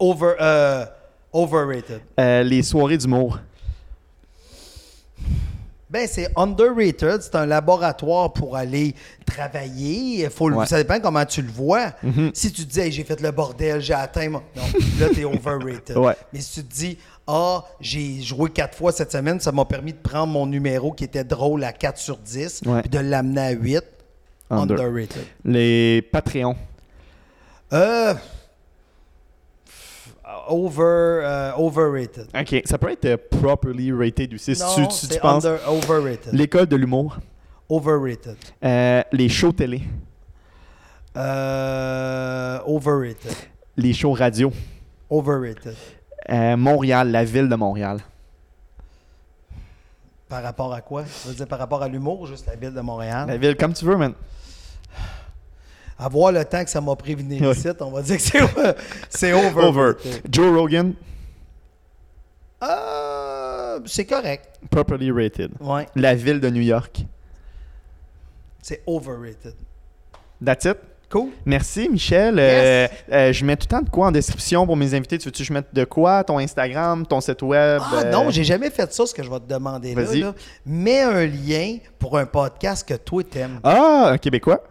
Over, 0.00 0.34
euh, 0.40 0.84
overrated. 1.32 2.00
Euh, 2.18 2.42
les 2.42 2.62
soirées 2.62 2.98
d'humour, 2.98 3.38
Ben, 5.90 6.06
c'est 6.06 6.28
underrated. 6.36 7.22
C'est 7.22 7.34
un 7.34 7.46
laboratoire 7.46 8.32
pour 8.32 8.56
aller 8.56 8.94
travailler. 9.24 10.28
Faut 10.30 10.48
le- 10.48 10.56
Ouais. 10.56 10.66
Ça 10.66 10.76
dépend 10.76 11.00
comment 11.00 11.24
tu 11.24 11.40
le 11.42 11.50
vois. 11.50 11.92
Mhm. 12.02 12.30
Si 12.34 12.52
tu 12.52 12.66
te 12.66 12.70
dis, 12.72 12.80
Hey, 12.80 12.92
j'ai 12.92 13.04
fait 13.04 13.20
le 13.20 13.30
bordel, 13.30 13.80
j'ai 13.80 13.94
atteint. 13.94 14.28
mon- 14.28 14.42
Non, 14.56 14.62
là, 15.00 15.06
t'es 15.14 15.24
overrated. 15.24 15.96
Ouais. 15.96 16.14
Mais 16.32 16.40
si 16.40 16.60
tu 16.60 16.66
te 16.68 16.74
dis, 16.74 16.98
ah, 17.26 17.64
j'ai 17.80 18.20
joué 18.20 18.50
quatre 18.50 18.76
fois 18.76 18.92
cette 18.92 19.12
semaine, 19.12 19.40
ça 19.40 19.50
m'a 19.52 19.64
permis 19.64 19.92
de 19.92 19.98
prendre 19.98 20.32
mon 20.32 20.46
numéro 20.46 20.92
qui 20.92 21.04
était 21.04 21.24
drôle 21.24 21.64
à 21.64 21.72
4 21.72 21.98
sur 21.98 22.18
10 22.18 22.60
Ouais. 22.66 22.80
puis 22.82 22.90
de 22.90 22.98
l'amener 22.98 23.40
à 23.40 23.50
8, 23.50 23.82
Under. 24.50 24.78
underrated. 24.80 25.22
les 25.44 26.02
Patreons, 26.12 26.56
Euh. 27.72 28.14
Over, 30.48 30.82
euh, 31.24 31.52
overrated. 31.56 32.26
OK? 32.38 32.62
Ça 32.66 32.76
peut 32.76 32.90
être 32.90 33.04
euh, 33.06 33.16
properly 33.40 33.92
rated 33.92 34.34
aussi, 34.34 34.54
si 34.54 34.62
tu, 34.74 34.86
tu 34.88 34.94
c'est 34.94 35.20
penses. 35.20 35.44
under, 35.44 35.58
overrated. 35.68 36.32
L'école 36.34 36.66
de 36.66 36.76
l'humour, 36.76 37.16
Overrated. 37.68 38.36
euh, 38.64 39.02
les 39.12 39.28
shows 39.30 39.52
télé, 39.52 39.82
Euh, 41.16 42.58
overrated. 42.66 43.32
les 43.76 43.92
shows 43.92 44.12
radio, 44.12 44.52
Overrated. 45.10 45.74
Montréal, 46.58 47.10
la 47.10 47.24
ville 47.24 47.48
de 47.48 47.56
Montréal. 47.56 47.98
Par 50.28 50.42
rapport 50.42 50.74
à 50.74 50.82
quoi? 50.82 51.04
Tu 51.04 51.28
veux 51.28 51.34
dire 51.34 51.46
par 51.46 51.58
rapport 51.58 51.82
à 51.82 51.88
l'humour, 51.88 52.20
ou 52.20 52.26
juste 52.26 52.46
la 52.46 52.54
ville 52.54 52.74
de 52.74 52.80
Montréal? 52.82 53.26
La 53.28 53.38
ville, 53.38 53.56
comme 53.56 53.72
tu 53.72 53.86
veux, 53.86 53.96
man. 53.96 54.12
Avoir 55.98 56.30
le 56.32 56.44
temps 56.44 56.62
que 56.62 56.70
ça 56.70 56.80
m'a 56.80 56.94
pris 56.94 57.14
venir 57.14 57.50
ici, 57.52 57.68
on 57.80 57.90
va 57.90 58.02
dire 58.02 58.16
que 58.16 58.22
c'est, 58.22 58.40
c'est 59.08 59.32
over. 59.32 59.60
Over. 59.66 59.92
Joe 60.30 60.56
Rogan, 60.56 60.92
Euh, 62.62 63.78
c'est 63.86 64.04
correct. 64.04 64.48
properly 64.70 65.10
rated. 65.10 65.52
Ouais. 65.60 65.86
La 65.94 66.14
ville 66.14 66.40
de 66.40 66.50
New 66.50 66.62
York? 66.62 67.04
C'est 68.62 68.82
overrated. 68.86 69.54
That's 70.44 70.64
it? 70.64 70.76
Cool. 71.10 71.30
Merci, 71.46 71.88
Michel. 71.88 72.36
Yes. 72.36 72.40
Euh, 72.40 72.88
euh, 73.12 73.32
je 73.32 73.44
mets 73.44 73.56
tout 73.56 73.66
le 73.70 73.76
temps 73.78 73.82
de 73.82 73.88
quoi 73.88 74.08
en 74.08 74.12
description 74.12 74.66
pour 74.66 74.76
mes 74.76 74.92
invités. 74.92 75.16
Tu 75.16 75.24
veux-tu 75.26 75.42
que 75.42 75.46
je 75.48 75.52
mette 75.54 75.72
de 75.74 75.84
quoi? 75.84 76.22
Ton 76.22 76.38
Instagram, 76.38 77.06
ton 77.06 77.20
site 77.22 77.40
web? 77.42 77.80
Ah 77.82 78.02
euh, 78.04 78.10
non, 78.12 78.28
j'ai 78.30 78.44
jamais 78.44 78.68
fait 78.70 78.92
ça, 78.92 79.06
ce 79.06 79.14
que 79.14 79.22
je 79.22 79.30
vais 79.30 79.40
te 79.40 79.48
demander 79.48 79.94
là, 79.94 80.02
Vas-y. 80.04 80.20
là. 80.20 80.34
Mets 80.66 81.00
un 81.00 81.24
lien 81.26 81.78
pour 81.98 82.18
un 82.18 82.26
podcast 82.26 82.86
que 82.86 82.94
toi 82.94 83.22
t'aimes. 83.24 83.58
Ah, 83.64 84.10
un 84.12 84.18
Québécois? 84.18 84.62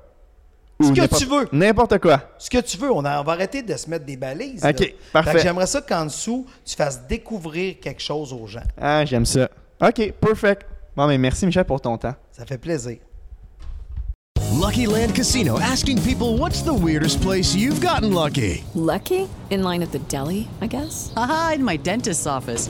Ce 0.80 0.92
que 0.92 1.18
tu 1.18 1.26
veux. 1.26 1.48
N'importe 1.52 1.98
quoi. 2.00 2.22
Ce 2.38 2.50
que 2.50 2.60
tu 2.60 2.78
veux, 2.78 2.92
on, 2.92 3.04
a- 3.04 3.20
on 3.20 3.24
va 3.24 3.32
arrêter 3.34 3.62
de 3.64 3.76
se 3.76 3.90
mettre 3.90 4.06
des 4.06 4.16
balises. 4.18 4.64
OK, 4.64 4.80
là. 4.80 4.86
parfait. 5.12 5.32
Fait 5.32 5.38
que 5.38 5.44
j'aimerais 5.44 5.68
ça 5.68 5.82
qu'en 5.82 6.06
dessous, 6.06 6.46
tu 6.64 6.76
fasses 6.76 7.08
découvrir 7.08 7.80
quelque 7.80 8.02
chose 8.02 8.32
aux 8.32 8.46
gens. 8.48 8.62
Ah, 8.80 9.04
j'aime 9.06 9.26
ça. 9.26 9.50
OK, 9.82 10.12
perfect. 10.20 10.66
Bon, 10.96 11.08
mais 11.08 11.18
merci, 11.18 11.46
Michel, 11.46 11.66
pour 11.66 11.82
ton 11.82 11.98
temps. 11.98 12.16
Ça 12.32 12.46
fait 12.46 12.58
plaisir. 12.58 12.98
Lucky 14.60 14.88
Land 14.88 15.14
Casino 15.14 15.58
asking 15.60 16.00
people 16.02 16.38
what's 16.38 16.62
the 16.64 16.74
weirdest 16.74 17.22
place 17.22 17.54
you've 17.56 17.80
gotten 17.80 18.12
lucky? 18.14 18.64
Lucky? 18.74 19.28
In 19.52 19.62
line 19.64 19.84
at 19.84 19.92
the 19.92 20.00
deli, 20.10 20.48
I 20.62 20.68
guess? 20.68 21.12
Haha, 21.16 21.54
in 21.54 21.64
my 21.64 21.78
dentist's 21.78 22.26
office. 22.26 22.70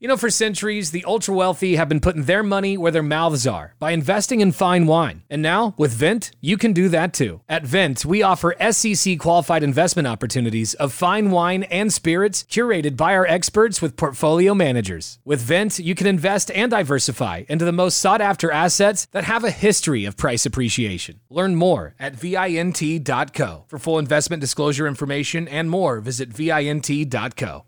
You 0.00 0.08
know, 0.08 0.16
for 0.16 0.28
centuries, 0.28 0.90
the 0.90 1.04
ultra 1.04 1.32
wealthy 1.32 1.76
have 1.76 1.88
been 1.88 2.00
putting 2.00 2.24
their 2.24 2.42
money 2.42 2.76
where 2.76 2.92
their 2.92 3.02
mouths 3.02 3.46
are 3.46 3.74
by 3.78 3.92
investing 3.92 4.40
in 4.40 4.52
fine 4.52 4.86
wine. 4.86 5.22
And 5.30 5.40
now, 5.40 5.74
with 5.78 5.92
Vent, 5.92 6.32
you 6.40 6.58
can 6.58 6.72
do 6.72 6.88
that 6.90 7.14
too. 7.14 7.40
At 7.48 7.64
Vent, 7.64 8.04
we 8.04 8.22
offer 8.22 8.54
SEC 8.72 9.18
qualified 9.18 9.62
investment 9.62 10.06
opportunities 10.06 10.74
of 10.74 10.92
fine 10.92 11.30
wine 11.30 11.62
and 11.64 11.92
spirits 11.92 12.42
curated 12.42 12.96
by 12.96 13.14
our 13.14 13.26
experts 13.26 13.80
with 13.80 13.96
portfolio 13.96 14.52
managers. 14.52 15.20
With 15.24 15.40
Vent, 15.40 15.78
you 15.78 15.94
can 15.94 16.06
invest 16.06 16.50
and 16.50 16.70
diversify 16.70 17.44
into 17.48 17.64
the 17.64 17.72
most 17.72 17.96
sought 17.98 18.20
after 18.20 18.50
assets 18.50 19.06
that 19.12 19.24
have 19.24 19.44
a 19.44 19.50
history 19.50 20.04
of 20.04 20.16
price 20.16 20.44
appreciation. 20.44 21.20
Learn 21.30 21.54
more 21.54 21.94
at 21.98 22.14
vint.co. 22.14 23.64
For 23.68 23.78
full 23.78 23.98
investment 23.98 24.40
disclosure 24.40 24.86
information 24.86 25.48
and 25.48 25.70
more, 25.70 26.00
visit 26.00 26.30
vint.co. 26.30 27.64